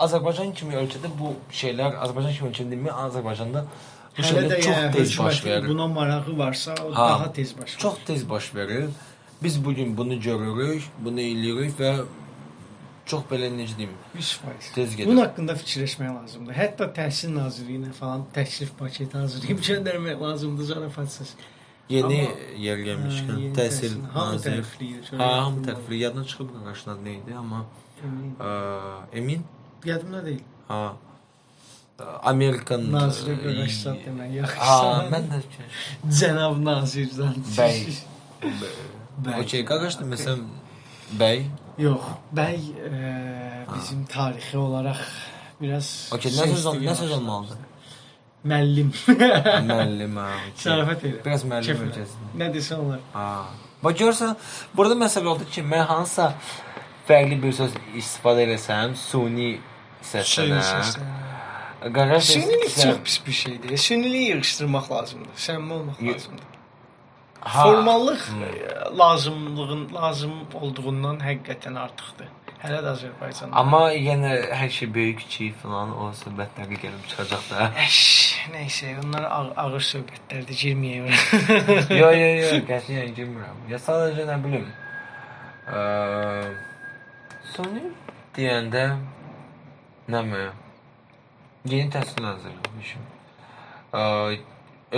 Azərbaycan 0.06 0.54
kimi 0.56 0.74
ölkədə 0.80 1.10
bu 1.18 1.34
şeylər, 1.52 1.98
Azərbaycan 2.04 2.34
kimi 2.38 2.50
ölkədə 2.50 2.72
demə, 2.72 2.92
Azərbaycanda 3.06 3.66
bu 3.66 4.22
Hələ 4.22 4.28
şeylər 4.32 4.62
çox 4.64 4.76
yəni 4.76 4.92
tez 4.94 5.18
baş 5.18 5.40
verir. 5.44 5.68
buna 5.68 5.86
marağı 5.92 6.38
varsa, 6.38 6.74
o 6.84 6.92
Ha, 6.94 7.08
daha 7.10 7.32
tez 7.32 7.52
baş 7.58 7.70
verir. 7.70 7.80
Çox 7.82 7.98
tez 8.06 8.28
baş 8.30 8.54
verir. 8.54 8.86
Biz 9.42 9.64
bu 9.64 9.74
gün 9.74 9.96
bunu 9.96 10.20
görürük, 10.20 10.82
bunu 11.04 11.20
eləyirik 11.20 11.74
və 11.80 11.90
çox 13.06 13.26
belə 13.30 13.50
necə 13.52 13.76
deyim, 13.78 13.92
100%. 14.18 14.70
Tez 14.74 14.96
gedir. 14.96 15.10
Bunun 15.10 15.20
haqqında 15.20 15.52
fikirləşmək 15.60 16.14
lazımdır. 16.14 16.56
Hətta 16.56 16.88
Təhsil 16.96 17.36
Nazirliyinə 17.36 17.92
falan 17.92 18.24
təklif 18.34 18.72
paketi 18.78 19.18
hazırlayıb 19.18 19.60
göndərmək 19.70 20.16
lazımdır 20.24 20.64
zarafatsız. 20.72 21.34
Yeni 21.88 22.20
yer 22.66 22.78
gəlmişkən 22.88 23.34
Hə, 23.36 23.40
yeni 23.42 23.54
təhsil 23.58 23.96
naziri. 24.14 24.62
Hə, 25.12 25.26
hamı 25.42 25.64
tərəfli 25.66 26.00
yaddan 26.04 26.24
çıxıb 26.30 26.48
qarşıdan 26.66 26.98
nə 27.06 27.12
idi, 27.20 27.34
amma 27.38 27.64
Emin. 28.04 28.30
ə, 28.40 28.52
emin 29.20 29.44
Yadımda 29.84 30.24
deyil. 30.26 30.40
ha 30.68 30.80
Amerikan 32.30 32.82
Nazirə 32.92 33.36
ə, 33.38 33.44
qarşıdan 33.44 34.00
demək 34.06 34.32
yaxşı. 34.40 34.58
Ha, 34.60 35.06
mən 35.12 35.30
də 35.32 35.38
cənab 36.18 36.58
nazirdən. 36.66 37.38
bəy. 37.56 37.78
Bəy. 39.24 39.38
Okey, 39.40 39.62
qardaş 39.70 39.96
deməsəm 40.02 40.42
bəy. 41.20 41.46
Yox, 41.80 42.04
bəy 42.36 42.58
e, 42.88 42.90
bizim 43.74 44.04
tarixi 44.12 44.58
olaraq 44.58 45.00
biraz 45.60 45.88
Okey, 46.12 46.32
nə 46.36 46.46
söz 46.52 46.66
nə 46.84 46.94
söz 47.00 47.10
olmalıdır? 47.16 47.58
Müəllim. 48.46 48.90
Müəllim 49.70 50.16
ha. 50.20 50.26
okey. 50.48 50.62
Zarafat 50.64 51.04
elə. 51.08 51.20
Biraz 51.24 51.44
müəllim 51.50 51.84
ölkəsində. 51.88 52.32
Nə 52.42 52.50
desən 52.54 52.82
olar. 52.84 53.00
Ha. 53.12 53.28
Bax 53.84 53.98
görsən, 54.00 54.34
burada 54.76 54.96
məsələ 55.04 55.32
odur 55.34 55.48
ki, 55.52 55.62
mən 55.66 55.84
hansısa 55.90 56.30
fərqli 57.08 57.36
bir 57.42 57.52
söz 57.58 57.74
istifadə 57.98 58.46
etsəm, 58.56 58.94
suni 58.98 59.56
səslənər. 60.12 60.98
Qardaş 61.96 62.24
Sünilik 62.32 62.70
sən- 62.72 62.82
çox 62.92 63.00
pis 63.04 63.18
bir 63.26 63.32
şeydir. 63.32 63.76
Süniliyi 63.76 64.28
yığışdırmaq 64.30 64.90
lazımdır. 64.90 65.34
Səmimi 65.36 65.72
olmaq 65.72 66.02
lazımdır. 66.02 66.44
Ha. 67.40 67.62
Formallıq 67.62 68.22
e, 68.46 68.96
lazımlığın 68.98 69.94
lazım 69.94 70.32
olduğundan 70.54 71.20
həqiqətən 71.22 71.78
artıqdır. 71.78 72.26
Hələ 72.62 72.80
də 72.82 72.90
Azərbaycanda. 72.96 73.52
Amma 73.60 73.92
yenə 73.92 74.32
hər 74.56 74.70
şey 74.70 74.88
böyük 74.94 75.18
kiçik 75.20 75.58
falan 75.62 75.92
o 75.94 76.08
söhbətləri 76.24 76.78
gəlib 76.82 77.04
çıxacaq 77.10 77.44
da. 77.50 77.68
Əş, 77.84 77.98
nəysə, 78.54 78.92
onlar 79.02 79.24
ağ 79.28 79.42
ağır 79.64 79.84
söhbətlərdir, 79.90 80.56
girməyək. 80.62 81.92
yo 82.00 82.10
yo 82.14 82.28
yo, 82.40 82.50
qətiyyən 82.70 83.14
girmirəm. 83.16 83.60
Ya 83.70 83.78
sadəcə 83.82 84.26
nə 84.30 84.36
bilim. 84.44 84.66
Eee 85.66 86.50
Sony 87.54 87.86
deyəndə 88.36 88.84
nə 90.12 90.20
mi? 90.30 90.42
Yeni 91.70 91.90
təhsil 91.94 92.22
nazirliyi. 92.22 93.00
Eee 93.94 94.38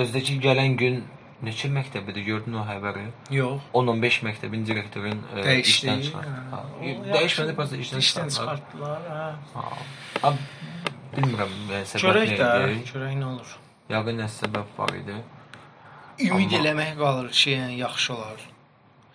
özdəki 0.03 0.37
gələn 0.45 0.77
gün 0.81 1.05
neçə 1.47 1.69
məktəbidir 1.71 2.25
gördün 2.27 2.57
o 2.61 2.65
xəbəri? 2.67 3.05
Yox. 3.31 3.63
10-15 3.73 4.17
məktəbin 4.27 4.65
direktorun 4.67 5.21
Dəyişdi. 5.37 5.71
işdən 5.75 6.01
çıxartdı. 6.07 6.95
Dəyişmədi, 7.15 7.55
prosta 7.55 7.77
işdən 7.85 8.03
çıxartdılar. 8.35 9.37
Ha. 9.55 10.33
Bilmirəm, 11.17 11.53
yəni 11.73 11.87
səbəb 11.93 12.03
Çörək 12.05 12.31
nə 12.35 12.39
də, 12.39 12.49
idi? 12.73 12.85
çörək 12.93 13.15
nə 13.21 13.27
olur? 13.33 13.53
Yəqin 13.93 14.19
nəsə 14.23 14.43
səbəb 14.45 14.73
var 14.79 14.95
idi. 14.99 15.17
Ümid 16.29 16.53
Amma- 16.53 16.59
eləmək 16.61 16.97
qalır 16.99 17.29
ki, 17.31 17.51
yəni 17.57 17.77
yaxşı 17.83 18.15
olar. 18.15 18.41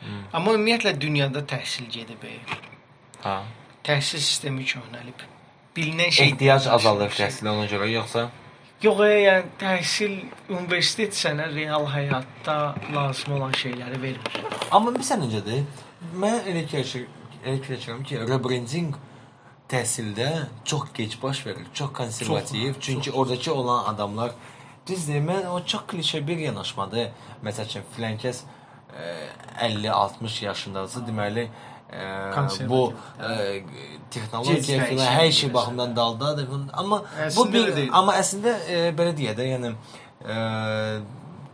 Hmm. 0.04 0.24
Amma 0.34 0.54
ümumiyyətlə 0.58 0.94
dünyada 1.02 1.40
təhsil 1.54 1.90
gedib. 1.92 2.24
e. 2.24 2.38
Ha. 3.24 3.44
Təhsil 3.84 4.20
sistemi 4.20 4.64
köhnəlib. 4.66 5.20
Bilinən 5.76 6.12
şey 6.12 6.28
Ehtiyac 6.34 6.68
azalır 6.68 7.10
şey. 7.10 7.26
təhsilə 7.26 7.50
ona 7.50 7.66
görə 7.68 7.88
yoxsa? 7.92 8.30
Yox, 8.84 9.00
e, 9.00 9.14
yəni 9.28 9.46
təhsil 9.60 10.14
universitet 10.50 11.14
sənə 11.16 11.48
real 11.56 11.86
həyatda 11.88 12.76
lazım 12.96 13.34
olan 13.38 13.52
şeyləri 13.52 14.02
vermir. 14.02 14.44
Amma 14.72 14.92
bilirsən 14.92 15.24
necədir? 15.24 15.64
Mən 16.20 16.42
elə 16.52 16.66
fikirləşirəm, 16.68 17.08
elə 17.46 17.56
fikirləşirəm 17.62 18.04
ki, 18.04 18.20
rebranding 18.28 18.96
təhsildə 19.70 20.30
çox 20.66 20.82
gec 20.94 21.22
baş 21.24 21.46
verir, 21.46 21.66
çox 21.74 21.94
konservativ, 21.94 22.74
Çox, 22.74 22.84
çünki 22.84 23.12
oradakı 23.12 23.54
olan 23.54 23.94
adamlar 23.94 24.32
düzdür, 24.88 25.14
mən 25.14 25.48
o 25.48 25.66
çox 25.66 25.82
klişe 25.88 26.28
bir 26.28 26.38
yanaşmadır. 26.38 27.10
Məsəl 27.46 27.66
üçün 27.66 27.82
filan 27.96 28.18
kəs 28.18 28.44
50-60 29.62 30.46
yaşındadırsa, 30.46 31.00
deməli 31.00 31.48
e, 31.94 32.70
bu 32.70 32.94
e, 33.30 33.64
texnologiya 34.12 34.86
filan 34.86 35.06
hər 35.06 35.32
şey 35.32 35.50
bir 35.50 35.54
baxımdan 35.54 35.96
daldadır. 35.96 36.48
Amma 36.74 37.02
bu 37.02 37.06
Əslində 37.26 37.54
bir 37.54 37.60
elə 37.60 37.76
deyil. 37.76 37.90
amma 37.94 38.16
əslində 38.20 38.56
e, 38.70 38.80
belə 38.98 39.16
deyə 39.18 39.36
də, 39.38 39.48
yəni 39.54 39.74
e, 40.26 40.38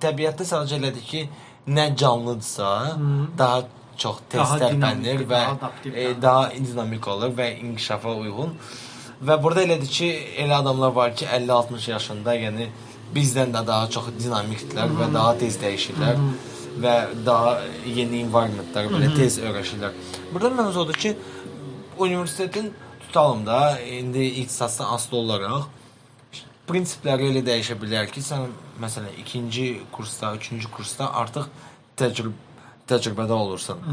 təbiətdə 0.03 0.48
sadəcə 0.52 0.80
elədir 0.80 1.06
ki, 1.11 1.30
nə 1.68 1.95
canlıdırsa, 1.95 2.98
daha 3.38 3.61
çox 4.04 4.22
tez 4.32 4.54
tərpənir 4.62 5.26
və 5.30 5.42
daha 5.62 5.72
e, 5.94 6.06
daha 6.22 6.50
dinamik 6.54 7.08
olur 7.08 7.34
və 7.38 7.50
inkişafa 7.64 8.14
uyğun. 8.24 8.54
Və 9.28 9.36
burada 9.44 9.66
elədir 9.68 9.92
ki, 9.92 10.10
elə 10.44 10.62
adamlar 10.62 10.94
var 10.96 11.16
ki, 11.16 11.26
50-60 11.28 11.90
yaşında, 11.92 12.36
yəni 12.40 12.70
bizdən 13.16 13.52
də 13.56 13.66
daha 13.68 13.90
çox 13.92 14.12
dinamikdirlər 14.20 14.94
və 15.00 15.10
daha 15.14 15.34
tez 15.42 15.58
dəyişirlər 15.60 16.22
və 16.80 16.94
daha 17.26 17.58
yeni 17.86 18.24
environmentlar 18.24 18.88
belə 18.94 19.10
tez 19.18 19.40
öyrəşirlər. 19.44 19.98
Burada 20.34 20.50
mövzu 20.62 20.86
odur 20.86 21.02
ki, 21.04 21.16
universitetin 21.98 22.72
tutalım 23.02 23.46
da 23.46 23.80
indi 23.80 24.24
ixtisasdan 24.44 24.94
asılı 24.96 25.20
olaraq 25.20 25.68
prinsipləri 26.70 27.32
elə 27.32 27.42
dəyişə 27.46 27.76
bilər 27.82 28.12
ki, 28.14 28.22
sən 28.22 28.52
məsələn 28.82 29.18
ikinci 29.24 29.72
kursda, 29.92 30.36
üçüncü 30.38 30.70
kursda 30.72 31.10
artıq 31.22 31.50
təcrübə 31.98 32.49
təcrübədə 32.90 33.38
olursan. 33.38 33.86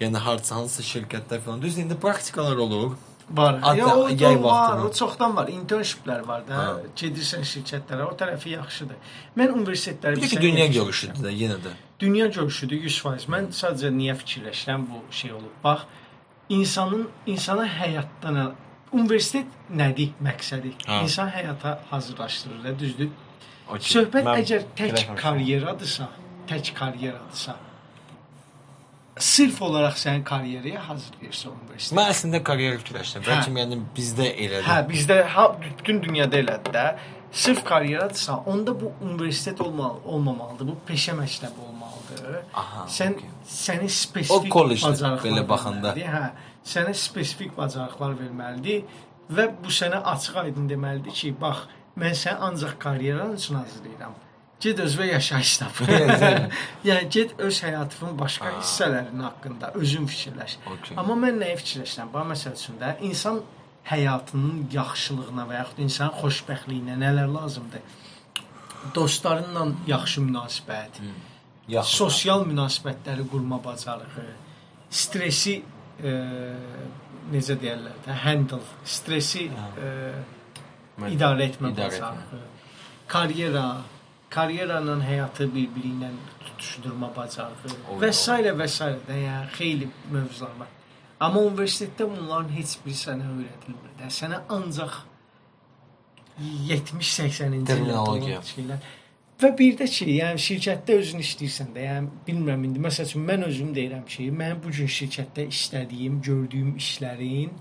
Yəni 0.00 0.20
harca 0.24 0.56
hansı 0.56 0.82
şirkətdə 0.86 1.40
falan. 1.44 1.62
Düz 1.62 1.78
indi 1.78 1.96
praktikalar 2.00 2.56
olur. 2.56 2.96
Var. 3.30 3.58
Hatta 3.62 3.76
Ya, 3.78 3.96
o, 3.96 4.08
yay 4.08 4.42
var, 4.42 4.78
o 4.78 4.92
çoxdan 4.92 5.36
var. 5.36 5.48
Internshiplər 5.48 6.26
var 6.26 6.42
da. 6.48 6.56
Ha. 6.56 6.72
Gedirsən 6.96 7.44
şirkətlərə, 7.46 8.08
o 8.10 8.16
tərəfi 8.18 8.56
yaxşıdır. 8.56 9.12
Mən 9.38 9.52
universitetlərə 9.54 10.16
Bir 10.16 10.24
bilirsən, 10.24 10.42
dünya 10.42 10.66
görüşüdür 10.66 11.22
də 11.28 11.34
yenə 11.42 11.60
də. 11.62 11.74
Dünya 12.00 12.26
görüşüdür 12.26 12.82
100%. 12.88 13.28
Mən 13.30 13.52
sadəcə 13.54 13.92
niyə 13.94 14.16
fikirləşirəm 14.18 14.88
bu 14.90 15.04
şey 15.14 15.32
olub. 15.38 15.54
Bax, 15.64 15.86
insanın 16.48 17.06
insana 17.26 17.68
həyatdan 17.70 18.42
universitet 18.92 19.46
nədir 19.70 20.10
məqsədi? 20.22 20.74
Ha. 20.86 21.02
İnsan 21.04 21.30
həyata 21.30 21.78
hazırlaşdırır, 21.90 22.64
da, 22.64 22.78
düzdür? 22.78 23.10
Okay. 23.68 23.86
Söhbət 23.94 24.26
Mən 24.26 24.42
əgər 24.42 24.64
tək 24.78 25.04
karyeradırsa, 25.20 26.08
tək 26.50 26.72
karyeradırsa, 26.74 27.54
sırf 29.18 29.62
olaraq 29.62 29.96
sənin 29.98 30.24
karyeraya 30.24 30.88
hazırlayırsa 30.88 31.50
universitet. 31.50 31.98
Mən 31.98 32.10
əslində 32.12 32.42
karyer 32.42 32.78
fikirləşdim. 32.80 33.24
Hə. 33.24 33.30
Bəlkə 33.30 33.54
yəni 33.62 33.80
bizdə 33.96 34.28
elədir. 34.30 34.68
Hə, 34.68 34.76
bizdə 34.88 35.16
ha, 35.34 35.46
bütün 35.78 36.02
dünyada 36.02 36.38
elədir 36.40 36.76
də. 36.76 36.84
Sırf 37.32 37.64
karyeradırsa, 37.64 38.36
onda 38.46 38.80
bu 38.80 38.92
universitet 39.02 39.60
olmalı, 39.60 39.98
olmamalıdır. 40.04 40.66
Bu 40.66 40.76
peşə 40.88 41.14
məktəbi 41.18 41.60
olmalıdır. 41.68 42.40
Aha, 42.54 42.86
Sən 42.90 43.14
okey. 43.14 43.28
səni 43.46 43.88
spesifik 43.88 44.54
bacarıqlar 44.54 45.20
belə 45.24 45.44
baxanda. 45.48 45.94
Hə, 45.94 46.24
sənə 46.66 46.94
spesifik 46.94 47.54
bacarıqlar 47.58 48.16
verməlidir 48.18 48.82
və 49.30 49.46
bu 49.62 49.70
sənə 49.70 50.02
açıq-aydın 50.14 50.66
deməlidir 50.72 51.14
ki, 51.20 51.30
bax, 51.40 51.68
mən 51.98 52.18
səni 52.18 52.42
ancaq 52.50 52.74
karyeran 52.82 53.36
üçün 53.38 53.54
hazırlayıram. 53.54 54.14
Get 54.60 54.78
özünə 54.84 55.06
yaşayış 55.14 55.52
tap. 55.62 55.78
yəni 56.88 57.06
get 57.14 57.30
öz 57.40 57.60
həyatının 57.64 58.18
başqa 58.18 58.50
hissələrinin 58.58 59.22
haqqında 59.24 59.70
özün 59.80 60.04
fikirləş. 60.10 60.58
Okey. 60.74 60.96
Amma 61.00 61.14
mən 61.22 61.38
nəyi 61.40 61.56
fikirləşirəm? 61.62 62.10
Bax 62.12 62.26
məsəl 62.34 62.58
üçün 62.58 62.76
də 62.82 62.90
insan 63.08 63.40
həyatının 63.88 64.66
yaxşılığına 64.74 65.46
və 65.48 65.56
yaxud 65.62 65.78
insanın 65.86 66.18
xoşbəxtliyinə 66.20 66.98
nələr 67.00 67.30
lazımdır? 67.38 67.86
Dostlarınla 68.94 69.64
yaxşı 69.86 70.20
münasibət, 70.24 71.00
Yaxşı. 71.68 71.96
sosial 71.96 72.44
münasibətləri 72.48 73.26
qurma 73.32 73.58
bacarığı, 73.64 74.26
stresi 74.90 75.54
e, 76.02 76.12
necə 77.32 77.56
deyirlər 77.60 77.98
də, 78.06 78.16
handle, 78.24 78.60
stresi 78.84 79.46
e, 79.48 79.90
Mən- 81.00 81.12
idarə 81.16 81.44
etmə 81.48 81.72
idarə 81.74 81.92
bacarığı, 82.00 82.40
karyera, 83.08 83.66
karyeranla 84.30 84.96
həyatı 85.04 85.48
bir-biri 85.54 85.94
ilə 85.96 86.10
tutuşdurma 86.44 87.10
bacarığı 87.16 88.00
və 88.02 88.12
s. 88.12 88.36
və 88.60 88.68
s. 88.68 88.90
də 89.08 89.16
yəni 89.24 89.50
xeyli 89.56 89.88
mövzular 90.10 90.54
var. 90.58 90.68
Amma 91.20 91.40
universitetdə 91.50 92.06
bunların 92.08 92.52
heç 92.56 92.78
biri 92.84 92.96
sənə 92.96 93.26
öyrədilmir 93.34 93.96
də. 93.98 94.08
Sənə 94.20 94.40
ancaq 94.48 94.94
70-80-ci 96.40 97.64
Terminologiya. 97.68 98.38
illərdə 98.38 98.54
şeylər. 98.54 98.88
Və 99.40 99.50
bir 99.56 99.76
də 99.80 99.86
ki, 99.88 100.06
yəni 100.20 100.40
şirkətdə 100.44 100.96
özün 101.00 101.22
işləyirsən 101.24 101.74
də, 101.74 101.84
yəni 101.86 102.08
bilmirəm 102.26 102.64
indi 102.68 102.80
məsəl 102.84 103.06
üçün 103.08 103.22
mən 103.28 103.46
özüm 103.46 103.70
deyirəm 103.76 104.02
ki, 104.08 104.26
mən 104.36 104.58
bu 104.64 104.72
gün 104.78 104.90
şirkətdə 104.96 105.46
işlədiyim, 105.48 106.18
gördüyüm 106.24 106.74
işlərin 106.76 107.54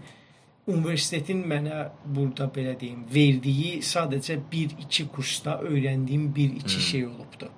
universitetin 0.69 1.41
mənə 1.51 1.85
burada 2.05 2.49
belə 2.55 2.75
deyim, 2.79 3.05
verdiyi 3.13 3.79
sadəcə 3.85 4.39
1-2 4.51 5.07
kursda 5.13 5.59
öyrəndiyim 5.69 6.29
1-2 6.35 6.79
şey 6.91 7.05
olubdu. 7.05 7.49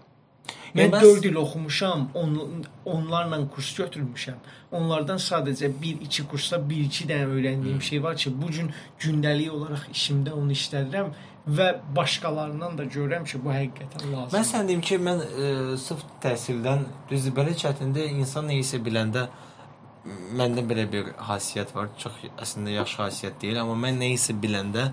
Mən 0.75 0.87
Yəni 0.87 0.93
bəs- 0.93 1.01
4 1.01 1.25
il 1.25 1.35
oxumuşam, 1.35 2.09
on, 2.13 2.63
onlarla 2.85 3.39
kurs 3.49 3.73
götürmüşəm. 3.79 4.37
Onlardan 4.71 5.17
sadəcə 5.19 5.67
1-2 5.81 6.27
kursda 6.31 6.57
1-2 6.69 7.07
dənə 7.09 7.27
öyrəndiyim 7.35 7.81
şey 7.81 8.03
var 8.03 8.15
ki, 8.15 8.31
bu 8.41 8.47
gün 8.47 8.71
gündəlik 8.99 9.51
olaraq 9.51 9.83
işimdə 9.91 10.31
onu 10.31 10.51
işlədirəm 10.55 11.11
və 11.57 11.67
başqalarından 11.95 12.77
da 12.77 12.83
görürəm 12.83 13.25
ki, 13.25 13.43
bu 13.43 13.51
həqiqətən 13.51 14.11
lazımdır. 14.13 14.37
Mən 14.37 14.47
sən 14.53 14.67
deyim 14.67 14.81
ki, 14.81 14.99
mən 15.09 15.23
e, 15.27 15.77
sırf 15.77 16.05
təhsildən 16.23 16.85
düzdür 17.09 17.35
belə 17.41 17.55
çətində 17.63 18.07
insan 18.07 18.47
nə 18.47 18.59
isə 18.63 18.79
biləndə 18.85 19.27
məndə 20.05 20.63
belə 20.67 20.87
bir 20.91 21.11
xasiyyət 21.27 21.75
var. 21.75 21.91
Çox 22.01 22.17
əslində 22.41 22.75
yaxşı 22.79 23.01
xasiyyət 23.03 23.41
deyil, 23.41 23.61
amma 23.61 23.77
mən 23.85 24.01
nə 24.01 24.11
isə 24.15 24.35
biləndə 24.37 24.89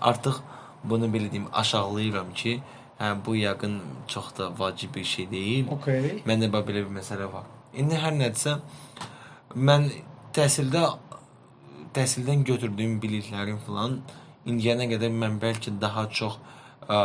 artıq 0.00 0.42
bunu 0.84 1.10
belə 1.12 1.30
deyim 1.32 1.48
aşağılayıram 1.52 2.32
ki, 2.38 2.56
hə 3.00 3.12
bu 3.26 3.36
yəqin 3.38 3.78
çox 4.06 4.32
da 4.38 4.50
vacib 4.58 4.94
bir 4.94 5.04
şey 5.04 5.30
deyil. 5.30 5.68
Okay. 5.78 6.22
Məndə 6.26 6.50
belə 6.52 6.84
bir 6.86 6.92
məsələ 7.00 7.28
var. 7.32 7.46
İndi 7.74 7.98
hər 7.98 8.14
nədirsə 8.18 8.58
mən 9.56 9.88
təhsildə 10.36 10.84
təhsildən 11.96 12.44
götürdüyüm 12.48 12.98
biliklərim 13.02 13.58
falan 13.66 14.00
indiyənə 14.48 14.88
qədər 14.90 15.12
mən 15.12 15.38
bəlkə 15.42 15.74
daha 15.80 16.06
çox 16.10 16.38
ə, 16.88 16.98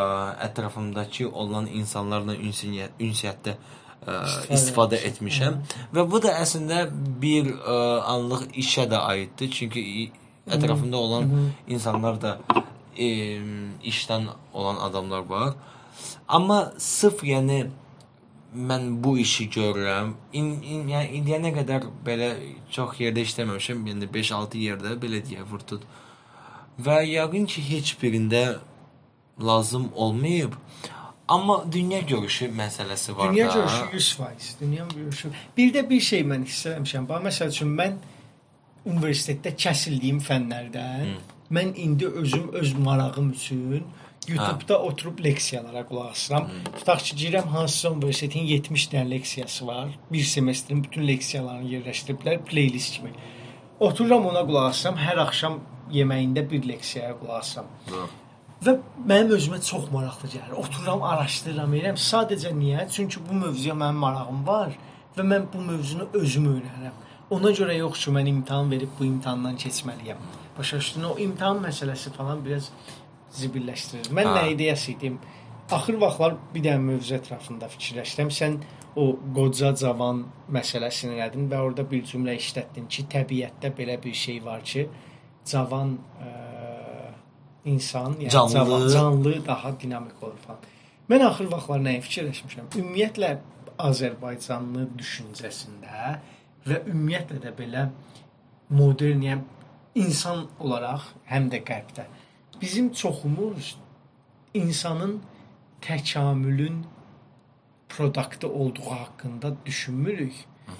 ətrafımdakı 0.47 1.27
olan 1.29 1.67
insanlarla 1.67 2.35
ünsiyyət, 2.35 2.95
ünsiyyətdə 2.99 3.57
ə, 4.05 4.19
istifadə 4.53 4.99
etmişəm 5.09 5.59
və 5.95 6.05
bu 6.11 6.21
da 6.23 6.35
əslində 6.43 6.85
bir 7.21 7.49
ə, 7.55 7.79
anlıq 8.13 8.47
işə 8.63 8.87
də 8.91 9.01
aiddir. 9.13 9.51
Çünki 9.51 9.83
ətrafımda 10.47 10.97
olan 10.97 11.33
insanlar 11.67 12.21
da 12.21 12.37
ə, 12.97 13.09
işdən 13.83 14.29
olan 14.53 14.79
adamlar 14.89 15.27
var. 15.29 15.53
Amma 16.27 16.73
sırf 16.77 17.23
yəni 17.23 17.67
mən 18.55 19.03
bu 19.03 19.17
işi 19.17 19.49
görürəm. 19.49 20.13
İn, 20.33 20.49
in, 20.61 20.87
yəni 20.91 21.19
indiyənə 21.19 21.51
qədər 21.55 21.87
belə 22.05 22.29
çox 22.71 22.99
yerdə 23.01 23.23
işləməmişəm. 23.27 23.85
Yəni 23.91 24.09
5-6 24.13 24.63
yerdə 24.63 24.95
belə 25.01 25.21
deyə 25.25 25.45
vurtut. 25.49 25.83
Və 26.79 27.01
yəqin 27.07 27.47
ki, 27.49 27.63
heç 27.71 27.95
birində 28.01 28.59
lazım 29.41 29.89
olmayıb. 29.95 30.53
Amma 31.27 31.65
dünya 31.71 31.99
görüşü 31.99 32.45
məsələsi 32.55 33.17
var 33.17 33.31
Dünya 33.31 33.49
da. 33.49 33.53
görüşü 33.53 34.19
100%. 34.21 34.25
Dünya 34.61 34.85
görüşü. 34.95 35.29
Bir 35.57 35.73
də 35.73 35.89
bir 35.89 36.01
şey 36.01 36.21
mən 36.21 36.45
hiss 36.45 36.65
eləmişəm. 36.65 37.07
Bax 37.09 37.23
məsəl 37.27 37.49
üçün 37.55 37.73
mən 37.79 37.97
universitetdə 38.87 39.51
kəsildiyim 39.59 40.21
fənlərdən 40.23 41.15
mən 41.51 41.73
indi 41.75 42.07
özüm 42.07 42.53
öz 42.53 42.73
marağım 42.73 43.31
üçün 43.31 43.83
YouTube-da 44.27 44.81
oturub 44.81 45.19
leksiyalara 45.23 45.85
qulaq 45.87 46.11
asıram. 46.11 46.47
Tutaq 46.79 46.99
ki, 47.03 47.15
girəm 47.15 47.47
hansısa 47.47 47.91
universitetin 47.91 48.43
70 48.43 48.87
dənə 48.91 49.09
leksiyası 49.09 49.67
var. 49.67 49.87
Bir 50.11 50.23
semestrin 50.23 50.83
bütün 50.83 51.07
leksiyalarını 51.07 51.69
yerləşdiriblər 51.69 52.39
playlist 52.45 52.93
kimi. 52.97 53.11
Otururam 53.79 54.25
ona 54.25 54.41
qulaq 54.47 54.69
asıram. 54.69 54.97
Hər 54.99 55.21
axşam 55.27 55.59
yeməyində 55.91 56.43
bir 56.51 56.67
leksiyaya 56.67 57.15
qulaq 57.19 57.39
asıram. 57.39 57.65
Doğru. 57.91 58.09
Və 58.65 58.73
mənim 59.09 59.35
özümə 59.37 59.59
çox 59.61 59.89
maraqlı 59.93 60.29
gəlir. 60.33 60.53
Otururam, 60.57 61.03
araşdırıram, 61.05 61.73
edirəm. 61.77 61.97
Sadəcə 62.01 62.51
niyə? 62.57 62.87
Çünki 62.89 63.21
bu 63.29 63.35
mövzuya 63.37 63.75
mənim 63.77 63.99
marağım 64.01 64.39
var 64.47 64.73
və 65.17 65.25
mən 65.31 65.45
bu 65.53 65.61
mövzunu 65.61 66.07
özüm 66.17 66.47
öyrənirəm. 66.55 66.95
Ona 67.35 67.51
görə 67.51 67.75
yox 67.77 68.05
ki, 68.05 68.11
mən 68.15 68.29
imtahan 68.31 68.71
verib 68.71 68.93
bu 68.99 69.05
imtahandan 69.05 69.57
keçməliyəm. 69.61 70.21
Başa 70.57 70.77
düşdün? 70.77 71.03
O 71.03 71.17
imtahan 71.19 71.59
məsələsi 71.65 72.13
falan 72.17 72.45
biraz 72.45 72.71
zibilləşdirir. 73.37 74.09
Mən 74.09 74.25
Ha. 74.25 74.35
nə 74.41 74.51
ideyası 74.53 74.91
idim? 74.91 75.19
Axır 75.71 75.99
vaxtlar 76.01 76.37
bir 76.53 76.63
dənə 76.63 76.79
mövzu 76.81 77.15
ətrafında 77.19 77.67
fikirləşdim. 77.69 78.31
Sən 78.31 78.57
o 78.95 79.11
qoca 79.35 79.73
cavan 79.75 80.23
məsələsini 80.51 81.17
elədin 81.19 81.49
və 81.51 81.59
orada 81.61 81.83
bir 81.91 82.03
cümlə 82.07 82.37
işlətdin 82.39 82.87
ki, 82.87 83.05
təbiətdə 83.11 83.73
belə 83.77 84.01
bir 84.03 84.13
şey 84.13 84.39
var 84.45 84.63
ki, 84.63 84.87
cavan 85.45 85.97
ə, 86.23 86.31
insan, 87.73 88.17
yəni 88.21 88.31
Canlı. 88.31 88.53
cavan, 88.53 88.87
canlı 88.93 89.33
daha 89.45 89.73
dinamik 89.79 90.23
olur 90.23 90.39
falan. 90.47 90.59
Mən 91.09 91.23
axır 91.29 91.51
vaxtlar 91.51 91.83
nəyi 91.87 92.01
fikirləşmişəm? 92.05 92.71
Ümumiyyətlə 92.81 93.29
Azərbaycanlı 93.89 94.87
düşüncəsində 94.99 96.17
və 96.67 96.81
ümumiyyətlə 96.91 97.41
də 97.45 97.53
belə 97.59 97.89
modern, 98.69 99.21
yəni 99.29 99.43
insan 100.03 100.47
olaraq 100.59 101.11
həm 101.31 101.49
də 101.53 101.61
qərbdə 101.69 102.07
bizim 102.61 102.91
çoxumuz 102.93 103.75
insanın 104.53 105.21
təkamülün 105.81 106.85
produktı 107.89 108.49
olduğu 108.49 108.91
haqqında 108.91 109.53
düşünmürük 109.65 110.33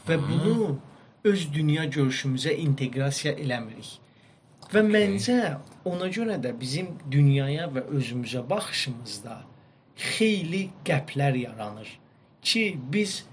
və 0.07 0.17
bunu 0.29 0.77
öz 1.23 1.53
dünya 1.53 1.85
görüşümüzə 1.85 2.53
inteqrasiya 2.55 3.33
eləmirik. 3.33 3.99
Və 4.73 4.81
okay. 4.83 4.91
məncə 4.91 5.39
ona 5.87 6.09
görə 6.11 6.37
də 6.43 6.51
bizim 6.59 6.97
dünyaya 7.11 7.69
və 7.71 7.85
özümüzə 7.97 8.43
baxışımızda 8.49 9.39
xeyli 9.97 10.67
qəplər 10.85 11.37
yaranır 11.45 11.89
ki, 12.41 12.79
biz 12.93 13.23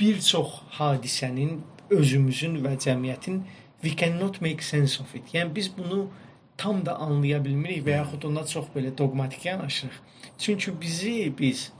bir 0.00 0.20
çox 0.20 0.60
hadisənin 0.78 1.60
özümüzün 1.90 2.58
və 2.64 2.76
cəmiyyətin 2.82 3.42
we 3.82 3.96
cannot 3.96 4.40
make 4.40 4.62
sense 4.62 5.02
of 5.02 5.14
it. 5.14 5.34
Yəni 5.34 5.54
biz 5.54 5.70
bunu 5.78 6.08
tam 6.56 6.86
da 6.86 6.96
anlaya 6.96 7.44
bilmirik 7.44 7.84
və 7.86 8.00
yaxud 8.00 8.24
ona 8.30 8.46
çox 8.46 8.70
belə 8.74 8.98
doqmatik 8.98 9.44
yanaşırıq. 9.44 9.98
Çünki 10.38 10.80
bizi 10.80 11.32
biz 11.38 11.72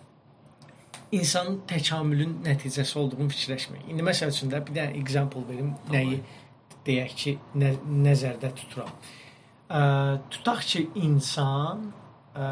insanın 1.13 1.61
təkamülün 1.69 2.43
nəticəsi 2.45 2.99
olduğunu 2.99 3.29
fikirləşmirik. 3.31 3.89
İndi 3.91 4.03
məsəl 4.03 4.33
üçün 4.35 4.51
də 4.53 4.61
bir 4.67 4.77
dənə 4.77 5.01
example 5.01 5.43
verim, 5.49 5.73
nəyi 5.91 6.21
deyək 6.87 7.13
ki, 7.21 7.33
nə, 7.61 7.69
nəzərdə 8.07 8.49
tuturam. 8.57 8.93
Ə, 9.67 9.81
tutaq 10.33 10.61
ki, 10.71 10.81
insan 11.03 11.77
ə, 12.37 12.49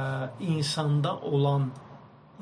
insanda 0.50 1.12
olan 1.30 1.70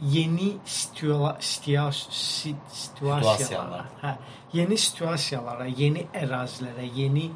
yeni 0.00 0.56
situa 0.64 1.36
situasiyalara, 1.40 3.84
hə, 4.02 4.16
yeni 4.56 4.76
situasiyalara, 4.80 5.66
yeni 5.68 6.06
ərazilərə, 6.16 6.86
yeni 6.96 7.30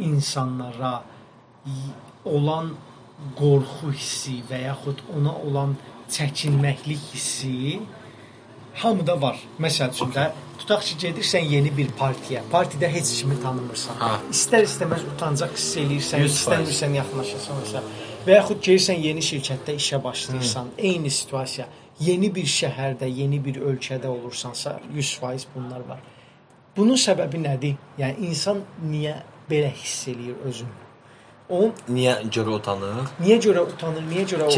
insanlara 0.00 1.02
olan 2.24 2.72
qorxu 3.36 3.92
hissi 3.92 4.42
və 4.48 4.62
yaxud 4.64 5.02
ona 5.16 5.32
olan 5.44 5.76
çəkinməklik 6.10 7.02
hissi 7.12 7.80
hamıda 8.82 9.16
var. 9.22 9.38
Məsəl 9.60 9.90
üçün 9.94 10.12
də 10.16 10.24
tutaq 10.60 10.82
ki, 10.88 10.94
gedirsən 11.04 11.44
yeni 11.54 11.72
bir 11.76 11.88
partiya. 11.98 12.42
Partidə 12.52 12.88
heç 12.92 13.10
kimi 13.20 13.36
tanımırsan. 13.42 13.96
Ha. 14.00 14.12
İstər-istəməz 14.32 15.04
utancaq 15.14 15.52
hiss 15.56 15.76
eləyirsən, 15.82 16.24
istəmirsən 16.28 16.96
yaxınlaşasan 17.00 17.60
məsələn. 17.62 17.90
Və 18.26 18.36
yaxud 18.38 18.60
gəlirsən 18.66 19.00
yeni 19.08 19.22
şirkətdə 19.24 19.76
işə 19.80 20.02
başlayırsan, 20.04 20.64
Hı. 20.76 20.80
eyni 20.90 21.10
situasiya. 21.10 21.66
Yeni 22.00 22.34
bir 22.34 22.44
şəhərdə, 22.48 23.08
yeni 23.22 23.44
bir 23.44 23.60
ölkədə 23.70 24.06
olursansa, 24.06 24.80
100% 24.94 25.46
bunlar 25.54 25.82
var. 25.88 26.00
Bunun 26.76 26.96
səbəbi 26.96 27.40
nədir? 27.44 27.74
Yəni 27.98 28.30
insan 28.30 28.62
niyə 28.90 29.16
belə 29.50 29.72
hiss 29.82 30.08
eləyir 30.08 30.38
özünü? 30.48 30.89
O 31.50 31.72
niyə 31.90 32.14
görə 32.30 32.54
utanır? 32.60 33.08
Niyə 33.18 33.40
görə 33.42 33.64
utanır? 33.66 34.04
Niyə 34.06 34.26
görə 34.30 34.46
o 34.46 34.52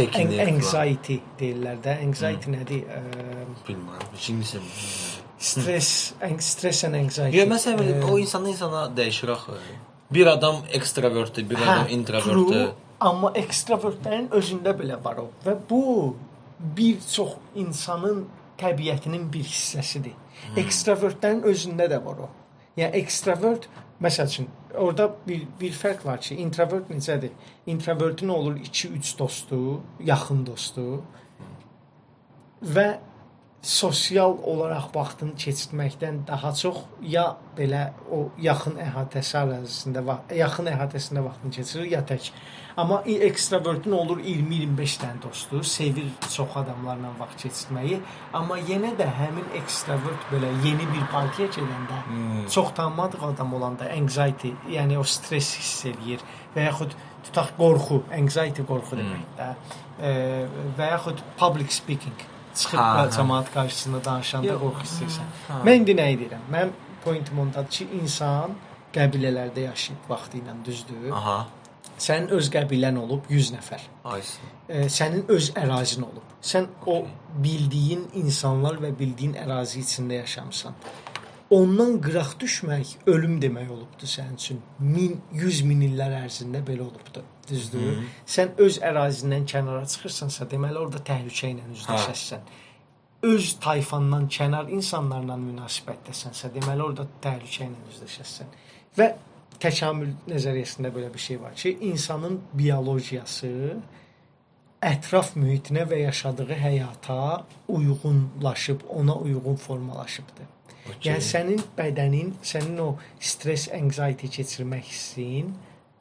anxiety 0.45 1.23
deyirlər 1.41 1.79
də. 1.85 1.97
Anxiety 2.05 2.51
hmm. 2.51 2.59
nədir? 2.59 2.83
Ə, 2.85 3.63
Bilmirəm. 3.69 4.05
İkincisi 4.19 4.61
stres, 5.43 6.15
stres 6.39 6.85
and 6.85 6.95
anxiety. 7.01 7.39
Yox, 7.39 7.49
məsələn, 7.51 8.05
o 8.11 8.19
insandan 8.19 8.53
insana 8.53 8.85
dəyişir 8.97 9.33
axı. 9.33 9.57
Bir 10.13 10.27
adam 10.27 10.61
ekstravertdir, 10.73 11.49
bir 11.51 11.63
hə, 11.63 11.71
adam 11.71 11.95
introvertdir. 11.97 12.69
Amma 13.01 13.33
ekstravertlərin 13.41 14.29
özündə 14.37 14.77
belə 14.79 15.01
var 15.05 15.25
o. 15.25 15.31
Və 15.47 15.57
bu 15.71 15.83
bir 16.77 17.01
çox 17.09 17.35
insanın 17.59 18.27
təbiətinin 18.61 19.27
bir 19.33 19.49
hissəsidir. 19.49 20.15
Hmm. 20.15 20.61
Ekstravertlərin 20.63 21.43
özündə 21.49 21.89
də 21.91 22.05
var 22.05 22.27
o. 22.29 22.31
Yəni 22.77 23.03
ekstravert 23.03 23.67
məsəl 24.03 24.29
üçün 24.33 24.49
orada 24.75 25.09
bir 25.27 25.47
bir 25.61 25.73
fərq 25.77 26.05
var 26.07 26.21
ki, 26.21 26.37
introvert 26.43 26.91
necədir? 26.91 27.33
Introvertin 27.67 28.29
olur 28.29 28.57
2-3 28.57 29.19
dostu, 29.19 29.81
yaxın 30.01 30.47
dostu 30.47 31.03
və 32.63 32.89
sosial 33.63 34.35
olaraq 34.43 34.89
vaxtını 34.95 35.37
keçirtməkdən 35.39 36.25
daha 36.27 36.51
çox 36.59 36.83
ya 37.07 37.29
belə 37.59 37.85
o 38.11 38.25
yaxın 38.43 38.79
əhatəsi 38.83 39.37
ərazisində 39.39 40.03
yaxın 40.35 40.71
əhatəsində 40.73 41.23
vaxtını 41.29 41.55
keçirir, 41.59 41.87
ya 41.95 42.03
tək. 42.07 42.33
Amma 42.77 43.03
ekstravertin 43.05 43.93
olur 43.93 44.21
20-25 44.25 44.95
dənə 45.03 45.21
dostu, 45.23 45.61
sevir 45.65 46.09
çox 46.33 46.57
adamlarla 46.57 47.11
vaxt 47.19 47.45
keçirtməyi, 47.45 47.99
amma 48.39 48.57
yenə 48.71 48.95
də 48.97 49.09
həmin 49.19 49.51
ekstravert 49.61 50.25
belə 50.31 50.49
yeni 50.65 50.87
bir 50.89 51.05
partiya 51.13 51.51
gedəndə, 51.53 52.01
hmm. 52.09 52.49
çox 52.55 52.73
tanımadıq 52.79 53.27
adam 53.29 53.55
olanda 53.61 53.91
anxiety, 53.93 54.55
yəni 54.73 54.97
o 54.97 55.05
stres 55.05 55.53
hiss 55.59 55.85
eləyir 55.93 56.25
və 56.57 56.67
yaxud 56.71 56.97
tutaq 57.29 57.53
qorxu, 57.61 58.03
anxiety 58.17 58.65
qorxu 58.65 58.97
hmm. 58.97 59.05
deməkdir 59.05 59.39
də. 59.39 59.79
E, 60.01 60.13
və 60.81 60.93
yaxud 60.95 61.25
public 61.39 61.77
speaking 61.77 62.29
çıxıb 62.57 62.81
ha, 62.81 63.09
cəmaət 63.13 63.53
qarşısında 63.53 64.05
danışanda 64.05 64.61
qorxu 64.65 64.87
hiss 64.89 65.01
edirsən. 65.05 65.33
Mən 65.69 65.83
indi 65.83 66.01
nə 66.01 66.13
edirəm? 66.17 66.53
Mənim 66.53 66.77
pointim 67.05 67.45
ondadır 67.45 67.83
ki, 67.83 67.93
insan 68.01 68.57
qəbilələrdə 68.97 69.69
yaşayıb 69.69 70.09
vaxtı 70.09 70.41
ilə 70.41 70.63
düzdür. 70.65 71.11
Aha 71.17 71.43
Sənin 72.03 72.33
öz 72.35 72.49
qəbilən 72.51 72.99
olub 72.99 73.29
100 73.31 73.53
nəfər. 73.57 73.83
Aysə. 74.15 74.49
E, 74.69 74.87
sənin 74.91 75.25
öz 75.31 75.51
ərazin 75.59 76.07
olub. 76.07 76.35
Sən 76.43 76.67
okay. 76.81 77.03
o 77.05 77.43
bildiyin 77.45 78.09
insanlar 78.19 78.81
və 78.83 78.91
bildiyin 78.99 79.37
ərazi 79.39 79.83
içində 79.85 80.23
yaşamısan. 80.23 80.75
Ondan 81.53 81.99
qıraq 82.01 82.33
düşmək 82.41 82.95
ölüm 83.13 83.37
demək 83.43 83.71
olubdu 83.71 84.09
sənin 84.09 84.39
üçün. 84.41 84.61
1000 84.81 85.19
100 85.37 85.63
min 85.69 85.83
illər 85.91 86.17
ərzində 86.23 86.63
belə 86.67 86.87
olubdu. 86.89 87.23
Düzdür? 87.49 87.81
Hı 87.81 87.95
-hı. 87.97 88.05
Sən 88.27 88.55
öz 88.67 88.79
ərazindən 88.91 89.45
kənara 89.53 89.87
çıxırsansa, 89.87 90.51
deməli 90.51 90.79
orada 90.79 90.99
təhlükə 91.11 91.51
ilə 91.55 91.67
üzləşəsən. 91.75 92.41
Öz 93.23 93.57
tayfandan 93.61 94.25
kənar 94.29 94.71
insanlarla 94.71 95.37
münasibətdəsənsə, 95.37 96.55
deməli 96.55 96.83
orada 96.83 97.07
təhlükə 97.23 97.69
ilə 97.69 97.81
üzləşəsən. 97.93 98.49
Və 98.99 99.15
təkamül 99.63 100.15
nəzəriyyəsində 100.31 100.91
belə 100.95 101.11
bir 101.15 101.23
şey 101.23 101.41
var 101.41 101.55
ki, 101.59 101.77
insanın 101.93 102.41
biologiyası 102.59 103.53
ətraf 104.83 105.37
mühitinə 105.39 105.85
və 105.91 106.01
yaşadığı 106.03 106.59
həyata 106.59 107.45
uyğunlaşıb, 107.69 108.83
ona 108.91 109.15
uyğun 109.15 109.57
formalaşıbdı. 109.57 110.49
Okay. 110.83 111.13
Yəni 111.13 111.23
sənin 111.23 111.63
bədənin, 111.79 112.33
sənin 112.43 112.81
o 112.83 112.89
stres, 113.21 113.69
anxiety 113.71 114.27
keçirmək 114.27 114.89
hissin 114.91 115.53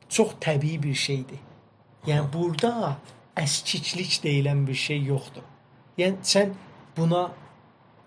çox 0.10 0.34
təbii 0.42 0.82
bir 0.84 0.94
şeydir. 0.94 1.40
Yəni 2.08 2.26
Aha. 2.26 2.34
burada 2.34 2.98
əskiklik 3.38 4.18
deyilən 4.26 4.66
bir 4.68 4.80
şey 4.88 5.04
yoxdur. 5.12 5.46
Yəni 6.02 6.26
sən 6.26 6.56
buna 6.98 7.28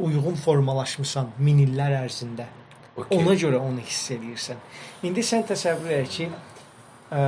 uyğun 0.03 0.35
formalaşmısan 0.35 1.31
min 1.39 1.63
illər 1.63 1.95
ərzində. 2.03 2.49
Okay. 2.97 3.19
Ona 3.19 3.35
görə 3.35 3.59
onu 3.59 3.83
hiss 3.83 4.11
edirsən. 4.15 4.61
İndi 5.03 5.23
sən 5.27 5.43
təsəvvür 5.49 5.97
et 5.97 6.11
ki, 6.15 6.29
ə, 7.11 7.23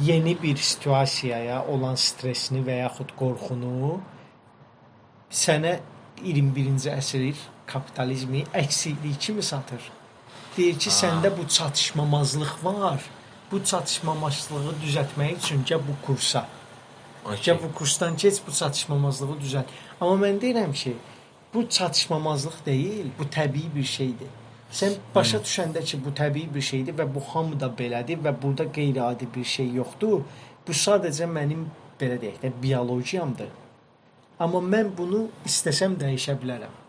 yeni 0.00 0.32
bir 0.40 0.56
situasiyaya 0.56 1.58
olan 1.68 1.98
stressini 2.00 2.62
və 2.64 2.78
yaxud 2.78 3.12
qorxunu 3.18 3.98
sənə 5.34 5.74
21-ci 6.22 6.92
əsr 6.94 7.26
kapitalizmi 7.68 8.44
əksiklik 8.56 9.20
kimi 9.20 9.42
satır. 9.42 9.82
Deyir 10.56 10.78
ki, 10.78 10.92
səndə 10.94 11.32
bu 11.36 11.44
çatışmamazlıq 11.48 12.54
var. 12.64 13.04
Bu 13.50 13.60
çatışmamazlığı 13.64 14.72
düzəltmək 14.82 15.36
üçün 15.36 15.64
gəl 15.68 15.82
bu 15.84 15.96
kursa. 16.06 16.46
Okay. 17.24 17.42
Gəl 17.44 17.60
bu 17.62 17.72
kursdan 17.74 18.16
keç, 18.16 18.40
bu 18.46 18.52
çatışmamazlığı 18.52 19.36
düzəlt. 19.42 19.74
Amma 20.00 20.16
mən 20.26 20.40
deyirəm 20.40 20.72
ki, 20.72 20.94
bu 21.54 21.68
çatışmamazlıq 21.68 22.64
deyil, 22.66 23.12
bu 23.18 23.28
təbii 23.36 23.68
bir 23.74 23.84
şeydir. 23.84 24.32
Sən 24.74 24.96
başa 25.14 25.38
düşəndə 25.44 25.84
ki, 25.86 26.00
bu 26.04 26.10
təbii 26.18 26.48
bir 26.54 26.64
şeydir 26.68 26.96
və 26.98 27.06
bu 27.14 27.20
hamıda 27.32 27.68
belədir 27.78 28.18
və 28.24 28.32
burada 28.42 28.66
qeyri-adi 28.78 29.28
bir 29.34 29.44
şey 29.56 29.68
yoxdur. 29.80 30.24
Bu 30.66 30.74
sadəcə 30.84 31.28
mənim 31.30 31.68
belə 32.00 32.16
deyək 32.22 32.40
də 32.42 32.50
biologiyamdır. 32.62 33.52
Amma 34.42 34.62
mən 34.74 34.90
bunu 34.98 35.28
istəsəm 35.46 35.94
dəyişə 36.00 36.34
bilərəm. 36.42 36.80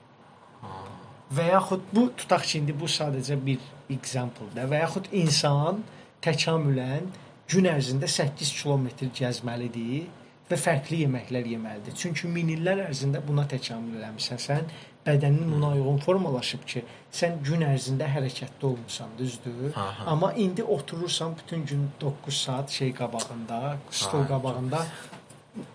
Və 1.38 1.46
yaxud 1.52 1.86
bu 1.94 2.08
tutaq 2.18 2.48
ki, 2.48 2.64
indi 2.64 2.74
bu 2.80 2.90
sadəcə 2.90 3.38
bir 3.46 3.62
example-dir. 3.94 4.66
Və 4.72 4.82
yaxud 4.82 5.12
insan 5.22 5.84
təkamülən 6.26 7.12
gün 7.52 7.70
ərzində 7.70 8.10
8 8.10 8.54
kilometr 8.64 9.12
gəzməlidir 9.20 10.08
və 10.50 10.58
fərqli 10.62 11.04
yeməklər 11.04 11.54
yeməlidir. 11.54 11.94
Çünki 12.02 12.30
min 12.34 12.50
illər 12.56 12.88
ərzində 12.88 13.22
buna 13.26 13.46
təkamül 13.50 14.00
eləmisən. 14.00 14.42
Sən 14.42 14.70
bədənin 15.06 15.52
ona 15.58 15.74
uyğun 15.78 16.00
formalaşıb 16.06 16.64
ki, 16.70 16.84
sən 17.14 17.38
gün 17.46 17.66
ərzində 17.68 18.08
hərəkətdə 18.10 18.70
olmusan, 18.70 19.12
düzdür? 19.18 19.74
Ha, 19.76 19.90
ha. 19.98 20.08
Amma 20.14 20.32
indi 20.34 20.64
oturursan 20.64 21.36
bütün 21.38 21.66
gün 21.66 21.90
9 22.02 22.42
saat 22.42 22.70
şey 22.70 22.94
qabağında, 22.94 23.78
stol 23.92 24.24
ha, 24.24 24.28
qabağında 24.28 24.86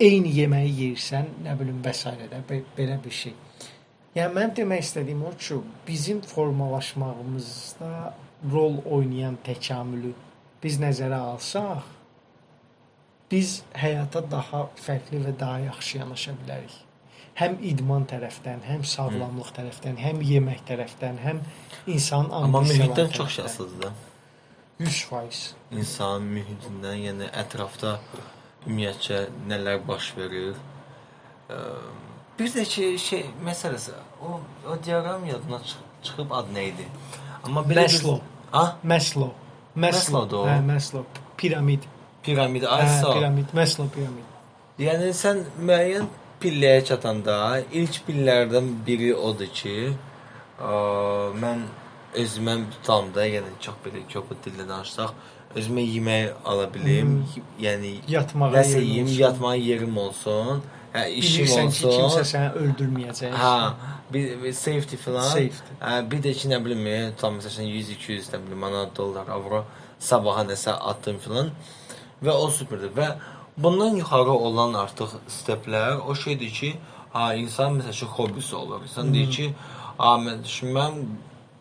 eyni 0.01 0.33
yeməyi 0.41 0.73
yeyirsən, 0.81 1.31
nə 1.45 1.59
bilim 1.61 1.79
və 1.85 1.95
s. 1.95 2.11
də 2.33 2.43
belə 2.79 2.99
bir 3.05 3.17
şey. 3.23 3.37
Yəni 4.15 4.35
mənim 4.35 4.57
demək 4.57 4.83
istədiyim 4.87 5.23
o 5.23 5.31
ki, 5.39 5.61
bizim 5.87 6.21
formalaşmağımızda 6.21 8.15
rol 8.53 8.83
oynayan 8.91 9.39
təkamülü 9.47 10.13
biz 10.63 10.77
nəzərə 10.81 11.19
alsaq, 11.33 11.85
biz 13.31 13.61
həyata 13.79 14.23
daha 14.31 14.67
fərqli 14.85 15.23
və 15.25 15.35
daha 15.41 15.61
yaxşı 15.69 15.99
yanaşa 16.01 16.35
bilərik. 16.43 16.75
Həm 17.41 17.57
idman 17.65 18.05
tərəfdən, 18.11 18.61
həm 18.69 18.83
sağlamlıq 18.85 19.51
tərəfdən, 19.57 19.97
həm 20.05 20.19
yemək 20.29 20.61
tərəfdən, 20.69 21.21
həm 21.25 21.39
insan 21.89 22.29
Amma 22.37 22.61
mühitdən 22.67 23.13
çox 23.17 23.31
şey 23.39 23.45
asılıdır 23.45 23.83
da. 23.87 23.93
100%. 24.81 25.39
İnsan 25.77 26.23
mühitindən, 26.37 26.99
yəni 27.07 27.31
ətrafda 27.43 27.95
ümumiyyətcə 28.67 29.23
nələr 29.49 29.81
baş 29.89 30.11
verir. 30.17 30.55
Bir 32.39 32.53
də 32.55 32.65
ki, 32.75 32.91
şey 32.99 33.25
məsələsi, 33.45 33.93
o 34.23 34.41
o 34.69 34.77
diaqram 34.85 35.25
yadına 35.27 35.59
çıx 35.65 35.77
çıxıb 36.03 36.31
ad 36.33 36.53
nə 36.55 36.69
idi? 36.71 36.87
Amma 37.45 37.61
belə 37.61 37.69
bir- 37.69 37.83
Maslow. 37.83 38.21
Ha? 38.53 38.77
Maslow. 38.83 39.33
Maslow'dur 39.75 40.39
o. 40.39 40.47
Hə, 40.47 40.61
Maslow. 40.73 41.05
Piramid. 41.37 41.83
Piramid, 42.23 42.63
Hə, 42.63 42.69
aysa. 42.69 43.13
piramid, 43.15 43.53
Maslow 43.55 43.89
piramid. 43.89 44.25
Yəni 44.79 45.11
sən 45.23 45.45
müəyyən 45.61 46.07
pilləyə 46.43 46.85
çatanda 46.89 47.37
ilk 47.73 48.01
pillərdən 48.07 48.71
biri 48.87 49.13
odur 49.15 49.51
ki, 49.55 49.77
ə, 50.61 50.73
mən 51.43 51.67
özümə 52.21 52.57
tutamda, 52.75 53.27
yəni 53.29 53.55
çox 53.63 53.79
belə 53.85 54.03
kobud 54.13 54.41
dillə 54.47 54.67
danışsaq, 54.69 55.15
özümə 55.59 55.85
yemək 55.87 56.45
ala 56.47 56.67
bilim, 56.75 57.21
yəni 57.61 57.97
Yatmağa 58.11 58.53
nəsə 58.55 58.83
yeyim, 58.83 59.11
yatmağa 59.21 59.57
yerim 59.59 59.97
olsun, 59.99 60.63
hə, 60.95 61.07
işim 61.23 61.47
Bilirsən 61.47 61.73
ki, 61.75 61.87
olsun. 61.87 61.99
kimsə 61.99 62.25
səni 62.33 62.65
öldürməyəcək. 62.65 63.37
Hə, 63.41 63.55
bir, 64.15 64.31
bir 64.43 64.55
safety 64.59 64.99
falan. 65.05 65.29
Safety. 65.31 65.77
Hə, 65.83 65.99
bir 66.11 66.25
də 66.27 66.35
ki, 66.39 66.51
nə 66.51 66.63
bilim, 66.65 66.87
tam 67.21 67.39
məsələn 67.39 67.71
100, 67.71 67.93
200, 67.99 68.33
nə 68.35 68.43
bilim, 68.47 68.63
manat, 68.67 68.95
dollar, 68.97 69.31
avro 69.31 69.65
sabaha 70.01 70.47
nəsə 70.49 70.75
atdım 70.93 71.19
filan 71.21 71.51
və 72.25 72.33
o 72.33 72.49
süperdir 72.53 72.93
və 72.97 73.11
bundan 73.63 73.97
yuxarı 74.03 74.37
olan 74.49 74.75
artıq 74.75 75.17
steplər 75.29 76.01
o 76.09 76.15
şeydir 76.15 76.51
ki, 76.59 76.75
ha 77.13 77.35
insan 77.35 77.79
məsəl 77.79 77.97
üçün 77.97 78.07
hobisi 78.07 78.57
olur. 78.57 78.83
İnsan 78.83 79.15
deyir 79.15 79.31
ki, 79.31 79.47
ha 79.99 80.15
mən 80.27 80.45
düşünməm 80.47 80.95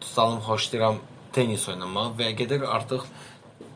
tutalım 0.01 0.39
xoşlayıram 0.47 1.01
tennis 1.33 1.69
oynamaq 1.69 2.13
və 2.19 2.31
gedir 2.41 2.61
artıq 2.75 3.03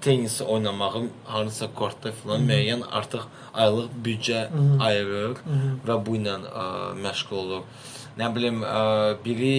tennis 0.02 0.42
oynamağım 0.42 1.10
hansısa 1.26 1.68
kortda 1.76 2.12
filan 2.12 2.42
müəyyən 2.50 2.84
artıq 2.92 3.24
aylıq 3.54 3.90
büdcə 4.06 4.40
ayırır 4.88 5.38
və 5.88 5.98
bu 6.06 6.18
ilə 6.20 6.36
ə, 6.44 6.66
məşğul 7.04 7.38
olur. 7.44 7.64
Nə 8.20 8.30
bilim, 8.36 8.62
ə, 8.64 8.82
biri 9.26 9.56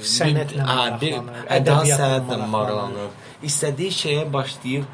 Sənətlə 0.00 0.64
hə, 0.64 0.84
bir 1.00 1.16
maraqlanır, 1.16 1.48
ədəbiyyatla 1.56 2.06
sənətlə 2.06 2.46
maraqlanır. 2.54 3.10
İstədiyi 3.48 3.96
şeyə 4.02 4.22
başlayır 4.32 4.86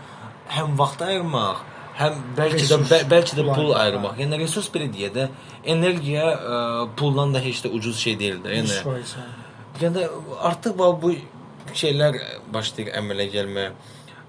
həm 0.56 0.78
vaxt 0.80 1.04
ayırmaq, 1.06 1.60
həm 1.96 2.16
bəlkə 2.36 2.64
də 2.68 2.78
bə, 2.84 3.00
bəlkə 3.10 3.38
də 3.38 3.44
pul 3.48 3.72
ayırmaq. 3.78 4.18
Yəni 4.20 4.40
resurs 4.42 4.68
belə 4.72 4.88
deyə 4.92 5.10
də 5.14 5.26
energiya 5.74 6.26
ə, 6.34 6.60
puldan 6.98 7.34
da 7.34 7.42
heç 7.42 7.62
də 7.64 7.72
ucuz 7.76 7.98
şey 8.00 8.18
deyil 8.20 8.40
də. 8.44 8.56
Yəni 8.58 8.72
100%. 8.80 9.44
Yəni 9.82 10.08
artıq 10.50 10.76
bu 11.02 11.12
şeylər 11.76 12.18
başlayır 12.52 12.92
əmələ 13.00 13.28
gəlməyə. 13.34 13.70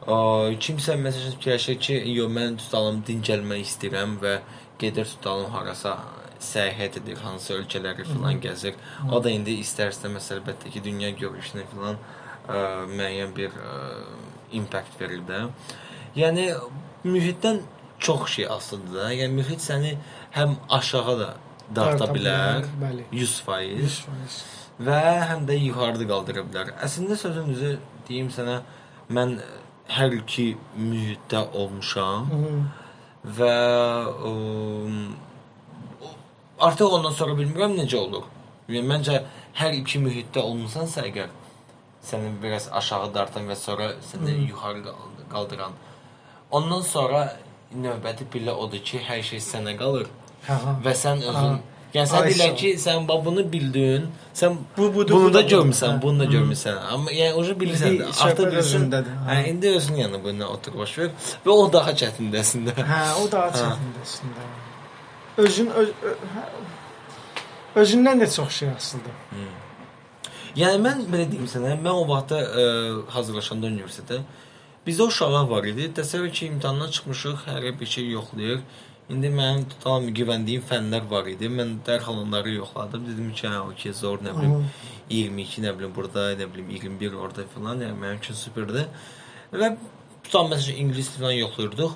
Ə, 0.08 0.20
kimsə 0.64 0.96
məsələn 1.02 1.36
fikirləşir 1.36 1.82
ki, 1.84 1.98
yo 2.16 2.30
mən 2.32 2.60
tutalım 2.62 3.02
dincəlmək 3.08 3.66
istəyirəm 3.68 4.16
və 4.24 4.38
gedir 4.80 5.10
tutalım 5.18 5.52
harasa 5.52 5.98
səyahət 6.44 7.02
edir, 7.02 7.18
hansı 7.24 7.56
ölkələri 7.58 8.06
filan 8.08 8.40
gəzir. 8.40 8.78
O 9.12 9.20
da 9.24 9.34
indi 9.34 9.58
istər-istəməz 9.64 10.30
əlbəttə 10.38 10.72
ki, 10.72 10.84
dünya 10.86 11.12
görüşünə 11.18 11.66
filan 11.72 11.98
ə, 11.98 12.60
müəyyən 12.94 13.34
bir 13.36 13.56
ə, 13.58 13.78
impact 14.56 15.00
verir 15.02 15.24
də. 15.28 15.48
Yəni 16.18 16.46
mühitdən 17.06 17.62
çox 18.00 18.30
şey 18.30 18.48
asılıdır 18.48 18.94
da. 19.00 19.12
Yəni 19.14 19.34
mühit 19.42 19.62
səni 19.62 19.96
həm 20.36 20.56
aşağı 20.70 21.20
da 21.20 21.30
darta 21.76 22.06
bilər, 22.14 22.66
bəli. 22.82 23.06
100% 23.12 23.78
100%. 23.84 24.40
və 24.88 25.00
həm 25.30 25.46
də 25.50 25.58
yuxarıda 25.68 26.08
qaldıra 26.12 26.44
bilər. 26.50 26.74
Əslində 26.86 27.18
sözün 27.18 27.48
düzü 27.54 27.72
deyim 28.10 28.30
sənə, 28.34 28.60
mən 29.10 29.38
hər 29.98 30.14
iki 30.20 30.52
mühitdə 30.78 31.42
olmuşam 31.54 32.28
Hı. 32.32 32.52
və 33.40 33.54
ə, 34.30 34.34
artıq 36.60 36.94
ondan 37.00 37.12
sonra 37.18 37.36
bilmirəm 37.40 37.76
necə 37.80 37.98
olur. 38.00 38.26
Yəni 38.70 38.88
məncə 38.92 39.20
hər 39.58 39.76
iki 39.80 40.00
mühitdə 40.04 40.44
olmusansa 40.44 41.06
əgər 41.08 41.30
səni 42.08 42.32
biraz 42.44 42.70
aşağı 42.72 43.14
dartan 43.16 43.48
və 43.50 43.56
sonra 43.56 43.94
səni 44.12 44.38
yuxarı 44.50 44.84
qal- 44.86 45.26
qaldıran. 45.32 45.74
Ondan 46.52 46.82
sonra 46.82 47.24
növbəti 47.76 48.28
pillə 48.32 48.54
odur 48.56 48.80
ki, 48.84 49.02
hər 49.08 49.24
şey 49.24 49.42
sənə 49.44 49.74
qalır 49.80 50.08
Hə, 50.48 50.56
hə. 50.56 50.76
və 50.86 50.94
sən 50.96 51.24
özün 51.24 51.58
Aha. 51.58 51.58
Yəni 51.96 52.10
sən 52.12 52.26
deyirlər 52.28 52.54
ki, 52.60 52.70
sən 52.80 53.06
bax 53.08 53.22
bunu 53.26 53.44
bildin, 53.52 54.08
sən 54.36 54.56
Bu- 54.78 54.90
budur, 54.96 55.16
bunu 55.16 55.30
bu 55.30 55.34
da 55.34 55.42
görmüsən, 55.42 56.02
bunu 56.02 56.20
da 56.20 56.26
Hə. 56.26 56.32
görmüsən. 56.36 56.80
Amma 56.94 57.12
yəni 57.16 57.34
o 57.40 57.44
bilirsən 57.62 58.02
artıq 58.26 58.58
özündədir, 58.62 59.14
hə. 59.28 59.38
Hə, 59.38 59.50
indi 59.52 59.70
özün 59.80 59.96
yanına 60.04 60.24
bununla 60.24 60.48
otur 60.56 60.78
baş 60.80 60.98
ver 60.98 61.12
və 61.46 61.52
o 61.52 61.68
daha 61.74 61.94
çətindir 62.02 62.44
əslində. 62.44 62.76
Hə, 62.92 63.00
o 63.24 63.32
daha 63.32 63.48
çətindir 63.56 64.04
əslində. 64.04 64.50
Özün 65.38 65.72
öz, 65.84 65.94
hə, 66.36 66.44
özündən 67.84 68.24
də 68.24 68.30
çox 68.36 68.52
şey 68.60 68.70
asılıdır. 68.76 69.16
Yəni 70.58 70.84
mən 70.84 71.04
belə 71.14 71.28
deyim 71.32 71.48
sənə, 71.50 71.76
mən 71.82 71.94
o 71.94 72.04
vaxtda 72.10 72.40
ə, 72.42 72.68
hazırlaşanda 73.16 73.68
universitetə 73.68 74.22
bizdə 74.88 75.08
uşaqlar 75.12 75.48
var 75.52 75.68
idi. 75.68 75.90
Təsəvvür 76.00 76.32
ki, 76.32 76.52
imtahandan 76.54 76.92
çıxmışıq, 76.96 77.48
hər 77.52 77.80
bir 77.80 77.90
şey 77.96 78.10
yoxlayır. 78.16 78.62
İndi 79.14 79.30
mənim 79.32 79.68
tutalım 79.72 80.10
güvəndiyim 80.16 80.64
fənlər 80.68 81.06
var 81.12 81.28
idi. 81.32 81.48
Mən 81.52 81.78
dərhal 81.88 82.18
onları 82.24 82.58
yoxladım. 82.58 83.06
Dedim 83.08 83.30
ki, 83.34 83.48
hə, 83.48 83.62
okey, 83.72 83.94
zor 83.96 84.20
nə 84.24 84.34
bilim 84.36 84.66
22 85.10 85.64
nə 85.64 85.72
bilim 85.78 85.94
burada, 85.96 86.26
nə 86.40 86.48
bilim 86.54 86.74
21 86.76 87.16
orada 87.16 87.46
filan, 87.54 87.84
yəni 87.86 87.96
mənim 88.02 88.20
üçün 88.20 88.36
superdir. 88.36 88.90
Və 89.54 89.72
tutalım 90.26 90.52
məsələn 90.56 90.82
ingilis 90.84 91.14
dili 91.14 91.24
falan 91.24 91.40
yoxlayırdıq. 91.44 91.96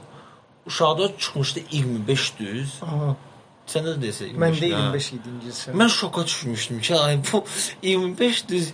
Uşaqda 0.72 1.12
çıxmışdı 1.18 1.66
25 1.72 2.32
düz. 2.40 2.80
Aha. 2.88 3.12
Səndə 3.68 3.98
də 3.98 4.08
desə 4.08 4.32
25. 4.32 4.46
Məndə 4.46 4.72
hə. 4.72 4.80
25 4.86 5.12
idi 5.18 5.36
ingiliscə. 5.36 5.76
Mən 5.84 5.92
şoka 6.00 6.26
düşmüşdüm 6.26 6.82
ki, 6.88 6.96
ay 6.96 7.20
bu 7.32 7.44
25 7.82 8.48
düz 8.50 8.74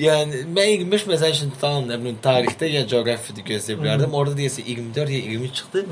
Yəni 0.00 0.44
mən 0.54 0.68
25 0.72 1.06
məsəl 1.10 1.34
üçün 1.34 1.50
tutalım 1.54 1.88
nə 1.90 1.98
bilim 2.02 2.20
tarixdə 2.24 2.68
ya 2.70 2.84
coğrafiyada 2.90 3.44
gözləyə 3.48 3.80
bilərdim. 3.80 4.14
Orada 4.16 4.36
deyəsə 4.38 4.64
24 4.66 5.14
ya 5.14 5.20
20 5.32 5.52
çıxdı. 5.58 5.84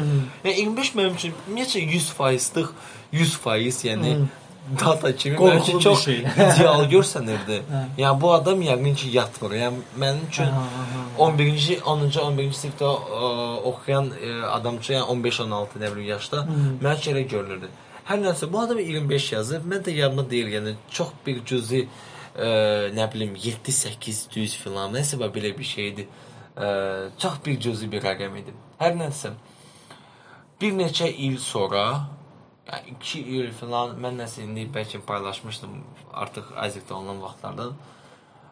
Yəni 0.45 0.55
25 0.59 0.95
mənim 0.99 1.19
üçün 1.19 1.35
ümumiyyətcə 1.49 1.83
100%lıq 1.97 2.73
100% 3.13 3.85
yəni 3.89 4.15
data 4.81 5.17
kimi 5.17 5.37
mənim 5.37 5.63
üçün 5.63 5.79
çox 5.79 6.05
şey. 6.05 6.19
ideal 6.47 6.85
görsənirdi. 6.91 7.61
Yəni 7.99 8.21
bu 8.21 8.33
adam 8.33 8.63
yəqin 8.63 8.95
ki 8.97 9.13
yatmır. 9.17 9.57
Yəni 9.61 9.87
mənim 9.99 10.27
üçün 10.31 10.51
Aha, 10.51 10.67
aha. 10.83 11.31
11-ci 11.31 11.79
10-cu 11.81 12.27
11-ci 12.27 12.61
sinifdə 12.61 12.91
ə, 12.91 13.33
oxuyan 13.73 14.13
ə, 14.15 14.37
adamca 14.59 14.95
yəni 14.99 15.09
15-16 15.17 15.83
nə 15.83 15.95
bilim 15.95 16.09
yaşda 16.15 16.47
mən 16.49 16.95
üçün 16.99 17.17
elə 17.17 17.27
görünürdü. 17.35 17.73
Hər 18.07 18.19
nəsə 18.19 18.49
bu 18.51 18.59
adam 18.59 18.81
25 18.83 19.33
yazıb, 19.33 19.67
mən 19.71 19.85
də 19.87 19.93
yadıma 19.95 20.25
deyil, 20.31 20.49
yəni 20.57 20.73
çox 20.91 21.13
bir 21.27 21.45
cüzi 21.47 21.85
ə, 22.37 22.91
nə 22.97 23.09
bilim 23.13 23.37
7-8 23.37 24.27
düz 24.35 24.57
filan, 24.57 24.93
nəsə 24.95 25.21
belə 25.23 25.55
bir 25.59 25.69
şeydi. 25.69 26.09
Ə, 26.57 26.69
çox 27.19 27.41
bir 27.47 27.61
cüzi 27.61 27.89
bir 27.93 28.05
rəqəm 28.05 28.37
idi. 28.43 28.55
Hər 28.81 28.99
nəsə 28.99 29.37
bir 30.63 30.75
neçə 30.79 31.09
il 31.11 31.39
sonra 31.43 31.87
yəni 32.69 32.95
2 33.01 33.23
il 33.37 33.49
filan 33.57 33.97
mən 34.03 34.21
nəsə 34.23 34.45
indi 34.45 34.69
bəlkə 34.75 35.01
paylaşmışdım 35.09 35.73
artıq 36.25 36.53
Azikdə 36.67 36.95
olan 36.95 37.19
vaxtlardan. 37.25 37.73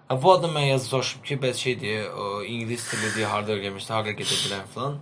Ha, 0.09 0.17
bu 0.23 0.33
adam 0.33 0.57
mən 0.57 0.67
yazıb 0.73 0.91
soruşub 0.91 1.23
ki, 1.29 1.37
bəs 1.45 1.61
şeydir, 1.65 2.09
o, 2.11 2.43
ingilis 2.43 2.89
dili 2.91 3.13
deyə 3.15 3.29
harda 3.31 3.55
öyrənmişdi, 3.55 3.93
hara 3.95 4.15
gedə 4.19 4.39
bilən 4.43 4.65
filan. 4.75 4.97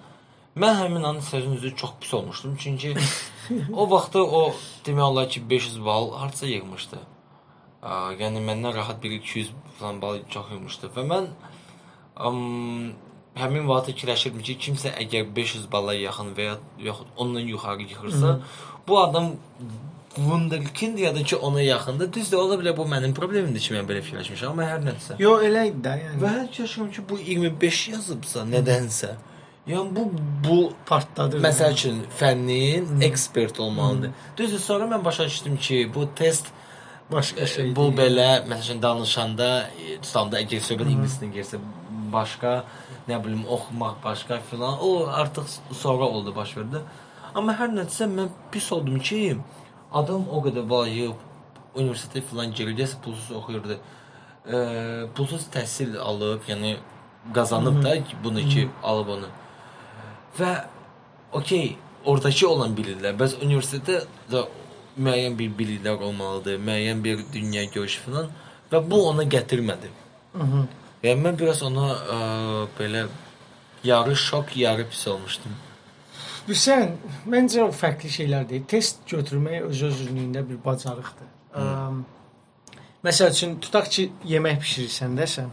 Mən 0.59 0.74
həmin 0.82 1.06
an 1.09 1.20
sözün 1.24 1.56
üzü 1.56 1.76
çox 1.76 1.94
pis 2.00 2.14
olmuşdum. 2.14 2.56
Çünki 2.60 2.94
o 3.80 3.90
vaxtda 3.90 4.24
o 4.40 4.42
demək 4.86 5.06
olar 5.10 5.28
ki 5.28 5.50
500 5.50 5.84
bal 5.84 6.12
harca 6.18 6.46
yığmışdı. 6.46 7.00
Yəni 7.82 8.40
məndən 8.42 8.74
rahat 8.74 9.02
bir 9.02 9.10
200 9.20 9.50
falan 9.78 10.00
bal 10.02 10.18
çox 10.30 10.50
yığmışdı 10.50 10.90
və 10.96 11.05
mən 11.12 11.28
ım, 12.26 12.40
həmin 13.38 13.68
vaxtda 13.70 13.94
fikirləşirdim 13.94 14.42
ki, 14.48 14.56
kimsə 14.64 14.94
əgər 15.05 15.28
500 15.36 15.68
bala 15.72 15.94
yaxın 15.94 16.32
və 16.34 16.48
ya 16.48 16.56
yaxud 16.88 17.12
ondan 17.16 17.46
yuxarı 17.52 17.86
yığırsa, 17.92 18.40
bu 18.88 19.00
adam 19.00 19.30
wunderkind 20.16 20.98
ya 20.98 21.14
da 21.14 21.22
ki 21.22 21.36
ona 21.36 21.62
yaxındır. 21.62 22.12
Düzdür, 22.12 22.36
ola 22.42 22.59
bilər 22.59 22.76
bu 22.76 22.88
mənim 22.90 23.14
problemimdir 23.14 23.62
ki, 23.62 23.74
mən 23.76 23.86
belə 23.86 24.02
fikirləşmişəm, 24.02 24.50
amma 24.50 24.66
hər 24.72 24.82
nəsə. 24.82 25.18
Yo 25.22 25.38
elə 25.46 25.68
idi 25.70 25.82
də, 25.86 25.94
yəni. 26.02 26.20
Və 26.22 26.34
hər 26.34 26.60
yaşım 26.60 26.90
ki, 26.90 27.05
bu 27.09 27.18
25 27.22 27.88
yazıbsa 27.94 28.46
nədənsə. 28.50 29.14
Yəni 29.68 29.94
bu 29.94 30.10
bu 30.44 30.60
partladı. 30.88 31.38
Məsəl 31.44 31.76
üçün 31.76 32.02
fənnin 32.18 33.02
ekspert 33.05 33.60
olmalıdır. 33.60 34.10
Düzdür, 34.36 34.59
sonra 34.59 34.90
mən 34.90 35.05
başa 35.05 35.26
düşdüm 35.26 35.56
ki, 35.56 35.90
bu 35.94 36.09
test 36.14 36.46
başqa 37.12 37.47
şey. 37.47 37.76
Bu 37.76 37.89
belə 37.97 38.44
məsələn 38.48 38.82
danışanda, 38.82 39.48
e, 39.80 39.98
tutanda 40.02 40.40
əgər 40.43 40.64
söhbət 40.64 40.90
ingilis 40.93 41.16
dilində 41.20 41.40
gəlsə, 41.40 41.60
başqa 42.12 42.52
nə 43.09 43.18
bilim 43.24 43.44
oxumaq 43.47 44.02
başqa 44.05 44.40
filan. 44.51 44.78
O 44.80 45.06
artıq 45.06 45.47
sonra 45.72 46.05
oldu 46.05 46.35
baş 46.36 46.56
verdi. 46.56 46.82
Amma 47.35 47.55
hər 47.60 47.72
nəsə 47.72 48.09
mən 48.12 48.28
pis 48.52 48.68
oldum 48.72 49.01
ki, 49.01 49.39
adam 49.93 50.28
o 50.28 50.43
qədər 50.44 50.68
vacib 50.68 51.26
universitetə 51.76 52.22
filan 52.30 52.52
girdi, 52.52 52.86
pulsuz 53.05 53.32
oxuyurdu. 53.40 53.80
E, 54.47 54.56
pulsuz 55.16 55.48
təhsil 55.55 55.98
alıb, 55.98 56.44
yəni 56.48 56.76
qazanıb 57.35 57.82
da 57.85 57.97
bunu 58.24 58.48
ki, 58.52 58.68
alıb 58.82 59.09
onu. 59.16 59.28
Və 60.39 60.55
okey, 61.32 61.76
oradakı 62.05 62.48
olan 62.48 62.76
biliklər, 62.76 63.16
bəs 63.20 63.36
universitetdə 63.43 64.05
də 64.32 64.44
müəyyən 64.98 65.38
bir 65.38 65.54
biliklər 65.58 66.02
olmalıdır, 66.08 66.58
müəyyən 66.66 67.04
bir 67.04 67.24
dünya 67.32 67.64
görüşü 67.64 68.04
filan 68.06 68.28
və 68.72 68.82
bu 68.90 69.00
ona 69.08 69.24
gətirmədi. 69.24 69.90
Mhm. 70.34 70.68
Yəni 71.02 71.24
mən 71.24 71.38
biraz 71.38 71.62
ona 71.62 71.88
ə, 71.94 72.20
belə 72.78 73.06
yarı 73.84 74.16
şok, 74.16 74.56
yarı 74.56 74.88
pis 74.90 75.06
olmuşdum. 75.08 75.56
Bilirsən, 76.48 76.94
məncə 77.28 77.62
o 77.66 77.72
fərqli 77.76 78.10
şeylər 78.10 78.48
deyil. 78.48 78.64
Test 78.68 79.04
götürmək 79.10 79.68
öz 79.68 79.82
özlüyündə 79.90 80.42
bir 80.48 80.62
bacarıqdır. 80.64 81.34
Əm, 81.62 82.04
Məsəl 83.04 83.30
üçün 83.30 83.58
tutaq 83.62 83.86
ki, 83.94 84.08
yemək 84.26 84.58
bişirirsən 84.62 85.14
dəsən. 85.20 85.52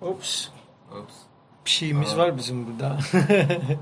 Ops, 0.00 0.50
Ops. 0.94 1.16
pişiyimiz 1.64 2.16
var 2.16 2.36
bizim 2.36 2.66
burada. 2.66 2.98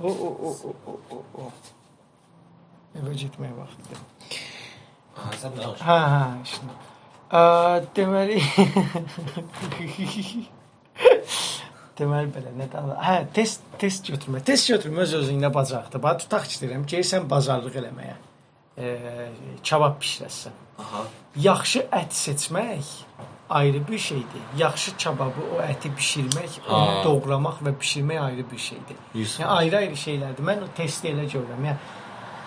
O 0.00 0.08
o 0.08 0.08
o 0.10 0.50
o 0.90 0.96
o 1.10 1.19
getməyə 2.94 3.54
vaxtıdır. 3.56 3.98
Hə, 5.84 5.98
hə. 6.14 6.22
Ə, 7.30 7.42
deməli 7.94 8.40
Deməli 12.00 12.32
belə 12.32 12.50
nə 12.56 12.66
də 12.72 12.80
hə 13.04 13.16
test 13.36 13.62
test 13.78 14.08
götürmə. 14.08 14.40
Test 14.44 14.70
götürmə 14.72 15.04
öz 15.04 15.14
özündə 15.20 15.52
bacarıqdır. 15.54 16.02
Bax 16.02 16.24
tutaq 16.24 16.48
ki, 16.48 16.58
deyirəm 16.64 16.86
ki, 16.88 17.02
sən 17.06 17.28
bazarlıq 17.30 17.76
eləməyə. 17.82 18.16
E, 18.80 18.94
kabab 19.66 19.98
bişirəsən. 20.00 20.56
Aha. 20.80 21.04
Yaxşı 21.36 21.84
ət 21.92 22.16
seçmək 22.16 22.90
ayrı 23.50 23.88
bir 23.88 23.98
şeydir. 23.98 24.42
Yaxşı 24.58 24.96
kababı, 25.04 25.44
o 25.56 25.60
əti 25.62 25.90
bişirmək, 25.96 26.60
onu 26.68 26.78
Ha. 26.78 27.04
doğramaq 27.04 27.60
və 27.66 27.74
bişirmək 27.80 28.20
ayrı 28.20 28.50
bir 28.50 28.58
şeydir. 28.58 28.96
Yəni 29.14 29.44
ayrı-ayrı 29.44 29.96
şeylərdir. 30.06 30.46
Mən 30.50 30.64
o 30.64 30.68
testi 30.76 31.08
elə 31.12 31.26
görürəm. 31.28 31.66
Yəni 31.68 31.76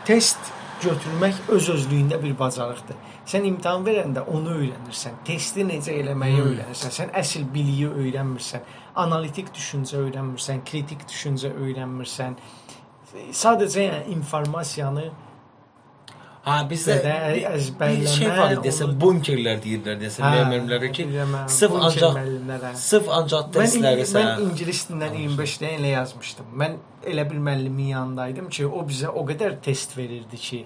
test 0.05 0.39
götürmək 0.83 1.35
öz 1.55 1.69
özlüyündə 1.69 2.19
bir 2.23 2.33
bacarıqdır. 2.39 2.97
Sən 3.25 3.45
imtahan 3.47 3.85
verəndə 3.87 4.25
onu 4.27 4.51
öyrənirsən. 4.59 5.21
Testi 5.25 5.63
necə 5.63 5.93
eləməyi 6.01 6.39
Hmm. 6.39 6.49
öyrənirsən. 6.49 6.91
Sən 6.97 7.13
əsl 7.21 7.45
biliyi 7.53 7.87
öyrənmirsən. 7.87 8.65
Analitik 8.95 9.53
düşüncə 9.55 10.01
öyrənmirsən, 10.05 10.63
kritik 10.69 11.07
düşüncə 11.07 11.53
öyrənmirsən. 11.55 12.35
Sadəcə 13.31 13.87
yəni 13.87 14.05
informasiyanı 14.17 15.05
Ha 16.43 16.57
bizdə 16.67 16.97
də 16.99 17.11
əzbərləmə, 17.47 18.13
şey 18.17 18.31
var 18.35 18.53
desə 18.65 18.89
bunkerlər 18.99 19.61
deyirlər 19.63 19.95
desə 20.01 20.25
Hə, 20.25 20.31
müəllimlərə 20.33 20.89
ki, 20.91 21.05
hə, 21.13 21.43
sırf 21.55 21.77
ancaq 21.87 22.17
sırf 22.81 23.07
ancaq 23.15 23.53
testləri 23.55 24.03
sən 24.09 24.27
mən 24.27 24.41
ingilis 24.49 24.81
dilindən 24.89 25.15
25 25.21 25.55
dəyə 25.61 25.77
elə 25.79 25.93
yazmışdım. 25.93 26.49
Mən 26.59 26.75
elə 27.13 27.25
bir 27.29 27.39
müəllimin 27.47 27.93
yanındaydım 27.93 28.51
ki, 28.51 28.67
o 28.67 28.83
bizə 28.89 29.13
o 29.15 29.23
qədər 29.29 29.55
test 29.63 29.95
verirdi 29.95 30.41
ki, 30.49 30.61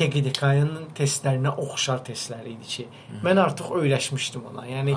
TQDK-nın 0.00 0.88
testlərinə 0.96 1.52
oxşar 1.66 2.00
testlər 2.08 2.48
idi 2.50 2.70
ki, 2.72 2.88
mən 3.28 3.44
artıq 3.44 3.76
öyrəşmişdim 3.82 4.48
ona. 4.54 4.64
Yəni 4.72 4.96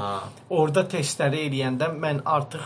orada 0.50 0.88
testləri 0.96 1.44
eləyəndə 1.50 1.92
mən 2.00 2.24
artıq 2.24 2.64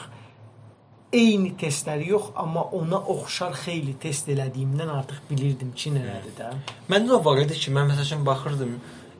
eyni 1.13 1.51
testləri 1.59 2.07
yox, 2.09 2.31
amma 2.35 2.63
ona 2.77 2.99
oxşar 3.13 3.55
xeyli 3.65 3.97
test 3.99 4.29
elədiyimdən 4.31 4.91
artıq 4.93 5.19
bilirdim 5.29 5.73
ki, 5.75 5.91
nədir 5.97 6.35
də. 6.37 6.51
Məndə 6.91 7.11
də 7.15 7.19
var 7.25 7.41
idi 7.43 7.57
ki, 7.59 7.73
mən 7.75 7.91
məsəl 7.91 8.07
üçün 8.07 8.23
baxırdım, 8.25 8.71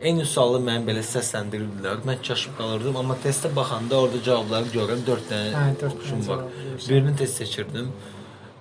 eyni 0.02 0.26
sualı 0.26 0.62
mən 0.64 0.88
belə 0.88 1.04
səsləndirirdilər. 1.06 2.06
Mən 2.08 2.24
çaşıb 2.28 2.56
qalırdım, 2.60 2.98
amma 3.04 3.18
testə 3.26 3.52
baxanda 3.56 4.00
orada 4.06 4.24
cavabları 4.24 4.74
görürəm 4.78 5.06
4 5.12 5.30
dənə 5.34 5.52
Hə, 5.58 5.68
dörd 5.84 6.00
oxşum 6.00 6.24
dənə 6.24 6.32
var. 6.32 6.48
Birini 6.88 7.16
test 7.20 7.44
seçirdim. 7.44 7.92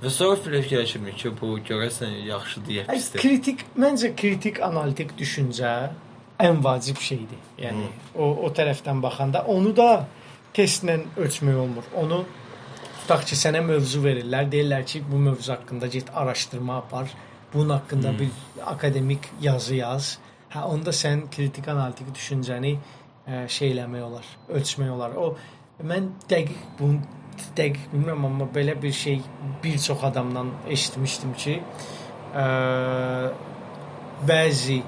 Və 0.01 0.11
sonra 0.11 0.36
fikirləşirdim 0.40 1.16
ki, 1.23 1.35
bu 1.40 1.59
görəsən 1.70 2.19
yaxşıdır 2.27 2.73
ya 2.78 2.85
pisdir. 2.89 3.20
kritik, 3.20 3.66
məncə 3.77 4.15
kritik 4.16 4.62
analitik 4.65 5.12
düşüncə 5.19 5.74
ən 6.40 6.62
vacib 6.65 6.98
şeydir. 7.05 7.40
Yəni 7.61 7.89
o 8.16 8.31
o 8.47 8.51
tərəfdən 8.57 9.02
baxanda 9.05 9.44
onu 9.55 9.74
da 9.77 9.90
testlə 10.57 10.97
ölçmək 11.20 11.59
olmur. 11.65 11.90
Onu 12.01 12.24
tutaq 13.10 13.24
ki, 13.26 13.34
sənə 13.34 13.58
mövzu 13.66 14.04
verirlər, 14.04 14.44
deyirlər 14.46 14.84
ki, 14.86 15.00
bu 15.02 15.18
mövzu 15.18 15.50
haqqında 15.50 15.88
get 15.90 16.12
araşdırma 16.14 16.76
apar. 16.76 17.08
Bunun 17.52 17.72
haqqında 17.74 18.12
bir 18.18 18.30
akademik 18.62 19.26
yazı 19.42 19.74
yaz. 19.80 20.10
Hə, 20.52 20.62
onda 20.62 20.94
sən 20.94 21.24
kritik 21.34 21.66
analitik 21.72 22.12
düşüncəni 22.14 22.76
ə, 23.26 23.48
şey 23.50 23.72
eləmək 23.72 24.06
olar, 24.06 24.30
ölçmək 24.54 24.94
olar. 24.94 25.18
O 25.18 25.34
mən 25.82 26.06
dəqiq 26.30 26.62
bunu 26.78 27.02
dəqiq 27.58 27.90
bilmirəm 27.90 28.30
amma 28.30 28.46
belə 28.54 28.78
bir 28.78 28.94
şey 28.94 29.20
bir 29.64 29.78
çox 29.88 30.06
adamdan 30.12 30.54
eşitmişdim 30.70 31.34
ki, 31.34 31.58
ə, 32.30 32.48
bəzi 34.30 34.82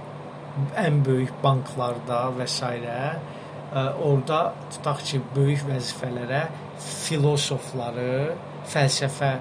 ən 0.78 1.02
böyük 1.10 1.42
banklarda 1.42 2.28
və 2.38 2.46
s. 2.46 2.70
ə, 2.70 3.88
orada 3.98 4.52
tutaq 4.76 5.08
ki, 5.10 5.26
böyük 5.34 5.66
vəzifələrə 5.74 6.46
filosofları, 6.82 8.34
fəlsəfə 8.72 9.32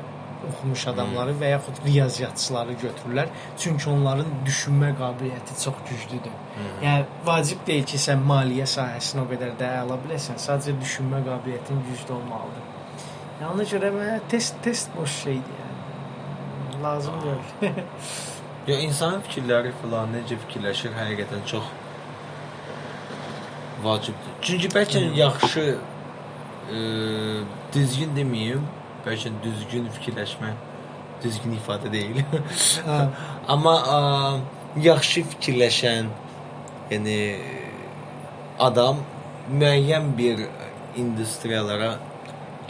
oxumuş 0.50 0.88
adamları 0.92 1.34
və 1.38 1.52
yaxud 1.52 1.82
riyaziyyatçıları 1.86 2.74
götürürlər. 2.84 3.30
Çünki 3.62 3.90
onların 3.90 4.32
düşünmə 4.46 4.92
qabiliyyəti 4.98 5.58
çox 5.64 5.84
güclüdür. 5.90 6.34
Yəni 6.84 7.06
vacib 7.26 7.62
deyil 7.68 7.86
ki, 7.92 8.00
sən 8.02 8.24
maliyyə 8.32 8.66
sahəsini 8.70 9.22
o 9.24 9.28
qədər 9.30 9.54
də 9.60 9.70
əla 9.84 10.00
biləsən, 10.06 10.42
sadəcə 10.42 10.78
düşünmə 10.82 11.22
qabiliyyətin 11.28 11.84
güclü 11.90 12.18
olmalıdır. 12.18 12.68
Yəni 13.42 13.52
ona 13.54 13.68
görə 13.74 13.94
mənə 13.98 14.18
test 14.34 14.58
test 14.66 14.98
boş 14.98 15.22
şeydir 15.26 15.62
yəni. 15.62 16.84
Lazım 16.84 17.14
deyil. 17.26 17.74
Ya 18.68 18.76
insanın 18.78 19.24
fikirləri 19.26 19.72
filan 19.82 20.12
necə 20.14 20.36
fikirləşir 20.38 20.92
həqiqətən 20.94 21.40
çox 21.50 21.70
vacibdir. 23.82 24.36
Çünki 24.46 24.70
bəlkə 24.70 25.02
yaxşı 25.18 25.64
düzgün 27.74 28.14
deməyim, 28.18 28.66
bəlkə 29.06 29.32
düzgün 29.44 29.88
fikirləşmə 29.98 30.52
düzgün 31.24 31.58
ifadə 31.60 31.92
deyil. 31.94 32.22
Hə. 32.88 33.00
Amma 33.54 33.74
ə, 33.96 33.98
yaxşı 34.82 35.24
fikirləşən, 35.36 36.08
yəni 36.92 37.18
adam 38.60 39.04
müəyyən 39.52 40.12
bir 40.18 40.46
industriyalara 40.98 41.92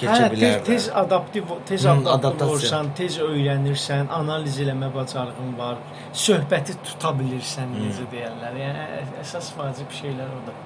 keçə 0.02 0.18
Hə, 0.18 0.30
bilər. 0.34 0.60
tez, 0.66 0.86
tez 0.88 0.90
adaptiv, 1.04 1.52
tez 1.70 1.86
adaptiv 1.86 2.48
olursan, 2.48 2.92
tez 2.98 3.20
öyrənirsən, 3.24 4.10
analiz 4.20 4.58
eləmə 4.64 4.90
bacarığın 4.96 5.52
var, 5.60 5.78
söhbəti 6.14 6.76
tuta 6.86 7.12
bilirsən, 7.20 7.70
Hmm. 7.76 7.86
necə 7.88 8.08
deyirlər. 8.14 8.58
Yəni 8.66 8.88
əsas 9.24 9.52
vacib 9.58 9.92
şeylər 10.00 10.32
odur. 10.40 10.58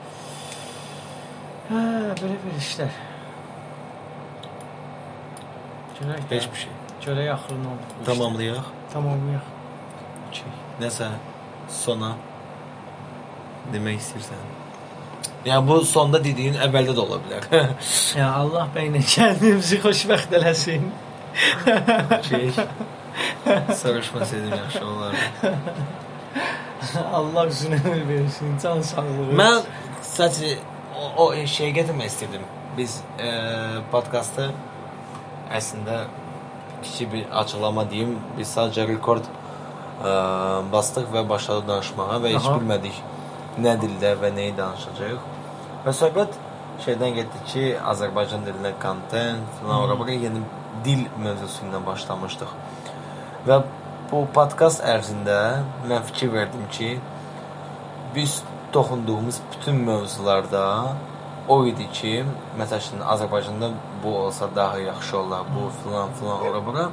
Hə, 1.69 1.81
belə 2.21 2.37
bir 2.45 2.57
işlər. 2.61 2.93
Görək 5.99 6.25
də, 6.29 6.35
heç 6.35 6.47
bir 6.53 6.59
şey. 6.65 6.73
görək 7.05 7.31
axırı 7.33 7.57
nə 7.61 7.73
işlər. 7.77 8.05
Tamamlayaq. 8.09 8.69
Tamamlayaq. 8.93 9.45
Okey. 10.29 10.51
Nəsə 10.81 11.09
sona 11.71 12.11
demək 13.73 14.01
istəyirsən? 14.01 14.45
Yəni 15.45 15.67
bu 15.67 15.79
sonda 15.85 16.19
dediyin 16.23 16.57
əvvəldə 16.65 16.95
də 16.97 17.01
ola 17.05 17.19
bilər. 17.23 17.47
Ya 18.19 18.31
Allah 18.41 18.67
bəylə 18.75 19.01
kəndimizi 19.15 19.79
xoşbəxt 19.83 20.33
eləsin. 20.39 20.89
Okey. 22.17 22.51
Soruşmasaydım 23.81 24.49
yaxşı 24.57 24.85
olardı. 24.85 25.53
Allah 27.13 27.47
uzun 27.47 27.71
ömür 27.71 28.07
versin, 28.09 28.57
can 28.63 28.81
sağlığı. 28.81 29.31
Mən 29.39 29.61
sadəcə 30.03 30.55
o, 30.95 31.07
o 31.23 31.31
şeyə 31.33 31.71
gətirmək 31.79 32.11
istirdim. 32.11 32.41
Biz 32.77 32.99
e, 33.19 33.29
podkastı 33.91 34.51
əslində 35.53 36.05
kiçik 36.83 37.11
bir 37.13 37.25
açıqlama 37.41 37.85
deyim. 37.91 38.17
Biz 38.37 38.55
sadəcə 38.57 38.87
rekord 38.89 39.27
e, 39.27 40.11
bastıq 40.73 41.11
və 41.13 41.25
başladıq 41.29 41.67
danışmağa 41.69 42.19
və 42.23 42.33
heç 42.35 42.49
Aha. 42.49 42.57
bilmədik 42.59 43.01
nə 43.65 43.77
dildə 43.81 44.15
və 44.21 44.31
nəyi 44.35 44.55
danışacağıq. 44.57 45.31
Və 45.85 45.93
söhbət 45.95 46.37
şeydən 46.83 47.15
getdi 47.19 47.41
ki, 47.51 47.65
Azərbaycan 47.93 48.45
dilində 48.47 48.73
kontent 48.81 49.59
falan 49.61 49.85
ora 49.85 49.97
bura 49.99 50.15
yəni 50.15 50.43
dil 50.85 51.05
mövzusu 51.21 51.67
ilə 51.69 51.81
başlamışdıq. 51.85 52.55
Və 53.47 53.61
bu 54.11 54.25
podkast 54.35 54.83
ərzində 54.85 55.39
mən 55.87 56.03
fikir 56.09 56.33
verdim 56.33 56.65
ki, 56.71 56.95
biz 58.15 58.41
toxunduğumuz 58.75 59.39
bütün 59.53 59.75
mövzularda 59.87 60.65
o 61.47 61.59
idi 61.69 61.87
ki, 61.93 62.13
məsələn, 62.59 63.03
Azərbaycanda 63.13 63.69
bu 64.03 64.15
olsa 64.25 64.49
daha 64.55 64.79
yaxşı 64.79 65.17
olar, 65.17 65.45
bu 65.55 65.69
filan 65.83 66.13
filan 66.19 66.45
ora 66.49 66.61
bura. 66.65 66.85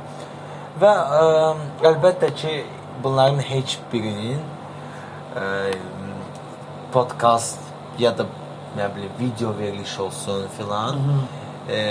Və 0.80 0.92
ə, 0.92 1.22
əlbəttə 1.90 2.32
ki, 2.36 2.54
bunların 3.04 3.40
heç 3.48 3.78
birinin 3.92 4.40
ə, 5.36 5.46
podkast 6.92 7.60
ya 8.00 8.12
da 8.16 8.26
nə 8.76 8.88
bilim 8.94 9.12
video 9.18 9.52
veriliş 9.58 9.98
olsun 10.00 10.46
filan 10.56 11.00
ə, 11.68 11.82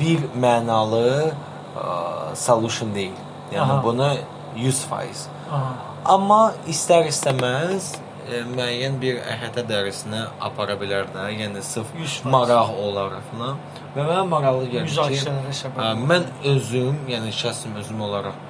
bir 0.00 0.28
mənalı 0.36 1.32
ə, 1.32 1.88
solution 2.36 2.94
deyil. 2.94 3.16
Yəni 3.52 3.72
Aha. 3.72 3.82
bunu 3.84 4.08
100%. 4.56 5.26
Aha. 5.52 5.72
Amma 6.04 6.40
istər-istəməz 6.66 7.92
e, 7.94 8.11
müəyyən 8.52 9.00
bir 9.02 9.18
əhatə 9.34 9.66
dərisinə 9.68 10.22
apara 10.40 10.76
bilər 10.80 11.10
də. 11.14 11.26
Yəni 11.40 11.62
100%. 11.64 12.30
maraq 12.30 12.70
olaraq 12.86 13.26
falan. 13.32 13.60
Və 13.96 14.06
mənə 14.06 14.24
maraqlı 14.30 14.70
gəlir 14.76 14.94
ki, 15.10 15.20
ə, 15.26 15.74
olur. 15.74 16.06
mən 16.08 16.30
özüm, 16.54 17.04
yəni 17.12 17.34
şəxsim 17.42 17.76
özüm 17.82 18.00
olaraq 18.08 18.40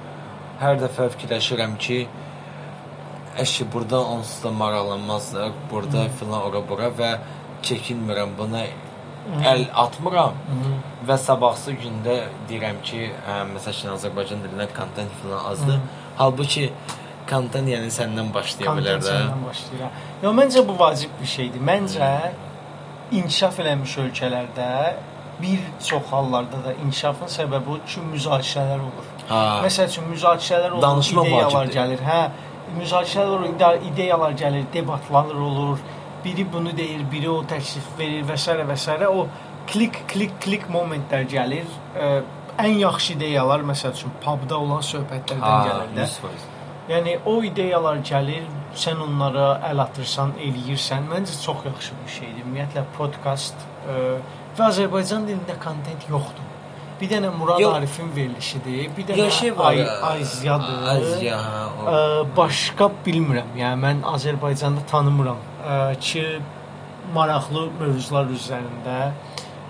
hər 0.63 0.79
dəfə 0.81 1.09
fikirləşirəm 1.15 1.75
ki, 1.81 1.99
əşi 3.43 3.65
burada 3.73 3.99
onsuz 4.15 4.43
da 4.43 4.51
maraqlanmazlar, 4.61 5.53
burada 5.71 6.07
filan 6.19 6.47
ora 6.49 6.61
bura 6.69 6.89
və 6.99 7.11
çəkinmirəm 7.65 8.35
buna 8.37 8.63
əl 9.49 9.65
atmıram 9.85 10.35
və 11.07 11.17
sabahsı 11.25 11.75
gündə 11.79 12.17
deyirəm 12.49 12.81
ki, 12.87 13.05
hə, 13.27 13.37
məsələn 13.53 13.95
Azərbaycan 13.97 14.43
dilindən 14.45 14.73
kontent 14.77 15.15
filan 15.21 15.45
azdır. 15.51 15.79
Halbuki 16.17 16.71
kontent 17.29 17.67
yəni 17.69 17.89
səndən 17.93 18.33
başlaya 18.33 18.75
bilər 18.77 18.99
də. 19.01 19.09
səndən 19.11 19.45
başlayır. 19.47 19.97
Yo 20.23 20.31
məncə 20.39 20.67
bu 20.67 20.77
vacib 20.79 21.09
bir 21.21 21.29
şeydir. 21.35 21.61
Məncə 21.71 22.11
inkişaf 23.11 23.59
eləmiş 23.63 23.97
ölkələrdə 24.05 24.69
bir 25.41 25.59
çox 25.87 26.03
hallarda 26.11 26.59
da 26.65 26.73
inkişafın 26.85 27.27
səbəbi 27.35 27.79
ki, 27.87 28.01
müzakirələr 28.13 28.81
olur. 28.89 29.07
Ha. 29.29 29.41
Məsəl 29.65 29.87
üçün 29.91 30.05
müzakirələr 30.11 30.71
olur, 30.71 30.81
Danışmaq 30.81 31.27
ideyalar 31.27 31.53
vacibdir. 31.53 31.79
gəlir. 31.79 32.03
Hə, 32.09 32.19
müzakirələr 32.79 33.33
olur, 33.37 33.49
ide- 33.49 33.81
ideyalar 33.91 34.31
gəlir, 34.43 34.63
debatlar 34.73 35.35
olur. 35.35 35.77
Biri 36.25 36.45
bunu 36.53 36.77
deyir, 36.77 37.01
biri 37.11 37.29
o 37.29 37.41
təklif 37.43 37.87
verir 37.99 38.23
və 38.29 38.37
s. 38.37 38.51
və 38.51 38.77
s. 38.77 39.07
o 39.07 39.27
klik 39.67 39.97
klik 40.07 40.39
klik 40.41 40.69
momentlər 40.71 41.27
gəlir. 41.27 41.67
Ə, 41.97 42.21
ən 42.63 42.77
yaxşı 42.79 43.13
ideyalar 43.13 43.59
məsəl 43.59 43.91
üçün 43.97 44.11
pubda 44.23 44.57
olan 44.57 44.81
söhbətlərdən 44.81 45.69
gəlir 45.69 45.95
də. 45.97 46.07
100%. 46.07 46.49
Yəni 46.89 47.17
o 47.25 47.37
ideyalar 47.47 48.01
gəlir, 48.03 48.43
sən 48.75 48.99
onlara 49.05 49.45
əl 49.69 49.79
atırsan, 49.85 50.33
eləyirsən. 50.47 51.05
Məncə 51.11 51.37
çox 51.43 51.61
yaxşı 51.69 51.93
bir 52.01 52.11
şeydir. 52.17 52.41
Ümumiyyətlə 52.43 52.83
podkast 52.97 53.55
ə, 53.87 53.99
və 54.57 54.65
Azərbaycan 54.67 55.23
dilində 55.29 55.55
kontent 55.63 56.03
yoxdur. 56.09 56.49
Bir 56.99 57.09
dənə 57.09 57.29
Murad 57.35 57.59
Yox. 57.59 57.75
Arifin 57.77 58.09
verilişidir. 58.15 58.89
Bir 58.97 59.07
dənə 59.07 59.29
şey. 59.39 59.53
Ay 59.69 59.79
Ayziyadır. 60.11 60.75
O- 61.79 61.87
Ə, 61.93 62.35
başqa 62.37 62.89
bilmirəm. 63.05 63.55
Yəni 63.57 63.79
mən 63.85 64.03
Azərbaycanda 64.15 64.83
tanımıram 64.91 65.39
ə, 65.65 65.77
ki 65.99 66.25
maraqlı 67.15 67.69
mövzular 67.79 68.27
üzərində 68.31 68.97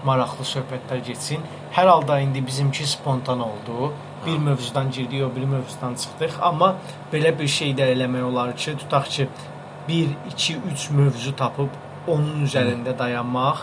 maraqlı 0.05 0.45
söhbətlər 0.45 1.05
getsin. 1.07 1.41
Hər 1.77 1.87
halda 1.93 2.19
indi 2.25 2.41
bizimki 2.45 2.85
spontan 2.87 3.39
oldu. 3.41 3.93
Bir 4.25 4.37
mövzudan 4.37 4.91
girdik, 4.91 5.23
o 5.23 5.35
biri 5.35 5.45
mövzudan 5.45 5.95
çıxdıq, 5.95 6.39
amma 6.41 6.75
belə 7.13 7.39
bir 7.39 7.47
şey 7.47 7.71
də 7.75 7.81
eləmək 7.95 8.23
olar 8.23 8.55
ki, 8.55 8.77
tutaq 8.77 9.05
ki 9.15 9.27
1, 9.87 10.09
2, 10.31 10.57
3 10.73 10.89
mövzu 10.89 11.35
tapıb 11.35 11.69
onun 12.07 12.45
üzərində 12.45 12.99
dayanmaq 12.99 13.57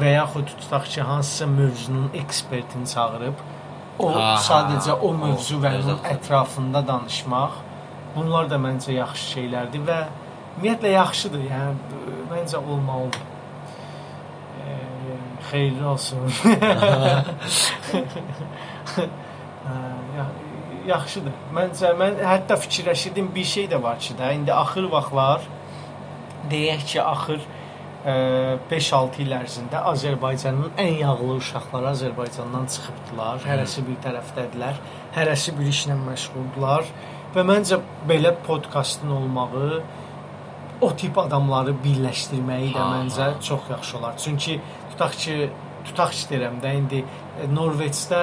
və 0.00 0.08
yaxud 0.14 0.46
tutaq 0.62 0.84
ki, 0.88 1.00
hansısa 1.10 1.46
mövzunun 1.46 2.10
ekspertini 2.14 2.88
çağırıb 2.88 3.34
o 3.98 4.12
Ha, 4.12 4.20
ha, 4.20 4.36
sadəcə 4.44 4.92
o 4.96 4.98
o, 5.10 5.12
mövzu 5.20 5.56
və 5.60 5.70
onun 5.82 5.98
ətrafında 6.14 6.80
danışmaq. 6.88 7.52
Bunlar 8.16 8.44
da 8.50 8.56
məncə 8.60 8.92
yaxşı 8.96 9.24
şeylərdir 9.34 9.82
və 9.84 9.98
ümumiyyətlə 10.56 10.90
yaxşıdır. 10.96 11.42
Yəni 11.50 11.74
məncə 12.32 12.56
olmalıdır. 12.56 13.22
E, 14.64 14.66
xeyirli 15.50 15.84
olsun. 15.84 16.20
Ya- 20.86 20.96
yaxşıdır. 20.96 21.32
Məncə 21.54 21.92
mən 21.98 22.18
hətta 22.22 22.56
fikirləşirdim 22.56 23.34
bir 23.34 23.44
şey 23.44 23.68
də 23.72 23.82
var 23.82 23.98
ki 23.98 24.14
də 24.18 24.34
indi 24.34 24.52
axır 24.52 24.84
vaxtlar 24.92 25.40
deyək 26.50 26.84
ki, 26.86 27.02
axır 27.02 27.40
e, 28.06 28.14
5-6 28.70 29.22
il 29.24 29.32
ərzində 29.34 29.82
Azərbaycanın 29.92 30.70
ən 30.78 30.92
yağlı 31.00 31.32
uşaqları 31.40 31.90
Azərbaycandan 31.90 32.66
çıxıbdılar. 32.74 33.42
Hərəsi 33.50 33.82
bir 33.88 33.98
tərəfdədirlər. 34.06 34.80
Hərəsi 35.16 35.56
bir 35.58 35.66
işlə 35.74 35.98
məşğuldular 36.06 36.84
və 37.34 37.42
məncə 37.50 37.80
belə 38.08 38.34
podkastın 38.46 39.10
olmağı 39.10 39.82
o 40.80 40.90
tip 40.96 41.18
adamları 41.18 41.74
birləşdirməyi 41.84 42.74
də 42.76 42.82
məncə 42.94 43.30
çox 43.42 43.70
yaxşı 43.70 43.98
olar. 43.98 44.14
Çünki 44.24 44.60
tutaq 44.92 45.18
ki, 45.22 45.50
tutaq 45.84 46.12
ki 46.12 46.26
deyirəm 46.30 46.60
də 46.62 46.74
indi 46.78 47.02
e, 47.02 47.25
Norveçdə 47.52 48.20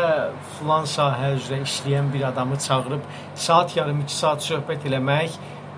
filan 0.57 0.87
sahə 0.89 1.33
üzrə 1.37 1.59
işləyən 1.63 2.07
bir 2.13 2.23
adamı 2.31 2.57
çağırıb 2.59 3.03
saat 3.35 3.75
yarım 3.77 3.99
2 4.01 4.15
saat 4.15 4.41
söhbət 4.41 4.87
eləmək 4.89 5.35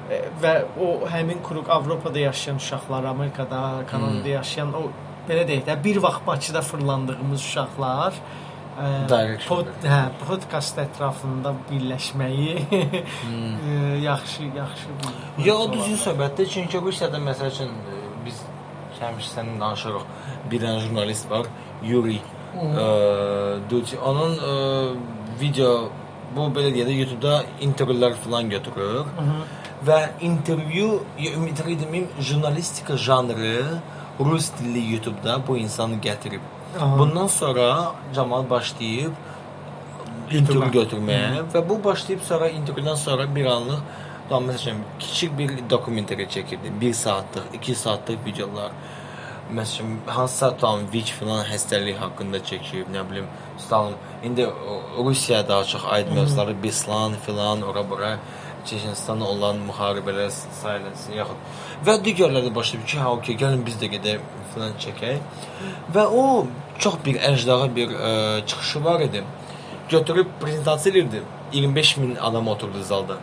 e, 0.09 0.21
və 0.41 0.53
o 0.79 1.07
həmin 1.11 1.41
kruq 1.43 1.69
Avropada 1.69 2.19
yaşayan 2.19 2.55
uşaqlar, 2.55 3.03
Amerikada, 3.03 3.83
Kanadada 3.91 4.23
Hmm. 4.23 4.31
yaşayan 4.39 4.73
o 4.73 4.83
belə 5.29 5.43
deyək 5.49 5.65
də 5.67 5.83
bir 5.83 5.97
vaxt 5.97 6.27
Bakıda 6.27 6.61
fırlandığımız 6.61 7.41
uşaqlar 7.41 8.13
e, 8.13 9.09
Direct 9.09 9.47
pod, 9.47 9.67
hə, 9.83 10.01
podkast 10.27 10.77
ətrafında 10.77 11.53
birləşməyi 11.71 12.59
Hmm. 13.25 13.55
e, 13.69 13.97
yaxşı 14.03 14.43
yaxşı 14.43 14.89
bir 15.37 15.45
Ya 15.45 15.55
o 15.55 15.73
düzgün 15.73 15.97
söhbətdir. 15.97 16.45
Çünki 16.49 16.81
Rusiyada 16.81 17.17
məsəl 17.17 17.51
üçün 17.51 17.67
e, 17.67 17.99
biz 18.25 18.41
həmişə 19.01 19.29
sənin 19.35 19.59
danışırıq. 19.59 20.03
Bir 20.51 20.61
dənə 20.61 20.79
jurnalist 20.87 21.29
var, 21.31 21.45
Yuri. 21.83 22.21
Eee 22.55 23.69
Duci. 23.69 23.97
Onun 23.99 24.31
eee, 24.31 24.95
video 25.39 25.89
bu 26.35 26.47
belə 26.55 26.71
deyək 26.75 26.87
də 26.87 26.93
YouTube-da 26.99 27.43
intervyular 27.61 28.13
falan 28.13 28.49
götürür. 28.49 29.05
Və 29.87 29.99
intervyu, 30.21 31.03
ya 31.19 31.31
intervyu 31.31 31.77
deməyim, 31.79 32.07
jurnalistika 32.19 32.97
janrı 32.97 33.79
rus 34.19 34.51
dilli 34.59 34.93
YouTube-da 34.93 35.39
bu 35.47 35.57
insanı 35.57 35.95
gətirib. 35.95 36.41
Aha. 36.79 36.97
Bundan 36.99 37.27
sonra 37.27 37.91
cəmaət 38.15 38.49
başlayıb 38.49 39.11
intervyu 40.31 40.61
YouTube-a. 40.61 40.71
götürməyə 40.79 41.45
və 41.53 41.69
bu 41.69 41.83
başlayıb 41.83 42.21
sonra 42.21 42.49
intervyudan 42.49 42.95
sonra 42.95 43.35
bir 43.35 43.45
anlıq 43.45 43.79
da 44.29 44.35
məsələn 44.35 44.79
kiçik 44.99 45.37
bir 45.37 45.49
dokumentari 45.69 46.25
çəkirdi. 46.27 46.71
1 46.81 46.93
saatlıq, 46.93 47.43
2 47.53 47.75
saatlıq 47.75 48.17
videolar. 48.25 48.71
Məsələn, 49.53 49.99
hansısa 50.09 50.47
tam 50.57 50.87
VIC 50.93 51.11
filan 51.19 51.43
xəstəlik 51.45 51.99
haqqında 52.01 52.39
çəkib, 52.49 52.87
nə 52.89 53.03
bilim, 53.09 53.27
tutalım. 53.59 53.93
İndi 54.25 54.47
o, 54.47 55.05
Rusiya 55.05 55.47
daha 55.47 55.63
çox 55.63 55.83
aid 55.85 56.07
mövzuları, 56.15 56.63
Beslan 56.63 57.13
filan, 57.25 57.61
ora 57.61 57.89
bura 57.89 58.17
Çeçenistanda 58.65 59.25
olan 59.25 59.59
müharibələr 59.67 60.31
sayılsın, 60.61 61.13
yaxud 61.19 61.37
və 61.85 61.95
digərləri 62.07 62.49
başlayıb 62.55 62.87
ki, 62.89 62.97
ha, 62.97 63.11
okey, 63.13 63.37
gəlin 63.37 63.61
biz 63.67 63.77
də 63.81 63.91
gedək 63.93 64.25
filan 64.55 64.73
çəkək. 64.81 65.21
Və 65.93 66.07
o 66.09 66.25
çox 66.81 66.97
bir 67.05 67.21
əcdaha 67.29 67.69
bir 67.75 67.93
ə, 67.93 68.11
çıxışı 68.49 68.83
var 68.83 69.05
idi. 69.05 69.23
Götürüb 69.89 70.27
prezentasiya 70.41 70.95
edirdi. 70.95 71.21
25 71.53 71.97
min 71.97 72.15
adam 72.15 72.47
oturdu 72.47 72.83
zalda. 72.83 73.17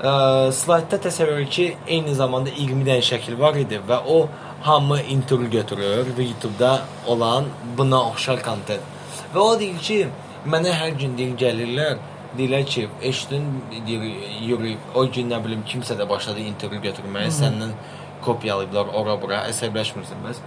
Ə, 0.00 0.12
slaydda 0.56 0.96
təsəvvür 1.04 1.42
ki, 1.52 1.64
eyni 1.92 2.14
zamanda 2.16 2.48
20 2.56 2.86
dənə 2.86 3.02
şəkil 3.04 3.34
var 3.36 3.58
idi 3.60 3.76
və 3.84 3.98
o 4.08 4.22
hamı 4.64 4.96
intervyu 5.12 5.50
götürür 5.52 6.08
və 6.16 6.24
YouTube-da 6.24 6.70
olan 7.06 7.50
buna 7.76 8.00
oxşar 8.08 8.40
kontent. 8.46 8.80
Və 9.34 9.44
o 9.44 9.58
deyir 9.60 9.82
ki, 9.84 9.98
mənə 10.48 10.72
hər 10.72 10.96
gün 11.02 11.18
deyir 11.20 11.36
gəlirlər, 11.44 12.00
deyirlər 12.38 12.64
ki, 12.72 12.86
eşidin 13.12 13.46
deyir 13.90 14.08
yürü, 14.48 14.74
o 14.94 15.04
gün 15.04 15.28
nə 15.34 15.44
bilim 15.44 15.68
kimsə 15.68 15.98
də 16.00 16.08
başladı 16.08 16.48
intervyu 16.48 16.80
götürməyə, 16.88 17.28
səndən 17.42 17.76
kopyalayıblar 18.24 18.96
ora 18.96 19.20
bura, 19.20 19.44
əsəbləşmirsən 19.52 20.24
bəs. 20.24 20.44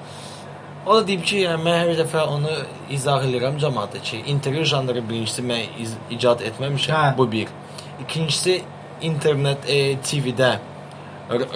O 0.85 0.97
da 0.97 1.07
deyib 1.07 1.30
ki, 1.30 1.43
yəni 1.45 1.61
mən 1.61 1.81
hər 1.84 1.97
dəfə 2.01 2.25
onu 2.25 2.57
izah 2.91 3.21
edirəm 3.30 3.61
cəmaata 3.61 4.01
ki, 4.01 4.25
intervyu 4.34 4.65
janrı 4.65 5.05
birincisi 5.09 5.45
mən 5.45 5.91
icad 6.17 6.41
etməmişəm. 6.41 6.97
Hə. 6.97 7.17
Bu 7.21 7.31
bir. 7.31 7.53
İkincisi 8.01 8.63
internet 9.03 9.69
e, 9.69 9.80
TV-də, 9.99 10.51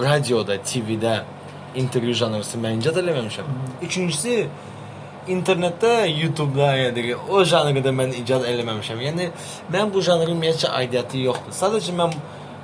radioda, 0.04 0.56
TV-də 0.56 1.20
intervyu 1.76 2.14
janrısı 2.14 2.60
mən 2.62 2.82
icad 2.82 2.98
eləməmişəm. 3.02 3.54
Üçüncüsü 3.86 4.36
internetdə, 5.32 5.94
YouTube-da, 6.08 6.72
yəni 6.78 7.16
o 7.30 7.44
janrı 7.46 7.84
da 7.84 7.94
mən 7.96 8.14
icad 8.22 8.46
eləməmişəm. 8.48 9.02
Yəni 9.08 9.30
mən 9.74 9.94
bu 9.94 10.04
janrın 10.04 10.36
ümumiyyətcə 10.36 10.72
aidiyyəti 10.82 11.24
yoxdur. 11.28 11.56
Sadəcə 11.62 11.96
mən 11.98 12.16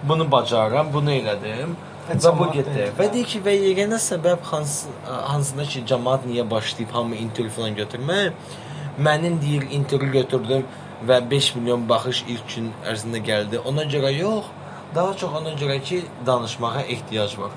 bunu 0.09 0.29
bacarıram, 0.31 0.93
bunu 0.93 1.11
elədim. 1.19 1.75
Və 2.09 2.31
bu 2.35 2.49
getdi. 2.51 2.89
Və 2.97 3.07
deyir 3.13 3.27
ki, 3.31 3.39
və 3.45 3.53
yeganə 3.55 3.99
səbəb 4.03 4.43
hansı 4.49 4.91
hansında 5.07 5.67
ki, 5.71 5.85
cəmaət 5.91 6.25
niyə 6.27 6.43
başlayıb 6.51 6.91
hamı 6.97 7.19
intervyu 7.25 7.51
falan 7.57 7.77
götürmək? 7.77 8.57
Mənim 8.99 9.39
deyir 9.41 9.69
intervyu 9.71 10.11
götürdüm 10.11 10.65
və 11.07 11.21
5 11.31 11.55
milyon 11.55 11.87
baxış 11.89 12.25
ilk 12.27 12.49
gün 12.55 12.67
ərzində 12.91 13.23
gəldi. 13.29 13.61
Ona 13.71 13.87
görə 13.93 14.11
yox, 14.17 14.51
daha 14.95 15.13
çox 15.17 15.33
ona 15.41 15.53
görə 15.59 15.81
ki, 15.81 16.03
danışmağa 16.25 16.81
ehtiyac 16.81 17.37
var. 17.39 17.51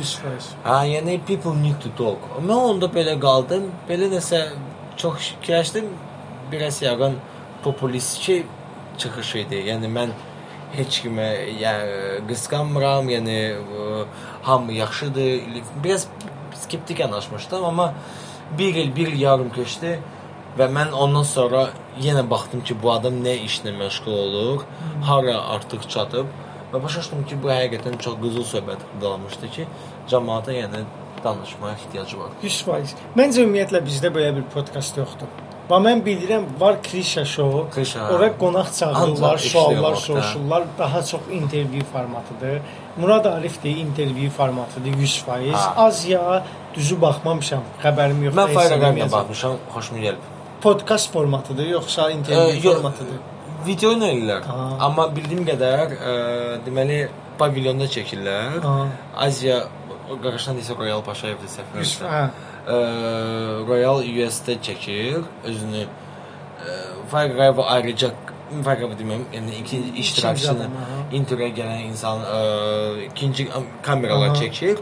100%. 0.00 0.48
Ha, 0.64 0.84
yəni 0.86 1.18
people 1.26 1.56
need 1.62 1.80
to 1.80 1.90
talk. 1.96 2.24
Mən 2.44 2.72
onda 2.72 2.88
belə 2.92 3.16
qaldım. 3.20 3.70
Belə 3.88 4.10
nəsə 4.12 4.42
çox 5.00 5.32
fikirləşdim. 5.38 5.88
Biraz 6.52 6.82
yəqin 6.82 7.16
populistçi 7.64 8.42
çıxış 8.98 9.34
idi. 9.44 9.62
Yəni 9.70 9.88
mən 9.92 10.12
heç 10.76 11.00
kimə 11.04 11.28
yəni 11.62 12.26
qısqanmıram, 12.28 13.08
yəni 13.16 13.38
ə, 13.56 14.04
hamı 14.42 14.72
yaxşıdır. 14.72 15.62
Biraz 15.84 16.06
skeptik 16.54 17.00
yanaşmışdım, 17.00 17.64
amma 17.64 17.94
bir 18.58 18.74
il, 18.74 18.96
bir 18.96 19.06
il 19.12 19.20
yarım 19.20 19.50
keçdi 19.52 19.98
və 20.58 20.66
mən 20.74 20.92
ondan 20.92 21.22
sonra 21.22 21.68
yenə 22.02 22.24
baxdım 22.30 22.64
ki, 22.66 22.76
bu 22.82 22.92
adam 22.92 23.20
nə 23.24 23.36
işlə 23.46 23.72
məşğul 23.78 24.18
olur, 24.24 24.62
hara 25.06 25.36
artıq 25.54 25.88
çatıb 25.88 26.26
və 26.72 26.82
başa 26.82 27.00
düşdüm 27.04 27.24
ki, 27.28 27.38
bu 27.42 27.48
həqiqətən 27.52 27.98
çox 28.04 28.16
qızıl 28.22 28.44
söhbət 28.54 28.86
qalmışdı 29.02 29.50
ki, 29.56 29.66
cəmaata 30.10 30.52
yəni 30.52 30.84
danışmağa 31.24 31.72
ehtiyacı 31.74 32.18
var. 32.20 32.30
100%. 32.42 32.96
Məncə 33.18 33.44
ümumiyyətlə 33.46 33.80
bizdə 33.86 34.10
belə 34.14 34.34
bir 34.36 34.44
podkast 34.54 34.96
yoxdur. 35.00 35.30
Və 35.68 35.76
mən 35.84 35.98
bilirəm 36.00 36.44
var 36.60 36.78
Krisha 36.82 37.24
show. 37.28 37.66
Krisha. 37.74 38.06
Ora 38.14 38.28
qonaq 38.40 38.70
çağırırlar, 38.78 39.38
suallar 39.38 39.94
soruşurlar. 39.94 40.62
Daha 40.78 41.02
çox 41.04 41.20
intervyu 41.32 41.82
formatıdır. 41.92 42.60
Murad 42.96 43.24
Arif 43.24 43.58
də 43.64 43.68
intervyu 43.68 44.30
formatıdır 44.30 44.88
100%. 44.90 45.50
Ha. 45.52 45.74
Az 45.76 46.04
ya 46.08 46.44
düzü 46.74 47.00
baxmamışam. 47.00 47.62
Xəbərim 47.84 48.22
yoxdur. 48.24 48.40
Mən 48.40 48.54
Fayraqamla 48.54 48.94
bilməyəcəm. 48.94 49.12
baxmışam, 49.12 49.58
xoşuma 49.74 50.00
gəlib. 50.06 50.24
Podkast 50.62 51.12
formatıdır 51.12 51.66
yoxsa 51.76 52.10
intervyu 52.10 52.60
Ə, 52.60 52.64
yox. 52.64 52.82
Video 53.66 53.92
eləyirlər. 53.96 54.44
Ha. 54.46 54.66
Amma 54.86 55.08
bildiyim 55.14 55.44
qədər, 55.48 55.94
ə, 55.94 56.12
deməli 56.66 57.00
pavilyonda 57.40 57.88
çəkirlər. 57.90 58.60
Ha. 58.64 58.76
Aziya 59.26 59.64
qarşıdan 60.22 60.60
isə 60.62 60.76
Royal 60.78 61.02
Paşayev 61.06 61.40
də 61.42 61.50
səfər. 61.52 61.82
100 61.82 61.96
hə. 62.06 62.22
Ə, 62.68 62.78
Royal 63.68 64.04
US-də 64.06 64.58
çəkir 64.64 65.22
özünü. 65.44 65.86
Fayraqa 67.08 67.64
ayrıca 67.74 68.10
Fayraqa 68.64 68.96
deməm, 68.98 69.26
yəni 69.32 69.58
ikinci 69.60 70.00
iştirakçını 70.02 70.68
intervyə 71.16 71.50
gələn 71.56 71.82
insan 71.90 72.22
ə, 72.24 72.38
ikinci 73.10 73.48
kameralar 73.84 74.32
Aha. 74.32 74.40
çəkir. 74.40 74.80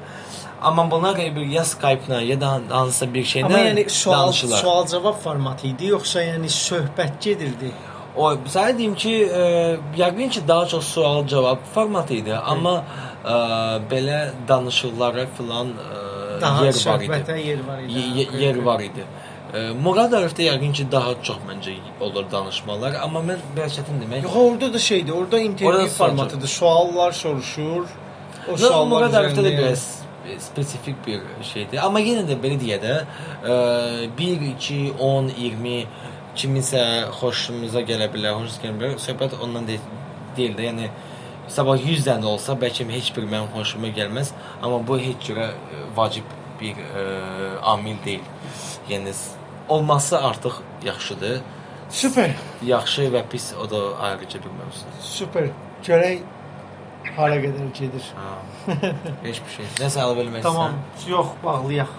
Amma 0.63 0.91
bunlar 0.91 1.19
bir 1.19 1.47
ya 1.47 1.65
Skype-la 1.65 2.21
ya 2.21 2.41
da 2.41 2.61
hansısa 2.71 3.15
bir 3.15 3.25
şeylə 3.25 3.45
Amma 3.45 3.59
yəni 3.59 3.89
sual 3.91 4.33
sual-cavab 4.33 5.19
formatı 5.25 5.67
idi 5.67 5.91
yoxsa 5.93 6.23
yəni 6.23 6.49
söhbət 6.49 7.21
gedirdi? 7.21 7.73
O 8.17 8.31
sənə 8.55 8.73
deyim 8.79 8.95
ki, 8.95 9.13
e, 9.41 9.43
yəqin 10.01 10.31
ki, 10.35 10.41
daha 10.49 10.67
çox 10.67 10.85
sual-cavab 10.95 11.59
formatı 11.75 12.15
idi, 12.15 12.35
amma 12.35 12.85
e, 13.25 13.35
belə 13.91 14.19
danışıqlara 14.49 15.27
filan 15.37 15.69
e, 15.69 16.41
Daha 16.41 16.65
yer 16.65 16.75
var 16.87 17.01
idi. 17.01 17.49
yer 17.49 17.59
var 17.69 17.79
idi. 17.83 17.93
Ye- 18.19 18.29
yer 18.47 18.57
var 18.65 18.81
idi. 18.81 19.05
E, 19.55 19.59
Murad 19.85 20.13
Arifdə 20.13 20.43
yəqin 20.51 20.73
ki, 20.73 20.87
daha 20.93 21.13
çox 21.23 21.37
məncə 21.49 21.75
olur 22.01 22.25
danışmalar, 22.33 22.95
amma 23.05 23.21
mən 23.21 23.39
biraz 23.57 23.77
çətin 23.79 24.01
demək. 24.03 24.23
Yox, 24.25 24.37
orada 24.37 24.73
da 24.75 24.79
şeydir. 24.79 25.13
Orada 25.13 25.39
intervyu 25.39 25.87
formatıdır. 25.89 26.49
Suallar 26.49 27.13
soruşur. 27.13 27.85
O 28.53 28.57
suallar 28.57 28.87
Murad 28.87 29.13
Arifdə 29.15 29.41
də 29.45 29.53
üzərində- 29.53 29.59
biraz 29.59 29.85
spesifik 30.39 31.07
bir 31.07 31.21
şeydir. 31.53 31.79
Amma 31.87 32.01
yenə 32.01 32.25
də 32.31 32.35
belə 32.43 32.57
deyə 32.65 32.79
də, 32.87 32.95
e, 33.45 34.19
1 34.19 34.41
2 34.57 34.93
10 35.01 35.29
20 35.39 35.87
kiminsə 36.39 36.81
xoşumuza 37.19 37.83
gələ 37.89 38.09
bilər, 38.13 38.39
xoşumuza 38.39 38.63
gələ 38.65 38.79
bilər. 38.81 38.97
Söhbət 39.03 39.37
ondan 39.43 39.69
deyil, 39.69 39.85
deyil 40.37 40.57
də, 40.59 40.69
yəni 40.71 40.91
sabah 41.53 41.79
100 41.81 42.07
dənə 42.07 42.29
olsa, 42.31 42.57
bəlkə 42.61 42.87
heç 42.93 43.13
bir 43.17 43.29
mənim 43.31 43.51
xoşuma 43.55 43.93
gəlməz, 43.97 44.33
amma 44.61 44.81
bu 44.87 44.99
heç 45.03 45.29
cürə 45.29 45.51
e, 45.53 45.83
vacib 45.97 46.31
bir 46.61 46.79
e, 46.79 47.05
amil 47.73 47.99
deyil. 48.05 48.25
Yəni 48.91 49.13
olması 49.69 50.19
artıq 50.19 50.63
yaxşıdır. 50.85 51.41
Super. 51.91 52.35
Yaxşı 52.67 53.11
və 53.15 53.23
pis 53.31 53.53
o 53.55 53.71
da 53.71 53.83
ayrıca 54.01 54.41
bir 54.43 54.51
mövzudur. 54.59 55.03
Super. 55.03 55.51
Görək 55.87 56.25
hara 57.17 57.37
qədər 57.43 57.71
gedir. 57.79 58.09
Ha. 58.17 58.73
heç 59.27 59.41
bir 59.45 59.55
şey. 59.59 59.69
Nəsə 59.79 60.03
əlavə 60.03 60.25
eləmək 60.25 60.43
Tamam. 60.43 60.75
Yox, 61.09 61.37
bağlayaq. 61.45 61.93